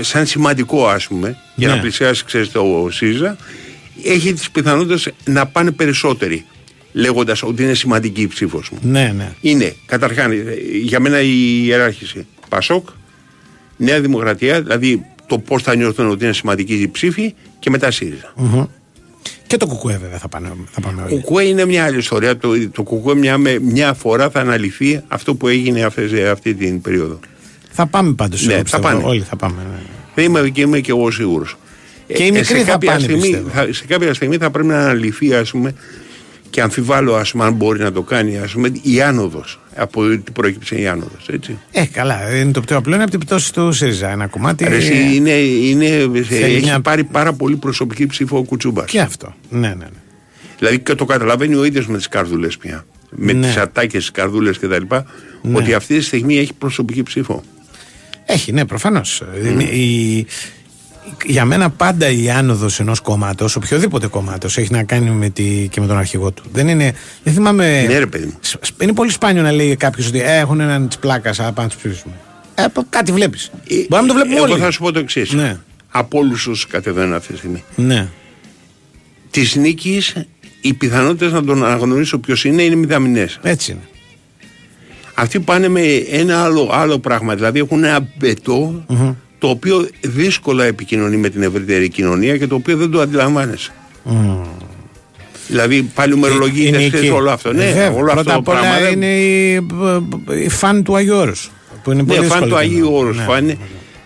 σαν 0.00 0.26
σημαντικό 0.26 0.86
ας 0.86 1.06
πούμε 1.06 1.36
για 1.54 1.68
Ναι. 1.68 1.74
να 1.74 1.80
πλησιάσει 1.80 2.24
ξέρεις 2.24 2.50
το 2.50 2.88
ΣΥΡΙΖΑ 2.90 3.36
έχει 4.04 4.32
τις 4.32 4.50
πιθανότητες 4.50 5.08
να 5.24 5.46
πάνε 5.46 5.70
περισσότεροι 5.70 6.44
λέγοντας 6.92 7.42
ότι 7.42 7.62
είναι 7.62 7.74
σημαντική 7.74 8.20
η 8.22 8.26
ψήφος 8.26 8.70
μου. 8.70 8.78
Ναι, 8.82 9.12
ναι. 9.16 9.32
Είναι 9.40 9.74
καταρχάς 9.86 10.26
ε, 10.32 10.54
για 10.82 11.00
μένα 11.00 11.20
η 11.20 11.62
ιεράρχηση 11.64 12.26
Πασόκ, 12.48 12.88
Νέα 13.76 14.00
Δημοκρατία, 14.00 14.62
δηλαδή 14.62 15.04
το 15.26 15.38
πώς 15.38 15.62
θα 15.62 15.74
νιώθουν 15.76 16.10
ότι 16.10 16.24
είναι 16.24 16.32
σημαντική 16.32 16.74
η 16.74 16.88
ψήφη 16.88 17.34
και 17.58 17.70
μετά 17.70 17.90
ΣΥΡΙΖΑ. 17.90 18.32
Μμμ. 18.36 18.64
Και 19.46 19.56
το 19.56 19.66
κουκουέ 19.66 19.98
βέβαια 19.98 20.18
θα, 20.18 20.28
πάνε, 20.28 20.48
θα 20.70 20.80
πάμε 20.80 21.02
όλοι. 21.02 21.14
Κουκουέ 21.14 21.44
είναι 21.44 21.64
μια 21.64 21.84
άλλη 21.84 21.98
ιστορία. 21.98 22.36
Το, 22.36 22.68
το 22.70 22.82
Κουκουέ 22.82 23.14
μια, 23.14 23.38
με- 23.38 23.58
μια 23.58 23.92
φορά 23.94 24.30
θα 24.30 24.40
αναλυθεί 24.40 25.00
αυτό 25.08 25.34
που 25.34 25.48
έγινε 25.48 25.82
αυτές, 25.82 26.12
αυτή 26.30 26.54
την 26.54 26.80
περίοδο. 26.80 27.18
Θα 27.70 27.86
πάμε 27.86 28.12
πάντως. 28.14 28.40
Ναι, 28.46 28.52
εγώ 28.52 28.56
θα 28.56 28.62
πιστεύω. 28.62 28.82
πάνε. 28.82 29.02
Όλοι 29.04 29.20
θα 29.20 29.36
πάμε. 29.36 29.62
ναι. 29.70 29.78
Δεν 30.14 30.24
είμαι 30.24 30.48
και 30.48 30.60
είμαι 30.60 30.80
και 30.80 30.90
εγώ 30.90 31.10
σίγουρος. 31.10 31.56
Και 32.14 32.22
οι 32.24 32.30
μικροί 32.30 32.44
σε, 32.44 32.58
θα 32.58 32.70
κάποια 32.70 32.90
πάνε, 32.90 33.02
στιγμή, 33.02 33.20
πιστεύω. 33.20 33.48
θα, 33.48 33.68
σε 33.72 33.84
κάποια 33.86 34.14
στιγμή 34.14 34.36
θα 34.36 34.50
πρέπει 34.50 34.68
να 34.68 34.78
αναλυθεί, 34.78 35.34
ας 35.34 35.50
πούμε, 35.50 35.74
και 36.50 36.60
αμφιβάλλω, 36.60 37.14
ας 37.14 37.30
πούμε, 37.30 37.44
αν 37.44 37.52
μπορεί 37.52 37.78
να 37.80 37.92
το 37.92 38.02
κάνει, 38.02 38.38
ας 38.38 38.52
πούμε, 38.52 38.72
η 38.82 39.02
άνοδος. 39.02 39.60
Από 39.74 40.08
τι 40.08 40.30
προέκυψε 40.32 40.80
η 40.80 40.86
άνοδος, 40.86 41.28
έτσι. 41.32 41.58
Ε, 41.70 41.84
καλά. 41.86 42.38
Είναι 42.38 42.50
το 42.52 42.60
πιο 42.60 42.76
απλό 42.76 42.94
είναι 42.94 43.02
από 43.02 43.10
την 43.10 43.20
πτώση 43.20 43.52
του 43.52 43.72
ΣΥΡΙΖΑ. 43.72 44.10
Ένα 44.10 44.26
κομμάτι. 44.26 44.64
Ρε, 44.68 44.76
εσύ, 44.76 45.14
είναι, 45.14 45.30
είναι, 45.30 45.88
Θέλει 46.22 46.54
έχει 46.54 46.64
μια- 46.64 46.80
πάρει 46.80 47.04
πάρα 47.04 47.32
πολύ 47.32 47.56
προσωπική 47.56 48.06
ψήφο 48.06 48.38
ο 48.38 48.42
Κουτσούμπας. 48.42 48.90
Και 48.90 49.00
αυτό. 49.00 49.34
Ναι, 49.50 49.68
ναι, 49.68 49.74
ναι. 49.74 49.86
Δηλαδή 50.58 50.78
και 50.78 50.94
το 50.94 51.04
καταλαβαίνει 51.04 51.54
ο 51.54 51.64
ίδιος 51.64 51.86
με 51.86 51.96
τις 51.96 52.08
καρδούλες 52.08 52.56
πια. 52.56 52.84
Με 53.10 53.32
Ναι. 53.32 53.46
τις 53.46 53.56
ατάκες, 53.56 54.00
τις 54.00 54.10
καρδούλες 54.10 54.58
κτλ. 54.58 54.82
Ναι. 55.42 55.56
Ότι 55.58 55.74
αυτή 55.74 55.98
τη 55.98 56.04
στιγμή 56.04 56.38
έχει 56.38 56.52
προσωπική 56.54 57.02
ψήφο. 57.02 57.42
Έχει, 58.26 58.52
ναι, 58.52 58.64
προφανώς. 58.64 59.22
Για 61.26 61.44
μένα 61.44 61.70
πάντα 61.70 62.10
η 62.10 62.30
άνοδος 62.30 62.80
ενός 62.80 63.00
κόμματος, 63.00 63.56
οποιοδήποτε 63.56 64.06
κόμματος, 64.06 64.58
έχει 64.58 64.72
να 64.72 64.82
κάνει 64.82 65.10
με 65.10 65.28
τη, 65.30 65.68
και 65.70 65.80
με 65.80 65.86
τον 65.86 65.98
αρχηγό 65.98 66.30
του. 66.30 66.42
Δεν 66.52 66.68
είναι. 66.68 66.92
Δεν 67.22 67.32
θυμάμαι. 67.34 67.84
Ναι, 67.88 67.98
ρε 67.98 68.06
παιδί 68.06 68.24
μου. 68.26 68.36
Σ- 68.40 68.64
σ- 68.64 68.82
Είναι 68.82 68.92
πολύ 68.92 69.10
σπάνιο 69.10 69.42
να 69.42 69.52
λέει 69.52 69.76
κάποιος 69.76 70.06
ότι 70.06 70.20
ε, 70.20 70.36
έχουν 70.38 70.60
έναν 70.60 70.88
της 70.88 70.98
πλάκας, 70.98 71.40
α 71.40 71.42
πάμε 71.42 71.62
να 71.62 71.66
τους 71.68 71.76
ψηφίσουμε. 71.76 72.14
Ε, 72.54 72.64
πο- 72.72 72.86
κάτι 72.90 73.12
βλέπεις. 73.12 73.50
Μπορεί 73.88 74.02
να 74.02 74.08
το 74.08 74.14
βλέπουμε 74.14 74.34
Εγώ 74.36 74.52
όλοι. 74.52 74.60
θα 74.60 74.70
σου 74.70 74.78
πω 74.82 74.92
το 74.92 74.98
εξής. 74.98 75.32
Ναι. 75.32 75.56
Από 75.90 76.18
όλους 76.18 76.46
όσους 76.46 76.66
κατεβαίνουν 76.66 77.14
αυτή 77.14 77.32
τη 77.32 77.38
στιγμή. 77.38 77.64
Ναι. 77.76 78.08
Της 79.30 79.54
νίκης, 79.56 80.14
οι 80.60 80.74
πιθανότητες 80.74 81.32
να 81.32 81.44
τον 81.44 81.64
αναγνωρίσω 81.64 82.18
ποιο 82.18 82.50
είναι 82.50 82.62
είναι 82.62 82.74
μηδαμινές. 82.74 83.38
Έτσι 83.42 83.70
είναι. 83.70 83.80
Αυτοί 85.14 85.40
πάνε 85.40 85.68
με 85.68 85.80
ένα 86.10 86.42
άλλο, 86.42 86.70
άλλο 86.72 86.98
πράγμα. 86.98 87.34
Δηλαδή 87.34 87.58
έχουν 87.58 87.84
ένα 87.84 88.08
μπετό 88.18 88.84
Μμμ. 88.88 89.12
Το 89.38 89.48
οποίο 89.48 89.88
δύσκολα 90.00 90.64
επικοινωνεί 90.64 91.16
με 91.16 91.28
την 91.28 91.42
ευρύτερη 91.42 91.88
κοινωνία 91.88 92.36
και 92.36 92.46
το 92.46 92.54
οποίο 92.54 92.76
δεν 92.76 92.90
το 92.90 93.00
αντιλαμβάνεσαι. 93.00 93.70
Δηλαδή 95.48 95.82
πάλι 95.94 96.12
ομερολογείται 96.12 96.68
Είναι 96.68 96.88
ξέρεις, 96.88 97.06
εκεί. 97.06 97.16
όλο 97.16 97.30
αυτό. 97.30 97.52
Ναι, 97.52 97.64
Βέβαια, 97.64 97.90
όλο 97.92 98.10
αυτό 98.12 98.22
πρώτα 98.22 98.32
το 98.32 98.38
απ' 98.38 98.48
όλα 98.48 98.60
πράγμα. 98.60 98.78
δεν- 98.78 98.92
είναι 98.92 99.06
η, 99.16 100.44
η 100.44 100.48
φαν 100.48 100.82
του 100.82 100.96
Αγίου 100.96 101.16
Όρους, 101.16 101.50
Που 101.82 101.92
είναι 101.92 102.04
πολύ 102.04 102.18
Ναι, 102.20 102.26
φαν 102.26 102.38
δύσκολο 102.40 102.60
του 102.60 102.66
και 102.68 102.74
Αγίου 102.74 102.90
να- 102.90 102.96
Όρους 102.98 103.16
ναι. 103.16 103.22
φάνε. 103.22 103.56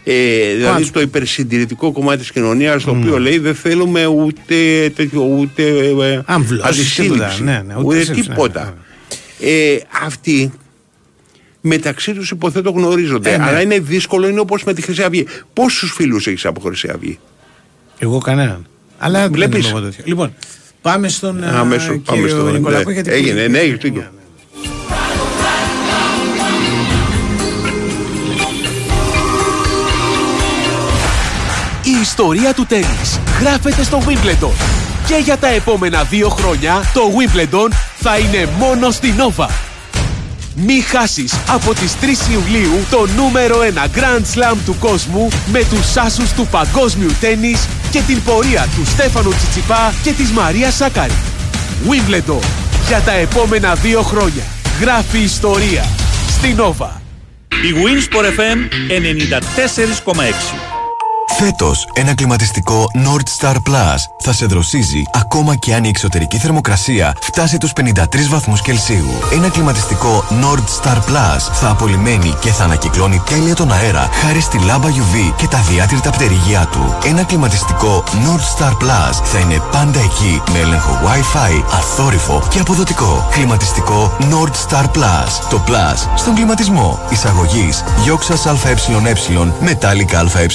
Ε, 0.04 0.14
δηλαδή 0.54 0.72
Πάντως. 0.72 0.90
το 0.90 1.00
υπερσυντηρητικό 1.00 1.92
κομμάτι 1.92 2.18
της 2.18 2.32
κοινωνίας 2.32 2.84
το 2.84 2.90
οποίο 2.90 3.18
λέει 3.18 3.38
δεν 3.38 3.54
θέλουμε 3.54 4.06
ούτε 4.06 4.54
τέτοιο 4.96 5.22
ούτε 5.22 5.62
ε, 6.02 6.20
Άμβλωση, 6.24 6.62
αντισύλληψη, 6.68 7.02
τίποτα, 7.02 7.38
ναι, 7.42 7.62
ναι, 7.66 7.74
ούτε 7.74 7.84
ούτε 7.84 8.00
σύλληψη, 8.02 8.28
ναι, 8.28 8.34
τίποτα. 8.34 8.74
Ε, 9.40 9.76
αυτοί 10.04 10.52
μεταξύ 11.64 12.12
τους 12.12 12.30
υποθέτω 12.30 12.70
γνωρίζονται 12.70 13.32
Ε, 13.32 13.36
ναι. 13.36 13.44
αλλά 13.44 13.60
είναι 13.60 13.78
δύσκολο 13.78 14.28
είναι 14.28 14.40
όπως 14.40 14.64
με 14.64 14.74
τη 14.74 14.82
Χρυσή 14.82 15.02
Αυγή. 15.02 15.26
Πόσους 15.52 15.92
φίλους 15.92 16.26
έχεις 16.26 16.44
από 16.46 16.60
Χρυσή 16.60 16.88
Αυγή; 16.94 17.18
Εγώ 17.98 18.18
κανέναν. 18.18 18.66
Αλλά 18.98 19.20
δεν 19.20 19.32
Βλέπεις; 19.32 19.58
είμαι 19.58 19.68
εγώ 19.78 19.80
τέτοιο. 19.80 20.04
Λοιπόν, 20.06 20.34
πάμε 20.82 21.08
στον 21.08 21.44
α, 21.44 21.58
Αμέσως 21.60 21.86
πάμε 21.86 22.00
κύριο 22.20 22.28
στο 22.28 22.50
Νικολάκο. 22.50 22.88
ναι. 22.88 22.94
γιατί 22.94 23.10
Έγινε, 23.10 23.46
ναι, 23.46 23.58
έχεις 23.58 23.76
δίκιο. 23.78 24.10
Η 31.84 32.00
ιστορία 32.02 32.54
του 32.54 32.66
τέννις 32.66 33.20
γράφεται 33.40 33.82
στο 33.82 34.02
Wimbledon. 34.06 34.52
Και 35.06 35.14
για 35.24 35.36
τα 35.36 35.48
επόμενα 35.48 36.02
δύο 36.02 36.28
χρόνια 36.28 36.90
το 36.94 37.00
Wimbledon 37.16 37.68
θα 38.00 38.18
είναι 38.18 38.48
μόνο 38.58 38.90
στη 38.90 39.14
Nova. 39.18 39.46
Μη 40.54 40.80
χάσεις 40.80 41.32
από 41.48 41.74
τις 41.74 41.94
3 42.00 42.04
Ιουλίου 42.32 42.86
το 42.90 43.06
νούμερο 43.16 43.56
1 43.58 43.98
Grand 43.98 44.20
Slam 44.34 44.56
του 44.64 44.76
κόσμου 44.80 45.28
με 45.52 45.58
τους 45.58 45.96
άσους 45.96 46.32
του 46.32 46.46
παγκόσμιου 46.50 47.10
τέννις 47.20 47.68
και 47.90 48.00
την 48.00 48.22
πορεία 48.22 48.68
του 48.76 48.84
Στέφανου 48.86 49.30
Τσιτσιπά 49.30 49.94
και 50.02 50.12
της 50.12 50.30
Μαρία 50.30 50.70
Σάκαρη. 50.70 51.12
Wimbledon. 51.88 52.42
Για 52.86 53.00
τα 53.00 53.12
επόμενα 53.12 53.74
δύο 53.74 54.02
χρόνια. 54.02 54.42
Γράφει 54.80 55.18
ιστορία. 55.18 55.84
Στη 56.28 56.54
Nova. 56.58 56.88
Η 57.48 57.74
Winsport 57.84 58.24
FM 58.24 58.58
94,6. 60.06 60.71
Φέτος, 61.28 61.88
ένα 61.92 62.14
κλιματιστικό 62.14 62.86
Nord 62.94 63.40
Star 63.40 63.54
Plus 63.54 63.96
θα 64.18 64.32
σε 64.32 64.46
δροσίζει 64.46 65.02
ακόμα 65.12 65.56
και 65.56 65.74
αν 65.74 65.84
η 65.84 65.88
εξωτερική 65.88 66.38
θερμοκρασία 66.38 67.16
φτάσει 67.20 67.58
τους 67.58 67.72
53 67.80 68.28
βαθμούς 68.28 68.62
Κελσίου. 68.62 69.10
Ένα 69.32 69.48
κλιματιστικό 69.48 70.24
Nord 70.30 70.82
Star 70.82 70.96
Plus 70.96 71.52
θα 71.52 71.70
απολυμμένει 71.70 72.34
και 72.40 72.50
θα 72.50 72.64
ανακυκλώνει 72.64 73.22
τέλεια 73.28 73.54
τον 73.54 73.72
αέρα 73.72 74.08
χάρη 74.12 74.40
στη 74.40 74.58
λάμπα 74.58 74.88
UV 74.88 75.32
και 75.36 75.46
τα 75.46 75.58
διάτρητα 75.58 76.10
πτερυγιά 76.10 76.68
του. 76.72 76.96
Ένα 77.04 77.22
κλιματιστικό 77.22 78.04
Nord 78.06 78.58
Star 78.58 78.72
Plus 78.72 79.24
θα 79.24 79.38
είναι 79.38 79.62
πάντα 79.72 80.00
εκεί 80.00 80.42
με 80.52 80.58
έλεγχο 80.58 81.00
Wi-Fi, 81.04 81.64
αθόρυφο 81.72 82.42
και 82.50 82.58
αποδοτικό. 82.58 83.28
Κλιματιστικό 83.30 84.16
Nord 84.20 84.70
Star 84.70 84.84
Plus. 84.84 85.30
Το 85.50 85.64
Plus 85.66 86.08
στον 86.16 86.34
κλιματισμό. 86.34 87.00
Εισαγωγής 87.10 87.84
Γιώξας 88.04 88.46
ΑΕΕ 88.46 88.74
Μετάλλικα 89.60 90.18
ΑΕ. 90.20 90.46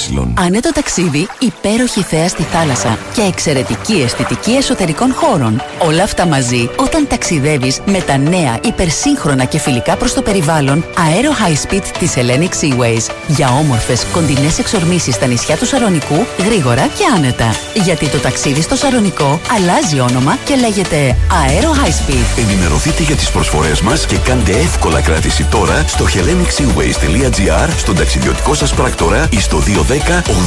Άνε 0.58 0.66
το 0.66 0.82
ταξίδι, 0.82 1.28
υπέροχη 1.40 2.02
θέα 2.02 2.28
στη 2.28 2.44
θάλασσα 2.44 2.98
και 3.14 3.22
εξαιρετική 3.22 3.94
αισθητική 3.94 4.52
εσωτερικών 4.52 5.14
χώρων. 5.14 5.62
Όλα 5.80 6.04
αυτά 6.04 6.26
μαζί 6.26 6.70
όταν 6.76 7.08
ταξιδεύεις 7.08 7.80
με 7.86 8.00
τα 8.00 8.18
νέα 8.18 8.60
υπερσύγχρονα 8.64 9.46
και 9.46 9.60
φιλικά 9.60 9.96
προς 9.96 10.14
το 10.14 10.22
περιβάλλον 10.22 10.84
Aero 10.84 11.48
High 11.48 11.68
Speed 11.68 11.84
της 12.00 12.14
Hellenic 12.16 12.50
Seaways. 12.62 13.10
Για 13.28 13.50
όμορφες 13.50 14.06
κοντινές 14.14 14.60
εξορμήσεις 14.60 15.16
στα 15.16 15.26
νησιά 15.26 15.58
του 15.58 15.66
Σαρονικού, 15.66 16.26
γρήγορα 16.46 16.88
και 16.88 17.04
άνετα. 17.16 17.56
Γιατί 17.74 18.08
το 18.08 18.18
ταξίδι 18.18 18.62
στο 18.62 18.76
Σαρονικό 18.76 19.40
αλλάζει 19.56 20.00
όνομα 20.00 20.38
και 20.46 20.56
λέγεται 20.56 21.16
Aero 21.30 21.86
High 21.86 22.12
Speed. 22.12 22.40
Ενημερωθείτε 22.50 23.04
για 23.04 23.16
τις 23.16 23.30
προσφορές 23.32 23.82
μας 23.82 24.06
και 24.06 24.18
κάντε 24.18 24.52
εύκολα 24.52 25.02
κράτηση 25.02 25.44
τώρα 25.44 25.84
στο 25.88 26.06
hellenicseaways.gr, 26.06 27.70
στον 27.78 27.96
ταξιδιωτικό 27.96 28.54
σας 28.54 28.74
πράκτορα 28.74 29.28
ή 29.32 29.40
στο 29.40 29.58
210 29.58 30.22
89 30.26 30.47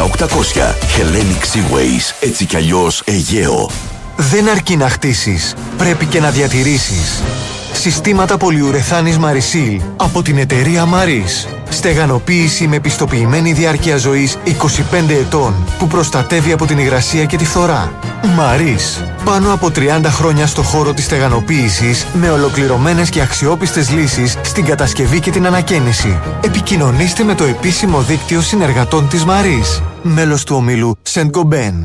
800. 0.00 0.74
Hellenic 0.96 1.42
Seaways, 1.42 2.14
έτσι 2.20 2.44
κι 2.44 2.56
αλλιώς 2.56 3.02
Αιγαίο. 3.04 3.70
Δεν 4.16 4.48
αρκεί 4.48 4.76
να 4.76 4.88
χτίσεις, 4.88 5.54
πρέπει 5.76 6.06
και 6.06 6.20
να 6.20 6.30
διατηρήσεις. 6.30 7.22
Συστήματα 7.72 8.36
πολυουρεθάνης 8.36 9.18
Marisil 9.18 9.80
από 9.96 10.22
την 10.22 10.38
εταιρεία 10.38 10.84
Maris. 10.84 11.48
Στεγανοποίηση 11.68 12.66
με 12.66 12.80
πιστοποιημένη 12.80 13.52
διάρκεια 13.52 13.96
ζωής 13.96 14.36
25 14.44 14.50
ετών 15.08 15.54
που 15.78 15.86
προστατεύει 15.86 16.52
από 16.52 16.66
την 16.66 16.78
υγρασία 16.78 17.24
και 17.24 17.36
τη 17.36 17.44
φθορά. 17.44 17.92
Maris. 18.22 19.04
Πάνω 19.24 19.52
από 19.52 19.70
30 19.74 20.00
χρόνια 20.04 20.46
στο 20.46 20.62
χώρο 20.62 20.92
της 20.92 21.04
στεγανοποίησης 21.04 22.06
με 22.12 22.30
ολοκληρωμένες 22.30 23.08
και 23.10 23.20
αξιόπιστες 23.20 23.90
λύσεις 23.90 24.36
στην 24.42 24.64
κατασκευή 24.64 25.20
και 25.20 25.30
την 25.30 25.46
ανακαίνιση. 25.46 26.18
Επικοινωνήστε 26.40 27.24
με 27.24 27.34
το 27.34 27.44
επίσημο 27.44 28.00
δίκτυο 28.00 28.40
συνεργατών 28.40 29.08
της 29.08 29.24
Maris. 29.24 29.82
Μέλος 30.02 30.44
του 30.44 30.56
ομίλου 30.56 30.98
Saint 31.12 31.30
Gobain. 31.30 31.84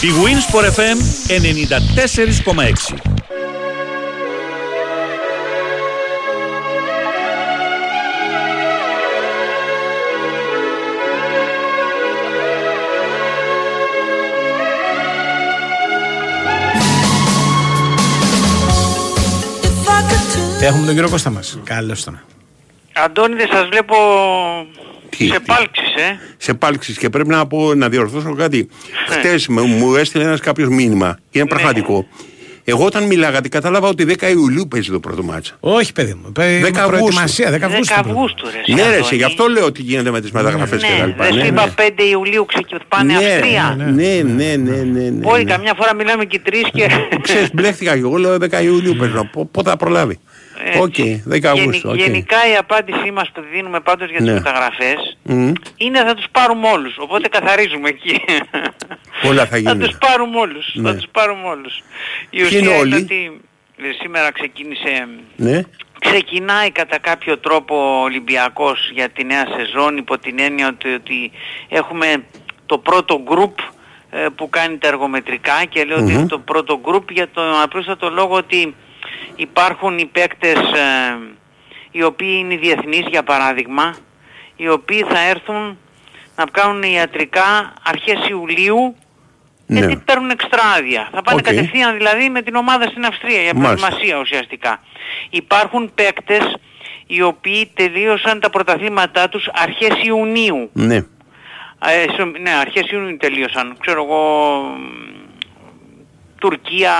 Η 0.00 0.08
Winsport 0.24 0.64
FM 0.64 0.98
94,6 1.28 3.16
Έχουμε 20.60 20.86
τον 20.86 20.94
κύριο 20.94 21.10
Κώστα 21.10 21.30
μας. 21.30 21.58
Καλώς 21.64 22.04
τον. 22.04 22.22
Αντώνη 22.94 23.34
δεν 23.34 23.48
σας 23.52 23.68
βλέπω 23.68 23.94
Τι, 25.18 25.26
σε 25.26 25.38
τι. 25.38 25.44
πάλξεις, 25.46 25.94
ε. 25.94 26.18
Σε 26.36 26.54
πάλξεις 26.54 26.98
και 26.98 27.10
πρέπει 27.10 27.28
να, 27.28 27.46
πω, 27.46 27.74
να 27.74 27.88
διορθώσω 27.88 28.34
κάτι. 28.34 28.68
Χτες 29.08 29.46
μου, 29.48 29.66
μου 29.66 29.94
έστειλε 29.94 30.24
ένας 30.24 30.40
κάποιος 30.40 30.68
μήνυμα. 30.68 31.18
Είναι 31.30 31.46
πραγματικό. 31.46 32.06
Εγώ 32.68 32.84
όταν 32.84 33.04
μιλάγατε 33.04 33.48
κατάλαβα 33.48 33.88
ότι 33.88 34.04
10 34.20 34.30
Ιουλίου 34.30 34.68
παίζει 34.68 34.90
το 34.90 35.00
πρώτο 35.00 35.22
μάτσα. 35.22 35.56
Όχι 35.60 35.92
παιδί 35.92 36.14
μου. 36.14 36.32
10 36.36 36.86
προετοιμασία, 36.86 37.50
10 37.52 37.60
Αυγούστου. 37.62 37.94
10 37.94 37.98
Αυγούστου 37.98 38.44
ρε. 38.66 38.74
Ναι, 38.74 38.82
ρε, 38.82 38.88
Αντώνη. 38.88 39.04
σε, 39.04 39.14
γι' 39.14 39.22
αυτό 39.24 39.46
λέω 39.46 39.64
ότι 39.64 39.82
γίνεται 39.82 40.10
με 40.10 40.20
τις 40.20 40.30
μεταγραφές 40.30 40.82
και 40.82 40.88
τα 40.88 40.96
Ναι, 41.00 41.06
λοιπά. 41.06 41.24
δεν 41.24 41.32
σου 41.32 41.38
Ναι, 41.38 41.46
είπα 41.46 41.66
ναι. 41.66 41.72
5 41.76 42.02
Ιουλίου 42.10 42.44
ξεκινάνε 42.46 42.84
πάνε 42.88 43.12
Ναι, 43.12 43.26
Αυστρία. 43.26 43.74
ναι, 43.78 43.84
ναι, 43.84 44.22
ναι, 44.22 44.56
ναι, 44.56 44.76
ναι, 44.76 45.00
ναι. 45.00 45.10
Μπορεί 45.10 45.44
καμιά 45.44 45.74
φορά 45.76 45.94
μιλάμε 45.94 46.24
και 46.24 46.40
τρεις 46.44 46.62
και... 46.72 46.88
Ξέρεις, 47.22 47.50
μπλέχτηκα 47.54 47.92
και 47.92 47.98
εγώ 47.98 48.16
λέω 48.16 48.34
10 48.34 48.62
Ιουλίου 48.64 48.94
παίζει. 48.96 49.14
Πο- 49.32 49.44
Πότε 49.50 49.70
θα 49.70 49.76
προλάβει. 49.76 50.18
Έτσι. 50.64 51.22
Οκ, 51.26 51.34
10 51.34 51.44
Αυγούστου. 51.50 51.88
οκ. 51.90 51.96
Γενικά 51.96 52.36
η 52.52 52.56
απάντησή 52.56 53.10
μας 53.10 53.30
που 53.34 53.42
δίνουμε 53.52 53.80
πάντως 53.80 54.08
για 54.10 54.18
τις 54.18 54.26
Ναι. 54.26 54.32
μεταγραφές 54.32 55.16
Μμ. 55.22 55.52
είναι 55.76 55.98
θα 55.98 56.14
τους 56.14 56.26
πάρουμε 56.32 56.68
όλους. 56.68 56.96
Οπότε 56.98 57.28
καθαρίζουμε 57.28 57.88
εκεί. 57.88 58.20
Όλα 59.28 59.40
θα 59.40 59.46
θα 59.46 59.56
γίνουν. 59.58 59.78
τους 59.78 59.96
πάρουμε 59.98 60.38
όλους. 60.38 60.70
Ναι. 60.74 60.90
Θα 60.90 60.96
τους 60.96 61.06
πάρουμε 61.12 61.48
όλους. 61.48 61.76
Η 61.76 61.82
Ποιοι 62.30 62.42
ουσία 62.44 62.58
είναι 62.58 62.68
είναι 62.68 62.78
όλοι; 62.78 62.94
ότι 62.94 63.40
ε, 63.76 63.82
σήμερα 64.02 64.30
ξεκίνησε 64.32 65.08
Ναι. 65.36 65.60
ξεκινάει 66.00 66.70
κατά 66.70 66.98
κάποιο 66.98 67.38
τρόπο 67.38 67.76
ο 67.76 68.02
Ολυμπιακός 68.02 68.90
για 68.94 69.08
τη 69.08 69.24
νέα 69.24 69.44
σεζόν 69.56 69.96
υπό 69.96 70.18
την 70.18 70.38
έννοια 70.38 70.68
ότι, 70.68 70.94
ότι 70.94 71.30
έχουμε 71.68 72.24
το 72.66 72.78
πρώτο 72.78 73.20
γκρουπ 73.24 73.58
ε, 74.10 74.26
που 74.36 74.48
κάνει 74.48 74.78
τα 74.78 74.88
εργομετρικά 74.88 75.64
και 75.68 75.84
λέω 75.84 75.96
ότι 75.96 76.12
Μμμ. 76.12 76.18
είναι 76.18 76.26
το 76.26 76.38
πρώτο 76.38 76.80
γκρουπ 76.82 77.10
για 77.10 77.28
τον 77.28 77.44
απλούστατο 77.62 78.10
λόγο 78.10 78.34
ότι 78.34 78.74
υπάρχουν 79.36 79.98
οι 79.98 80.06
παίκτες 80.06 80.54
ε, 80.58 81.16
οι 81.90 82.02
οποίοι 82.02 82.36
είναι 82.38 82.56
διεθνείς 82.56 83.06
για 83.10 83.22
παράδειγμα 83.22 83.94
οι 84.56 84.68
οποίοι 84.68 85.02
θα 85.08 85.18
έρθουν 85.28 85.78
να 86.36 86.44
κάνουν 86.52 86.82
ιατρικά 86.82 87.72
αρχές 87.82 88.28
Ιουλίου 88.28 88.96
Ναι. 89.66 89.78
γιατί 89.78 89.96
παίρνουν 89.96 90.30
εξτρά 90.30 90.62
άδεια. 90.78 91.08
Θα 91.12 91.22
πάνε 91.22 91.38
Οκ. 91.38 91.44
κατευθείαν 91.44 91.96
δηλαδή 91.96 92.28
με 92.28 92.42
την 92.42 92.54
ομάδα 92.54 92.86
στην 92.86 93.04
Αυστρία 93.04 93.42
για 93.42 93.54
Μάλιστα. 93.54 93.76
προετοιμασία 93.86 94.18
ουσιαστικά. 94.20 94.80
Υπάρχουν 95.30 95.90
παίκτες 95.94 96.56
οι 97.06 97.22
οποίοι 97.22 97.70
τελείωσαν 97.74 98.40
τα 98.40 98.50
πρωταθλήματά 98.50 99.28
τους 99.28 99.48
αρχές 99.52 100.02
Ιουνίου. 100.04 100.70
Ναι. 100.72 100.96
Ε, 100.96 102.04
σο- 102.16 102.32
ναι, 102.40 102.50
αρχές 102.50 102.90
Ιουνίου 102.90 103.16
τελείωσαν. 103.16 103.76
Ξέρω 103.80 104.02
εγώ, 104.04 104.60
μ, 104.60 105.14
Τουρκία, 106.38 106.94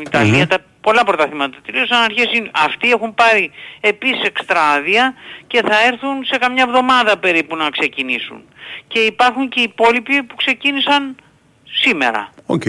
Ιταλία, 0.00 0.38
Μμμ. 0.38 0.46
τα 0.46 0.58
πολλά 0.86 1.04
πρωταθλήματα 1.04 1.58
τελείωσαν 1.66 2.02
αρχές 2.02 2.24
Ιουνίου. 2.32 2.50
Αυτοί 2.54 2.90
έχουν 2.90 3.14
πάρει 3.14 3.50
επίσης 3.80 4.22
εξτρά 4.22 4.62
άδεια 4.70 5.14
και 5.46 5.62
θα 5.62 5.86
έρθουν 5.86 6.24
σε 6.24 6.36
καμιά 6.38 6.64
εβδομάδα 6.68 7.18
περίπου 7.18 7.56
να 7.56 7.70
ξεκινήσουν. 7.70 8.42
Και 8.88 8.98
υπάρχουν 8.98 9.48
και 9.48 9.60
οι 9.60 9.62
υπόλοιποι 9.62 10.22
που 10.22 10.34
ξεκίνησαν 10.34 11.16
σήμερα. 11.64 12.32
Οκ. 12.46 12.62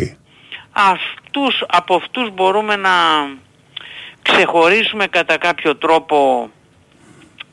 Αυτούς, 0.71 1.63
από 1.67 1.95
αυτούς 1.95 2.33
μπορούμε 2.33 2.75
να 2.75 2.91
ξεχωρίσουμε 4.21 5.07
κατά 5.07 5.37
κάποιο 5.37 5.75
τρόπο 5.75 6.49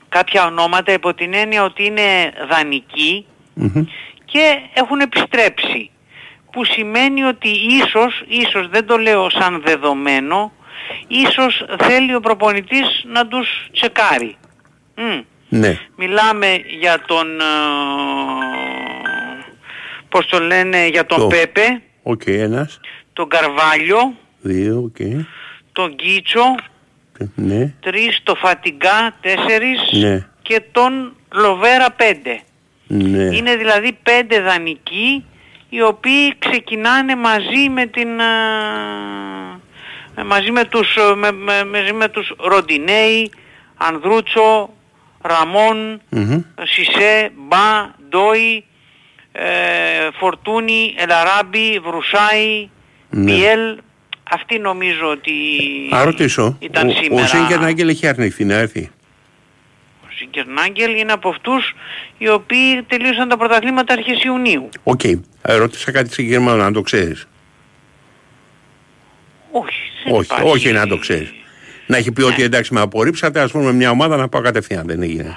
κάποια 0.08 0.46
ονόματα 0.46 0.92
υπό 0.92 1.14
την 1.14 1.34
έννοια 1.34 1.64
ότι 1.64 1.84
είναι 1.84 2.32
δανεικοί 2.50 3.26
Μμμ. 3.54 3.84
και 4.24 4.58
έχουν 4.74 5.00
επιστρέψει. 5.00 5.90
Που 6.54 6.64
σημαίνει 6.64 7.22
ότι 7.22 7.48
ίσως, 7.48 8.22
ίσως 8.28 8.68
δεν 8.68 8.86
το 8.86 8.96
λέω 8.96 9.30
σαν 9.30 9.62
δεδομένο, 9.64 10.52
ίσως 11.06 11.64
θέλει 11.78 12.14
ο 12.14 12.20
προπονητής 12.20 13.04
να 13.12 13.26
τους 13.26 13.48
τσεκάρει. 13.72 14.36
Μμ. 14.96 15.20
Ναι. 15.48 15.78
Μιλάμε 15.96 16.60
για 16.80 17.00
τον, 17.06 17.40
ε, 17.40 17.44
πώς 20.08 20.26
το 20.26 20.38
λένε, 20.40 20.86
για 20.86 21.06
τον 21.06 21.18
Το. 21.18 21.26
Πέπε, 21.26 21.82
Οκ, 22.02 22.22
ένας, 22.26 22.80
τον 23.12 23.28
Καρβάλιο, 23.28 24.14
δύο, 24.40 24.76
οκ. 24.84 24.96
τον 25.72 25.96
Κίτσο, 25.96 26.54
Ναι. 27.34 27.74
τρεις, 27.80 28.20
το 28.22 28.34
Φαντιγκά, 28.34 29.16
τέσσερις 29.20 29.78
Ναι. 29.92 30.26
και 30.42 30.62
τον 30.72 31.16
Λοβέρα 31.32 31.90
πέντε. 31.90 32.40
Ναι. 32.86 33.22
Είναι 33.36 33.56
δηλαδή 33.56 33.98
πέντε 34.02 34.40
δανεικοί 34.40 35.24
οι 35.74 35.82
οποίοι 35.82 36.34
ξεκινάνε 36.38 37.16
μαζί 37.16 37.68
με 37.70 37.86
την... 37.86 38.20
α, 38.20 38.24
με- 40.16 40.24
μαζί 40.24 40.50
με 40.50 40.64
τους, 40.64 40.96
ε, 40.96 41.14
με, 41.14 41.32
με, 41.32 41.64
μαζί 41.64 41.92
με 41.92 42.08
τους 42.08 42.32
Ροντινέη, 42.38 43.30
Ανδρούτσο, 43.76 44.70
Ραμόν, 45.22 46.00
Μμμ. 46.08 46.40
Σισε, 46.62 47.30
Μπα, 47.36 47.90
Ντόι, 48.08 48.64
ε, 49.32 49.42
Φορτούνι, 50.18 50.94
Ελαράμπη, 50.98 51.78
Βρουσάη, 51.84 52.68
Ναι. 53.10 53.24
Πιέλ. 53.32 53.78
Αυτοί 54.30 54.58
νομίζω 54.58 55.06
ότι 55.10 55.32
Α, 55.94 56.04
ρωτήσω. 56.04 56.56
ήταν 56.60 56.88
ο, 56.88 56.92
σήμερα. 57.02 57.24
ο 57.24 57.26
Σίγκερ 57.26 57.60
Νάγκελ 57.60 57.88
έχει 57.88 58.06
αρνηθεί 58.06 58.44
να 58.44 58.54
έρθει; 58.54 58.90
Ο 60.14 60.16
Ζίνκερναγκελ 60.18 60.98
είναι 60.98 61.12
από 61.12 61.28
αυτούς 61.28 61.74
οι 62.18 62.28
οποίοι 62.28 62.82
τελείωσαν 62.82 63.28
τα 63.28 63.36
πρωταθλήματα 63.36 63.92
αρχές 63.92 64.24
Ιουνίου. 64.24 64.68
Οκ. 64.82 65.04
Ε, 65.04 65.18
Ρώτησα 65.42 65.92
κάτι 65.92 66.12
συγκεκριμένο, 66.12 66.56
να 66.56 66.72
το 66.72 66.80
ξέρεις. 66.80 67.26
Όχι, 69.50 69.76
δεν 70.04 70.14
Όχι, 70.14 70.24
υπάρχει. 70.24 70.48
όχι 70.50 70.72
να 70.72 70.86
το 70.86 70.96
ξέρεις. 70.98 71.32
Να 71.86 71.96
έχει 71.96 72.12
πει 72.12 72.22
ότι 72.22 72.42
εντάξει 72.42 72.74
με 72.74 72.80
απορρίψατε, 72.80 73.40
ας 73.40 73.50
πούμε 73.50 73.72
μια 73.72 73.90
ομάδα 73.90 74.16
να 74.16 74.28
πάω 74.28 74.42
κατευθείαν. 74.42 74.86
Δεν 74.86 75.02
έγινε. 75.02 75.28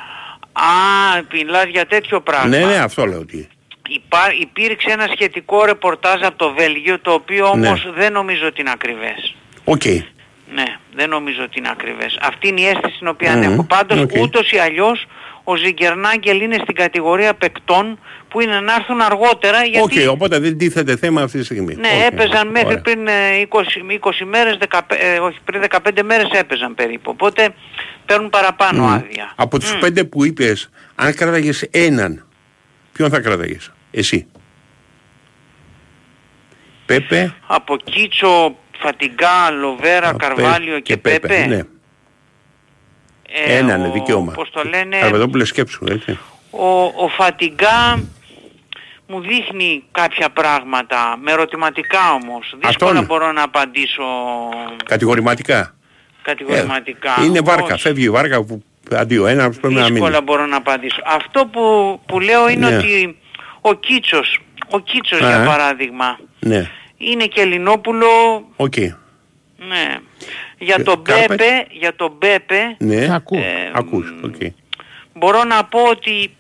Α, 0.53 0.63
μιλάς 1.34 1.65
για 1.65 1.86
τέτοιο 1.86 2.21
πράγμα. 2.21 2.47
Ναι, 2.47 2.65
ναι, 2.65 2.75
αυτό 2.78 3.05
λέω 3.05 3.19
ότι. 3.19 3.47
Υπά, 3.89 4.19
υπήρξε 4.41 4.91
ένα 4.91 5.07
σχετικό 5.13 5.65
ρεπορτάζ 5.65 6.21
από 6.21 6.38
το 6.38 6.53
Βέλγιο 6.53 6.99
το 6.99 7.11
οποίο 7.11 7.53
Ναι. 7.55 7.67
όμως 7.67 7.89
δεν 7.95 8.11
νομίζω 8.13 8.45
ότι 8.47 8.61
είναι 8.61 8.71
ακριβές. 8.73 9.36
Οκ. 9.63 9.82
Ναι, 10.54 10.64
δεν 10.95 11.10
νομίζω 11.10 11.43
ότι 11.43 11.60
είναι 11.60 11.70
ακριβές. 11.72 12.18
Αυτή 12.22 12.48
είναι 12.48 12.62
η 12.62 12.66
αίσθηση 12.68 12.98
την 12.98 13.08
οποία 13.08 13.36
Μμμ, 13.36 13.41
έχω. 13.43 13.64
Πάντως 13.64 14.00
οκ. 14.00 14.12
ούτως 14.22 14.52
ή 14.52 14.58
αλλιώς 14.58 15.06
ο 15.43 15.56
Ζίνκερναγκελ 15.55 16.41
είναι 16.41 16.58
στην 16.62 16.76
κατηγορία 16.76 17.34
παικτών 17.34 18.00
που 18.30 18.41
είναι 18.41 18.60
να 18.60 18.74
έρθουν 18.74 19.02
αργότερα 19.02 19.58
Οκ, 19.82 19.91
γιατί 19.91 20.08
οπότε 20.08 20.39
δεν 20.39 20.58
τίθεται 20.58 20.98
θέμα 20.98 21.22
αυτή 21.22 21.38
τη 21.39 21.43
στιγμή. 21.45 21.76
ναι, 21.76 21.88
Οκ, 21.88 22.14
έπαιζαν 22.14 22.48
μέχρι 22.48 22.68
ωραία. 22.68 22.82
πριν 22.82 23.08
ε, 23.08 23.12
20, 23.50 23.60
20 24.02 24.12
μέρες, 24.26 24.58
15, 24.70 24.80
ε, 24.88 25.20
όχι 25.20 25.38
πριν 25.45 25.64
15 25.70 26.02
μέρες 26.06 26.30
έπαιζαν 26.32 26.76
περίπου. 26.76 27.12
Οπότε 27.12 27.50
παίρνουν 28.06 28.30
παραπάνω 28.30 28.84
Μμ. 28.84 28.88
άδεια. 28.89 29.34
Από 29.36 29.60
τους 29.60 29.74
Μμ. 29.76 29.80
πέντε 29.80 30.04
που 30.04 30.26
είπες, 30.26 30.70
αν 30.95 31.14
κράταγες 31.16 31.62
έναν, 31.72 32.26
ποιον 32.91 33.10
θα 33.10 33.20
κράταγες, 33.20 33.72
εσύ. 33.91 34.28
Πέπε, 36.86 37.34
Από 37.48 37.78
Κίτσο, 37.78 38.58
Φατιγκά, 38.80 39.51
Λοβέρα, 39.51 40.13
Καρβάλιο 40.17 40.73
Πέ- 40.73 40.84
και, 40.84 40.97
Πέπε. 40.97 41.45
Ναι, 41.47 41.61
Ε, 43.45 43.57
έναν 43.57 43.86
ο- 43.86 43.91
δικαίωμα. 43.91 44.32
Πώς 44.32 44.49
το 44.51 44.63
λένε, 44.63 44.97
Καρπεδόπουλε 44.99 45.45
σκέψου, 45.45 45.86
έτσι. 45.89 46.19
ο, 46.49 46.67
ο 46.84 47.07
Φατιγκά 47.17 47.99
μου 49.07 49.21
δείχνει 49.21 49.84
κάποια 49.91 50.30
πράγματα, 50.30 51.17
με 51.21 51.32
ερωτηματικά 51.32 51.99
όμως. 52.23 52.55
Δύσκολα 52.59 52.89
Αυτόν. 52.91 53.05
μπορώ 53.05 53.32
να 53.32 53.43
απαντήσω 53.43 54.03
Κατηγορηματικά. 54.86 55.75
κατηγορηματικά. 56.21 57.15
Ε, 57.21 57.23
είναι 57.25 57.39
βάρκα, 57.39 57.73
Όχι. 57.73 57.82
φεύγει 57.82 58.03
η 58.03 58.09
βάρκα 58.09 58.43
που 58.43 58.63
αντί 58.91 59.17
ο 59.17 59.28
ένας 59.28 59.57
πρέπει 59.59 59.73
να 59.73 59.82
μείνει. 59.82 59.91
Δύσκολα 59.93 60.21
μπορώ 60.21 60.45
να 60.45 60.57
απαντήσω. 60.57 61.01
Αυτό 61.05 61.45
που, 61.45 61.61
που 62.05 62.19
λέω 62.19 62.49
είναι 62.49 62.69
Ναι. 62.69 62.78
ότι 62.78 63.17
ο 63.61 63.73
Κίτσος, 63.73 64.39
ο 64.69 64.80
Κίτσος 64.80 65.21
Α. 65.21 65.28
για 65.28 65.45
παράδειγμα, 65.45 66.19
Ναι. 66.39 66.69
Είναι 66.98 67.26
και 67.26 67.41
Ελληνόπουλο, 67.41 68.08
Οκ. 68.56 68.78
ναι. 69.58 69.95
Για 70.58 70.76
Και- 70.76 70.84
τον 70.84 71.04
Κάρπετ. 71.04 71.28
Μπέπε, 71.28 71.66
για 71.72 71.95
τον 71.95 72.12
Μπέπε, 72.18 72.76
Ναι, 72.80 73.14
Ακούω. 73.16 73.41
ακούς. 73.74 74.14
Οκ. 74.24 74.36
μπορώ 75.14 75.43
να 75.43 75.64
πω 75.66 75.80
ότι 75.84 76.36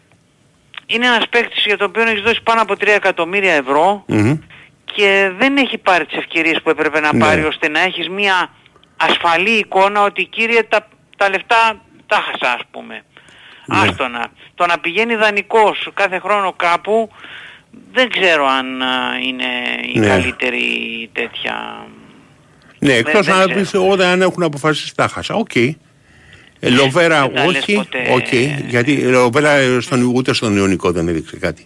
είναι 0.85 1.05
ένας 1.05 1.27
παίκτης 1.29 1.63
για 1.65 1.77
τον 1.77 1.87
οποίο 1.87 2.01
έχεις 2.03 2.21
δώσει 2.21 2.41
πάνω 2.43 2.61
από 2.61 2.75
3 2.75 2.87
εκατομμύρια 2.95 3.53
ευρώ 3.53 4.03
Μμμ. 4.07 4.37
και 4.85 5.31
δεν 5.37 5.57
έχει 5.57 5.77
πάρει 5.77 6.05
τις 6.05 6.17
ευκαιρίες 6.17 6.61
που 6.63 6.69
έπρεπε 6.69 6.99
να 6.99 7.13
Ναι. 7.13 7.19
πάρει 7.19 7.43
ώστε 7.43 7.67
να 7.67 7.79
έχεις 7.79 8.09
μια 8.09 8.49
ασφαλή 8.97 9.49
εικόνα 9.57 10.01
ότι 10.03 10.25
κύριε 10.25 10.63
τα, 10.63 10.87
τα 11.17 11.29
λεφτά 11.29 11.81
τα 12.07 12.15
'χασα 12.15 12.53
ας 12.53 12.61
πούμε. 12.71 13.01
Ναι. 13.65 13.77
Άστονα. 13.77 14.27
Το 14.55 14.65
να 14.65 14.79
πηγαίνει 14.79 15.15
δανεικός 15.15 15.89
κάθε 15.93 16.19
χρόνο 16.19 16.53
κάπου 16.53 17.09
δεν 17.93 18.09
ξέρω 18.09 18.45
αν 18.45 18.81
α, 18.81 18.87
είναι 19.27 19.45
η 19.93 19.99
Ναι. 19.99 20.07
καλύτερη 20.07 20.69
τέτοια... 21.13 21.85
Ναι, 22.79 22.93
εκτός 22.93 23.25
δεν 23.25 23.35
να 23.35 23.43
ξέρω. 23.45 23.59
πεις 23.59 23.73
όταν 23.73 24.21
έχουν 24.21 24.43
αποφασίσει 24.43 24.95
τα 24.95 25.07
χάσα. 25.07 25.33
Οκ. 25.35 25.55
Ε, 25.55 25.75
Λοβέρα 26.69 27.21
Δεν 27.21 27.33
τα 27.33 27.45
λες 27.45 27.61
όχι. 27.61 27.73
ποτέ. 27.75 27.97
Οκ. 28.13 28.33
Γιατί 28.67 28.97
Λοβέρα 28.97 29.49
ε, 29.51 29.79
στον, 29.79 30.03
ούτε 30.15 30.33
στον 30.33 30.57
Ιωνικό 30.57 30.91
δεν 30.91 31.07
έδειξε 31.07 31.37
κάτι. 31.37 31.65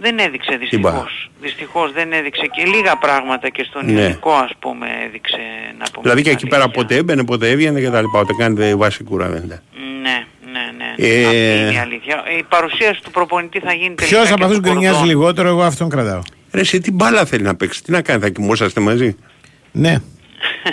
Δεν 0.00 0.18
έδειξε 0.18 0.50
Την 0.50 0.58
δυστυχώς. 0.58 1.30
Δυστυχώς 1.40 1.92
δεν 1.92 2.12
έδειξε 2.12 2.46
και 2.46 2.64
λίγα 2.64 2.96
πράγματα 2.96 3.48
και 3.48 3.64
στον 3.64 3.84
Ναι. 3.92 4.00
Ιωνικό 4.00 4.32
ας 4.32 4.50
πούμε 4.58 4.86
έδειξε 5.06 5.36
να 5.78 5.84
πούμε. 5.92 6.02
Δηλαδή 6.02 6.22
και 6.22 6.28
την 6.28 6.38
εκεί 6.38 6.46
πέρα 6.46 6.62
αλήθεια. 6.62 6.82
ποτέ 6.82 6.96
έμπαινε, 6.96 7.24
ποτέ 7.24 7.50
έβγαινε 7.50 7.80
και 7.80 7.90
τα 7.90 8.00
λοιπά. 8.00 8.20
Ούτε 8.20 8.32
κάνετε 8.38 8.74
βάση 8.76 9.04
κουραβέντα. 9.04 9.62
Ναι, 9.74 9.80
ναι, 9.80 9.86
ναι. 9.86 9.91
Ε, 11.06 11.24
Αυτή 11.24 11.36
είναι 11.36 11.72
η 11.72 11.78
αλήθεια. 11.78 12.22
Η 12.38 12.42
παρουσίαση 12.48 13.00
του 13.02 13.10
προπονητή 13.10 13.58
θα 13.60 13.72
γίνει 13.72 13.94
τελικά 13.94 14.16
Ποιος 14.16 14.26
και 14.26 14.32
από 14.32 14.44
αυτούς 14.44 14.56
του 14.58 14.62
γκρινιάζει 14.62 14.96
Κορδόν. 14.96 15.08
λιγότερο, 15.08 15.48
εγώ 15.48 15.62
αυτόν 15.62 15.88
κρατάω. 15.88 16.20
Ρε, 16.52 16.60
εσύ 16.60 16.80
τι 16.80 16.90
μπάλα 16.92 17.24
θέλει 17.24 17.42
να 17.42 17.54
παίξει, 17.56 17.82
τι 17.82 17.90
να 17.90 18.02
κάνει, 18.02 18.20
θα 18.20 18.28
κοιμόσαστε 18.28 18.80
μαζί; 18.80 19.16
Ναι. 19.72 19.96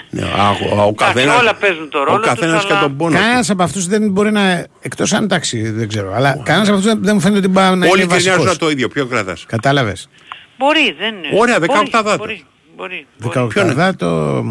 Ναι, 0.09 0.21
α, 0.21 0.49
ο, 0.75 0.81
ο 0.81 0.93
καθένας, 0.93 1.39
όλα 1.39 1.55
παίζουν 1.55 1.89
το 1.89 2.03
ρόλο 2.03 2.15
ο 2.17 2.19
καθένας 2.19 2.55
τους, 2.55 2.65
και 2.65 2.71
αλλά- 2.73 2.81
τον 2.81 2.97
πόνο 2.97 3.15
του. 3.15 3.21
Κανένα 3.21 3.45
από 3.49 3.63
αυτούς 3.63 3.87
δεν 3.87 4.11
μπορεί 4.11 4.31
να. 4.31 4.65
Εκτός 4.81 5.13
αν 5.13 5.23
εντάξει, 5.23 5.69
δεν 5.71 5.87
ξέρω. 5.87 6.13
Αλλά 6.15 6.41
κανένας 6.43 6.67
από 6.69 6.77
αυτούς 6.77 6.93
δεν 6.99 7.13
μου 7.15 7.19
φαίνεται 7.21 7.39
ότι 7.39 7.49
πάει 7.49 7.75
να 7.75 7.87
Όλοι 7.87 8.01
είναι 8.01 8.05
βασικός. 8.13 8.33
γκρινιάζουν 8.35 8.57
το 8.59 8.69
ίδιο, 8.69 8.87
ποιο 8.87 9.05
κρατάς; 9.05 9.45
Κατάλαβες. 9.47 10.09
Μπορεί, 10.57 10.95
δεν 10.99 11.15
είναι. 11.15 11.39
Ωραία, 11.39 11.59
Μπορεί, 11.59 11.71
18 11.91 12.01
δάτο. 12.03 12.17
Μπορεί, 12.17 12.45
μπορεί, 12.77 13.05
Δεκαοκτάδα 13.17 13.95
το. 13.95 14.43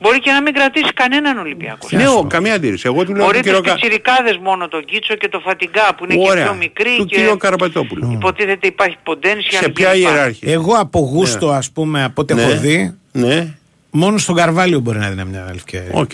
Μπορεί 0.00 0.20
και 0.20 0.30
να 0.30 0.42
μην 0.42 0.54
κρατήσει 0.54 0.92
κανέναν 0.92 1.38
Ολυμπιακός. 1.38 1.92
Ναι, 1.92 2.08
ο, 2.08 2.24
καμία 2.28 2.54
αντίρρηση. 2.54 2.82
Εγώ 2.86 3.04
του 3.04 3.14
λέω 3.14 3.24
Μπορεί 3.24 3.36
του 3.38 3.42
κύριο 3.44 3.60
τους 3.60 3.68
Κα... 3.68 3.74
πιτσιρικάδες 3.74 4.36
μόνο 4.42 4.68
τον 4.68 4.84
Κίτσο 4.84 5.14
και 5.14 5.28
το 5.28 5.40
Φατιγκά 5.40 5.94
που 5.96 6.04
είναι 6.04 6.14
και 6.14 6.28
Ωραία. 6.30 6.44
πιο 6.44 6.54
μικροί 6.54 6.94
Του 6.96 7.04
και 7.06 7.16
κύριο 7.16 7.36
Καραπετόπουλου. 7.36 8.12
υποτίθεται 8.12 8.66
υπάρχει 8.66 8.96
potential. 9.04 9.58
Σε 9.60 9.68
ποια 9.68 9.90
κλπ. 9.90 10.00
ιεράρχη. 10.00 10.50
Εγώ 10.50 10.72
από 10.74 10.98
γούστο, 10.98 11.50
ας 11.50 11.70
πούμε, 11.70 12.04
από 12.04 12.22
ό,τι 12.22 12.34
Ναι. 12.34 12.42
έχω 12.42 12.60
δει, 12.60 12.94
Ναι, 13.12 13.54
μόνο 13.90 14.18
στον 14.18 14.34
Καρβάλιο 14.34 14.80
μπορεί 14.80 14.98
να 14.98 15.08
δίνει 15.10 15.24
μια 15.24 15.50
ευκαιρία. 15.54 15.90
οκ. 15.92 16.10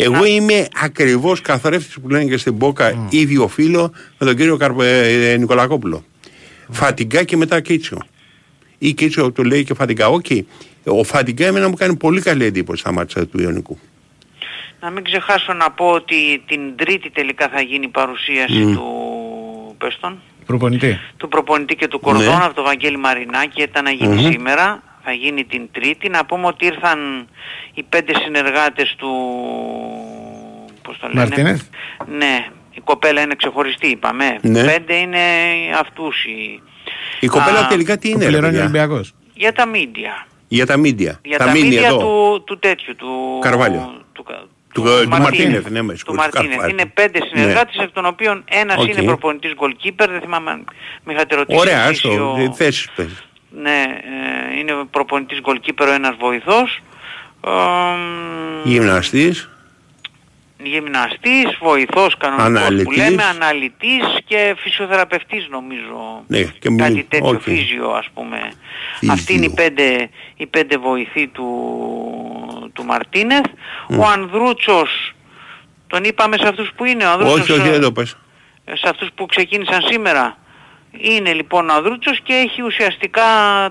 Εγώ 0.00 0.24
είμαι 0.24 0.66
ακριβώς 0.82 1.40
καθρέφτης 1.40 1.98
που 2.00 2.08
λένε 2.08 2.24
και 2.24 2.36
στην 2.36 2.58
Πόκα 2.58 3.06
ίδιο 3.10 3.48
φίλο 3.48 3.92
με 4.18 4.26
τον 4.26 4.36
κύριο 4.36 4.56
Καρπε... 4.56 5.08
ε, 5.32 5.36
Νικολακόπουλο. 5.36 6.04
Φατιγκά 6.70 7.22
και 7.24 7.36
μετά 7.36 7.60
Κίτσιο. 7.60 7.98
Ή 8.78 8.92
Κίτσιο 8.92 9.32
του 9.32 9.44
λέει 9.44 9.64
και 9.64 9.74
Φατιγκά. 9.74 10.08
Οκ. 10.08 10.26
Ο 10.84 11.04
Φατιγκά 11.04 11.46
εμένα 11.46 11.68
μου 11.68 11.74
κάνει 11.74 11.96
πολύ 11.96 12.20
καλή 12.20 12.44
εντύπωση 12.44 12.80
στα 12.80 12.92
ματς 12.92 13.26
του 13.26 13.40
Ιωνικού. 13.40 13.78
Να 14.80 14.90
μην 14.90 15.04
ξεχάσω 15.04 15.52
να 15.52 15.70
πω 15.70 15.90
ότι 15.90 16.42
την 16.46 16.76
Τρίτη 16.76 17.10
τελικά 17.10 17.48
θα 17.48 17.60
γίνει 17.60 17.84
η 17.84 17.88
παρουσίαση 17.88 18.58
Μμ. 18.58 18.74
του 18.74 18.84
Πέστον, 19.78 20.20
Προπονητή. 20.46 20.98
του 21.16 21.28
προπονητή 21.28 21.74
και 21.76 21.88
του 21.88 22.00
Κορδόν 22.00 22.38
Ναι. 22.38 22.44
από 22.44 22.54
το 22.54 22.62
Βαγγέλη 22.62 22.96
Μαρινάκη. 22.98 23.62
Ήταν 23.62 23.84
να 23.84 23.90
γίνει 23.90 24.14
Μμμ. 24.22 24.30
σήμερα, 24.30 24.82
θα 25.04 25.12
γίνει 25.12 25.44
την 25.44 25.68
Τρίτη. 25.72 26.08
Να 26.08 26.24
πούμε 26.24 26.46
ότι 26.46 26.66
ήρθαν 26.66 27.26
οι 27.74 27.82
πέντε 27.82 28.12
συνεργάτες 28.24 28.94
του... 28.98 29.08
Πώς 30.82 30.98
το 30.98 31.06
λένε; 31.06 31.20
Μαρτίνεθ. 31.20 31.62
Ναι, 32.18 32.46
η 32.70 32.80
κοπέλα 32.84 33.20
είναι 33.20 33.34
ξεχωριστή 33.34 33.86
είπαμε. 33.86 34.38
Ναι. 34.42 34.64
Πέντε 34.64 34.94
είναι 34.94 35.18
αυτούς 35.80 36.24
οι... 36.24 36.62
Η 37.20 37.26
κοπέλα 37.26 37.58
Α, 37.58 37.66
τελικά 37.66 37.98
τι 37.98 38.08
Το 38.10 38.14
είναι, 38.14 38.24
ρε, 38.24 38.30
πληρώνει 38.30 38.56
ο 38.56 38.60
παιδιά; 38.60 38.62
Ολυμπιακός. 38.80 39.14
Για 39.34 39.52
τα 39.52 39.66
μίντια. 39.66 40.26
Για 40.48 40.66
τα 40.66 40.76
μίντια. 40.76 41.20
Για 41.24 41.38
θα 41.38 41.44
τα 41.44 41.50
μείνει 41.50 41.68
μίντια 41.68 41.86
εδώ. 41.86 41.98
του, 41.98 42.42
του 42.44 42.58
τέτοιου, 42.58 42.96
του... 42.96 43.38
Καρβάλιο. 43.40 44.02
Του, 44.12 44.22
κα- 44.22 44.44
Του, 44.72 44.82
του 44.82 44.82
του 44.82 45.08
Μαρτίνεθ. 45.08 45.20
Μαρτίνεθ, 45.20 45.68
ναι, 45.70 45.82
με 45.82 45.92
του 45.92 45.98
συγχωρείς, 45.98 46.20
Μαρτίνεθ. 46.20 46.48
Καρβάλιο. 46.50 46.76
Είναι 46.78 46.90
πέντε 46.94 47.18
συνεργάτες, 47.32 47.76
Ναι. 47.76 47.82
εκ 47.82 47.90
των 47.90 48.06
οποίων 48.06 48.44
ένας 48.50 48.76
Οκ. 48.76 48.88
είναι 48.88 49.02
προπονητής 49.02 49.52
goalkeeper, 49.56 50.06
δεν 50.08 50.20
θυμάμαι 50.20 50.50
αν 50.50 50.64
με 51.04 51.12
είχατε 51.12 51.34
ρωτήσει. 51.34 51.58
Ωραία, 51.58 51.82
εσείς 51.88 52.02
ή 52.04 52.08
άστο, 52.08 52.32
ο- 52.32 52.52
θέσεις 52.54 52.90
πες. 52.96 53.24
Ναι, 53.50 53.82
ε, 54.52 54.58
είναι 54.58 54.72
προπονητής 54.90 55.40
goalkeeper 55.44 55.86
ο 55.88 55.92
ένας 55.92 56.16
βοηθός. 56.18 56.80
Ε, 57.46 57.50
Γυμναστής. 58.64 59.48
Γυμναστής, 60.62 61.56
βοηθός 61.60 62.16
κανονικός 62.16 62.50
που 62.50 62.56
Αναλυτής. 62.66 62.96
λέμε, 62.96 63.22
αναλυτής 63.24 64.04
και 64.24 64.54
φυσιοθεραπευτής 64.58 65.48
νομίζω. 65.50 66.24
Ναι, 66.26 66.42
και 66.42 66.68
Κάτι 66.76 66.92
μου- 66.92 67.04
τέτοιο 67.08 67.28
OK. 67.28 67.40
physio 67.40 67.90
ας 67.90 68.06
πούμε. 68.14 68.38
Physio. 68.98 69.12
Αυτοί 69.12 69.34
είναι 69.34 69.44
οι 69.44 69.50
πέντε, 69.54 70.08
οι 70.36 70.46
πέντε 70.46 70.76
βοηθοί 70.78 71.26
του, 71.26 72.70
του 72.72 72.84
Μαρτίνεθ. 72.84 73.44
Ο 73.98 74.04
Ανδρούτσος, 74.04 75.14
τον 75.86 76.04
είπαμε 76.04 76.36
σε 76.36 76.48
αυτούς 76.48 76.70
που 76.76 76.84
είναι 76.84 77.04
ο 77.06 77.10
Ανδρούτσος. 77.10 77.40
Όχι, 77.40 77.52
όχι, 77.60 77.68
δεν 77.70 77.80
το 77.80 77.92
πες. 77.92 78.16
ε, 78.64 78.76
σε 78.76 78.88
αυτούς 78.88 79.08
που 79.14 79.26
ξεκίνησαν 79.26 79.82
σήμερα. 79.82 80.36
Είναι 81.00 81.32
λοιπόν 81.32 81.68
ο 81.68 81.74
Ανδρούτσος 81.74 82.20
και 82.22 82.32
έχει 82.32 82.62
ουσιαστικά 82.62 83.22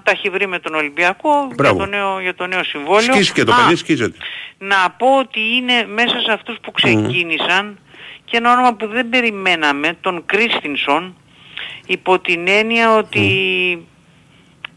τα 0.03 0.11
έχει 0.11 0.29
βρει 0.29 0.47
με 0.47 0.59
τον 0.59 0.75
Ολυμπιακό 0.75 1.29
για 1.45 1.55
Μπράβο. 1.57 1.77
το, 1.77 1.85
νέο, 1.85 2.19
για 2.21 2.35
το 2.35 2.47
νέο 2.47 2.63
συμβόλαιο. 2.63 3.13
Σκίθηκε 3.13 3.43
το 3.43 3.53
Α, 3.53 3.55
παιδί, 3.55 3.75
σκίζεται. 3.75 4.17
να 4.57 4.89
πω 4.97 5.17
ότι 5.19 5.39
είναι 5.55 5.85
μέσα 5.93 6.19
σε 6.19 6.31
αυτούς 6.31 6.57
που 6.61 6.71
ξεκίνησαν 6.71 7.79
και 8.25 8.37
ένα 8.37 8.51
όνομα 8.51 8.73
που 8.73 8.87
δεν 8.87 9.09
περιμέναμε, 9.09 9.97
τον 10.01 10.23
Κρίστινσον, 10.25 11.15
υπό 11.85 12.19
την 12.19 12.47
έννοια 12.47 12.95
ότι 12.95 13.21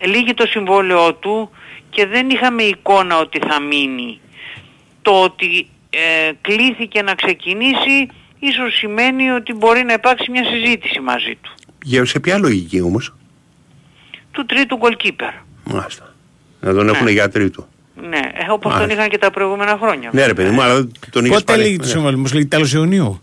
λύγει 0.04 0.34
το 0.34 0.46
συμβόλαιό 0.46 1.14
του 1.14 1.50
και 1.90 2.06
δεν 2.06 2.30
είχαμε 2.30 2.62
εικόνα 2.62 3.18
ότι 3.18 3.38
θα 3.48 3.60
μείνει. 3.60 4.20
Το 5.02 5.22
ότι 5.22 5.68
ε, 5.90 6.30
κλήθηκε 6.40 7.02
να 7.02 7.14
ξεκινήσει 7.14 8.08
ίσως 8.38 8.74
σημαίνει 8.74 9.30
ότι 9.30 9.52
μπορεί 9.52 9.82
να 9.84 9.92
υπάρξει 9.92 10.30
μια 10.30 10.44
συζήτηση 10.44 11.00
μαζί 11.00 11.38
του. 11.42 11.54
Για 11.84 12.04
σε 12.04 12.20
ποια 12.20 12.38
λογική 12.38 12.80
όμως; 12.80 13.14
Του 14.32 14.46
τρίτου 14.46 14.78
goalkeeper. 14.82 15.32
Μάλιστα. 15.64 16.14
Να 16.60 16.74
τον 16.74 16.88
έχουν 16.88 17.08
για 17.08 17.28
τρίτο. 17.28 17.68
Ναι, 18.08 18.16
ε, 18.16 18.50
όπως 18.50 18.70
τον 18.72 18.80
Μάλιστα. 18.80 18.92
είχαν 18.92 19.08
και 19.08 19.18
τα 19.18 19.30
προηγούμενα 19.30 19.76
χρόνια. 19.82 20.10
Ναι 20.12 20.26
ρε 20.26 20.34
παιδί 20.34 20.50
μου, 20.50 20.62
αλλά 20.62 20.88
τον 21.10 21.24
είχες 21.24 21.38
Πότε 21.38 21.52
πάρει. 21.52 21.62
λήγει 21.64 21.76
το 21.76 21.84
Ναι. 21.84 21.90
συμβόλαιο, 21.90 22.18
μου 22.18 22.30
λέει 22.32 22.46
τέλος 22.46 22.72
Ιουνίου; 22.72 23.20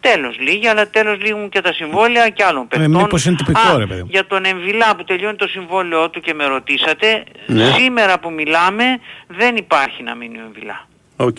Τέλος 0.00 0.38
λήγει, 0.40 0.66
αλλά 0.66 0.88
τέλος 0.90 1.20
λήγουν 1.20 1.48
και 1.48 1.60
τα 1.60 1.72
συμβόλαια 1.72 2.28
και 2.28 2.44
άλλων 2.44 2.68
παιχτών. 2.68 2.94
Ε, 2.94 2.98
μήπως 2.98 3.24
είναι 3.24 3.36
τυπικό, 3.36 3.60
Α, 3.60 3.78
ρε 3.78 3.86
παιδί 3.86 4.00
μου. 4.02 4.06
Για 4.10 4.26
τον 4.26 4.44
Εμβιλά 4.44 4.96
που 4.96 5.04
τελειώνει 5.04 5.36
το 5.36 5.46
συμβόλαιό 5.48 6.10
του 6.10 6.20
και 6.20 6.34
με 6.34 6.44
ρωτήσατε, 6.46 7.24
Ναι. 7.46 7.64
σήμερα 7.76 8.18
που 8.18 8.30
μιλάμε 8.32 8.84
δεν 9.26 9.56
υπάρχει 9.56 10.02
να 10.02 10.14
μείνει 10.14 10.38
ο 10.38 10.42
Εμβιλά. 10.46 10.86
Οκ. 11.16 11.36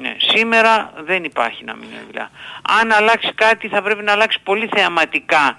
Ναι, 0.00 0.16
σήμερα 0.32 0.92
δεν 1.06 1.24
υπάρχει 1.24 1.64
να 1.64 1.74
μείνει 1.74 1.92
ο 1.94 2.00
Εμβιλά. 2.00 2.30
Αν 2.80 2.92
αλλάξει 2.92 3.32
κάτι 3.34 3.68
θα 3.68 3.82
πρέπει 3.82 4.02
να 4.04 4.12
αλλάξει 4.12 4.38
πολύ 4.42 4.68
θεαματικά 4.74 5.58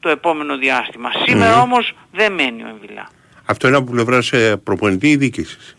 το 0.00 0.08
επόμενο 0.08 0.56
διάστημα. 0.58 1.10
Σήμερα 1.26 1.54
Μμμ. 1.56 1.62
όμως 1.62 1.92
δεν 2.12 2.32
μένει 2.32 2.62
ο 2.62 2.66
Εμβιλά. 2.68 3.08
Αυτό 3.44 3.68
είναι 3.68 3.76
από 3.76 3.90
πλευράς 3.90 4.32
ε, 4.32 4.56
προπονητή 4.56 5.08
ή 5.10 5.16
διοίκησης; 5.16 5.76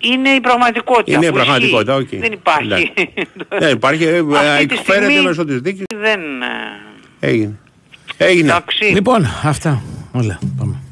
Είναι 0.00 0.28
η 0.28 0.40
πραγματικότητα. 0.40 1.16
Είναι 1.16 1.26
η 1.26 1.28
που 1.28 1.34
πραγματικότητα, 1.34 1.92
ισχύει. 1.98 2.14
οκ. 2.16 2.20
Δεν 2.20 2.32
υπάρχει. 2.32 2.66
Εντάξει. 2.66 2.94
Δεν 3.48 3.70
υπάρχει, 3.70 4.04
ε, 4.04 4.18
Αυτή 4.52 4.66
τη 4.66 4.74
εκφέρεται 4.74 5.04
στιγμή 5.04 5.26
μέσω 5.26 5.44
της 5.44 5.60
δίκης. 5.60 5.84
Δεν... 5.94 6.20
ε, 7.20 7.28
Έγινε. 7.28 7.58
Έγινε. 8.16 8.48
Εντάξει. 8.50 8.84
Λοιπόν, 8.84 9.24
αυτά. 9.44 9.82
Όλα. 10.12 10.38
Πάμε. 10.58 10.82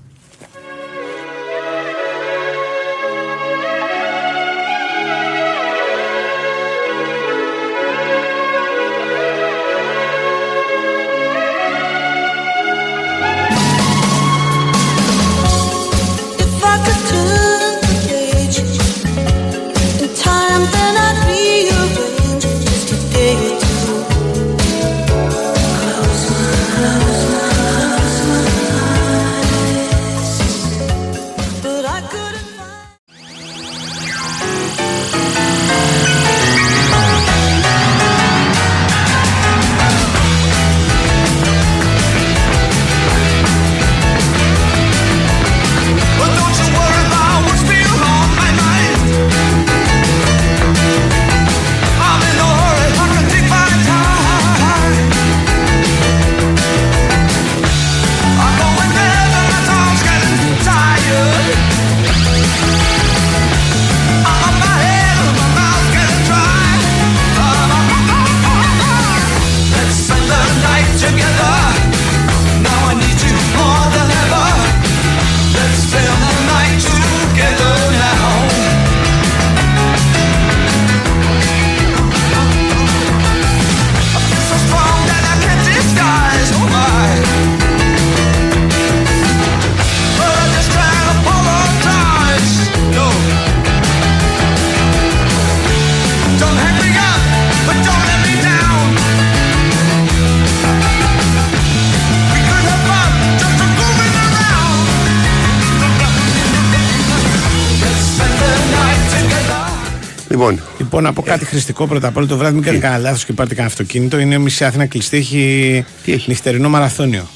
Να 111.03 111.13
πω 111.13 111.23
κάτι 111.23 111.45
χρηστικό 111.45 111.87
πρώτα 111.87 112.09
απ' 112.09 112.17
όλα 112.17 112.27
το 112.27 112.37
βράδυ. 112.37 112.55
Μην 112.55 112.63
κάνετε 112.63 112.83
κανένα 112.83 113.03
λάθος 113.03 113.25
και 113.25 113.33
πάρετε 113.33 113.55
κανένα 113.55 113.73
αυτοκίνητο. 113.73 114.19
Είναι 114.19 114.39
μισή 114.39 114.65
Αθήνα 114.65 114.87
κλειστή. 114.87 115.17
Έχει, 115.17 115.85
νυχτερινό 116.27 116.69
μαραθώνιο. 116.69 117.29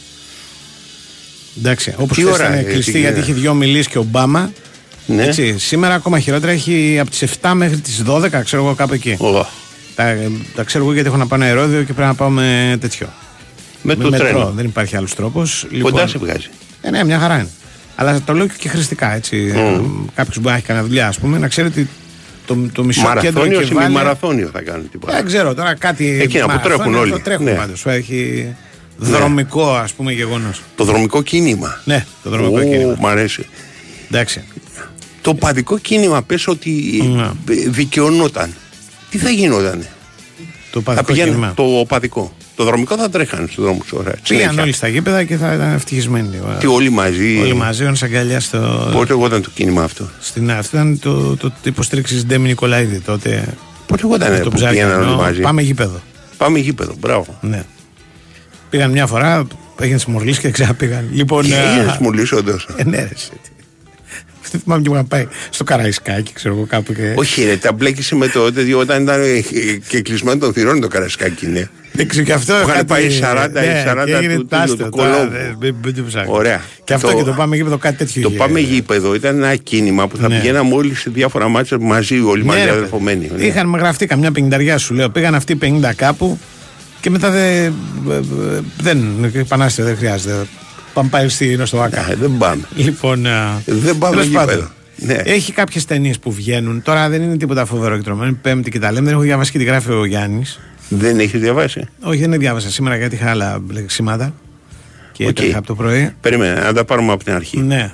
Εντάξει, 1.58 1.94
όπως 1.96 2.16
Τι 2.16 2.22
χθες 2.22 2.34
ώρα, 2.34 2.46
ήταν 2.46 2.58
ε, 2.58 2.62
κλειστή 2.62 2.92
τι 2.92 2.98
γιατί 2.98 3.14
γίνεται; 3.14 3.30
είχε 3.30 3.40
δύο 3.40 3.50
ομιλίε 3.50 3.82
και 3.82 3.98
Ομπάμα. 3.98 4.52
Ναι. 5.06 5.24
Έτσι, 5.24 5.58
σήμερα 5.58 5.94
ακόμα 5.94 6.18
χειρότερα 6.18 6.52
έχει 6.52 6.98
από 7.00 7.10
τις 7.10 7.24
7 7.40 7.52
μέχρι 7.54 7.76
τις 7.76 8.02
12, 8.06 8.28
ξέρω 8.44 8.64
εγώ 8.64 8.74
κάπου 8.74 8.94
εκεί. 8.94 9.16
Τα, 9.94 10.16
τα 10.54 10.62
ξέρω 10.62 10.84
εγώ 10.84 10.92
γιατί 10.92 11.08
έχω 11.08 11.16
να 11.16 11.26
πάω 11.26 11.38
ένα 11.38 11.48
αερόδιο 11.48 11.82
και 11.82 11.92
πρέπει 11.92 12.08
να 12.08 12.14
πάω 12.14 12.28
με 12.28 12.76
τέτοιο. 12.80 13.08
Με 13.82 13.94
το 13.94 14.10
μετρό. 14.10 14.26
τρένο. 14.28 14.52
Δεν 14.56 14.64
υπάρχει 14.64 14.96
άλλος 14.96 15.14
τρόπος. 15.14 15.66
Κοντά 15.80 16.06
σε 16.06 16.18
βγάζει. 16.18 16.48
Ε, 16.80 16.90
ναι, 16.90 17.04
μια 17.04 17.18
χαρά 17.18 17.34
είναι. 17.34 17.48
Αλλά 17.96 18.20
το 18.24 18.32
λέω 18.32 18.46
και 18.46 18.68
χρηστικά 18.68 19.14
έτσι. 19.14 19.36
Μμμ. 19.36 20.04
Κάποιος 20.14 20.36
μπορεί 20.36 20.48
να 20.48 20.54
έχει 20.56 20.66
κανένα 20.66 20.86
δουλειά, 20.86 21.08
ας 21.08 21.18
πούμε, 21.18 21.38
να 21.38 21.48
ξέρει 21.48 21.68
ότι 21.68 21.88
το, 22.46 22.56
το 22.72 22.84
μισό 22.84 23.00
κέντρο 23.20 23.40
Μαραθώνιο 23.40 23.58
και 23.60 23.64
ή 23.64 23.68
μη 23.68 23.74
βάλει- 23.74 23.94
μαραθώνιο 23.94 24.50
θα 24.52 24.60
κάνει 24.62 24.82
τίποτα. 24.84 25.12
Δεν 25.16 25.26
ξέρω 25.26 25.54
τώρα 25.54 25.74
κάτι. 25.74 26.18
Εκείνα 26.20 26.44
που 26.44 26.50
μαραθώνιο, 26.50 26.76
τρέχουν 26.76 26.94
όλοι. 27.00 27.10
Το 27.10 27.20
τρέχουν 27.20 27.44
Ναι. 27.44 27.52
πάντως. 27.52 27.86
Έχει 27.86 28.46
δρομικό 28.98 29.70
ας 29.74 29.92
πούμε 29.92 30.12
γεγονός. 30.12 30.62
Το 30.76 30.84
δρομικό 30.84 31.22
κίνημα. 31.22 31.80
Ναι, 31.84 32.04
το 32.22 32.30
δρομικό 32.30 32.58
Ω, 32.58 32.62
κίνημα. 32.62 32.96
Μ' 33.00 33.06
αρέσει. 33.06 33.46
Εντάξει. 34.10 34.44
Το 35.20 35.34
παδικό 35.34 35.78
κίνημα 35.78 36.22
πες 36.22 36.46
ότι 36.48 37.02
ε, 37.50 37.54
δικαιωνόταν. 37.68 38.54
Τι 39.10 39.18
θα 39.18 39.30
γινόταν. 39.30 39.86
Το 40.70 40.80
θα 40.80 40.84
παδικό 40.84 41.04
πηγαίνουν- 41.06 41.34
κίνημα. 41.34 41.54
Το 41.54 41.84
παδικό. 41.88 42.36
Το 42.56 42.64
δρομικό 42.64 42.96
θα 42.96 43.08
τρέχανε 43.10 43.46
στους 43.50 43.64
δρόμους 43.64 43.92
ωραία. 43.92 44.14
Πήγαν 44.28 44.42
συνέχεια. 44.42 44.62
όλοι 44.62 44.72
στα 44.72 44.88
γήπεδα 44.88 45.24
και 45.24 45.36
θα 45.36 45.54
ήταν 45.54 45.72
ευτυχισμένοι. 45.74 46.28
λίγο. 46.28 46.56
Τι 46.60 46.66
όλοι 46.66 46.90
μαζί. 46.90 47.38
Όλοι 47.40 47.54
μαζί, 47.54 47.84
ο 47.84 47.92
αγκαλιάς 48.02 48.44
στο. 48.44 48.90
Πότε 48.92 49.12
εγώ 49.12 49.26
ήταν 49.26 49.42
το 49.42 49.50
κίνημα 49.54 49.82
αυτό; 49.82 50.08
Στην 50.20 50.50
αυτό 50.50 50.76
ήταν 50.76 50.98
το, 50.98 51.36
το, 51.36 51.48
το 51.50 51.54
υποστήριξη 51.62 52.26
Ντέμι 52.26 52.48
Νικολαίδη 52.48 53.00
τότε. 53.00 53.54
Πότε 53.86 54.02
εγώ 54.04 54.14
ήταν 54.14 54.42
το 54.42 54.50
που 54.50 54.56
ψάρι. 54.56 54.72
πήγαιναν 54.74 55.00
όλοι 55.00 55.08
ενώ 55.08 55.16
μαζί; 55.16 55.40
Πάμε 55.40 55.62
γήπεδο. 55.62 56.00
Πάμε 56.36 56.58
γήπεδο, 56.58 56.94
μπράβο. 56.98 57.38
Ναι. 57.40 57.62
Πήγαν 58.70 58.90
μια 58.90 59.06
φορά, 59.06 59.46
έγινε 59.80 59.98
συμμορλή 59.98 60.36
και 60.36 60.50
ξαναπήγαν. 60.50 61.08
Λοιπόν, 61.12 61.44
Και 61.44 61.54
ε, 61.54 61.76
έγινες 61.76 61.96
μουλής 62.00 62.32
όντως. 64.64 64.76
Ε, 64.76 64.80
ναι, 64.80 64.80
ρε, 64.80 64.80
εσύ. 64.80 64.80
Δεν 64.80 64.80
θυμάμαι 64.80 64.82
και 64.82 64.88
που 64.88 64.94
είχαν 64.94 65.06
πάει 65.08 65.26
στο 65.50 65.64
Καραϊσκάκι, 65.64 66.32
ξέρω 66.32 66.54
εγώ 66.54 66.66
κάπου. 66.66 66.92
Και... 66.92 67.12
Όχι, 67.16 67.44
ρε, 67.44 67.56
τα 67.56 67.72
μπλέκησε 67.72 68.14
με 68.14 68.28
το 68.28 68.52
τέτοιο 68.52 68.78
όταν 68.78 69.02
ήταν 69.02 69.20
ε, 69.20 69.40
και 69.88 70.00
κλεισμένο 70.00 70.38
των 70.38 70.52
θυρών 70.52 70.80
το 70.80 70.88
καρασκάκι, 70.88 71.46
ναι. 71.46 71.68
Δεν 71.92 72.08
ξέρω 72.08 72.24
και 72.24 72.32
αυτό. 72.32 72.52
Που 72.52 72.58
είχαν 72.68 72.74
κάτι- 72.74 72.86
πάει 72.86 73.06
40 73.46 73.50
ναι, 73.52 73.60
ή 73.60 73.84
40 73.86 74.02
και 74.04 74.12
έγινε 74.12 74.34
του, 74.34 74.40
του, 74.40 74.46
τάστο, 74.46 74.76
του, 74.76 74.88
τώρα, 74.96 75.10
κολόμπου. 75.10 75.30
δεν- 75.30 75.56
μην- 75.60 75.74
μην 75.84 75.94
το 75.94 76.02
ψάχνεις. 76.02 76.30
Ωραία. 76.34 76.60
Και 76.84 76.94
αυτό 76.94 77.14
και 77.14 77.22
το 77.22 77.32
πάμε 77.32 77.56
γήπεδο 77.56 77.78
κάτι 77.78 77.96
τέτοιο. 77.96 78.22
Το 78.22 78.28
είχε. 78.28 78.38
πάμε 78.38 78.60
γήπεδο 78.60 79.14
ήταν 79.14 79.36
ένα 79.36 79.56
κίνημα 79.56 80.08
που 80.08 80.16
θα 80.16 80.28
Ναι. 80.28 80.36
πηγαίναμε 80.38 80.74
όλοι 80.74 80.94
σε 80.94 81.10
διάφορα 81.10 81.48
μάτια 81.48 81.78
μαζί, 81.80 82.18
όλοι 82.20 82.40
Ναι, 82.42 82.46
μαζί 82.46 82.64
ρε, 82.64 82.70
αδερφομένοι. 82.70 83.30
ναι. 83.36 83.44
Είχαν 83.44 83.74
γραφτεί 83.76 84.06
καμιά 84.06 84.30
πενηνταριά 84.32 84.78
σου 84.78 84.94
λέω. 84.94 85.08
Πήγαν 85.10 85.34
αυτοί 85.34 85.56
50 85.62 85.92
κάπου 85.96 86.38
και 87.00 87.10
μετά 87.10 87.30
δεν. 87.30 87.74
Δεν. 88.80 89.30
Επανάστε, 89.34 89.82
δεν 89.82 89.96
χρειάζεται. 89.96 90.46
Πάμε 90.96 91.08
πάλι 91.08 91.28
στη, 91.28 91.58
στο 91.64 91.80
ΆΚΑ. 91.80 92.14
δεν 92.20 92.36
πάμε. 92.38 92.62
Λοιπόν. 92.76 93.26
α, 93.26 93.62
Δεν 93.66 93.98
πάμε 93.98 94.14
τέλος 94.14 94.26
γήπεδο. 94.28 94.46
πάντων. 94.46 94.70
Ναι. 94.96 95.14
Έχει 95.14 95.52
κάποιες 95.52 95.84
ταινίες 95.84 96.18
που 96.18 96.32
βγαίνουν. 96.32 96.82
Τώρα 96.82 97.08
δεν 97.08 97.22
είναι 97.22 97.36
τίποτα 97.36 97.64
φοβερό 97.64 97.96
και 97.96 98.02
τρομερό. 98.02 98.28
Είναι 98.28 98.38
Πέμπτη 98.42 98.70
και 98.70 98.78
τα 98.78 98.92
λέμε. 98.92 99.04
Δεν 99.04 99.14
έχω 99.14 99.22
διαβάσει 99.22 99.50
και 99.50 99.58
τη 99.58 99.64
γράφει 99.64 99.90
ο 99.92 100.04
Γιάννης. 100.04 100.60
Δεν 100.88 101.18
έχεις 101.18 101.40
διαβάσει; 101.40 101.86
Όχι, 102.02 102.26
δεν 102.26 102.38
διάβασα 102.38 102.70
σήμερα 102.70 102.96
γιατί 102.96 103.14
είχα 103.14 103.30
άλλα 103.30 103.62
τρεξίματα. 103.72 104.34
Και 105.12 105.22
Οκ. 105.24 105.28
έτρεχα 105.28 105.58
από 105.58 105.66
το 105.66 105.74
πρωί. 105.74 106.14
Περίμενε, 106.20 106.60
να 106.60 106.72
τα 106.72 106.84
πάρουμε 106.84 107.12
από 107.12 107.24
την 107.24 107.32
αρχή. 107.32 107.58
Ναι. 107.60 107.92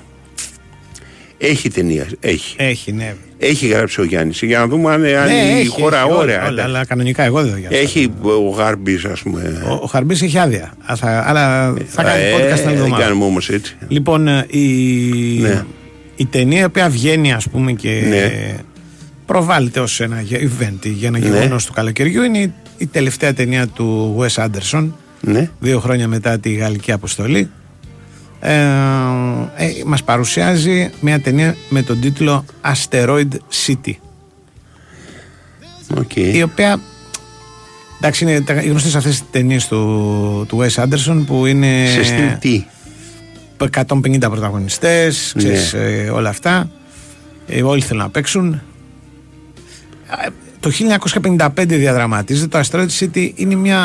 Έχει 1.38 1.70
ταινία. 1.70 2.06
Έχει. 2.20 2.54
Έχει, 2.58 2.92
ναι. 2.92 3.14
Έχει 3.44 3.66
γράψει 3.66 4.00
ο 4.00 4.04
Γιάννης. 4.04 4.42
Για 4.42 4.58
να 4.58 4.66
δούμε 4.66 4.92
αν, 4.92 5.04
αν 5.04 5.26
Ναι, 5.26 5.32
η 5.34 5.58
έχει, 5.58 5.66
χώρα 5.68 5.96
έχει, 6.00 6.06
όλα, 6.10 6.16
ωραία. 6.18 6.46
όλα, 6.48 6.62
αλλά 6.62 6.84
κανονικά 6.86 7.22
εγώ 7.22 7.42
δεν 7.42 7.50
το 7.50 7.56
διάβασα. 7.56 7.80
Έχει 7.80 8.12
ο 8.22 8.48
Γάρμπης, 8.50 9.04
ας 9.04 9.20
πούμε. 9.20 9.62
Ο, 9.68 9.72
ο 9.82 9.86
Γάρμπης 9.86 10.14
έχει 10.14 10.38
άδεια. 10.38 10.72
Α, 10.84 10.96
θα- 10.96 11.24
Αλλά 11.28 11.74
θα 11.86 12.02
κάνει 12.02 12.22
Ε, 12.22 12.32
podcast 12.32 12.38
την 12.40 12.50
άλλη 12.52 12.62
Δεν 12.62 12.72
εβδομάδα. 12.74 13.02
κάνουμε 13.02 13.24
όμως 13.24 13.48
έτσι. 13.50 13.76
Λοιπόν, 13.88 14.28
ε, 14.28 14.46
η, 14.50 14.60
Ναι. 15.40 15.64
η 16.16 16.26
ταινία 16.26 16.60
η 16.60 16.64
οποία 16.64 16.88
βγαίνει, 16.88 17.32
ας 17.32 17.48
πούμε, 17.48 17.72
και 17.72 18.02
Ναι. 18.08 18.54
προβάλλεται 19.26 19.80
ως 19.80 20.00
ένα 20.00 20.20
γε- 20.20 20.42
event 20.42 20.78
για 20.82 21.08
ένα 21.08 21.18
Ναι. 21.18 21.26
γεγονός 21.26 21.66
του 21.66 21.72
καλοκαιριού, 21.72 22.22
είναι 22.22 22.38
η, 22.38 22.52
η 22.78 22.86
τελευταία 22.86 23.32
ταινία 23.32 23.66
του 23.66 24.16
Wes 24.20 24.44
Anderson. 24.44 24.88
Ναι. 25.20 25.50
Δύο 25.60 25.80
χρόνια 25.80 26.08
μετά 26.08 26.38
τη 26.38 26.52
Γαλλική 26.52 26.92
Αποστολή. 26.92 27.50
Ε, 28.44 28.54
ε, 29.56 29.70
μας 29.86 30.02
παρουσιάζει 30.02 30.90
μια 31.00 31.20
ταινία 31.20 31.56
με 31.68 31.82
τον 31.82 32.00
τίτλο 32.00 32.44
Asteroid 32.74 33.28
City 33.66 33.92
Okay. 35.94 36.16
η 36.34 36.42
οποία 36.42 36.80
εντάξει 38.00 38.24
είναι 38.24 38.40
τα- 38.40 38.62
οι 38.62 38.68
γνωστές 38.68 38.94
αυτές 38.94 39.12
τις 39.18 39.30
ταινίες 39.30 39.66
του, 39.68 40.44
του 40.48 40.58
Wes 40.60 40.82
Anderson 40.84 41.22
που 41.26 41.46
είναι 41.46 41.86
Σε 41.86 42.02
στυλ 42.04 42.38
τι; 42.38 42.64
150 43.56 44.30
πρωταγωνιστές 44.30 45.32
Ναι. 45.36 45.42
ξέρεις, 45.42 45.72
ε, 45.72 46.10
όλα 46.14 46.28
αυτά 46.28 46.70
ε, 47.46 47.62
όλοι 47.62 47.80
θέλουν 47.82 48.02
να 48.02 48.10
παίξουν 48.10 48.52
Ε, 50.24 50.28
το 50.60 50.70
1955 50.70 51.48
διαδραματίζεται 51.66 52.58
το 52.58 52.68
Asteroid 52.70 52.88
City 53.00 53.30
είναι 53.34 53.54
μια 53.54 53.78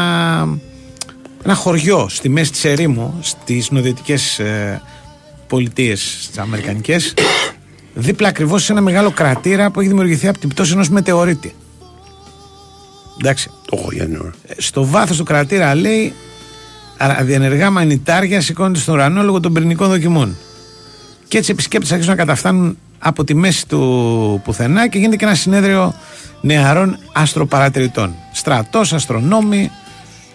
ένα 1.44 1.56
χωριό 1.56 2.10
στη 2.10 2.30
μέση 2.30 2.52
της 2.52 2.66
ερήμου 2.66 3.18
στις 3.22 3.72
νοδυτικές 3.72 4.40
ε, 4.40 4.82
πολιτείες 5.48 6.18
στις 6.22 6.38
αμερικανικές 6.38 7.14
δίπλα 7.94 8.28
ακριβώς 8.28 8.64
σε 8.64 8.72
ένα 8.72 8.82
μεγάλο 8.82 9.12
κρατήρα 9.12 9.72
που 9.72 9.80
έχει 9.80 9.90
δημιουργηθεί 9.90 10.28
από 10.28 10.40
την 10.40 10.50
πτώση 10.50 10.72
ενός 10.72 10.90
μετεωρίτη 10.90 11.56
εντάξει 13.20 13.50
Το 13.70 13.78
έχω 13.80 13.92
Γιάννη. 13.92 14.16
ε, 14.16 14.54
στο 14.58 14.86
βάθος 14.86 15.18
του 15.18 15.24
κρατήρα 15.24 15.76
λέει 15.76 16.14
αδιενεργά 16.98 17.70
μανιτάρια 17.72 18.42
σηκώνονται 18.42 18.80
στον 18.80 18.94
ουρανό 18.94 19.24
λόγω 19.24 19.40
των 19.40 19.54
πυρηνικών 19.54 19.90
δοκιμών. 19.90 20.38
Και 21.28 21.38
έτσι 21.38 21.52
οι 21.52 21.54
επισκέπτες 21.54 21.92
αρχίζουν 21.92 22.12
να 22.12 22.18
καταφτάνουν 22.20 22.78
από 23.00 23.24
τη 23.24 23.34
μέση 23.34 23.68
του 23.68 24.42
πουθενά 24.44 24.88
και 24.88 24.98
γίνεται 24.98 25.16
και 25.16 25.26
ένα 25.26 25.36
συνέδριο 25.36 25.94
νεαρών 26.42 26.98
αστροπαρατηρητών. 27.14 28.16
Στρατός, 28.32 28.94
αστρονόμοι 28.94 29.72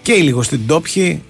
και 0.03 0.13
οι 0.13 0.21
λιγοστοί 0.23 0.57
ντόπιοι. 0.59 1.23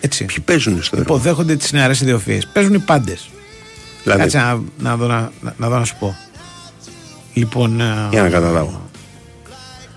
Έτσι. 0.00 0.24
Ποιοι 0.24 0.38
παίζουν 0.44 0.82
στο 0.82 0.96
έργο. 0.96 1.14
Υποδέχονται 1.14 1.56
τις 1.56 1.72
νεαρές 1.72 2.00
ιδιοφυίε. 2.00 2.38
Παίζουν 2.52 2.74
οι 2.74 2.78
πάντες. 2.78 3.28
Δηλαδή; 4.02 4.20
Κάτσε 4.22 4.38
να, 4.38 4.60
να, 4.78 4.96
δω, 4.96 5.06
να, 5.06 5.30
να, 5.40 5.54
να 5.58 5.68
δω 5.68 5.78
να 5.78 5.84
σου 5.84 5.96
πω. 5.98 6.16
Λοιπόν. 7.34 7.80
ε, 7.80 8.08
Για 8.10 8.22
να 8.22 8.28
καταλάβω. 8.28 8.88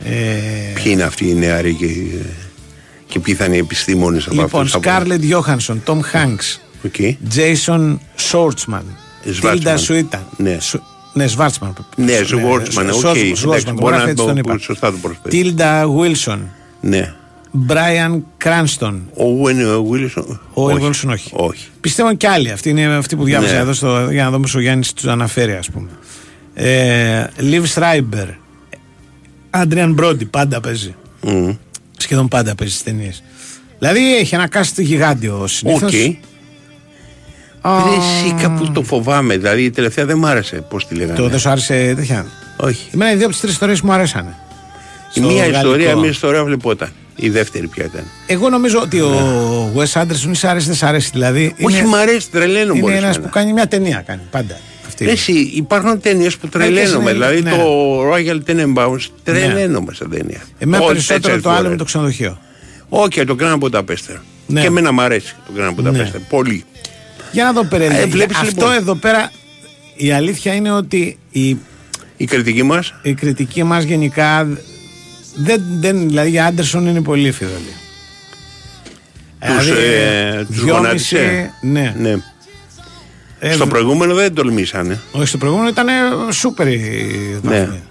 ε, 0.04 0.12
Ποιοι 0.74 0.84
είναι 0.86 1.04
αυτοί 1.04 1.30
οι 1.30 1.34
νεαροί 1.34 1.74
και, 1.74 1.86
και 3.08 3.20
ποιοι 3.20 3.34
θα 3.36 3.46
είναι 3.46 3.56
οι 3.56 3.60
επιστήμονες 3.60 4.26
από 4.26 4.34
Λοιπόν, 4.42 4.62
αυτούς; 4.66 4.82
Σκάρλετ 4.82 5.24
Γιόχανσον, 5.24 5.82
Τομ 5.84 6.00
Χανκς, 6.02 6.60
Okay. 6.98 7.16
Τζέισον 7.30 8.02
Σόρτσμαν, 8.16 8.84
Σβάρτσμαν. 9.24 9.54
Τίλντα 9.54 9.78
Σουίταν. 9.78 10.26
Ναι. 10.38 10.58
Σου- 10.60 10.84
Ναι, 11.14 11.28
Σβάρτσμαν. 11.28 11.74
Ναι, 11.96 12.22
Σβόρτσμαν, 12.24 12.90
οκ. 12.90 13.00
Εντάξει, 13.04 13.34
Σβόρτσμαν, 13.36 13.76
μπορεί 13.76 13.96
να 13.96 14.02
έτσι 14.02 14.14
το 14.16 14.24
τον 14.26 14.34
πω, 14.34 14.40
είπα. 14.40 14.58
σωστά 14.58 14.92
το 14.92 14.98
προσφέρει. 15.02 15.30
Τίλντα 15.30 15.88
Βίλσον, 15.90 16.50
Ναι. 16.82 17.14
Μπράιαν 17.52 18.26
Κράνστον. 18.38 19.10
Ο 19.14 19.24
Owen 19.44 19.82
Wilson. 19.92 20.38
Ο 20.54 20.72
όχι. 20.72 20.78
Wilson 20.82 21.10
όχι. 21.12 21.30
όχι. 21.34 21.68
Πιστεύω 21.82 22.16
και 22.16 22.28
άλλοι. 22.28 22.52
Αυτοί 22.52 22.70
είναι 22.70 22.86
αυτοί 22.86 23.16
που 23.16 23.24
διάβασα 23.24 23.54
Ναι. 23.54 23.60
εδώ 23.60 23.74
στο, 23.74 24.08
για 24.12 24.24
να 24.24 24.32
δούμε 24.32 24.48
ο 24.56 24.60
Γιάννης 24.60 24.94
τους 24.94 25.06
αναφέρει, 25.06 25.54
ας 25.54 25.70
πούμε. 25.70 25.88
Ε, 26.54 27.26
Λιβ 27.38 27.66
Σράιμπερ. 27.66 28.28
Άντριαν 29.50 29.94
Μπρόντι, 29.94 30.26
πάντα 30.26 30.60
παίζει. 30.60 30.96
Μμ. 31.22 31.50
Σχεδόν 31.98 32.28
πάντα 32.28 32.56
παίζει 32.56 32.74
στις 32.74 32.86
ταινίες. 32.86 33.24
Δηλαδή 33.80 34.16
έχει 34.18 34.36
ένα 34.36 34.48
καστ 34.48 34.84
γιγάντιο 34.84 35.48
συνήθως. 35.48 35.82
Οκ. 35.84 35.92
Ρε, 35.92 36.18
Εσύ 37.98 38.34
κάπου 38.42 38.72
το 38.72 38.84
φοβάμαι. 38.84 39.38
Δηλαδή 39.38 39.64
η 39.64 39.70
τελευταία 39.70 40.06
δεν 40.06 40.18
μ' 40.18 40.26
άρεσε. 40.26 40.56
Πώς 40.70 40.88
τη 40.88 40.96
λέγανε; 40.96 41.18
Το 41.18 41.30
δεν 41.30 41.40
σου 41.40 41.50
άρεσε 41.50 41.94
τέτοια; 41.96 42.26
Όχι. 42.58 42.90
Εμένα 42.94 43.12
οι 43.12 43.16
δύο 43.16 43.24
από 43.24 43.32
τις 43.32 43.42
τρεις 43.42 43.54
ιστορίες 43.54 43.82
μου 43.82 43.92
αρέσανε. 43.92 44.36
Η 45.14 45.20
Στο 45.20 45.28
μία 45.28 45.38
γαλλικό. 45.42 45.58
ιστορία, 45.60 45.96
μία 45.96 46.10
ιστορία 46.10 46.44
βλεπόταν. 46.44 46.90
Η 47.22 47.30
δεύτερη 47.30 47.68
ποια 47.68 47.86
ήταν; 47.86 48.04
Εγώ 48.28 48.50
νομίζω 48.50 48.80
ότι 48.82 49.00
ο 49.00 49.72
Wes 49.76 50.02
Anderson 50.02 50.30
ή 50.32 50.34
σ' 50.34 50.44
αρέσει, 50.44 50.66
δεν 50.68 50.76
σ' 50.76 50.84
αρέσει. 50.84 51.10
Δηλαδή 51.14 51.54
Όχι, 51.62 51.82
μ' 51.84 51.96
αρέσει, 51.96 52.30
τρελαίνω 52.32 52.74
Είναι 52.74 52.82
μόλις 52.82 52.98
ένας 52.98 53.16
εμένα. 53.16 53.32
που 53.32 53.38
κάνει 53.40 53.54
μια 53.54 53.68
ταινία. 53.68 54.04
Κάνει 54.08 54.22
πάντα. 54.32 54.60
Αυτή. 54.88 55.06
Ρε, 55.06 55.12
Εσύ, 55.12 55.32
υπάρχουν 55.34 56.02
ταινίες 56.02 56.38
που 56.38 56.50
Μερικές 56.54 56.80
τρελαίνομαι. 56.84 57.12
είναι- 57.12 57.12
Δηλαδή 57.12 57.42
ναι. 57.42 57.52
το 57.52 58.02
Royal 58.14 58.40
Tenenbaums 58.50 59.06
τρελαίνομαι 59.24 59.94
σαν 59.94 60.10
ταινία. 60.10 60.42
Εμένα 60.60 60.84
Όχι, 60.84 60.92
περισσότερο 60.92 61.20
τέσσερις 61.22 61.44
το 61.44 61.50
άλλο 61.50 61.58
φορές. 61.58 61.72
με 61.72 61.78
το 61.78 61.84
ξενοδοχείο. 61.84 62.40
Όχι, 62.90 63.24
το 63.26 63.36
Grand 63.40 63.58
Budapest. 63.60 64.16
Ναι. 64.48 64.62
Και 64.62 64.68
εμένα 64.68 64.92
μου 64.92 65.02
αρέσει 65.02 65.36
το 65.48 65.54
Grand 65.58 65.80
Budapest. 65.80 65.92
Ναι. 65.94 66.12
Πολύ. 66.30 66.64
Για 67.32 67.44
να 67.44 67.52
δω 67.52 67.64
Περέλη. 67.64 67.96
Ε, 67.96 68.06
βλέπεις, 68.06 68.36
Αυτό 68.38 68.46
λοιπόν. 68.66 68.74
εδώ 68.74 68.96
πέρα 68.96 69.32
η 69.96 70.12
αλήθεια 70.12 70.54
είναι 70.54 70.72
ότι 70.72 71.18
η, 71.32 71.58
Η 72.18 72.26
κριτική 72.26 72.64
μας. 72.64 72.94
η 73.02 73.14
κριτική 73.14 73.64
μας 73.64 73.84
γενικά 73.84 74.48
δεν, 75.36 75.62
δεν, 75.80 76.08
δηλαδή 76.08 76.30
για 76.30 76.46
Άντερσον 76.46 76.88
είναι 76.88 77.02
πολύ 77.02 77.32
φιδωλή. 77.32 77.74
Τους, 79.40 79.66
Δηλαδή, 79.66 79.82
ε, 79.84 80.44
τους 80.46 80.64
δυόμιση, 80.64 80.72
γονάτισε. 81.16 81.52
Ναι. 81.62 81.96
Ναι. 82.00 82.16
Ε, 83.40 83.52
Στο 83.52 83.66
δ- 83.66 83.70
προηγούμενο 83.70 84.14
δεν 84.14 84.34
τολμήσανε. 84.34 85.00
Όχι, 85.12 85.26
στο 85.28 85.38
προηγούμενο 85.38 85.70
ήταν 85.70 85.88
σούπερ 86.32 86.68
η 86.68 86.80
Ναι. 87.42 87.50
βαθμία. 87.60 87.82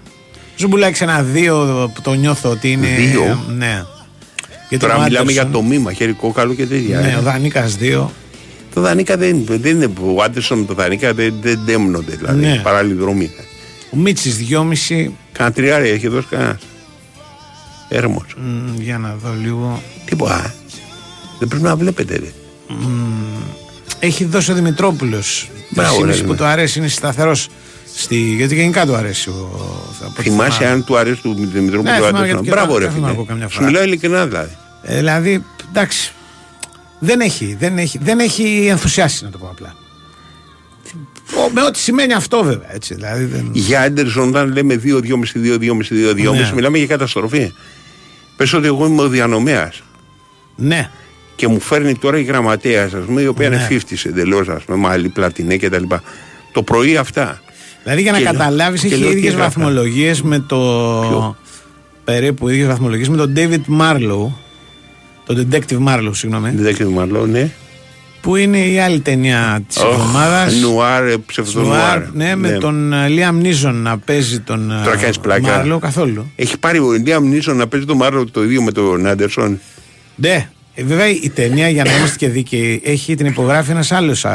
Ζουμπουλάκης 0.57 1.01
ένα 1.01 1.21
δύο 1.23 1.55
που 1.93 2.01
το 2.01 2.13
νιώθω 2.13 2.49
ότι 2.49 2.71
είναι. 2.71 2.87
Δύο; 2.87 3.43
Ναι. 3.57 3.83
Γιατί 4.69 4.85
Τώρα 4.85 4.95
ο 4.97 5.01
μιλάμε 5.03 5.19
Άντερσον- 5.31 5.31
για 5.31 5.47
το 5.47 5.61
μήμα, 5.61 5.93
χέρι 5.93 6.13
κόκαλο 6.13 6.53
και 6.53 6.65
τέτοια. 6.65 6.99
Ναι, 6.99 7.07
ε. 7.11 7.15
ο 7.15 7.21
Δανίκας 7.21 7.75
δύο. 7.75 8.11
Το 8.73 8.81
Δανίκα 8.81 9.17
δεν, 9.17 9.43
δεν 9.47 9.75
είναι. 9.75 9.89
Ο 10.15 10.23
Άντερσον 10.23 10.59
με 10.59 10.65
το 10.65 10.73
Δανίκα 10.73 11.13
δεν, 11.13 11.33
δεν 11.41 11.59
δέμνονται 11.65 12.15
δηλαδή. 12.15 12.45
Ναι. 12.45 12.59
Παράλληλη 12.63 12.93
δρομή. 12.99 13.31
Ο 13.91 13.97
Μίτσης 13.97 14.37
δυόμιση. 14.37 15.15
Κάνα 15.31 15.51
τριάρια 15.51 15.93
έχει 15.93 16.07
δώσει 16.07 16.27
κανένας. 16.29 16.61
Έρμος. 17.89 18.23
Μ, 18.37 18.81
για 18.81 18.97
να 18.97 19.15
δω 19.23 19.33
λίγο. 19.41 19.81
Τίποτα. 20.05 20.53
Δεν 21.39 21.47
πρέπει 21.47 21.63
να 21.63 21.75
βλέπετε. 21.75 22.15
Ρε. 22.15 22.31
Μ, 22.67 22.85
έχει 23.99 24.25
δώσει 24.25 24.51
ο 24.51 24.53
Δημητρόπουλος. 24.53 25.49
Μπράβο, 25.69 26.03
ρε, 26.05 26.13
που 26.13 26.31
ναι. 26.31 26.37
του 26.37 26.45
αρέσει, 26.45 26.79
είναι 26.79 26.87
σταθερός. 26.87 27.49
Στη... 27.95 28.15
Γιατί 28.15 28.55
γενικά 28.55 28.85
του 28.85 28.95
αρέσει. 28.95 29.29
Ο... 29.29 29.33
από 30.01 30.13
ό,τι 30.19 30.29
Θυμάσαι 30.29 30.57
θυμάμαι. 30.57 30.73
αν 30.75 30.83
του 30.83 30.97
αρέσει 30.97 31.21
του 31.21 31.33
Δημητρόπουλου 31.33 31.81
Ναι, 31.83 31.89
του 31.89 31.95
θυμάμαι, 31.95 32.07
Άντερσον. 32.07 32.25
γιατί 32.25 32.43
και 32.43 32.49
Μπράβο, 32.49 32.73
τα- 32.73 32.79
ρε 32.79 32.85
τα 32.85 32.91
θυμάμαι 32.91 33.07
φίλε. 33.11 33.17
εγώ 33.21 33.25
καμιά 33.29 33.47
Σου 33.47 33.53
φορά. 33.55 33.65
μιλάω 33.67 33.83
ειλικρινά 33.83 34.25
δηλαδή. 34.27 34.55
Ε, 34.83 34.95
δηλαδή, 34.97 35.43
εντάξει. 35.69 36.11
Δεν 36.99 37.19
έχει, 37.19 37.55
δεν 37.59 37.77
έχει, 37.77 37.97
δεν 38.01 38.19
έχει 38.19 38.67
ενθουσιάσει 38.69 39.23
να 39.23 39.29
το 39.29 39.37
πω 39.37 39.47
απλά. 39.51 39.75
Ο- 41.47 41.49
με 41.53 41.61
ό,τι 41.63 41.79
σημαίνει 41.79 42.13
αυτό 42.13 42.43
βέβαια. 42.43 42.73
Έτσι, 42.73 42.93
δηλαδή, 42.95 43.23
δεν... 43.25 43.49
Για 43.53 43.81
Άντερσον, 43.81 44.29
όταν 44.29 44.51
λέμε 44.53 44.81
2-2,5-2-2,5-2-2,5, 44.83 46.31
Ναι. 46.33 46.51
μιλάμε 46.55 46.77
για 46.77 46.87
καταστροφή. 46.87 47.51
Πες 48.39 48.53
ότι 48.53 48.65
εγώ 48.67 48.85
είμαι 48.85 49.01
ο 49.01 49.07
διανομέας. 49.07 49.81
Ναι. 50.55 50.89
Και 51.35 51.47
μου 51.47 51.59
φέρνει 51.59 51.95
τώρα 51.95 52.17
η 52.17 52.23
γραμματέα, 52.23 52.83
ας 52.83 52.91
πούμε, 53.05 53.21
η 53.21 53.25
οποία 53.27 53.49
Ναι. 53.49 53.55
είναι 53.55 53.65
50 53.65 54.05
εντελώς, 54.05 54.47
ας 54.47 54.63
πούμε, 54.63 54.77
μαλλί, 54.77 55.09
πλατινέ 55.09 55.57
κτλ. 55.57 55.83
Το 56.51 56.63
πρωί 56.63 56.97
αυτά. 56.97 57.41
Δηλαδή 57.83 58.01
για 58.01 58.11
να 58.11 58.17
Και 58.17 58.23
λέω- 58.23 58.33
καταλάβεις, 58.33 58.81
και 58.81 58.87
έχει 58.87 58.95
λέω, 58.95 59.09
τι 59.09 59.15
ίδιε 59.17 59.29
έγραφα. 59.29 59.45
βαθμολογίες 59.45 60.21
με 60.21 60.39
το. 60.39 61.35
Περίπου 62.03 62.49
ίδιες 62.49 62.67
βαθμολογίες 62.67 63.09
με 63.09 63.17
τον 63.17 63.33
David 63.35 63.81
Marlowe. 63.81 64.31
Τον 65.25 65.47
Detective 65.51 65.79
Marlowe, 65.87 66.11
συγγνώμη. 66.11 66.53
Detective 66.63 66.99
Marlowe, 67.01 67.27
ναι. 67.27 67.49
Που 68.21 68.35
είναι 68.35 68.57
η 68.57 68.79
άλλη 68.79 68.99
ταινία 68.99 69.61
της 69.67 69.77
Οχ, 69.77 69.91
εβδομάδας. 69.93 70.53
Νουάρ, 70.61 71.07
ε, 71.07 71.17
ψευδονουάρ. 71.25 72.01
Ναι, 72.13 72.35
με 72.35 72.49
Ναι. 72.49 72.57
τον 72.57 72.93
ε, 72.93 73.07
Liam 73.09 73.45
Neeson 73.45 73.73
να 73.73 73.97
παίζει 73.97 74.39
τον 74.39 74.71
ε, 74.71 74.81
Τώρα 74.83 74.95
κάνεις 74.97 75.19
πλάκα. 75.19 75.63
Marlowe 75.65 75.79
καθόλου. 75.79 76.31
Έχει 76.35 76.57
πάρει 76.57 76.79
ο 76.79 76.91
Λίαμ 76.91 77.27
Νίσον 77.27 77.57
να 77.57 77.67
παίζει 77.67 77.85
τον 77.85 77.97
Μάρλο 77.97 78.25
το 78.29 78.43
ίδιο 78.43 78.61
με 78.61 78.71
τον 78.71 79.05
Άντερσον; 79.07 79.59
Ναι. 80.15 80.49
Ε, 80.75 80.83
βέβαια 80.83 81.09
η 81.09 81.29
ταινία, 81.29 81.69
για 81.69 81.83
να 81.83 81.95
είμαστε 81.97 82.15
και 82.17 82.29
δίκαιοι, 82.29 82.81
έχει 82.85 83.15
την 83.15 83.25
υπογράφει 83.25 83.71
ένας 83.71 83.91
άλλος 83.91 84.25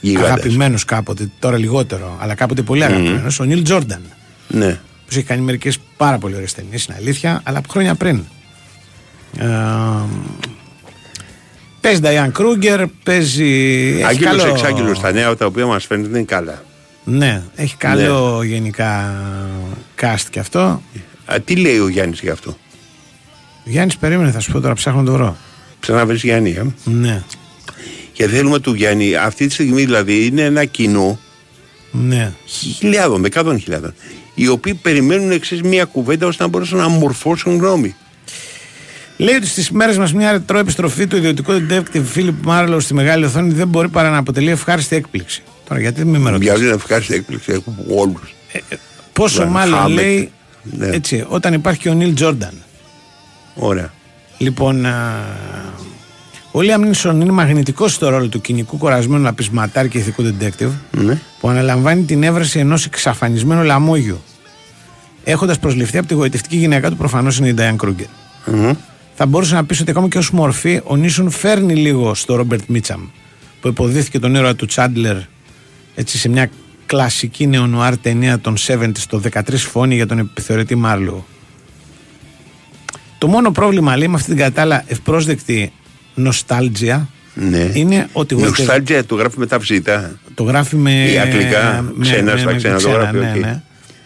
Γίγαντας. 0.00 0.30
αγαπημένος 0.30 0.84
κάποτε, 0.84 1.30
τώρα 1.38 1.58
λιγότερο, 1.58 2.16
αλλά 2.20 2.34
κάποτε 2.34 2.62
πολύ 2.62 2.84
αγαπημένος, 2.84 3.40
ο 3.40 3.44
Νίλ 3.44 3.62
Τζόρνταν. 3.62 4.00
Ναι. 4.48 4.70
Που 5.06 5.10
έχει 5.10 5.22
κάνει 5.22 5.40
μερικές 5.42 5.78
πάρα 5.96 6.18
πολύ 6.18 6.34
ωραίες 6.34 6.54
ταινίες, 6.54 6.84
είναι 6.84 6.96
αλήθεια, 7.00 7.40
αλλά 7.44 7.58
από 7.58 7.68
χρόνια 7.68 7.94
πριν. 7.94 8.20
Ε, 9.38 9.46
παίζει 11.84 12.00
Νταϊάν 12.00 12.32
Κρούγκερ, 12.32 12.86
παίζει. 12.86 13.44
έχει 13.94 14.04
Άγγελο 14.04 14.30
καλό- 14.30 14.46
εξάγγελος 14.46 15.00
τα 15.00 15.12
νέα 15.12 15.36
τα 15.36 15.46
οποία 15.46 15.66
μας 15.66 15.84
φαίνεται 15.86 16.08
είναι 16.08 16.22
καλά. 16.22 16.62
Ναι, 17.04 17.42
έχει 17.54 17.76
καλό 17.76 18.42
γενικά 18.42 19.14
cast 20.00 20.24
και 20.30 20.38
αυτό. 20.38 20.82
Α, 21.24 21.40
τι 21.44 21.56
λέει 21.56 21.78
ο 21.78 21.88
Γιάννης 21.88 22.20
γι' 22.20 22.28
αυτό; 22.28 22.56
Γιάννης, 23.64 23.96
περίμενε, 23.96 24.30
θα 24.30 24.40
σου 24.40 24.52
πω 24.52 24.60
τώρα, 24.60 24.74
ψάχνω 24.74 25.00
να 25.00 25.06
το 25.06 25.12
βρω. 25.12 25.36
Ξαναβρει 25.80 26.16
Γιάννη, 26.16 26.50
ε. 26.50 26.64
Ναι, 26.84 27.22
Γιατί 28.12 28.32
θέλουμε 28.34 28.58
του 28.58 28.74
Γιάννη, 28.74 29.14
αυτή 29.16 29.46
τη 29.46 29.52
στιγμή 29.52 29.84
δηλαδή 29.84 30.26
είναι 30.26 30.42
ένα 30.42 30.64
κοινό 30.64 31.18
ναι. 31.90 32.32
χιλιάδων, 32.78 33.22
δεκάδων 33.22 33.58
χιλιάδων, 33.60 33.94
οι 34.34 34.48
οποίοι 34.48 34.74
περιμένουν 34.74 35.30
εξής 35.30 35.62
μία 35.62 35.84
κουβέντα 35.84 36.26
ώστε 36.26 36.42
να 36.42 36.48
μπορέσουν 36.48 36.78
να 36.78 36.88
μορφώσουν 36.88 37.56
γνώμη. 37.56 37.94
Λέει 39.16 39.34
ότι 39.34 39.46
στις 39.46 39.70
μέρες 39.70 39.98
μας 39.98 40.12
μια 40.12 40.32
ρετρό 40.32 40.58
επιστροφή 40.58 41.06
του 41.06 41.16
ιδιωτικού 41.16 41.52
detective 41.52 42.02
Φίλιπ 42.04 42.44
Μάρλο 42.44 42.80
στη 42.80 42.94
μεγάλη 42.94 43.24
οθόνη 43.24 43.52
δεν 43.52 43.68
μπορεί 43.68 43.88
παρά 43.88 44.10
να 44.10 44.16
αποτελεί 44.18 44.50
ευχάριστη 44.50 44.96
έκπληξη. 44.96 45.42
Τώρα 45.68 45.80
γιατί 45.80 46.04
μην 46.04 46.20
με 46.20 46.30
ρωτάς; 46.30 46.58
Για 46.58 46.66
να 46.68 46.72
ευχάριστη 46.74 47.14
έκπληξη 47.14 47.52
έχουμε 47.52 47.76
όλους. 48.00 48.34
Πόσο 49.12 49.38
Βαν 49.42 49.48
μάλλον 49.50 49.78
Χάμετ. 49.78 49.94
λέει 49.94 50.30
Ναι. 50.62 50.86
έτσι, 50.86 51.24
όταν 51.28 51.52
υπάρχει 51.52 51.80
και 51.80 51.88
ο 51.88 51.92
Νίλ 51.94 52.14
Τζόρνταν. 52.14 52.52
Ωραία. 53.54 53.92
Λοιπόν, 54.38 54.86
α, 54.86 55.12
ο 56.50 56.60
Λίαμ 56.60 56.82
Νίλσον 56.82 57.20
είναι 57.20 57.32
μαγνητικός 57.32 57.92
στο 57.92 58.08
ρόλο 58.08 58.26
του 58.28 58.40
κοινικού 58.40 58.78
κορασμένου 58.78 59.28
απεισματάρ 59.28 59.88
και 59.88 59.98
ηθικού 59.98 60.22
detective 60.22 60.70
Ναι. 60.90 61.18
που 61.40 61.48
αναλαμβάνει 61.48 62.02
την 62.02 62.22
έβρεση 62.22 62.58
ενός 62.58 62.84
εξαφανισμένου 62.86 63.62
λαμόγιου. 63.62 64.22
Έχοντας 65.24 65.58
προσληφθεί 65.58 65.98
από 65.98 66.06
τη 66.06 66.14
γοητευτική 66.14 66.56
γυναίκα 66.56 66.90
του, 66.90 66.96
προφανώς 66.96 67.38
είναι 67.38 67.48
η 67.48 67.52
Ντάιαν 67.54 67.76
Κρούγκερ. 67.76 68.06
Θα 69.16 69.26
μπορούσε 69.26 69.54
να 69.54 69.64
πεις 69.64 69.80
ότι 69.80 69.90
ακόμα 69.90 70.08
και 70.08 70.18
ως 70.18 70.30
μορφή 70.30 70.80
ο 70.84 70.96
Νίσον 70.96 71.30
φέρνει 71.30 71.74
λίγο 71.74 72.14
στο 72.14 72.34
Ρόμπερτ 72.34 72.62
Μίτσαμ 72.66 73.00
που 73.60 73.68
υποδύθηκε 73.68 74.18
τον 74.18 74.34
ήρωα 74.34 74.54
του 74.54 74.66
Τσάντλερ 74.66 75.16
έτσι 75.94 76.18
σε 76.18 76.28
μια 76.28 76.50
κλασική 76.86 77.46
νεονουάρ 77.46 77.98
ταινία 77.98 78.38
των 78.38 78.56
70 78.66 78.90
το 79.08 79.20
13 79.32 79.40
φόνοι 79.56 79.94
για 79.94 80.06
τον 80.06 80.18
επιθεωρητή 80.18 80.74
Μάρλο. 80.74 81.26
Το 83.18 83.26
μόνο 83.26 83.50
πρόβλημα 83.52 83.96
λέει 83.96 84.08
με 84.08 84.14
αυτή 84.14 84.28
την 84.28 84.36
κατά 84.36 84.55
τα 84.55 84.65
άλλα 84.65 84.84
ευπρόσδεκτη 84.86 85.72
nostalgia 86.14 87.08
Ναι. 87.34 87.70
είναι 87.74 88.08
ότι 88.12 88.34
Η 88.34 88.36
γοητευ- 88.36 88.58
nostalgia 88.58 89.04
το 89.04 89.14
γράφει 89.14 89.38
με 89.38 89.46
ταυ 89.46 89.58
ζήτα. 89.58 90.18
το 90.34 90.42
γράφει 90.42 90.76
με. 90.76 91.04
Ή 91.10 91.18
αγγλικά, 91.18 91.82
με- 91.94 92.04
ξένα, 92.04 92.32
με- 92.32 92.38
στα 92.38 92.50
με 92.50 92.56
ξένα 92.56 92.78
το 92.80 92.88
γράφει, 92.90 93.16
ναι, 93.16 93.32
οκ. 93.34 93.38
ναι. 93.40 93.62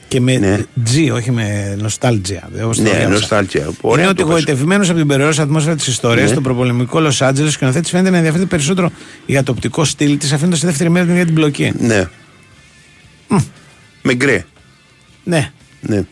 Και 0.08 0.20
με 0.20 0.36
Ναι. 0.36 0.58
G, 0.86 1.10
όχι 1.14 1.30
με 1.30 1.76
nostalgia. 1.80 2.48
όπως 2.62 2.76
το 2.76 2.82
Ναι, 2.82 2.88
διάβασα. 2.90 3.08
nostalgia. 3.10 3.62
Είναι 3.62 3.74
Ωραία 3.80 4.08
ότι 4.08 4.16
το 4.16 4.24
πες. 4.26 4.34
γοητευμένος 4.34 4.88
από 4.88 4.98
την 4.98 5.06
περιόριστη 5.06 5.42
ατμόσφαιρα 5.42 5.74
της 5.76 5.86
ιστορίας, 5.86 6.24
Ναι. 6.26 6.32
στο 6.32 6.40
προπολεμικό 6.40 7.00
Λος 7.00 7.12
Άντζελες, 7.20 7.48
ο 7.48 7.50
σκηνοθέτης 7.50 7.90
φαίνεται 7.90 8.10
να 8.10 8.16
ενδιαφέρεται 8.16 8.48
περισσότερο 8.48 8.90
για 9.26 9.42
το 9.42 9.52
οπτικό 9.52 9.84
στυλ 9.84 10.18
της, 10.18 10.32
αφήνοντας 10.32 10.58
στη 10.58 10.66
δεύτερη 10.66 10.90
μέρα 10.90 11.12
για 11.14 11.24
την 11.24 11.34
μπλοκή. 11.34 11.72
Ναι. 11.78 12.04
Με 14.02 14.14
γκρε. 14.14 14.44
Ναι. 15.24 15.50
Ναι. 15.80 16.02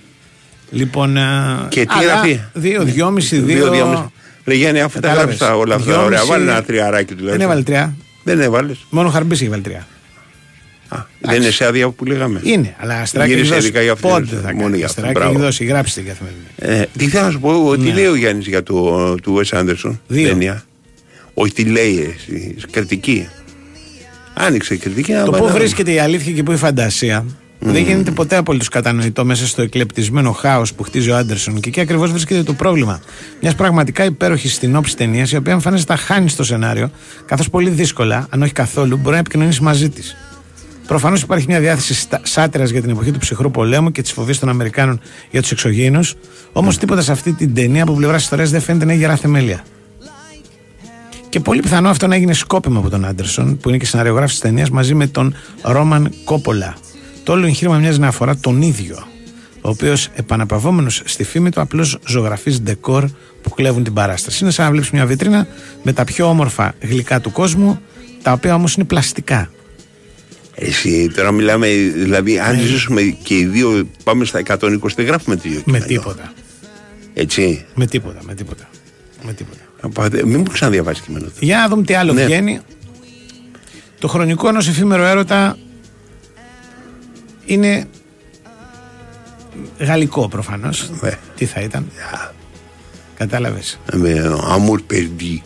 Λοιπόν. 0.70 1.16
α, 1.16 1.66
Και 1.70 1.80
τι 1.80 1.86
αλλά 1.88 2.02
γράφει; 2.12 2.40
Δύο, 2.52 2.82
δυόμιση, 2.84 3.36
Δύο, 3.38 3.56
δύο. 3.56 3.70
δυόμιση. 3.70 4.02
Ρε 4.44 4.54
Γιάννη, 4.54 4.80
αφού 4.80 5.00
τα 5.00 5.08
Κατάλαβες. 5.08 5.36
γράφει 5.36 5.54
όλα 5.54 5.74
αυτά, 5.74 5.86
Δυόμιση- 5.92 6.06
ωραία, 6.06 6.24
βάλει 6.24 6.48
ένα 6.48 6.62
τριαράκι 6.62 7.14
τουλάχιστον. 7.14 7.38
Δεν 7.38 7.40
έβαλε 7.40 7.62
τρία. 7.62 7.94
Δεν 8.24 8.40
έβαλες. 8.40 8.76
Μόνο 8.90 9.08
χαρμπής 9.08 9.40
έχει 9.40 9.50
βάλει 9.50 9.62
τρία. 10.88 11.06
Δεν 11.20 11.42
είναι 11.42 11.50
σε 11.50 11.64
άδεια 11.66 11.88
που 11.88 12.04
λέγαμε. 12.04 12.40
Είναι, 12.42 12.74
αλλά 12.78 13.00
αστεράκι 13.00 13.30
έχει 13.30 13.38
Γύρισε 13.40 13.54
δώσει. 13.54 13.66
ειδικά 13.66 13.82
για 13.82 13.92
αυτό. 13.92 14.08
Πότε 14.08 14.26
θα 14.26 14.52
μόνο 14.54 14.62
κάνει; 14.62 14.76
για 14.76 14.86
αυτό. 14.86 15.00
Αστεράκι 15.00 15.12
Μπράβο. 15.18 15.32
έχει 15.32 15.40
δώσει. 15.42 15.64
Γράψτε 15.64 16.00
την 16.00 16.08
καθημερινή. 16.08 16.42
Ε, 16.56 16.84
τι 16.98 17.08
θέλω 17.08 17.24
να 17.24 17.30
σου 17.30 17.40
πω, 17.40 17.76
τι 17.76 17.82
Ναι. 17.88 17.92
λέει 17.94 18.06
ο 18.06 18.14
Γιάννης 18.14 18.46
για 18.46 18.62
το 18.62 19.14
του 19.14 19.40
Wes 19.42 19.58
Anderson. 19.58 19.98
Δύο. 20.06 20.28
Ταινία; 20.28 20.64
Όχι, 21.34 21.52
τι 21.52 21.64
λέει, 21.64 22.14
εσύ, 22.16 22.54
κριτική. 22.70 23.28
Άνοιξε 24.34 24.74
η 24.74 24.76
κριτική. 24.76 25.12
να 25.12 25.24
Το 25.24 25.30
πάει 25.30 25.40
πού 25.40 25.46
να- 25.46 25.52
βρίσκεται 25.52 25.92
η 25.92 25.98
αλήθεια 25.98 26.32
και 26.32 26.42
πού 26.42 26.52
η 26.52 26.56
φαντασία 26.56 27.24
δεν 27.58 27.82
γίνεται 27.82 28.10
ποτέ 28.10 28.36
απολύτως 28.36 28.68
κατανοητό 28.68 29.24
μέσα 29.24 29.46
στο 29.46 29.62
εκλεπτισμένο 29.62 30.32
χάος 30.32 30.72
που 30.74 30.82
χτίζει 30.82 31.10
ο 31.10 31.16
Άντερσον 31.16 31.60
και 31.60 31.68
εκεί 31.68 31.80
ακριβώς 31.80 32.10
βρίσκεται 32.10 32.42
το 32.42 32.52
πρόβλημα. 32.52 33.00
Μιας 33.42 33.54
πραγματικά 33.54 34.04
υπέροχης 34.04 34.52
συνόψης 34.54 34.94
ταινίας 34.94 35.32
η 35.32 35.36
οποία 35.36 35.52
εμφανίζεται 35.52 35.92
τα 35.92 35.98
χάνει 35.98 36.28
στο 36.28 36.44
σενάριο, 36.44 36.90
καθώς 37.26 37.50
πολύ 37.50 37.70
δύσκολα, 37.70 38.26
αν 38.30 38.42
όχι 38.42 38.52
καθόλου, 38.52 38.96
μπορεί 38.96 39.12
να 39.14 39.20
επικοινωνήσει 39.20 39.62
μαζί 39.62 39.88
της. 39.88 40.16
Προφανώς 40.86 41.22
υπάρχει 41.22 41.46
μια 41.48 41.60
διάθεση 41.60 42.08
σάτυρας 42.22 42.70
για 42.70 42.80
την 42.80 42.90
εποχή 42.90 43.10
του 43.10 43.18
ψυχρού 43.18 43.50
πολέμου 43.50 43.92
και 43.92 44.02
της 44.02 44.12
φοβής 44.12 44.38
των 44.38 44.48
Αμερικάνων 44.48 45.00
για 45.30 45.40
τους 45.40 45.50
εξωγήινους, 45.50 46.14
όμως 46.52 46.78
τίποτα 46.78 47.02
σε 47.02 47.12
αυτή 47.12 47.32
την 47.32 47.54
ταινία 47.54 47.82
από 47.82 47.92
πλευράς 47.92 48.22
ιστορίας 48.22 48.50
δεν 48.50 48.60
φαίνεται 48.60 48.84
να 48.84 48.92
έχει 48.92 49.00
γερά 49.00 49.16
θεμέλια. 49.16 49.64
Και 51.28 51.40
πολύ 51.40 51.60
πιθανό 51.60 51.88
αυτό 51.88 52.06
να 52.06 52.14
έγινε 52.14 52.32
σκόπιμο 52.32 52.78
από 52.78 52.90
τον 52.90 53.04
Άντερσον, 53.04 53.56
που 53.56 53.68
είναι 53.68 53.78
και 53.78 53.86
σεναριογράφη 53.86 54.30
της 54.30 54.38
ταινίας, 54.38 54.70
μαζί 54.70 54.94
με 54.94 55.06
τον 55.06 55.34
Ρόμαν 55.62 56.12
Κόπολα. 56.24 56.74
Το 57.22 57.32
όλο 57.32 57.46
εγχείρημα 57.46 57.78
μοιάζει 57.78 57.98
να 57.98 58.06
αφορά 58.06 58.36
τον 58.36 58.62
ίδιο, 58.62 58.96
ο 59.60 59.68
οποίος 59.68 60.08
επαναπαυόμενος 60.14 61.02
στη 61.04 61.24
φήμη 61.24 61.50
του 61.50 61.60
απλώς 61.60 61.98
ζωγραφεί 62.06 62.60
ντεκόρ 62.60 63.04
που 63.42 63.50
κλέβουν 63.50 63.84
την 63.84 63.92
παράσταση. 63.92 64.42
Είναι 64.42 64.52
σαν 64.52 64.64
να 64.64 64.70
βλέπεις 64.70 64.90
μια 64.90 65.06
βιτρίνα 65.06 65.46
με 65.82 65.92
τα 65.92 66.04
πιο 66.04 66.28
όμορφα 66.28 66.74
γλυκά 66.80 67.20
του 67.20 67.32
κόσμου, 67.32 67.80
τα 68.22 68.32
οποία 68.32 68.54
όμως 68.54 68.74
είναι 68.74 68.84
πλαστικά. 68.84 69.50
Εσύ 70.58 71.10
τώρα 71.14 71.30
μιλάμε, 71.32 71.66
δηλαδή, 71.94 72.38
αν 72.38 72.56
Ναι. 72.56 72.62
ζήσουμε 72.62 73.02
και 73.02 73.38
οι 73.38 73.44
δύο 73.44 73.88
πάμε 74.04 74.24
στα 74.24 74.38
120, 74.38 74.94
δεν 74.96 75.06
γράφουμε 75.06 75.36
το 75.36 75.42
ίδιο 75.44 75.58
Με 75.58 75.62
κείμενο. 75.64 75.84
τίποτα. 75.86 76.32
Έτσι. 77.14 77.64
Με 77.74 77.86
τίποτα, 77.86 78.18
με 78.26 78.34
τίποτα. 78.34 78.68
Με 79.22 79.32
τίποτα. 79.32 79.58
Να 79.82 79.88
πάτε- 79.88 80.24
Μην 80.24 80.38
μου 80.38 80.42
ξαναδιαβάσεις 80.52 81.02
κείμενο. 81.04 81.26
Για 81.40 81.56
να 81.58 81.68
δούμε 81.68 81.82
τι 81.82 81.94
άλλο 81.94 82.12
Ναι. 82.12 82.24
βγαίνει. 82.24 82.60
Το 83.98 84.08
χρονικό 84.08 84.48
ενός 84.48 84.68
εφήμερο 84.68 85.04
έρωτα 85.04 85.58
είναι 87.46 87.84
γαλλικό 89.78 90.28
προφανώς. 90.28 90.90
Ναι. 91.02 91.10
Τι 91.36 91.44
θα 91.44 91.60
ήταν. 91.60 91.90
Κατάλαβες. 93.16 93.78
Με 93.92 94.22
amour 94.50 94.92
perdu. 94.94 95.38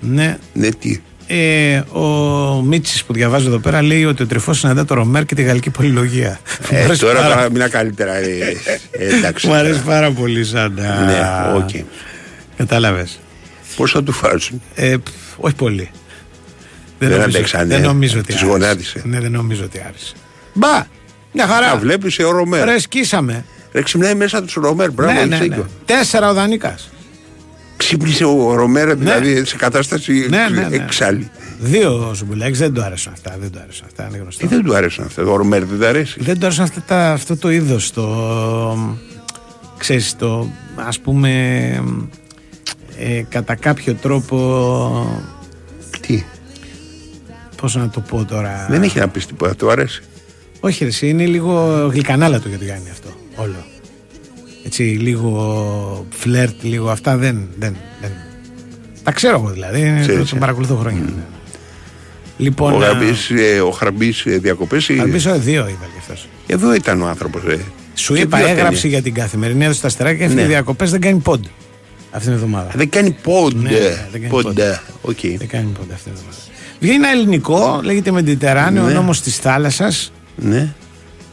Ναι. 0.00 0.38
Ναι, 0.52 0.68
τι. 0.70 1.00
Ε, 1.34 1.76
ο 1.92 2.62
Μίτσης 2.64 3.04
που 3.04 3.12
διαβάζω 3.12 3.46
εδώ 3.48 3.58
πέρα 3.58 3.82
λέει 3.82 4.04
ότι 4.04 4.22
ο 4.22 4.26
Τρυφός 4.26 4.58
συναντά 4.58 4.84
το 4.84 4.94
Ρομέρ 4.94 5.24
και 5.24 5.34
τη 5.34 5.42
γαλλική 5.42 5.70
πολυλογία. 5.70 6.40
Μου 6.70 6.78
Ε, 6.78 6.82
αρέσει 6.84 7.00
τώρα 7.00 7.20
πάρα- 7.20 7.36
θα 7.42 7.50
μιλά 7.50 7.68
καλύτερα. 7.68 8.14
Ε, 8.16 8.56
ε, 8.90 9.16
εντάξει. 9.16 9.46
Μου 9.46 9.54
αρέσει 9.54 9.80
πάρα 9.80 10.10
πολύ 10.10 10.44
σαν. 10.44 10.78
α, 10.78 11.04
Ναι, 11.04 11.56
οκ. 11.58 11.70
Κατάλαβες. 12.56 13.18
Πώς 13.76 13.86
θα 13.86 14.02
του 14.02 14.12
φάσουν. 14.12 14.62
Ε, 14.74 14.96
πφ, 14.96 15.10
όχι 15.36 15.54
πολύ. 15.54 15.90
Δεν 16.98 17.08
νομίζω- 17.10 17.28
αντέξανε, 17.28 17.64
Δεν 17.76 17.82
νομίζω 17.82 18.18
ότι 18.18 18.26
τις 18.26 18.34
άρεσε. 18.36 18.50
γονάτισε. 18.50 19.02
Ναι, 19.04 19.20
δεν 19.20 19.30
νομίζω 19.30 19.64
ότι 19.64 19.82
άρεσε. 19.88 20.12
Μπα! 20.52 20.84
Μια 21.32 21.46
χαρά. 21.46 21.70
Α, 21.70 21.76
βλέπεις 21.76 22.18
ο 22.18 22.30
Ρομέρ. 22.30 22.64
Ρε, 22.64 22.78
σκίσαμε. 22.78 23.44
Ρε, 23.72 23.82
ξυπνάει 23.82 24.14
μέσα 24.14 24.42
τους 24.42 24.54
Ρομέρ. 24.54 24.90
Μπράβο, 24.90 25.12
ναι, 25.12 25.18
έχεις 25.18 25.30
ναι, 25.30 25.36
ναι. 25.36 25.42
δίκιο. 25.44 25.66
Τέσσερα 25.84 26.30
ο 26.30 26.34
Δανίκα. 26.34 26.74
Ξύπνησε 27.92 28.24
ο 28.24 28.54
Ρομέρ, 28.54 28.94
δηλαδή 28.96 29.44
σε 29.44 29.56
κατάσταση 29.56 30.26
Ναι, 30.28 30.48
ναι, 30.48 30.68
ναι. 30.68 30.76
έξαλλη. 30.76 31.30
Δύο 31.60 32.08
ο 32.08 32.14
Ζουμπουλάκης 32.14 32.58
δεν 32.58 32.72
του 32.72 32.82
άρεσαν 32.82 33.12
αυτά. 33.12 33.36
Δεν 33.40 33.50
του 33.50 33.58
άρεσαν 33.62 33.86
αυτά, 33.86 34.06
είναι 34.08 34.18
γνωστό. 34.18 34.46
Τι 34.46 34.54
δεν 34.54 34.64
του 34.64 34.74
άρεσαν 34.74 35.04
αυτά, 35.04 35.22
ο 35.22 35.36
Ρομέρ 35.36 35.64
δεν 35.64 35.78
του 35.78 35.86
αρέσει. 35.86 36.22
Δεν 36.22 36.38
του 36.38 36.46
άρεσαν 36.46 36.64
αυτά, 36.64 36.82
τα, 36.86 37.12
αυτό 37.12 37.36
το 37.36 37.50
είδος. 37.50 37.90
Το. 37.90 38.98
ξέρεις, 39.78 40.16
το 40.16 40.50
ας 40.74 40.98
πούμε. 40.98 41.30
Ε, 42.98 43.22
κατά 43.28 43.54
κάποιο 43.54 43.94
τρόπο. 43.94 45.22
Τι; 46.00 46.24
Πώς 47.56 47.74
να 47.74 47.88
το 47.88 48.00
πω 48.00 48.24
τώρα; 48.24 48.66
Δεν 48.70 48.82
έχει 48.82 48.98
να 48.98 49.08
πεις 49.08 49.26
τίποτα, 49.26 49.54
του 49.54 49.70
αρέσει. 49.70 50.02
Όχι, 50.60 50.84
ρε, 50.84 50.90
εσύ, 50.90 51.08
είναι 51.08 51.26
λίγο 51.26 51.86
γλυκανάλατο 51.92 52.48
για 52.48 52.58
το 52.58 52.64
Γιάννη 52.64 52.90
αυτό. 52.90 53.08
Όλο. 53.36 53.64
Έτσι, 54.64 54.82
λίγο 54.82 56.06
φλερτ, 56.10 56.62
λίγο 56.62 56.90
αυτά 56.90 57.16
δεν. 57.16 57.48
δεν, 57.58 57.76
δεν. 58.00 58.10
Τα 59.02 59.12
ξέρω 59.12 59.38
εγώ 59.38 59.48
δηλαδή. 59.50 59.96
Ξέρεις, 60.00 60.20
το, 60.20 60.28
τον 60.28 60.36
ε. 60.36 60.40
παρακολουθώ 60.40 60.76
χρόνια. 60.76 61.00
ναι. 61.00 61.22
Λοιπόν. 62.36 62.72
ο 62.72 62.76
α, 62.76 62.80
Χαρμπής, 62.86 63.30
ε, 63.30 63.60
ο 63.60 63.70
Χαρμπής 63.70 64.26
ε, 64.26 64.38
διακοπές 64.38 64.88
ή... 64.88 64.96
Χαρμπής, 64.96 65.26
ε, 65.26 65.32
δύο 65.38 65.60
ήταν 65.62 65.88
κι 65.92 65.98
αυτός. 65.98 66.28
Εδώ 66.46 66.74
ήταν 66.74 67.02
ο 67.02 67.06
άνθρωπος. 67.06 67.42
Ε. 67.48 67.58
Σου 67.94 68.14
Και 68.14 68.20
είπα, 68.20 68.36
δύο 68.38 68.46
έγραψε 68.46 68.64
ταινίες. 68.80 68.84
για 68.84 69.02
την 69.02 69.14
καθημερινή 69.14 69.62
έδωσε 69.64 69.78
στα 69.78 69.86
αστεράκια 69.86 70.18
και 70.18 70.24
έφυγε 70.24 70.40
Ναι. 70.42 70.46
διακοπές, 70.48 70.90
δεν 70.90 71.00
κάνει 71.00 71.18
pod 71.18 71.44
αυτήν 72.10 72.24
την 72.32 72.32
εβδομάδα. 72.32 72.70
Δεν 72.74 72.88
κάνει 72.88 73.16
pod, 73.22 73.45
ε. 73.45 73.56
Ναι, 73.58 73.70
ναι, 73.70 73.78
δεν 74.10 74.20
κάνει 74.20 74.28
pod, 74.28 74.63
ε. 74.63 74.80
Οκ. 75.00 75.20
Δεν 75.20 75.48
κάνει 75.48 75.66
pod 75.78 75.90
αυτήν 75.92 76.12
την 76.12 76.12
εβδομάδα. 76.12 76.36
Βγαίνει 76.80 76.96
ένα 76.96 77.10
ελληνικό, 77.10 77.80
λέγεται 77.84 78.10
Μεντιτεράνεο, 78.10 78.84
Ναι. 78.84 78.90
ο 78.90 78.94
νόμος 78.94 79.20
της 79.20 79.36
θάλασσας. 79.36 80.12
Ναι. 80.36 80.74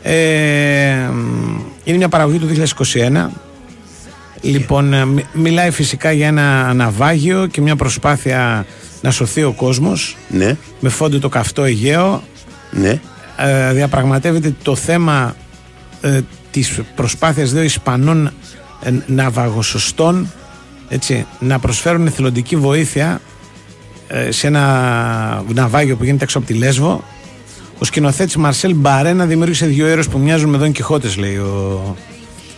Ε, 0.02 1.10
μ, 1.14 1.60
είναι 1.84 1.98
μια 1.98 2.10
παραγωγή 2.10 2.38
του 2.38 2.48
2021. 2.48 3.30
Λοιπόν, 4.42 4.94
ε, 4.94 5.06
μι- 5.06 5.26
μιλάει 5.34 5.72
φυσικά 5.72 6.12
για 6.12 6.28
ένα 6.28 6.74
ναυάγιο 6.74 7.48
και 7.48 7.62
μια 7.62 7.76
προσπάθεια 7.76 8.66
να 9.02 9.12
σωθεί 9.12 9.44
ο 9.44 9.52
κόσμος 9.52 10.18
Ναι. 10.30 10.56
με 10.80 10.90
φόντο 10.90 11.20
το 11.20 11.30
καυτό 11.30 11.64
Αιγαίο. 11.64 12.24
Ναι. 12.72 13.00
Ε, 13.38 13.74
διαπραγματεύεται 13.74 14.56
το 14.64 14.76
θέμα 14.76 15.36
ε, 16.02 16.20
της 16.52 16.80
προσπάθειας 16.96 17.52
δύο 17.52 17.62
Ισπανών 17.62 18.32
ε, 18.84 18.92
ναυαγοσωστών 19.06 20.32
έτσι, 20.90 21.26
να 21.40 21.60
προσφέρουν 21.60 22.08
εθελοντική 22.08 22.56
βοήθεια 22.56 23.22
ε, 24.08 24.32
σε 24.32 24.48
ένα 24.48 25.44
ναυάγιο 25.54 25.96
που 25.96 26.04
γίνεται 26.04 26.24
έξω 26.24 26.38
από 26.38 26.48
τη 26.48 26.54
Λέσβο. 26.54 27.04
Ο 27.80 27.86
σκηνοθέτης 27.86 28.36
Μαρσέλ 28.36 28.76
Μπαρένα 28.76 29.26
δημιούργησε 29.26 29.66
δύο 29.66 29.88
ήρωε 29.88 30.04
που 30.04 30.20
μοιάζουν 30.20 30.50
με 30.50 30.58
Δον 30.58 30.72
Κιχώτες, 30.72 31.18
λέει 31.18 31.36
ο, 31.36 31.96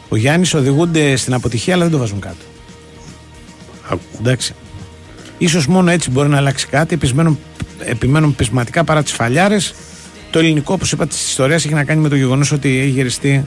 ο 0.10 0.16
Γιάννης. 0.16 0.54
Οδηγούνται 0.54 1.16
στην 1.16 1.34
αποτυχία, 1.34 1.74
αλλά 1.74 1.84
δεν 1.84 1.92
το 1.92 1.98
βάζουν 1.98 2.20
κάτω. 2.20 2.46
Εντάξει. 4.20 4.54
Ίσως 5.38 5.68
μόνο 5.68 5.92
έτσι 5.92 6.10
μπορεί 6.10 6.30
να 6.30 6.38
αλλάξει 6.38 6.68
κάτι. 6.68 6.94
Επιμένουν, 6.94 7.40
επιμένουν 7.80 8.36
πεισματικά 8.36 8.84
παρά 8.84 9.04
τις 9.04 9.12
φαλιάρες. 9.12 9.74
Το 10.32 10.40
ελληνικό, 10.40 10.74
όπως 10.74 10.92
είπα, 10.92 11.08
της 11.08 11.28
ιστορίας 11.28 11.66
έχει 11.66 11.74
να 11.74 11.84
κάνει 11.84 12.02
με 12.02 12.10
το 12.10 12.16
γεγονός 12.16 12.52
ότι 12.52 12.80
έχει 12.80 12.90
γυριστεί 12.90 13.46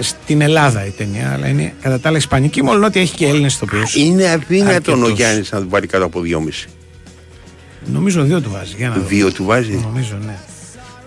στην 0.00 0.40
Ελλάδα 0.40 0.86
η 0.86 0.90
ταινία, 0.90 1.32
αλλά 1.32 1.48
είναι 1.48 1.74
κατά 1.80 2.00
τα 2.00 2.08
άλλα 2.08 2.18
ισπανική, 2.18 2.62
μόνο 2.62 2.86
ότι 2.86 3.00
έχει 3.00 3.14
και 3.14 3.26
Έλληνες 3.26 3.54
ηθοποιού. 3.54 3.82
Είναι 3.94 4.30
αδύνατον 4.30 4.94
ο 4.94 4.96
Αρκετούς. 4.96 5.18
Γιάννης 5.18 5.52
να 5.52 5.60
του 5.60 5.66
βάλει 5.68 5.86
κάτω 5.86 6.04
από 6.04 6.20
δυόμιση. 6.20 6.68
Νομίζω 7.92 8.22
δύο 8.22 8.40
του 8.40 8.50
βάζει. 8.50 8.74
Για 8.76 8.88
να 8.88 8.94
δω. 8.94 9.06
Δύο 9.06 9.32
του 9.32 9.44
βάζει; 9.44 9.80
Νομίζω, 9.82 10.18
ναι. 10.26 10.38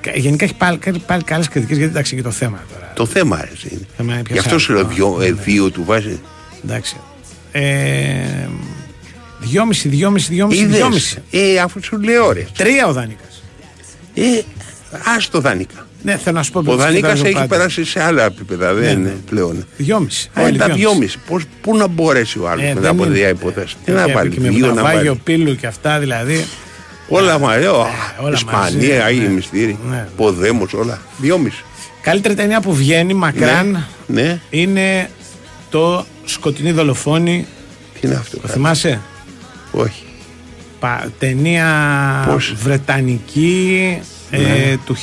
Κα- 0.02 0.12
Γενικά 0.16 0.46
έχει 0.46 0.54
πάλι, 0.54 0.78
κάνει 0.78 1.00
πάλι 1.06 1.24
καλές 1.24 1.48
κριτικές 1.48 1.78
γιατί 1.78 1.92
εντάξει 1.92 2.16
και 2.16 2.22
το 2.22 2.32
θέμα 2.32 2.64
τώρα. 2.74 2.92
Το 2.96 3.06
θέμα 3.06 3.48
έτσι 3.52 3.68
είναι. 3.72 3.88
Θέμα 3.98 4.14
είναι 4.14 4.22
πιο 4.22 4.34
Γι' 4.34 4.40
αυτό 4.40 4.60
σου 4.60 4.72
λέω 4.74 4.82
σάρκα. 4.82 4.96
δυο, 4.96 5.18
ε, 5.22 5.32
δύο 5.32 5.70
του 5.72 5.84
βάζει. 5.86 6.20
Εντάξει. 6.66 6.98
Ε, 7.52 8.48
δυόμιση, 9.40 9.88
δυόμιση, 9.88 10.32
δυόμιση, 10.34 10.62
Είδες; 10.62 10.76
δυόμιση. 10.78 11.18
Ε, 11.32 11.60
αφού 11.60 11.84
σου 11.84 12.02
λέω 12.02 12.32
ρε. 12.32 12.46
Τρία 12.58 12.88
ο 12.88 12.94
Δανίκα. 12.94 13.24
Ε, 14.14 14.22
ας 15.18 15.30
το 15.30 15.40
Δανίκα. 15.42 15.86
Ναι, 16.04 16.18
θέλω 16.18 16.38
να 16.38 16.44
σου 16.44 16.52
πω. 16.52 16.60
Ο 16.60 16.64
το 16.64 16.76
Δανίκα 16.76 16.96
κοιτάζω 17.08 17.24
έχει 17.26 17.34
πάντα. 17.34 17.48
περάσει 17.48 17.86
σε 17.86 18.04
άλλα 18.04 18.24
επίπεδα. 18.26 18.72
Ναι, 18.72 18.80
Δεν 18.80 19.02
ναι. 19.02 19.10
είναι 19.10 19.18
πλέον. 19.30 19.66
Δυόμιση. 19.78 20.30
Ε, 20.34 20.42
Όλοι 20.42 20.58
τα 20.58 20.66
δυόμιση. 20.66 20.80
δυόμιση. 20.88 21.18
Πώς, 21.28 21.44
πού 21.62 21.78
να 21.78 21.88
μπορέσει 21.88 22.40
ο 22.40 22.50
άλλος 22.50 22.64
Ε, 22.64 22.68
μετά 22.68 22.80
δεν 22.82 22.90
από 22.90 23.06
είναι. 23.06 23.14
δύο 23.14 23.30
υπόθεση. 23.30 23.76
Τι 23.86 23.92
να 23.92 24.02
Έχει 24.02 24.12
βάλει, 24.12 24.30
και 24.30 24.40
με 24.40 24.50
δύο 24.50 24.68
να 24.68 24.74
ναυάγιο 24.74 25.06
βάλει. 25.06 25.22
πύλου 25.24 25.56
και 25.56 25.68
αυτά 25.68 26.00
δηλαδή. 26.00 26.46
Όλα 27.08 27.40
μαζί. 27.40 27.66
ω, 27.66 27.88
όλα 28.22 28.34
Ισπανία, 28.36 28.60
μαζί, 28.62 28.92
Άγιοι 28.98 29.20
ναι. 29.22 29.34
Μυστήρι. 29.34 29.78
Ναι. 29.90 30.08
Ποδέμος, 30.16 30.74
όλα. 30.74 31.02
Δυόμιση. 31.18 31.64
Καλύτερη 32.02 32.34
ταινία 32.34 32.62
που 32.62 32.74
βγαίνει 32.74 33.14
μακράν 33.14 33.86
Ναι. 34.08 34.40
είναι 34.50 35.10
το 35.70 36.06
Σκοτεινή 36.26 36.72
Δολοφόνη. 36.72 37.46
Τι 37.94 38.08
είναι 38.08 38.16
αυτό. 38.16 38.40
Το 38.40 38.48
θυμάσαι; 38.48 39.00
Όχι. 39.72 40.04
Πα, 40.80 41.12
ταινία 41.20 41.68
Πώς; 42.32 42.54
βρετανική 42.64 43.98
ε, 44.32 44.38
Ναι. 44.38 44.78
του 44.86 44.96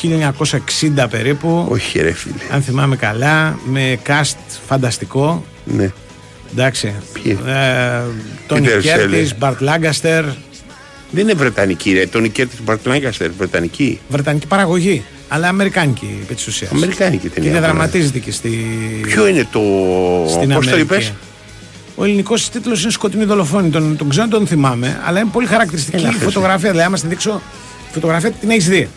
1960 1.01 1.07
περίπου. 1.11 1.67
Όχι 1.71 2.01
ρε 2.01 2.13
φίλε. 2.13 2.35
Αν 2.53 2.63
θυμάμαι 2.63 2.97
καλά, 2.97 3.59
με 3.65 3.99
cast 4.07 4.37
φανταστικό. 4.67 5.45
Ναι. 5.65 5.93
Εντάξει. 6.53 6.95
Ποιοι; 7.13 7.39
Ε, 7.47 8.01
Τόνι 8.47 8.67
Peter 8.69 8.81
Κέρτη, 8.83 9.29
Sellers. 9.31 9.37
Μπαρτ 9.39 9.61
Λάγκαστερ. 9.61 10.25
Δεν 11.15 11.23
είναι 11.23 11.35
Βρετανική 11.35 11.93
ρε. 11.93 12.07
Τον 12.07 12.33
Κέρτη 12.33 12.57
Μπαρτλάγκαστερ. 12.65 13.31
Βρετανική. 13.33 14.01
Βρετανική 14.09 14.47
παραγωγή. 14.47 15.03
Αλλά 15.29 15.49
αμερικάνικη 15.49 16.19
επί 16.23 16.35
της 16.35 16.47
ουσίας. 16.47 16.71
Αμερικάνικη 16.73 17.23
Και 17.23 17.35
ταινία. 17.35 17.51
διαδραματίζεται 17.51 18.19
και 18.19 18.31
στη. 18.33 18.49
Ποιο 19.03 19.27
είναι 19.27 19.47
το. 19.53 19.61
στην 20.29 20.49
Πώς 20.49 20.67
το 20.67 20.71
Αμερική. 20.73 20.81
είπες; 20.81 21.13
Ο 21.95 22.05
ελληνικός 22.05 22.49
τίτλος 22.49 22.83
είναι 22.83 22.91
Σκοτεινοί 22.93 23.25
Δολοφόνοι. 23.25 23.71
Τον, 23.71 23.97
τον 23.97 24.09
ξέρω, 24.09 24.29
τον 24.29 24.47
θυμάμαι, 24.47 25.01
αλλά 25.07 25.21
είναι 25.21 25.29
πολύ 25.33 25.47
χαρακτηριστική 25.47 25.97
Έλα, 25.97 26.09
η 26.09 26.13
χες. 26.13 26.23
φωτογραφία. 26.23 26.71
Δηλαδή, 26.71 26.87
άμα 26.87 26.97
στην 26.97 27.09
δείξω 27.09 27.43
φωτογραφία, 27.93 28.31
την 28.31 28.51
έχεις 28.51 28.69
δει. 28.69 28.89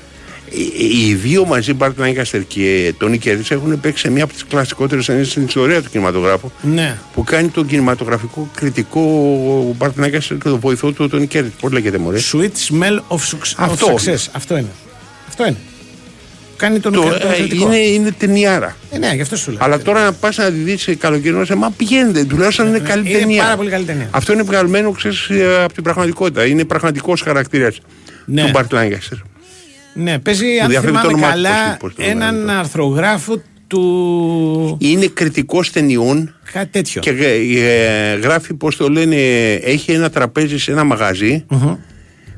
Οι 0.98 1.14
δύο 1.14 1.46
μαζί, 1.46 1.74
Μπαρτ 1.74 1.98
Λάγκαστερ 2.00 2.46
και 2.48 2.94
Τόνι 2.98 3.18
Κέρτη, 3.18 3.44
έχουν 3.50 3.80
παίξει 3.80 4.02
σε 4.04 4.10
μία 4.12 4.24
από 4.24 4.34
τις 4.34 4.46
κλασικότερες 4.46 5.06
ταινίες 5.06 5.24
στην 5.24 5.44
ιστορία 5.46 5.82
του 5.82 5.90
κινηματογράφου. 5.90 6.52
Ναι. 6.62 6.98
Που 7.14 7.24
κάνει 7.24 7.48
τον 7.48 7.66
κινηματογραφικό 7.68 8.50
κριτικό 8.56 9.02
ο 9.70 9.74
Μπαρτ 9.78 9.98
Λάγκαστερ 9.98 10.38
και 10.38 10.50
τον 10.50 10.60
βοηθό 10.60 10.92
του, 10.92 11.04
ο 11.06 11.08
Τόνι 11.08 11.28
Κέρτη. 11.28 11.52
Πώς 11.62 11.72
λέγεται, 11.72 11.98
μωρέ; 11.98 12.18
Sweet 12.32 12.72
smell 12.74 12.96
of, 13.08 13.16
suc- 13.18 13.54
Αυτό. 13.58 13.88
of 13.88 13.92
success. 14.10 14.26
Αυτό 14.32 14.58
είναι. 14.58 14.68
Αυτό 15.28 15.46
είναι. 15.48 15.58
Κάνει 16.58 16.80
τον, 16.80 16.94
Το, 16.94 17.02
τον 17.02 17.12
ε, 17.32 17.36
κριτικό. 17.36 17.66
είναι, 17.66 17.78
είναι 17.78 18.12
ταινιάρα. 18.18 18.76
Ε, 18.92 18.98
ναι, 18.98 19.12
γι' 19.16 19.22
αυτό 19.22 19.36
σου 19.36 19.52
λέω. 19.52 19.60
Αλλά 19.64 19.80
τώρα 19.82 20.04
να 20.04 20.14
πας 20.14 20.38
να 20.38 20.46
τη 20.52 20.58
δεις 20.58 20.90
καλοκαιρινό, 21.00 21.46
σινεμά 21.46 21.70
πηγαίνετε. 21.78 22.24
Τουλάχιστον 22.24 22.68
είναι 22.68 22.80
καλή 22.80 23.10
είναι 23.10 23.20
ταινία. 23.20 23.44
πάρα 23.44 23.56
πολύ 23.56 23.70
καλή 23.70 23.86
ταινία. 23.86 24.08
Αυτό 24.12 24.34
είναι 24.34 24.44
βγαλμένο, 24.44 24.92
ξέρεις, 24.92 25.30
ε, 25.30 25.64
από 25.64 25.74
την 25.74 25.84
πραγματικότητα. 25.84 26.46
Είναι 26.46 26.64
πραγματικός 26.66 27.22
χαρακτήρας 27.22 27.80
Ναι. 28.26 28.44
του 28.44 28.50
Μπαρτ 28.54 28.72
Λάγκαστερ. 28.72 29.18
Ναι, 29.98 30.20
παίζει, 30.20 30.46
Μου 30.46 30.62
αν 30.64 30.70
διαφεύγει 30.70 30.96
το 31.02 31.08
θυμάμαι 31.08 31.08
όνομά 31.18 31.28
του, 31.28 31.42
καλά, 31.42 31.66
πώς- 31.68 31.78
πώς 31.80 31.94
το 32.06 32.12
έναν 32.12 32.36
λένε 32.36 32.52
αρθρογράφο 32.52 33.42
του. 33.68 34.78
Είναι 34.80 35.08
κριτικός 35.08 35.72
ταινιών 35.72 36.36
Κάτι 36.54 36.70
τέτοιο. 36.72 37.02
και 37.02 37.10
ε, 37.10 38.16
γράφει, 38.16 38.54
πώς 38.54 38.76
το 38.76 38.90
λένε, 38.90 39.16
έχει 39.54 39.92
ένα 39.92 40.10
τραπέζι 40.10 40.58
σε 40.60 40.72
ένα 40.72 40.84
μαγαζί 40.84 41.46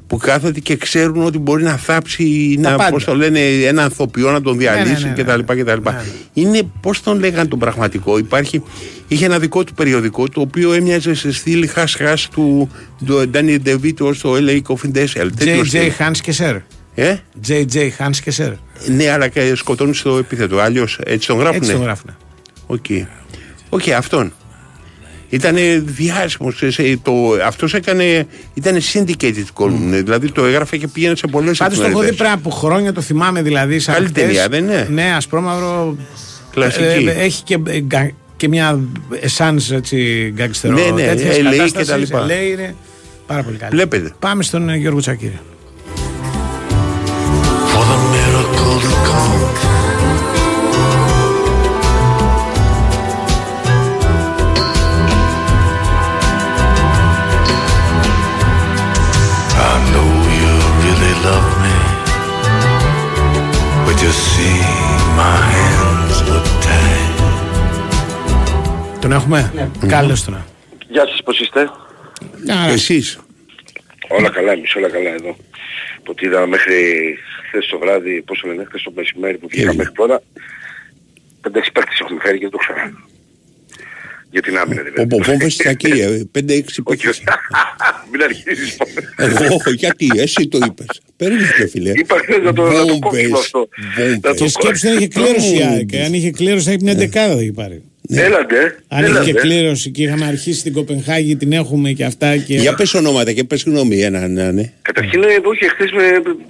που 0.07 0.18
κάθεται 0.18 0.60
και 0.60 0.76
ξέρουν 0.76 1.23
ότι 1.26 1.38
μπορεί 1.38 1.64
να 1.64 1.77
θάψει, 1.77 2.60
Τα 2.61 2.69
να, 2.69 2.76
πάντα. 2.77 2.90
πώς 2.90 3.03
το 3.03 3.15
λένε, 3.15 3.40
ένα 3.49 3.84
ανθρωπιό 3.84 4.31
να 4.31 4.41
τον 4.41 4.57
διαλύσει 4.57 5.03
ναι, 5.03 5.23
ναι, 5.23 5.23
κτλ. 5.44 5.53
κτλ. 5.61 5.90
Είναι, 6.34 6.61
πώς 6.81 7.02
τον 7.03 7.19
λέγανε 7.19 7.48
τον 7.48 7.60
πραγματικό, 7.60 8.18
υπάρχει, 8.18 8.64
είχε 9.07 9.26
ένα 9.26 9.40
δικό 9.40 9.64
του 9.64 9.73
περιοδικό 9.73 10.30
το 10.30 10.41
οποίο 10.41 10.73
έμοιαζε 10.73 11.14
σε 11.14 11.31
στήλη 11.31 11.68
χάς-χάς 11.68 12.27
του, 12.30 12.69
του 13.06 13.27
Ντάνι 13.30 13.57
Ντεβίτο 13.60 14.14
στο 14.14 14.34
LA 14.40 14.61
Confidential. 14.68 15.27
Τέτοιο 15.38 15.61
JJ 15.61 15.65
στυλ. 15.65 15.91
Hans 15.99 16.18
και 16.22 16.31
Σερ. 16.31 16.56
Ε; 17.01 17.17
JJ 17.47 17.89
Hans 17.97 18.15
και 18.23 18.31
Σερ. 18.31 18.51
Ναι, 18.88 19.09
αλλά 19.09 19.27
και 19.27 19.55
σκοτώνει 19.55 19.95
στο 19.95 20.17
επίθετο. 20.17 20.59
Αλλιώς 20.59 20.99
έτσι 21.05 21.27
τον 21.27 21.38
γράφουνε; 21.38 21.57
Έτσι 21.57 21.71
τον 21.71 21.81
γράφουνε. 21.81 22.15
OK. 22.68 22.86
OK, 23.69 23.90
αυτόν. 23.89 24.34
Ήταν 25.30 25.55
διάσημος. 25.85 26.63
Αυτός 27.45 27.73
έκανε. 27.73 28.27
Ήταν 28.53 28.77
syndicated 28.93 29.43
column. 29.53 29.89
Δηλαδή 30.03 30.31
το 30.31 30.45
έγραφε 30.45 30.77
και 30.77 30.88
πήγαινε 30.88 31.15
σε 31.15 31.27
πολλές 31.27 31.57
Πάντως 31.57 31.77
το 31.77 31.84
έχω 31.84 31.99
δει 32.01 32.13
πριν 32.13 32.30
από 32.30 32.49
χρόνια, 32.49 32.93
το 32.93 33.01
θυμάμαι 33.01 33.41
δηλαδή. 33.41 33.80
Σαν 33.80 33.93
Καλή 33.93 34.07
χτες. 34.07 34.23
ταινία, 34.23 34.47
δεν 34.47 34.63
είναι; 34.63 34.88
Ναι, 34.91 35.13
ασπρόμαυρο. 35.15 35.97
Κλασική. 36.51 36.84
Ε, 37.07 37.11
έχει 37.11 37.43
και, 37.43 37.57
ε, 37.67 37.77
γκα- 37.77 38.11
και 38.38 38.47
μια 38.47 38.80
εσάνς 39.21 39.71
έτσι 39.71 40.30
γκαγκστερό. 40.35 40.73
Ναι, 40.73 40.81
ναι, 40.91 41.01
τέτοιας 41.03 41.35
LA 41.35 41.39
και 41.39 41.43
κατάστασης. 41.43 41.88
τα 41.88 41.97
λοιπά. 41.97 42.26
Αλλά 42.26 42.52
είναι 42.51 42.76
πάρα 43.27 43.43
πολύ 43.43 43.57
καλή. 43.57 43.71
Βλέπετε. 43.71 44.13
Πάμε 44.19 44.43
στον 44.43 44.69
ε, 44.69 44.76
Γιώργο 44.77 44.99
Τσακύρη. 44.99 45.39
I 48.80 48.81
know 59.91 60.11
you 60.41 60.53
really 60.84 61.14
love 61.27 61.49
me, 61.64 61.76
but 63.85 63.97
you 64.03 64.11
see. 64.11 64.80
Τον 68.99 69.11
έχουμε; 69.11 69.51
Ναι. 69.56 69.69
Τον. 69.88 70.45
Γεια 70.89 71.07
σας, 71.07 71.22
πώς 71.23 71.39
είστε; 71.39 71.69
Εσείς. 72.69 73.19
Όλα 74.07 74.30
καλά, 74.30 74.51
εμείς 74.51 74.76
όλα 74.76 74.89
καλά 74.89 75.10
εδώ. 75.10 75.35
Που 76.10 76.15
τι 76.15 76.26
είδα 76.26 76.48
μέχρι 76.48 76.76
χθες 77.48 77.68
το 77.68 77.80
βράδυ, 77.80 78.22
πόσο 78.22 78.48
λένε, 78.48 78.64
χθες 78.68 78.81
το 78.84 78.91
μεσημέρι 78.95 79.38
που 79.38 79.48
βγήκα 79.48 79.73
μέχρι 79.73 79.94
τώρα. 79.94 80.22
5-6 81.41 81.52
παίκτες 81.73 81.99
έχουμε 81.99 82.19
φέρει 82.22 82.38
και 82.38 82.41
δεν 82.41 82.52
το 82.52 82.57
ξέρω. 82.57 82.80
Για 84.31 84.41
την 84.41 84.57
άμυνα 84.57 84.81
δηλαδή. 84.81 85.15
Ο 85.15 85.23
Βόμβες 85.23 85.57
Τσακία, 85.57 86.07
5-6 86.07 86.61
παίκτες. 86.84 87.22
Μην 88.11 88.23
αρχίσεις. 88.23 88.77
Εγώ, 89.15 89.57
γιατί, 89.76 90.07
εσύ 90.15 90.48
το 90.48 90.60
είπες. 90.65 91.02
Περίμενε 91.18 91.68
φίλε. 91.69 91.91
Είπα 91.95 92.18
χθες 92.18 92.41
να 92.44 92.53
το, 92.53 92.64
να 92.64 92.86
το 92.86 92.99
κόψουμε 92.99 93.38
αυτό. 93.38 93.69
Να 94.22 94.34
το 94.34 94.44
Και 94.44 94.49
σκέψου 94.49 94.88
να 94.88 94.94
είχε 94.94 95.07
κλήρωση 95.07 95.56
η 95.56 95.64
ΑΕΚ. 95.64 95.95
Αν 96.06 96.14
είχε 96.14 96.31
κλήρωση 96.31 96.65
θα 96.65 96.72
είχε 96.72 96.84
μια 96.84 96.95
δεκάδα 96.95 97.36
θα 97.36 97.41
είχε 97.41 97.52
πάρει. 97.52 97.84
Έλατε. 98.11 98.80
Αν 98.88 98.99
είχε 99.03 99.10
έλατε. 99.11 99.31
και 99.31 99.34
κλήρωση 99.34 99.91
και 99.91 100.03
είχαμε 100.03 100.26
αρχίσει 100.26 100.60
στην 100.60 100.73
Κοπενχάγη, 100.73 101.36
την 101.36 101.52
έχουμε 101.52 101.91
και 101.91 102.06
αυτά. 102.06 102.38
Και... 102.38 102.56
Για 102.56 102.73
πες 102.76 102.94
ονόματα 102.94 103.31
και 103.31 103.44
πες 103.44 103.64
γνώμη 103.64 104.02
ένα, 104.02 104.27
ναι, 104.27 104.52
ναι. 104.52 104.72
Καταρχήν 104.81 105.23
ε, 105.23 105.27
όχι, 105.44 105.69
χθες 105.69 105.91
με 105.91 106.03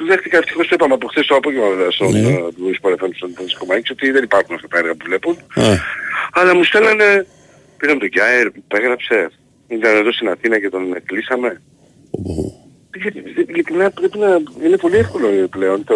δέχτηκα 0.08 0.38
ευτυχώς 0.38 0.68
το 0.68 0.76
είπαμε 0.78 0.94
από 0.94 1.08
χθες 1.08 1.26
το 1.26 1.36
απόγευμα 1.36 1.70
βέβαια 1.70 1.92
στον 1.92 2.12
Ναι. 2.12 2.20
ε, 2.20 2.38
Louis 2.60 2.78
Παρεφάνη 2.82 3.14
στον 3.16 3.34
Πανσκομάκη 3.34 3.92
ότι 3.92 4.12
δεν 4.12 4.24
υπάρχουν 4.24 4.56
αυτά 4.56 4.68
τα 4.68 4.78
έργα 4.78 4.92
που 4.92 5.06
βλέπουν. 5.08 5.36
Α, 5.56 5.64
Αλλά 6.34 6.56
μου 6.56 6.64
στέλνανε, 6.64 7.26
πήραμε 7.78 8.00
τον 8.00 8.10
Γκάερ 8.10 8.50
που 8.52 8.76
έγραψε, 8.80 9.30
ήταν 9.68 9.96
εδώ 9.98 10.12
στην 10.12 10.28
Αθήνα 10.30 10.60
και 10.60 10.70
τον 10.70 10.84
κλείσαμε. 11.06 11.62
Γιατί 13.02 13.24
ειλικρινά 13.52 13.92
πρέπει 13.92 14.18
να 14.18 14.30
είναι 14.66 14.78
πολύ 14.78 14.96
εύκολο 14.96 15.28
πλέον 15.50 15.84
το 15.84 15.96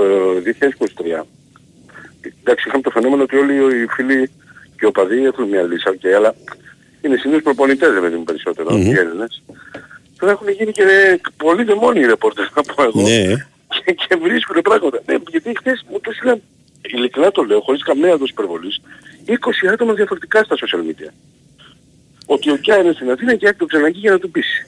2023. 1.21 1.25
Εντάξει, 2.41 2.63
είχαμε 2.67 2.83
το 2.83 2.89
φαινόμενο 2.89 3.21
ότι 3.23 3.35
όλοι 3.35 3.53
οι 3.55 3.87
φίλοι 3.95 4.29
και 4.83 4.89
οι 4.89 4.91
οπαδοί 4.95 5.25
έχουν 5.25 5.47
μια 5.47 5.61
λύση, 5.61 5.83
okay, 5.87 6.07
αλλά 6.15 6.35
είναι 7.01 7.17
συνήθως 7.17 7.43
προπονητές, 7.43 7.93
δεν 7.93 8.13
είναι 8.13 8.23
περισσότερο, 8.23 8.71
Μμμ. 8.73 8.85
οι 8.85 8.93
Έλληνες. 8.97 9.43
Τώρα 10.19 10.31
έχουν 10.31 10.49
γίνει 10.49 10.71
και 10.71 11.19
πολύ 11.37 11.63
δαιμόνιοι 11.63 12.05
ρεπόρτες, 12.05 12.49
να 12.55 12.61
πω 12.63 12.83
εγώ. 12.83 13.01
ναι. 13.01 13.33
Και, 13.85 13.91
και 13.93 14.15
βρίσκουν 14.21 14.61
πράγματα. 14.61 14.99
Ναι, 15.05 15.15
γιατί 15.29 15.51
χθες 15.57 15.85
μου 15.89 15.99
το 15.99 16.09
έστειλαν, 16.13 16.41
ειλικρινά 16.93 17.31
το 17.31 17.43
λέω, 17.43 17.59
χωρίς 17.59 17.83
καμία 17.83 18.17
δόση 18.17 18.31
υπερβολής, 18.31 18.81
20 19.27 19.33
άτομα 19.71 19.93
διαφορετικά 19.93 20.43
στα 20.43 20.55
social 20.55 20.79
media. 20.89 21.09
Ότι 22.25 22.49
ο 22.51 22.55
Κιά 22.57 22.77
είναι 22.77 22.91
στην 22.91 23.11
Αθήνα 23.11 23.35
και 23.35 23.53
το 23.57 23.65
ξαναγεί 23.65 23.99
για 23.99 24.11
να 24.11 24.19
του 24.19 24.31
πείσει. 24.31 24.65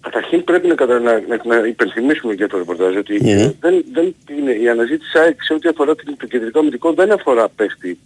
Καταρχήν 0.00 0.44
πρέπει 0.44 0.66
να, 0.66 0.74
κατα... 0.74 0.98
να, 1.00 1.12
να, 1.28 1.40
να 1.44 1.66
υπενθυμίσουμε 1.66 2.32
για 2.32 2.48
το 2.48 2.58
ρεπορτάζ 2.58 2.96
ότι 2.96 3.20
Ναι. 3.24 3.30
ε, 3.42 3.54
δεν, 3.60 3.84
δεν 3.92 4.14
είναι, 4.38 4.52
η 4.52 4.68
αναζήτηση 4.68 5.18
ΑΕΚ 5.18 5.42
σε 5.42 5.52
ό,τι 5.54 5.68
αφορά 5.68 5.94
την- 5.94 6.16
το 6.16 6.26
κεντρικό 6.26 6.58
αμυντικό 6.58 6.92
δεν 6.92 7.12
αφορά 7.12 7.48
παίχτη 7.48 7.98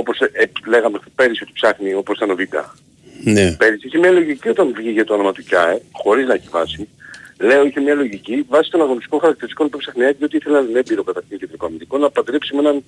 όπως 0.00 0.20
ε, 0.20 0.30
ε, 0.32 0.44
λέγαμε 0.66 0.98
πέρυσι 1.14 1.42
ότι 1.42 1.52
ψάχνει 1.54 1.94
όπως 1.94 2.16
ήταν 2.16 2.30
ο 2.30 2.34
Βίτα. 2.34 2.74
Ναι. 3.24 3.52
Πέρυσι 3.52 3.86
είχε 3.86 3.98
μια 3.98 4.10
λογική 4.10 4.48
όταν 4.48 4.72
βγήκε 4.76 5.04
το 5.04 5.14
όνομα 5.14 5.32
του 5.32 5.42
ΚΙΑΕ, 5.42 5.80
χωρίς 5.92 6.26
να 6.26 6.34
έχει 6.34 6.48
βάση. 6.50 6.88
Λέω 7.38 7.66
είχε 7.66 7.80
μια 7.80 7.94
λογική 7.94 8.44
βάσει 8.48 8.70
των 8.70 8.80
αγωνιστικών 8.80 9.20
χαρακτηριστικών 9.20 9.68
που 9.68 9.78
ψάχνει 9.78 10.02
η 10.02 10.04
ΑΕΚ, 10.04 10.16
διότι 10.16 10.36
ήθελε 10.36 10.58
έναν 10.58 10.76
έμπειρο 10.76 11.02
καταρχήν 11.02 11.38
κεντρικό 11.38 11.66
αμυντικό 11.66 11.98
να 11.98 12.10
παντρέψει 12.10 12.54
με 12.54 12.60
έναν 12.60 12.84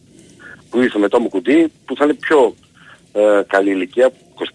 που 0.71 0.81
ήρθε 0.83 0.99
μετά 0.99 1.21
μου 1.21 1.29
κουντί, 1.29 1.73
που 1.85 1.97
θα 1.97 2.05
είναι 2.05 2.15
πιο 2.15 2.55
ε, 3.13 3.43
καλή 3.47 3.71
ηλικία, 3.71 4.11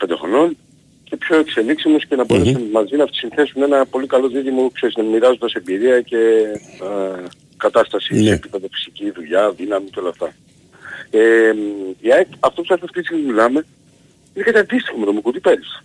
25 0.08 0.16
χρονών, 0.20 0.58
και 1.04 1.16
πιο 1.18 1.38
εξελίξιμος 1.38 2.06
και 2.06 2.16
να 2.16 2.26
μπορέσουν 2.26 2.64
μαζί 2.72 2.96
να 2.96 3.08
συνθέσουν 3.12 3.62
ένα 3.62 3.86
πολύ 3.86 4.08
καλό 4.08 4.28
δίδυμο, 4.28 4.72
ξέρεις, 4.74 4.96
να 4.96 5.04
μοιράζοντας 5.04 5.54
εμπειρία 5.54 6.02
και 6.02 6.18
ε, 6.82 7.24
κατάσταση 7.58 8.14
Ναι. 8.14 8.24
σε 8.24 8.34
επίπεδο 8.34 8.68
φυσική, 8.72 9.12
δουλειά, 9.12 9.52
δύναμη 9.52 9.90
και 9.90 10.00
όλα 10.00 10.10
αυτά. 10.10 10.34
Ε, 11.16 11.54
η 12.00 12.14
ΑΕΚ, 12.14 12.28
αυτό 12.40 12.62
που 12.62 12.74
αυτή 12.74 12.88
τη 12.88 13.06
στιγμή 13.06 13.24
μιλάμε, 13.24 13.66
είναι 14.34 14.44
κάτι 14.46 14.58
αντίστοιχο 14.58 14.98
με 14.98 15.06
το 15.06 15.12
Μουκουτί 15.12 15.40
πέρυσι. 15.40 15.80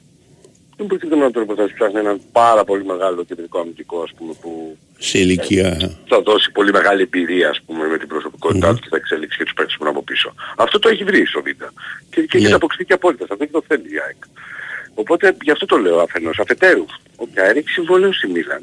Δεν 0.76 0.86
προτείνω 0.86 1.16
να 1.16 1.30
το 1.30 1.38
ρεπορτάζ 1.40 1.70
ψάχνει 1.72 1.98
έναν 1.98 2.20
πάρα 2.32 2.64
πολύ 2.64 2.84
μεγάλο 2.84 3.24
κεντρικό 3.24 3.58
αμυντικό, 3.60 4.02
ας 4.02 4.12
πούμε, 4.16 4.32
που 4.40 4.76
Σε 4.98 5.18
ηλικία. 5.18 5.96
θα 6.06 6.20
δώσει 6.22 6.50
πολύ 6.52 6.72
μεγάλη 6.72 7.02
εμπειρία 7.02 7.48
ας 7.48 7.60
πούμε 7.66 7.86
με 7.86 7.98
την 7.98 8.08
προσωπικότητά 8.08 8.74
του 8.74 8.80
και 8.80 8.86
θα 8.90 8.96
εξελίξει 8.96 9.38
και 9.38 9.44
τους 9.44 9.52
παίκτες 9.52 9.74
που 9.76 9.82
είναι 9.82 9.90
από 9.90 10.02
πίσω. 10.02 10.34
Αυτό 10.56 10.78
το 10.78 10.88
έχει 10.88 11.04
βρει 11.04 11.26
στο 11.26 11.42
Β. 11.42 11.44
Και, 12.10 12.22
και 12.22 12.36
έχει 12.38 12.52
αποκτήσει 12.52 12.84
και 12.84 12.92
απόλυτα. 12.92 13.24
Αυτό 13.30 13.44
και 13.44 13.50
το 13.52 13.62
θέλει 13.66 13.94
η 13.94 13.98
ΑΕΚ. 14.06 14.22
Οπότε 14.94 15.36
γι' 15.42 15.50
αυτό 15.50 15.66
το 15.66 15.76
λέω 15.76 15.98
αφενός. 16.00 16.38
Αφετέρου, 16.38 16.84
ο 17.16 17.26
Κιάρη 17.26 17.58
έχει 17.58 17.68
συμβόλαιο 17.68 18.12
στη 18.12 18.26
Μίλαν 18.28 18.62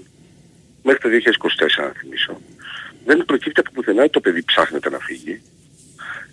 μέχρι 0.83 0.99
το 1.01 1.09
2024 1.79 1.83
να 1.83 1.93
θυμίσω. 1.99 2.41
Δεν 3.05 3.25
προκύπτει 3.25 3.59
από 3.59 3.71
πουθενά 3.73 4.01
ότι 4.01 4.11
το 4.11 4.19
παιδί 4.19 4.43
ψάχνεται 4.43 4.89
να 4.89 4.99
φύγει. 4.99 5.41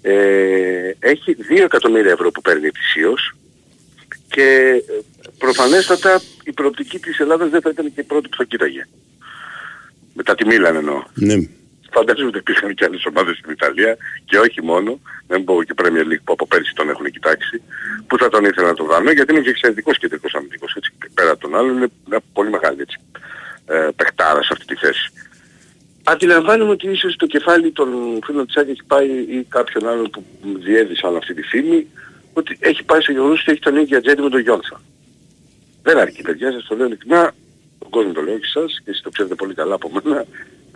Ε, 0.02 0.94
έχει 0.98 1.36
2 1.50 1.62
εκατομμύρια 1.64 2.12
ευρώ 2.12 2.30
που 2.30 2.40
παίρνει 2.40 2.66
ετησίως 2.66 3.34
και 4.28 4.82
ε, 4.88 5.00
προφανέστατα 5.38 6.20
η 6.44 6.52
προοπτική 6.52 6.98
της 6.98 7.18
Ελλάδας 7.18 7.50
δεν 7.50 7.60
θα 7.60 7.70
ήταν 7.70 7.94
και 7.94 8.00
η 8.00 8.04
πρώτη 8.04 8.28
που 8.28 8.36
θα 8.36 8.44
κοίταγε. 8.44 8.86
Μετά 10.14 10.34
τη 10.34 10.46
Μίλαν 10.46 10.76
εννοώ. 10.76 11.02
Ναι. 11.14 11.34
Φαντάζομαι 11.90 12.28
ότι 12.28 12.38
υπήρχαν 12.38 12.74
και 12.74 12.84
άλλες 12.84 13.04
ομάδες 13.04 13.36
στην 13.36 13.50
Ιταλία 13.50 13.96
και 14.24 14.38
όχι 14.38 14.62
μόνο, 14.62 15.00
δεν 15.26 15.44
πω 15.44 15.62
και 15.62 15.74
Premier 15.76 16.06
League 16.10 16.24
που 16.24 16.32
από 16.32 16.46
πέρσι 16.46 16.72
τον 16.74 16.88
έχουν 16.88 17.10
κοιτάξει, 17.10 17.62
που 18.06 18.18
θα 18.18 18.28
τον 18.28 18.44
ήθελα 18.44 18.66
να 18.66 18.74
τον 18.74 18.86
βάλουν 18.86 19.12
γιατί 19.12 19.32
είναι 19.32 19.42
και 19.42 19.50
εξαιρετικός 19.50 19.98
κεντρικός 19.98 20.34
αμυντικός, 20.34 20.74
έτσι, 20.76 20.92
πέρα 21.14 21.30
από 21.30 21.40
τον 21.40 21.54
άλλον 21.56 21.76
είναι 21.76 21.88
μια 22.08 22.20
πολύ 22.32 22.50
μεγάλη 22.50 22.80
έτσι, 22.80 22.98
ε, 23.66 23.88
παιχτάρα 23.96 24.42
σε 24.42 24.48
αυτή 24.52 24.64
τη 24.64 24.74
θέση. 24.74 25.12
Αντιλαμβάνομαι 26.04 26.70
ότι 26.70 26.90
ίσως 26.90 27.16
το 27.16 27.26
κεφάλι 27.26 27.70
των 27.72 28.18
φίλων 28.24 28.46
της 28.46 28.56
Άκης 28.56 28.70
έχει 28.70 28.84
πάει 28.86 29.08
ή 29.08 29.46
κάποιον 29.48 29.88
άλλον 29.88 30.10
που 30.10 30.24
διέδυσαν 30.42 31.16
αυτή 31.16 31.34
τη 31.34 31.42
φήμη, 31.42 31.86
ότι 32.32 32.56
έχει 32.60 32.82
πάει 32.82 33.00
στο 33.00 33.12
γεγονός 33.12 33.40
ότι 33.40 33.50
έχει 33.50 33.60
τον 33.60 33.76
ίδιο 33.76 33.98
ατζέντη 33.98 34.22
με 34.22 34.28
τον 34.28 34.40
Γιόνσα. 34.40 34.80
Δεν 35.82 35.98
αρκεί 35.98 36.22
παιδιά, 36.22 36.52
σας 36.52 36.64
το 36.64 36.76
λέω 36.76 36.86
ειλικρινά, 36.86 37.22
τον 37.22 37.32
κόσμο 37.96 38.12
το 38.12 38.20
λέω 38.26 38.38
και 38.42 38.48
εσάς 38.54 38.70
και 38.84 38.90
εσείς 38.90 39.02
το 39.06 39.10
ξέρετε 39.14 39.34
πολύ 39.34 39.54
καλά 39.60 39.74
από 39.80 39.88
μένα, 39.94 40.24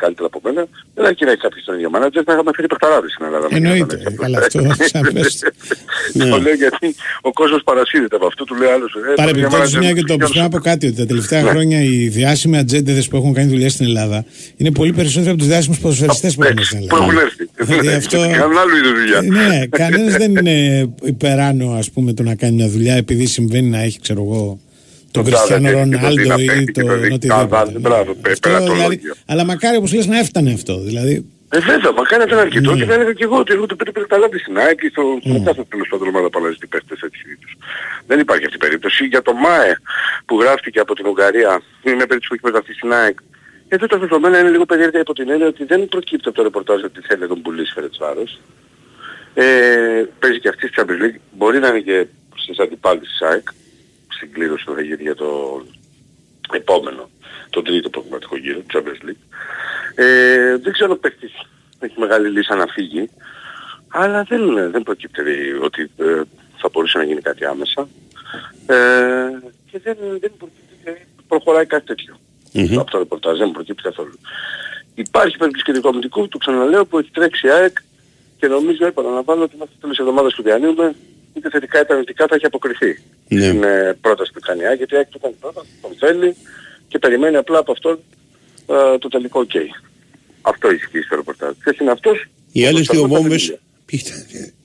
καλύτερα 0.02 0.26
από 0.32 0.40
μένα, 0.44 0.62
δεν 0.94 1.05
αρκεί 1.10 1.24
να 1.24 1.30
έχει 1.30 1.40
κάποιος 1.47 1.64
τον 1.64 1.74
ίδιο 1.74 1.90
μάνατζερ, 1.90 2.22
θα 2.26 2.32
είχαμε 2.32 2.51
φέρει 2.56 2.68
παιχταράδες 2.72 3.10
στην 3.14 3.24
Ελλάδα. 3.28 3.47
Εννοείται. 3.51 3.97
Καλά, 4.22 4.38
αυτό 4.38 4.59
σαφές. 4.94 5.32
Το 6.32 6.36
λέω 6.44 6.55
γιατί 6.64 6.86
ο 7.28 7.30
κόσμος 7.32 7.62
παρασύρεται 7.64 8.16
από 8.16 8.26
αυτό, 8.26 8.44
του 8.44 8.55
λέει 8.55 8.68
άλλος. 8.76 8.90
ε, 8.94 9.14
Παρεμπιπτόντω, 9.14 9.56
τον 9.56 9.66
ίδιο 9.66 9.78
μια 9.80 9.93
και 9.93 10.01
manager, 10.01 10.18
το 10.20 10.26
πω 10.32 10.40
να 10.40 10.48
πω 10.48 10.59
κάτι, 10.59 10.86
ότι 10.86 10.97
τα 10.97 11.06
τελευταία 11.06 11.43
Ναι. 11.43 11.51
χρόνια 11.51 11.78
οι 11.82 12.09
διάσημοι 12.09 12.56
ατζέντεδε 12.59 13.02
που 13.10 13.16
έχουν 13.16 13.32
κάνει 13.34 13.48
δουλειά 13.51 13.70
στην 13.70 13.86
Ελλάδα 13.86 14.24
είναι 14.56 14.72
πολύ 14.72 14.93
περισσότεροι 14.93 15.28
από 15.30 15.38
τους 15.38 15.47
διάσημους 15.47 15.78
ποδοσφαιριστές 15.78 16.34
που 16.34 16.43
έχουν 16.43 16.64
στην 16.64 16.78
Που 16.78 16.84
Ελλάδα. 16.97 17.05
έχουν 17.12 17.18
έρθει. 17.26 17.44
Δηλαδή 17.74 17.88
αυτό- 17.88 18.18
Κάνουν 18.18 18.59
άλλου 18.59 18.76
είδους 18.76 18.93
δουλειά. 19.01 19.20
Ναι, 19.48 19.66
κανένας 19.66 20.16
δεν 20.16 20.36
είναι 20.36 20.88
υπεράνω 21.02 21.70
ας 21.72 21.90
πούμε 21.90 22.12
το 22.12 22.22
να 22.22 22.34
κάνει 22.34 22.55
μια 22.55 22.68
δουλειά 22.68 22.94
επειδή 22.94 23.26
συμβαίνει 23.26 23.68
να 23.68 23.80
έχει, 23.82 24.01
ξέρω 24.01 24.22
εγώ, 24.22 24.59
τον 25.16 25.24
Το 25.24 25.30
Κριστιανό 25.30 25.68
τάδε 25.70 25.84
και 25.88 25.97
το 25.97 26.01
Ρονάλντο 26.01 26.22
δει 26.22 26.28
να 26.28 26.34
ή 26.43 26.47
παίζει 26.47 26.64
και 26.64 26.72
τον 26.80 26.86
το 26.90 26.97
δει. 26.97 27.12
οτιδήποτε. 27.12 27.47
Τάδε, 27.56 27.78
μπράβο, 27.78 28.10
πε- 28.14 28.32
Αυτό, 28.32 28.48
πελατολόγιο. 28.48 28.88
δηλαδή, 28.88 29.01
αλλά 29.26 29.44
μακάρι 29.44 29.76
όπως 29.76 29.93
λες 29.94 30.06
να 30.06 30.18
έφτανε 30.18 30.51
αυτό. 30.52 30.74
Δηλαδή, 30.88 31.14
Ε, 31.51 31.59
βέβαια, 31.70 31.93
μακάρι 32.01 32.20
να 32.22 32.26
ήταν 32.30 32.38
αρκετό 32.47 32.70
Ναι. 32.72 32.78
και 32.78 32.84
να 32.90 32.94
έλεγα 32.94 33.12
και 33.12 33.24
εγώ 33.24 33.36
ότι 33.38 33.52
εγώ 33.56 33.66
το 33.66 33.76
πήρε 33.76 33.90
πυρταλάτη 33.93 34.38
στην 34.38 34.59
ΑΕΚ 34.59 34.78
και 34.80 34.88
στο, 34.94 35.02
στο 35.24 35.43
κάθε 35.44 35.62
τέλος 35.72 35.88
πάντων 35.90 36.06
ομάδα 36.09 36.28
που 36.30 36.38
αναζητεί 36.38 36.66
παίχτες 36.66 37.01
έτσι 37.06 37.18
συνήθως. 37.22 37.52
Δεν 38.06 38.18
υπάρχει 38.24 38.44
αυτή 38.44 38.56
η 38.56 38.62
περίπτωση. 38.66 39.05
Για 39.05 39.22
το 39.22 39.32
ΜΑΕ 39.44 39.72
που 40.26 40.40
γράφτηκε 40.40 40.78
από 40.80 40.94
την 40.94 41.06
Ουγγαρία, 41.06 41.52
είναι 41.82 41.94
μια 41.98 42.06
περίπτωση 42.10 42.28
που 42.28 42.34
έχει 42.34 42.44
μεταφθεί 42.51 42.72
στην 42.72 42.93
ΑΕΚ. 42.93 43.16
Εδώ 43.68 43.86
τα 43.86 43.98
δεδομένα 43.98 44.38
είναι 44.40 44.51
λίγο 44.51 44.66
περίεργα 44.66 44.98
υπό 45.01 45.12
την 45.14 45.30
έννοια 45.30 45.47
ότι 45.47 45.64
δεν 45.64 45.88
προκύπτει 45.88 46.28
από 46.28 46.36
το 46.36 46.43
ρεπορτάζ 46.43 46.82
ότι 46.82 47.01
θέλει 47.06 47.20
να 47.20 47.26
τον 47.32 47.43
πουλήσει 47.43 47.72
Φερετσβάρος. 47.74 48.40
Ε, 49.34 49.44
παίζει 50.18 50.38
και 50.40 50.48
αυτή 50.48 50.66
στη 50.66 50.74
Champions 50.80 51.02
League. 51.05 51.18
Μπορεί 51.38 51.59
να 51.59 51.68
είναι 51.68 51.80
και 51.80 52.06
στις 52.43 52.59
αντιπάλτες 52.59 53.09
της 53.09 53.20
ΑΕΚ. 53.28 53.48
Στην 54.16 54.32
κλήρωση 54.32 54.64
που 54.64 54.72
θα 54.72 54.80
γίνει 54.80 55.02
για 55.02 55.14
το 55.14 55.62
επόμενο, 56.52 57.10
τον 57.51 57.64
τρίτο 57.64 57.90
προγραμματικό 57.90 58.36
γύρο, 58.36 58.59
του 58.59 58.66
Champions 58.72 59.09
League. 59.09 59.24
Ε, 59.94 60.56
δεν 60.56 60.72
ξέρω 60.72 60.90
αν 60.90 60.97
ο 60.97 61.01
παίκτης 61.01 61.32
έχει 61.78 61.98
μεγάλη 61.98 62.28
λύση 62.28 62.55
να 62.55 62.66
φύγει, 62.66 63.10
αλλά 63.88 64.22
δεν, 64.22 64.70
δεν 64.70 64.82
προκύπτει 64.82 65.20
ότι 65.62 65.90
ε, 65.97 66.20
θα 66.56 66.68
μπορούσε 66.72 66.98
να 66.98 67.05
γίνει 67.05 67.20
κάτι 67.20 67.44
άμεσα. 67.44 67.88
Ε, 68.66 68.76
και 69.70 69.78
δεν, 69.78 69.97
δεν 70.20 70.32
προκύπτει 70.38 70.74
ότι 70.82 71.06
προχωράει 71.28 71.66
κάτι 71.66 71.86
τέτοιο. 71.86 72.16
Από 72.80 72.90
το 72.90 72.98
ρεπορτάζ 72.98 73.38
δεν 73.38 73.51
προκύπτει 73.51 73.82
καθόλου. 73.82 74.18
Υπάρχει 74.94 75.36
περίπτωση 75.36 75.64
κεντρικού 75.64 75.88
αμυντικού, 75.88 76.28
το 76.28 76.38
ξαναλέω, 76.38 76.86
που 76.86 76.98
έχει 76.98 77.10
τρέξει 77.10 77.47
η 77.47 77.51
ΑΕΚ 77.51 77.76
και 78.38 78.47
νομίζω, 78.47 78.86
επαναλαμβάνω, 78.86 79.43
ότι 79.43 79.56
μέχρι 79.56 79.74
το 79.74 79.80
τέλος 79.80 79.97
της 79.97 80.06
εβδομάδας 80.06 80.34
που 80.34 80.43
διανύουμε, 80.43 80.94
είτε 81.36 81.48
θετικά 81.50 81.80
είτε 81.80 81.92
αρνητικά 81.92 82.26
θα 82.28 82.34
έχει 82.34 82.46
αποκριθεί 82.46 82.98
Ναι. 83.28 83.46
στην 83.46 83.62
ε, 83.62 83.96
πρόταση 84.00 84.32
που 84.32 84.40
κάνει 84.40 84.60
η 84.62 84.66
ΑΕΚ, 84.66 84.76
γιατί 84.76 84.94
η 84.94 84.96
ΑΕΚ 84.96 85.08
το 85.10 85.18
κάνει 85.18 85.34
πρόταση, 85.40 85.68
τον 85.82 85.90
θέλει 85.98 86.36
και 86.88 86.98
περιμένει 86.98 87.36
απλά 87.36 87.58
από 87.58 87.72
αυτόν 87.72 87.98
ε, 88.94 88.98
το 88.98 89.08
τελικό 89.08 89.46
OK. 89.48 89.56
Αυτό 90.42 90.70
ισχύει 90.70 91.00
στο 91.00 91.16
ρεπορτάζ. 91.16 91.52
Ποιος 91.62 91.76
είναι 91.78 91.90
αυτός; 91.90 92.26
Οι 92.52 92.66
άλλες 92.66 92.80
Όπως 92.88 92.90
δύο 92.90 93.00
τα 93.02 93.06
πρώτα 93.08 93.20
βόμβες 93.22 93.58
παιδιά. 93.86 94.14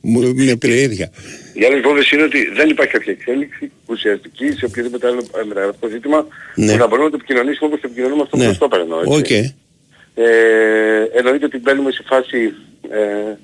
μου 0.02 0.22
είναι 0.22 0.58
περιέργεια. 0.58 1.12
Οι 1.54 1.66
άλλες 1.66 1.82
βόμβες 1.82 2.12
είναι 2.12 2.24
ότι 2.24 2.50
δεν 2.56 2.70
υπάρχει 2.70 2.92
κάποια 2.92 3.12
εξέλιξη 3.12 3.72
ουσιαστική 3.86 4.52
σε 4.52 4.66
οποιοδήποτε 4.66 5.08
άλλο 5.08 5.24
ε, 5.42 5.44
μεταγραφικό 5.44 5.88
ζήτημα 5.88 6.28
Ναι. 6.56 6.72
που 6.72 6.78
να 6.78 6.88
μπορούμε 6.88 7.04
να 7.06 7.10
το 7.12 7.18
επικοινωνήσουμε 7.22 7.66
όπως 7.68 7.80
το 7.82 7.88
επικοινωνούμε 7.88 8.22
αυτό 8.22 8.38
Ναι. 8.38 8.48
που 8.48 8.54
στο 8.54 8.68
παίρνω. 8.68 9.02
Οκ. 9.06 9.30
Ε, 9.30 11.04
εννοείται 11.14 11.46
ότι 11.46 11.58
μπαίνουμε 11.58 11.92
σε 11.92 12.04
φάση 12.06 12.54
ε, 12.90 13.36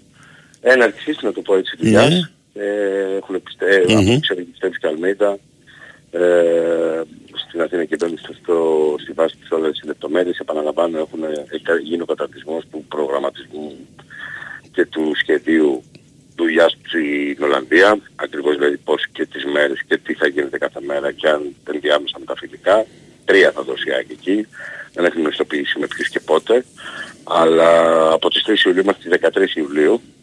έναρξης, 0.71 1.17
να 1.21 1.31
το 1.31 1.41
πω 1.41 1.55
έτσι, 1.55 1.75
δουλειάς. 1.79 2.09
Ναι. 2.09 2.19
Ε, 2.57 3.15
έχουν 3.15 3.43
πιστε... 3.43 3.85
Μμμ. 3.87 3.99
mm-hmm. 3.99 4.19
ξέρει 4.21 4.43
και 4.43 4.49
πιστεύει 4.51 4.77
και 4.77 4.87
Αλμέιδα. 4.87 5.37
Ε, 6.11 7.01
στην 7.47 7.61
Αθήνα 7.61 7.85
και 7.85 7.93
επένδυσε 7.93 8.33
στο, 8.41 8.95
στη 9.01 9.11
βάση 9.11 9.37
της 9.37 9.51
όλες 9.51 9.71
τις 9.71 9.87
λεπτομέρειες. 9.87 10.39
Επαναλαμβάνω, 10.39 10.97
έχουν, 10.97 11.23
έχει 11.23 11.83
γίνει 11.83 12.01
ο 12.01 12.05
καταρτισμός 12.05 12.63
του 12.71 12.85
προγραμματισμού 12.89 13.75
και 14.71 14.85
του 14.85 15.11
σχεδίου 15.15 15.83
δουλειάς 16.35 16.77
στην 16.87 17.43
Ολλανδία. 17.43 17.99
Ακριβώς 18.15 18.55
δηλαδή 18.55 18.77
πώς 18.77 19.07
και 19.11 19.25
τις 19.25 19.45
μέρες 19.45 19.83
και 19.87 19.97
τι 19.97 20.13
θα 20.13 20.27
γίνεται 20.27 20.57
κάθε 20.57 20.79
μέρα 20.81 21.11
και 21.11 21.27
αν 21.29 21.55
ενδιάμεσα 21.73 22.19
με 22.19 22.25
τα 22.25 22.35
φιλικά. 22.35 22.85
Τρία 23.25 23.51
θα 23.51 23.61
δώσει 23.63 23.89
η 23.89 23.91
ΑΕΚ 23.91 24.09
εκεί. 24.09 24.47
Δεν 24.93 25.05
έχει 25.05 25.19
γνωστοποιήσει 25.19 25.79
με 25.79 25.87
ποιους 25.87 26.09
και 26.09 26.19
πότε. 26.19 26.65
Αλλά 27.23 27.71
από 28.11 28.29
τις 28.29 28.43
3 28.47 28.65
Ιουλίου 28.65 28.85
μέχρι 28.85 29.09
τις 29.09 29.11
13 29.11 29.55
Ιουλίου, 29.55 30.01
τε- 30.01 30.16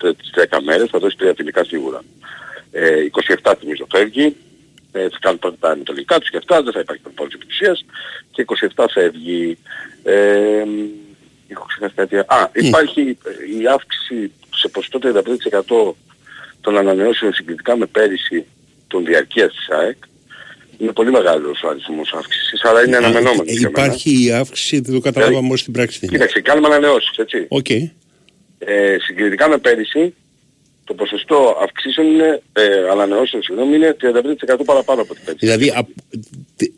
τις 0.00 0.30
10 0.50 0.58
μέρες, 0.64 0.88
θα 0.90 0.98
δώσει 0.98 1.16
τρία 1.16 1.34
φιλικά 1.36 1.64
σίγουρα. 1.64 2.02
Ε, 2.72 3.06
27 3.42 3.54
θυμίζω 3.58 3.86
φεύγει, 3.90 4.36
ε, 4.92 5.08
θα 5.08 5.18
κάνουν 5.20 5.38
πρώτα 5.38 5.56
τα 5.60 5.70
ανατολικά 5.70 6.18
τους 6.18 6.30
και 6.30 6.36
αυτά, 6.36 6.62
δεν 6.62 6.72
θα 6.72 6.80
υπάρχει 6.80 7.02
προπόνηση 7.02 7.36
επιτυχίας 7.36 7.84
και 8.30 8.44
27 8.76 8.84
φεύγει. 8.90 9.58
Ε, 10.02 10.64
έχω 11.48 11.64
ξεχάσει 11.66 11.94
κάτι. 11.94 12.16
Α, 12.16 12.50
υπάρχει 12.52 13.00
ε, 13.00 13.60
η 13.60 13.66
αύξηση 13.66 14.32
σε 14.54 14.68
ποσοστό 14.68 14.98
35% 15.02 15.94
των 16.60 16.76
ανανεώσεων 16.78 17.32
συγκριτικά 17.32 17.76
με 17.76 17.86
πέρυσι 17.86 18.44
των 18.86 19.04
διαρκείας 19.04 19.54
της 19.54 19.68
ΑΕΚ. 19.68 19.96
Είναι 20.78 20.92
πολύ 20.92 21.10
μεγάλος 21.10 21.62
ο 21.62 21.68
αριθμός 21.68 22.12
αύξησης, 22.12 22.64
αλλά 22.64 22.84
είναι 22.84 22.96
αναμενόμενο. 22.96 23.42
Ε, 23.46 23.52
για 23.52 23.70
μένα. 23.74 23.86
Υπάρχει 23.86 24.24
η 24.24 24.32
αύξηση, 24.32 24.80
δεν 24.80 24.94
το 24.94 25.00
καταλάβαμε 25.00 25.36
όμως 25.36 25.60
στην 25.60 25.72
πράξη. 25.72 26.06
Κοίταξε, 26.06 26.40
κάνουμε 26.40 26.66
ανανεώσεις, 26.66 27.16
έτσι. 27.16 27.46
Οκ. 27.48 27.66
Ε, 28.64 28.96
συγκριτικά 29.00 29.48
με 29.48 29.58
πέρυσι, 29.58 30.14
το 30.84 30.94
ποσοστό 30.94 31.58
αυξήσεων 31.62 32.06
είναι, 32.06 32.42
ε, 32.52 32.88
ανανεώσεων 32.90 33.42
συγγνώμη, 33.42 33.74
είναι 33.76 33.96
35% 34.00 34.64
παραπάνω 34.64 35.00
από 35.02 35.14
την 35.14 35.24
πέρυσι. 35.24 35.46
Δηλαδή 35.46 35.68
α, 35.68 35.86
τε- 36.56 36.70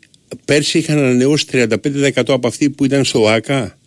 πέρσι 0.45 0.77
είχαν 0.77 0.97
ανανεώσει 0.97 1.45
35% 1.51 2.33
από 2.33 2.47
αυτοί 2.47 2.69
που 2.69 2.85
ήταν 2.85 3.03
στο 3.05 3.27
ΟΑΚΑ. 3.27 3.77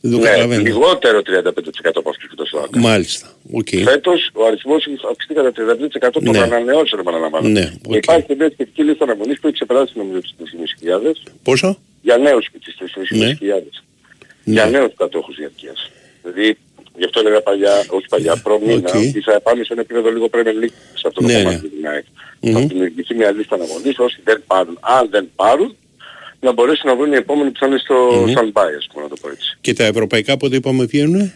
Δεν 0.00 0.10
το 0.10 0.18
ναι, 0.18 0.24
καταλαβαίνω. 0.28 0.62
λιγότερο 0.62 1.18
35% 1.18 1.90
από 1.94 2.10
αυτούς 2.10 2.26
που 2.28 2.34
ήταν 2.34 2.46
στο 2.46 2.58
ΟΑΚΑ. 2.58 2.78
Μάλιστα. 2.78 3.26
Οκ. 3.52 3.68
Φέτος 3.84 4.30
ο 4.34 4.44
αριθμός 4.46 4.86
έχει 4.86 4.96
αυξηθεί 5.10 5.34
κατά 5.34 5.52
35% 5.52 6.10
των 6.12 6.30
Ναι. 6.30 6.38
ανανεώσεων 6.38 7.00
επαναλαμβάνω. 7.00 7.48
Ναι, 7.48 7.60
Και 7.64 7.78
οκ. 7.88 7.94
υπάρχει 7.94 8.26
και 8.26 8.34
μια 8.34 8.50
σχετική 8.52 8.82
λίστα 8.82 9.04
αναμονής 9.04 9.40
που 9.40 9.46
έχει 9.46 9.54
ξεπεράσει 9.56 9.92
νομίζω 9.96 10.20
τις 10.20 10.34
3.500 10.38 11.22
Πόσο; 11.42 11.78
για 12.02 12.16
νέους 12.16 12.48
και 12.50 12.58
τις 12.64 12.74
3.500 12.78 13.82
Ναι. 14.44 14.52
για 14.54 14.66
νέους 14.66 14.92
κατόχους 14.96 15.36
διαρκείας. 15.36 15.90
Δηλαδή, 16.22 16.58
γι' 16.98 17.04
αυτό 17.04 17.20
έλεγα 17.20 17.40
παλιά, 17.42 17.84
όχι 17.88 18.06
παλιά, 18.08 18.36
προ 18.42 18.60
μήνα, 18.66 18.88
Οκ. 18.90 18.94
ότι 18.94 19.20
θα 19.20 19.40
πάμε 19.40 19.64
σε 19.64 19.72
ένα 19.72 19.80
επίπεδο 19.82 20.10
λίγο 20.10 20.28
Premier 20.32 20.56
League 20.64 20.76
σε 20.94 21.04
αυτό 21.06 21.20
το 21.20 21.26
Ναι, 21.26 21.32
κομμάτι 21.42 21.54
ναι. 21.56 21.68
του 21.82 21.88
ΑΕΚ. 21.88 22.04
Μμμ. 22.40 22.52
Θα 22.52 22.60
δημιουργηθεί 22.60 23.14
μια 23.14 23.30
λίστα 23.32 23.54
αναμονής, 23.54 23.98
όσοι 23.98 24.20
δεν 24.24 24.42
πάρουν, 24.46 24.78
αν 24.80 25.08
δεν 25.10 25.30
πάρουν, 25.36 25.76
να 26.40 26.52
μπορέσουν 26.52 26.90
να 26.90 26.96
βρουν 26.96 27.12
οι 27.12 27.16
επόμενοι 27.16 27.50
που 27.50 27.58
θα 27.58 27.66
είναι 27.66 27.78
στο 27.78 27.94
Μμμ. 27.94 28.32
stand-by, 28.36 28.70
ας 28.78 28.86
πούμε, 28.92 29.02
να 29.02 29.08
το 29.08 29.16
πω 29.20 29.28
έτσι. 29.30 29.58
Και 29.60 29.72
τα 29.74 29.84
ευρωπαϊκά 29.84 30.36
πότε 30.36 30.56
είπαμε 30.56 30.84
βγαίνουν. 30.84 31.32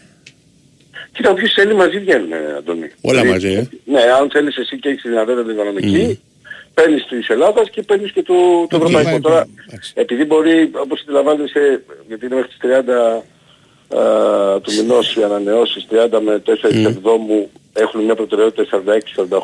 Κοίτα, 1.11 1.29
όποιος 1.29 1.53
θέλει 1.53 1.73
μαζί 1.75 1.99
βγαίνουν, 1.99 2.31
ε, 2.31 2.37
Αντώνη. 2.57 2.87
Όλα 3.01 3.21
Δηλαδή, 3.21 3.29
μαζί, 3.29 3.47
ε. 3.53 3.67
Ναι, 3.85 4.01
αν 4.01 4.29
θέλεις 4.31 4.57
εσύ 4.57 4.79
και 4.79 4.89
έχεις 4.89 5.01
τη 5.01 5.09
δυνατότητα 5.09 5.43
την 5.43 5.51
οικονομική, 5.53 6.03
Μμμ. 6.03 6.13
παίρνεις 6.73 7.05
της 7.05 7.27
Ελλάδας 7.27 7.69
και 7.69 7.81
παίρνεις 7.81 8.11
και 8.11 8.21
το, 8.23 8.33
το 8.69 8.75
ευρωπαϊκό. 8.75 8.99
ευρωπαϊκό, 8.99 9.27
Τώρα, 9.29 9.47
επειδή 9.93 10.23
μπορεί, 10.25 10.69
όπως 10.73 11.01
αντιλαμβάνεσαι, 11.01 11.83
γιατί 12.07 12.25
είναι 12.25 12.35
μέχρι 12.35 12.49
τις 12.49 12.57
30 12.61 13.23
α, 13.97 14.59
του 14.61 14.71
μηνός 14.73 15.15
οι 15.15 15.23
ανανεώσεις, 15.23 15.87
30 15.91 16.19
με 16.21 16.41
4 16.45 16.69
Μμ. 16.73 16.85
εβδόμου 16.85 17.49
έχουν 17.73 18.03
μια 18.03 18.15
προτεραιότητα 18.15 18.83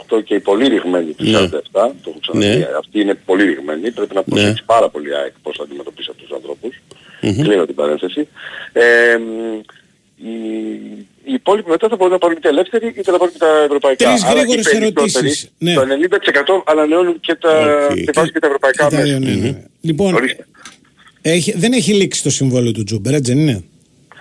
46-48 0.10 0.22
και 0.24 0.34
οι 0.36 0.40
πολύ 0.40 0.68
ρηγμένοι 0.68 1.12
του 1.12 1.24
Ναι. 1.24 1.38
47, 1.40 1.50
το 1.72 2.10
έχω 2.10 2.20
ξαναπεί, 2.22 2.46
Ναι. 2.48 2.68
αυτοί 2.78 3.00
είναι 3.00 3.14
πολύ 3.26 3.44
ρηγμένοι, 3.44 3.92
πρέπει 3.92 4.16
να 4.16 4.24
προσέξεις 4.24 4.64
πάρα 4.66 4.90
πολύ 4.90 5.16
ΑΕΚ 5.16 5.34
πώς 5.44 5.56
θα 5.58 5.64
αντιμετωπίσει 5.64 6.10
αυτούς 6.12 6.28
τους 6.28 6.36
ανθρώπους. 6.36 6.82
Μμμ. 7.22 7.42
Κλείνω 7.44 7.66
την 7.66 7.76
παρένθεση. 7.76 8.28
Ε, 8.74 9.18
μ, 9.18 9.60
οι, 10.26 10.32
οι 11.24 11.34
υπόλοιποι 11.34 11.70
μετά 11.70 11.88
θα 11.90 11.96
μπορούν 11.96 12.12
να 12.14 12.18
πάρουν 12.20 12.38
είτε 12.38 12.50
ελεύθεροι 12.50 12.88
είτε 12.98 13.12
να 13.12 13.18
πάρουν 13.18 13.34
και 13.34 13.40
τα 13.40 13.62
ευρωπαϊκά. 13.66 14.06
Τρεις 14.10 14.24
Άρα 14.24 14.32
οι 14.34 14.38
γρήγορες 14.38 14.64
περισσότεροι, 14.64 14.94
ερωτήσεις. 14.98 15.52
Ναι. 15.58 15.74
Το 15.74 15.82
90% 15.82 16.64
ανανεώνουν 16.66 17.20
και, 17.20 17.36
τα, 17.36 17.52
και 18.06 18.12
βάζουν 18.14 18.34
και 18.34 18.40
τα 18.40 18.48
ευρωπαϊκά 18.48 18.88
Τα 18.90 18.96
μέσα. 18.96 19.04
δύο, 19.04 19.20
ναι, 19.20 19.32
ναι. 19.34 19.64
Λοιπόν, 19.82 20.16
έχει, 21.22 21.52
δεν 21.58 21.74
έχει 21.74 21.94
λήξει 21.94 22.24
το 22.24 22.30
συμβόλαιο 22.30 22.72
του 22.72 22.84
Τζούμπερ, 22.84 23.14
έτσι 23.14 23.34
δεν 23.34 23.42
είναι; 23.42 23.64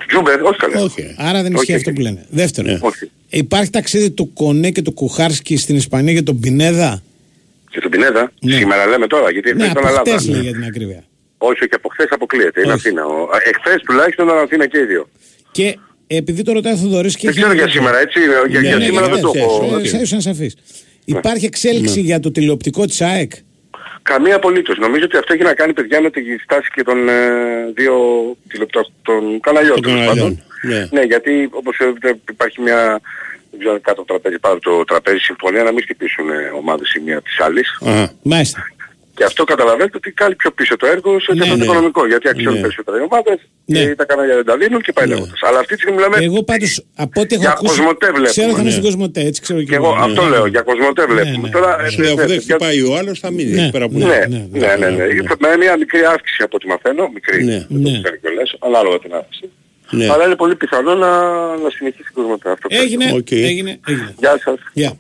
Τζούμπερ, 0.09 0.43
όχι 0.43 0.59
καλά. 0.59 0.90
Άρα 1.16 1.43
δεν 1.43 1.52
ισχύει 1.52 1.62
Όχι, 1.73 1.74
αυτό 1.74 1.93
που 1.93 2.01
λένε. 2.01 2.27
Δεύτερον, 2.31 2.78
Όχι. 2.82 3.10
υπάρχει 3.28 3.70
ταξίδι 3.70 4.10
του 4.10 4.32
Κονέ 4.32 4.70
και 4.70 4.82
του 4.82 4.93
Κουχάρσκι 4.93 5.56
στην 5.56 5.77
Ισπανία 5.77 6.12
για 6.12 6.23
τον 6.23 6.40
Πινέδα; 6.40 7.02
Και 7.70 7.81
τον 7.81 7.90
Πινέδα, 7.90 8.32
Ναι. 8.40 8.56
σήμερα 8.56 8.86
λέμε 8.86 9.06
τώρα, 9.06 9.31
γιατί 9.31 9.55
Ναι, 9.55 9.64
εχθές 9.64 9.70
από 9.70 9.81
ήταν 9.81 9.90
Ελλάδα. 9.93 10.10
χτες 10.10 10.28
λέει 10.28 10.40
για 10.40 10.52
την 10.52 10.64
ακρίβεια. 10.64 11.05
Όχι, 11.39 11.52
όχι, 11.64 11.74
από 11.74 11.89
χθες 11.89 12.06
αποκλείεται. 12.10 12.60
Είναι 12.62 12.73
Αθήνα. 12.73 13.05
Ο- 13.06 13.23
α, 13.23 13.39
Εχθές 13.55 13.82
τουλάχιστον 13.82 14.27
ήταν 14.27 14.39
Αθήνα 14.39 14.66
και 14.66 14.78
οι 14.78 14.85
δύο. 14.85 15.09
Και 15.51 15.78
επειδή 16.06 16.43
το 16.43 16.52
ρωτάει 16.52 16.73
ο 16.73 16.77
Θοδωρής 16.77 17.16
και 17.16 17.20
Δεν 17.20 17.31
έχει 17.31 17.39
ξέρω 17.40 17.52
ένα 17.52 17.60
για 17.62 17.66
τέτοιο- 17.66 17.81
σήμερα, 17.82 18.01
έτσι. 18.01 18.18
Για, 18.51 18.60
Ναι, 18.60 18.66
για 18.68 18.77
ναι, 18.77 18.85
σήμερα 18.85 19.06
ναι, 19.06 19.12
δεν 19.12 19.23
το 19.23 19.32
ναι, 19.35 19.40
έχω. 19.40 19.66
ναι, 19.70 19.90
ναι, 19.90 19.98
ήσουν 19.98 20.20
σαφής. 20.20 20.55
Υπάρχει 21.05 21.44
εξέλιξη 21.44 21.98
Ναι. 22.01 22.06
για 22.06 22.20
το 22.20 22.31
τηλεοπτικό 22.31 22.85
της 22.86 23.01
ΑΕΚ; 23.01 23.32
Καμία 24.07 24.37
απολύτως. 24.37 24.78
Νομίζω 24.78 25.05
ότι 25.05 25.16
αυτό 25.16 25.33
έχει 25.33 25.43
να 25.43 25.55
κάνει 25.55 25.73
παιδιά 25.73 26.01
με 26.01 26.11
τη 26.11 26.20
στάση 26.39 26.69
και 26.74 26.83
των 26.83 27.09
ε, 27.09 27.12
δύο 27.74 27.95
τηλεπτό- 28.49 28.91
των 29.03 29.41
καναλιών. 29.41 29.74
Των 29.74 29.83
τέλος 29.83 30.01
καναλιών, 30.01 30.43
πάντων. 30.62 30.78
ναι. 30.91 31.01
ναι, 31.01 31.03
γιατί 31.03 31.49
όπως 31.53 31.77
ξέρετε 31.77 32.19
υπάρχει 32.31 32.61
μια 32.61 33.01
δεν 33.51 33.59
ξέρω 33.59 33.74
αν 33.74 33.81
κάτω 33.81 34.01
από 34.01 34.09
το 34.09 34.19
τραπέζι, 34.19 34.39
πάνω 34.39 34.55
από 34.55 34.65
το 34.65 34.85
τραπέζι 34.85 35.19
συμφωνία 35.19 35.62
να 35.62 35.73
μην 35.73 35.83
χτυπήσουν 35.83 36.31
ε, 36.31 36.53
ομάδες 36.57 36.95
η 36.95 37.01
μία 37.01 37.23
της 37.23 37.41
άλλης. 37.41 37.78
Μάλιστα. 38.23 38.66
Και 39.16 39.24
αυτό 39.24 39.44
καταλαβαίνετε 39.44 39.97
ότι 39.97 40.10
κάνει 40.12 40.34
πιο 40.34 40.51
πίσω 40.51 40.76
το 40.76 40.86
έργο 40.86 41.20
σε 41.20 41.32
Ναι, 41.34 41.44
ναι, 41.47 41.55
ναι. 41.55 41.64
οικονομικό. 41.64 42.06
Γιατί 42.06 42.28
αξιώνουν 42.28 42.55
Ναι. 42.55 42.60
περισσότερα 42.60 42.97
οι 42.98 43.02
ομάδες 43.10 43.38
Ναι. 43.64 43.78
και 43.84 43.94
τα 43.94 44.05
κανάλια 44.05 44.34
δεν 44.34 44.44
τα 44.44 44.56
δίνουν 44.56 44.80
και 44.82 44.93
πάει 44.93 45.06
λέγοντας. 45.06 45.38
Αλλά 45.48 45.59
αυτή 45.59 45.72
τη 45.74 45.80
στιγμή 45.80 45.97
μιλάμε 45.97 46.16
Εγώ 46.28 46.43
πάντως 46.43 46.84
από 47.05 47.20
ό,τι 47.20 47.32
έχω 47.34 47.43
για 47.43 47.51
ακούσει. 47.56 47.68
κοσμοτέ 47.76 48.06
βλέπουμε. 48.06 48.28
Ξέρω 48.28 48.47
θα 48.51 48.55
είναι 48.60 48.62
Ναι. 48.62 48.70
στην 48.70 48.82
Κοσμοτέ, 48.88 49.20
έτσι 49.20 49.40
ξέρω 49.43 49.62
Και 49.62 49.74
εγώ 49.74 49.90
αυτό 50.06 50.22
λέω, 50.32 50.47
για 50.47 50.62
κοσμοτέ 50.68 51.05
βλέπουμε. 51.06 51.47
ναι. 51.48 51.55
Τώρα, 51.56 51.70
ε, 51.84 51.88
Σου 51.88 52.01
λέει, 52.02 52.14
ναι, 52.14 52.20
αφού 52.20 52.28
δεν 52.32 52.38
για- 52.38 52.55
χτυπάει 52.56 52.80
ο 52.88 52.97
άλλος 52.98 53.16
θα 53.20 53.30
μείνει 53.30 53.51
Ναι. 53.52 53.62
εκεί 53.62 53.70
πέρα 53.70 53.86
που 53.88 53.98
ναι, 53.98 54.05
είναι. 54.05 54.48
ναι, 54.52 54.76
ναι, 54.82 54.88
ναι, 54.90 55.05
Με 55.44 55.56
μια 55.62 55.76
μικρή 55.82 56.02
αύξηση 56.14 56.40
από 56.47 56.55
ό,τι 56.59 56.66
μαθαίνω, 56.72 57.02
μικρή, 57.14 57.44
Ναι. 57.44 57.59
δεν 57.68 57.82
το 57.84 57.90
ξέρω 58.02 58.16
κιόλας, 58.22 58.48
ανάλογα 58.68 58.98
την 58.98 59.12
αύξηση. 59.14 59.47
Ναι. 59.90 60.06
Αλλά 60.12 60.24
είναι 60.26 60.36
πολύ 60.36 60.55
πιθανό 60.56 60.94
να, 60.94 61.10
να 61.64 61.68
συνεχίσει 61.76 62.09
η 62.10 62.14
κοσμοτέ. 62.14 62.51
Αυτό 62.51 62.66
Έγινε, 62.70 63.05
πιστεύω. 63.12 63.47
έγινε, 63.51 63.78
έγινε. 63.88 64.14
Γεια 64.18 64.34
σας. 64.44 64.59
Γεια. 64.72 64.93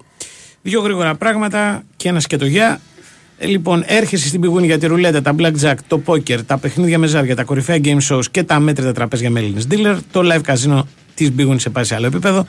Δύο 0.62 0.80
γρήγορα 0.80 1.14
πράγματα 1.14 1.84
και 1.96 2.08
ένας 2.08 2.22
σκετογιά. 2.22 2.80
Ε, 3.38 3.46
λοιπόν, 3.46 3.82
έρχεσαι 3.86 4.28
στην 4.28 4.40
πηγούνη 4.40 4.66
για 4.66 4.78
τη 4.78 4.86
ρουλέτα, 4.86 5.22
τα 5.22 5.34
blackjack, 5.38 5.74
το 5.86 6.02
poker, 6.06 6.38
τα 6.46 6.58
παιχνίδια 6.58 6.98
με 6.98 7.06
ζάρια, 7.06 7.36
τα 7.36 7.44
κορυφαία 7.44 7.78
game 7.84 7.98
shows 8.08 8.24
και 8.30 8.42
τα 8.42 8.60
μέτρητα 8.60 8.92
τραπέζια 8.92 9.30
με 9.30 9.40
Έλληνες 9.40 9.66
dealer. 9.70 9.96
Το 10.10 10.20
live 10.24 10.52
casino 10.52 10.82
της 11.14 11.32
πηγούνης 11.32 11.62
σε 11.62 11.70
πάει 11.70 11.84
σε 11.84 11.94
άλλο 11.94 12.06
επίπεδο. 12.06 12.46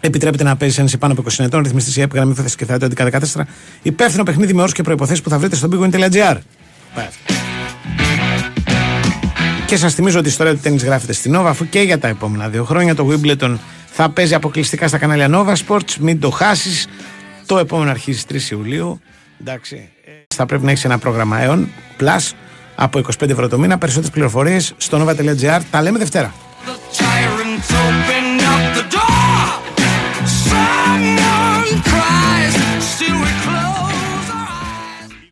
Επιτρέπεται 0.00 0.44
να 0.44 0.56
παίζεις 0.56 0.78
αν 0.78 0.84
είσαι 0.84 0.96
πάνω 0.96 1.12
από 1.12 1.22
20 1.30 1.44
ετών, 1.44 1.62
ρυθμιστής 1.62 1.96
η 1.96 2.00
ΕΠ, 2.00 2.14
γραμμή 2.14 2.34
θέση 2.34 2.56
και 2.56 2.64
θα 2.64 2.78
14. 2.78 3.46
Υπεύθυνο 3.82 4.22
παιχνίδι 4.22 4.54
με 4.54 4.60
όρους 4.60 4.72
και 4.72 4.82
προποθέσει 4.82 5.22
που 5.22 5.30
θα 5.30 5.38
βρείτε 5.38 5.56
στο 5.56 5.68
bigwin.gr. 5.72 6.36
Και 9.66 9.76
σας 9.76 9.94
θυμίζω 9.94 10.18
ότι 10.18 10.26
η 10.26 10.30
ιστορία 10.30 10.52
του 10.54 10.60
τέννη 10.62 10.78
γράφεται 10.78 11.12
στην 11.12 11.36
Nova, 11.36 11.46
αφού 11.46 11.68
και 11.68 11.80
για 11.80 11.98
τα 11.98 12.08
επόμενα 12.08 12.48
δύο 12.48 12.64
χρόνια 12.64 12.94
το 12.94 13.08
Wimbledon 13.10 13.56
θα 13.86 14.10
παίζει 14.10 14.34
αποκλειστικά 14.34 14.88
στα 14.88 14.98
κανάλια 14.98 15.28
Nova 15.30 15.54
Sports. 15.66 15.94
Μην 16.00 16.20
το 16.20 16.30
χάσεις. 16.30 16.86
Το 17.46 17.58
επόμενο 17.58 17.90
αρχίζει 17.90 18.18
στις 18.18 18.48
3 18.48 18.52
Ιουλίου. 18.52 19.00
Εντάξει. 19.46 19.88
Ε, 20.04 20.10
Θα 20.34 20.46
πρέπει 20.46 20.64
να 20.64 20.70
έχεις 20.70 20.84
ένα 20.84 20.98
πρόγραμμα 20.98 21.38
Aeon 21.42 21.64
Plus 22.00 22.30
από 22.74 22.98
25 22.98 23.28
ευρώ 23.30 23.48
το 23.48 23.58
μήνα. 23.58 23.78
Περισσότερες 23.78 24.12
πληροφορίες 24.14 24.74
στο 24.76 25.04
nova.gr. 25.06 25.60
Τα 25.70 25.82
λέμε 25.82 25.98
Δευτέρα. 25.98 26.34
Tyrants 26.98 27.70
open 27.70 28.23